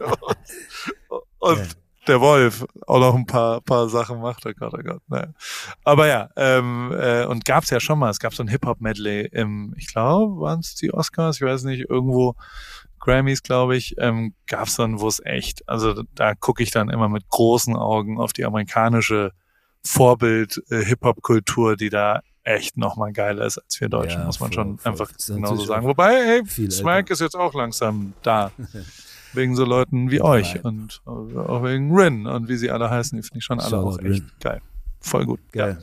und, 1.08 1.22
und 1.38 1.58
Ja. 1.58 1.64
der 2.08 2.20
Wolf 2.20 2.64
auch 2.86 3.00
noch 3.00 3.14
ein 3.14 3.26
paar, 3.26 3.60
paar 3.62 3.88
Sachen 3.88 4.20
macht. 4.20 4.46
Oh 4.46 4.52
Gott, 4.58 4.74
oh 4.74 4.82
Gott. 4.82 5.02
Naja. 5.08 5.28
Aber 5.84 6.06
ja, 6.06 6.28
ähm, 6.36 6.92
äh, 6.96 7.24
und 7.26 7.44
gab's 7.44 7.70
ja 7.70 7.80
schon 7.80 7.98
mal, 7.98 8.10
es 8.10 8.20
gab 8.20 8.34
so 8.34 8.42
ein 8.42 8.48
Hip-Hop-Medley 8.48 9.28
im, 9.32 9.74
ich 9.76 9.88
glaube, 9.88 10.40
waren 10.40 10.60
es 10.60 10.74
die 10.76 10.92
Oscars, 10.94 11.36
ich 11.36 11.42
weiß 11.42 11.64
nicht, 11.64 11.88
irgendwo 11.90 12.34
Grammys, 13.00 13.42
glaube 13.42 13.76
ich, 13.76 13.94
ähm, 13.98 14.34
gab's 14.46 14.76
dann, 14.76 14.98
wo 15.00 15.06
es 15.08 15.20
echt, 15.24 15.68
also 15.68 16.02
da 16.14 16.34
gucke 16.34 16.62
ich 16.62 16.70
dann 16.72 16.88
immer 16.90 17.08
mit 17.08 17.28
großen 17.28 17.76
Augen 17.76 18.18
auf 18.20 18.32
die 18.32 18.44
amerikanische 18.44 19.32
Vorbild 19.86 20.62
äh, 20.70 20.84
Hip-Hop-Kultur, 20.84 21.76
die 21.76 21.90
da 21.90 22.20
echt 22.42 22.76
nochmal 22.76 23.12
geiler 23.12 23.44
ist 23.46 23.58
als 23.58 23.80
wir 23.80 23.88
Deutschen, 23.88 24.20
Ja, 24.20 24.26
muss 24.26 24.40
man 24.40 24.52
voll, 24.52 24.54
schon 24.64 24.78
voll. 24.78 24.92
einfach 24.92 25.10
genauso 25.26 25.64
sagen. 25.64 25.86
Wobei, 25.86 26.14
hey, 26.24 26.42
älter. 26.58 27.10
ist 27.10 27.20
jetzt 27.20 27.36
auch 27.36 27.54
langsam 27.54 28.12
da. 28.22 28.50
wegen 29.32 29.54
so 29.54 29.64
Leuten 29.64 30.10
wie 30.10 30.22
euch 30.22 30.54
Vibe. 30.54 30.68
und 30.68 31.02
auch 31.04 31.62
wegen 31.62 31.94
Rin 31.94 32.26
und 32.26 32.48
wie 32.48 32.56
sie 32.56 32.70
alle 32.70 32.88
heißen, 32.88 33.16
die 33.18 33.22
finde 33.22 33.38
ich 33.38 33.44
schon 33.44 33.60
alle 33.60 33.68
Shoutout 33.70 33.88
auch 33.88 33.98
echt 33.98 34.22
Rin. 34.22 34.30
geil. 34.40 34.62
Voll 35.00 35.26
gut. 35.26 35.40
Geil. 35.52 35.78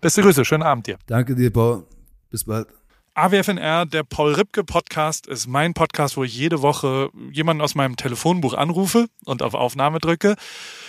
Beste 0.00 0.22
Grüße, 0.22 0.44
schönen 0.44 0.62
Abend 0.62 0.86
dir. 0.86 0.96
Danke 1.06 1.34
dir, 1.34 1.52
Paul. 1.52 1.84
Bis 2.30 2.44
bald. 2.44 2.68
AWFNR, 3.14 3.86
der 3.86 4.02
Paul 4.02 4.34
Ripke 4.34 4.62
Podcast, 4.62 5.26
ist 5.26 5.46
mein 5.46 5.72
Podcast, 5.72 6.16
wo 6.18 6.24
ich 6.24 6.36
jede 6.36 6.60
Woche 6.60 7.08
jemanden 7.32 7.62
aus 7.62 7.74
meinem 7.74 7.96
Telefonbuch 7.96 8.52
anrufe 8.54 9.06
und 9.24 9.42
auf 9.42 9.54
Aufnahme 9.54 9.98
drücke. 10.00 10.36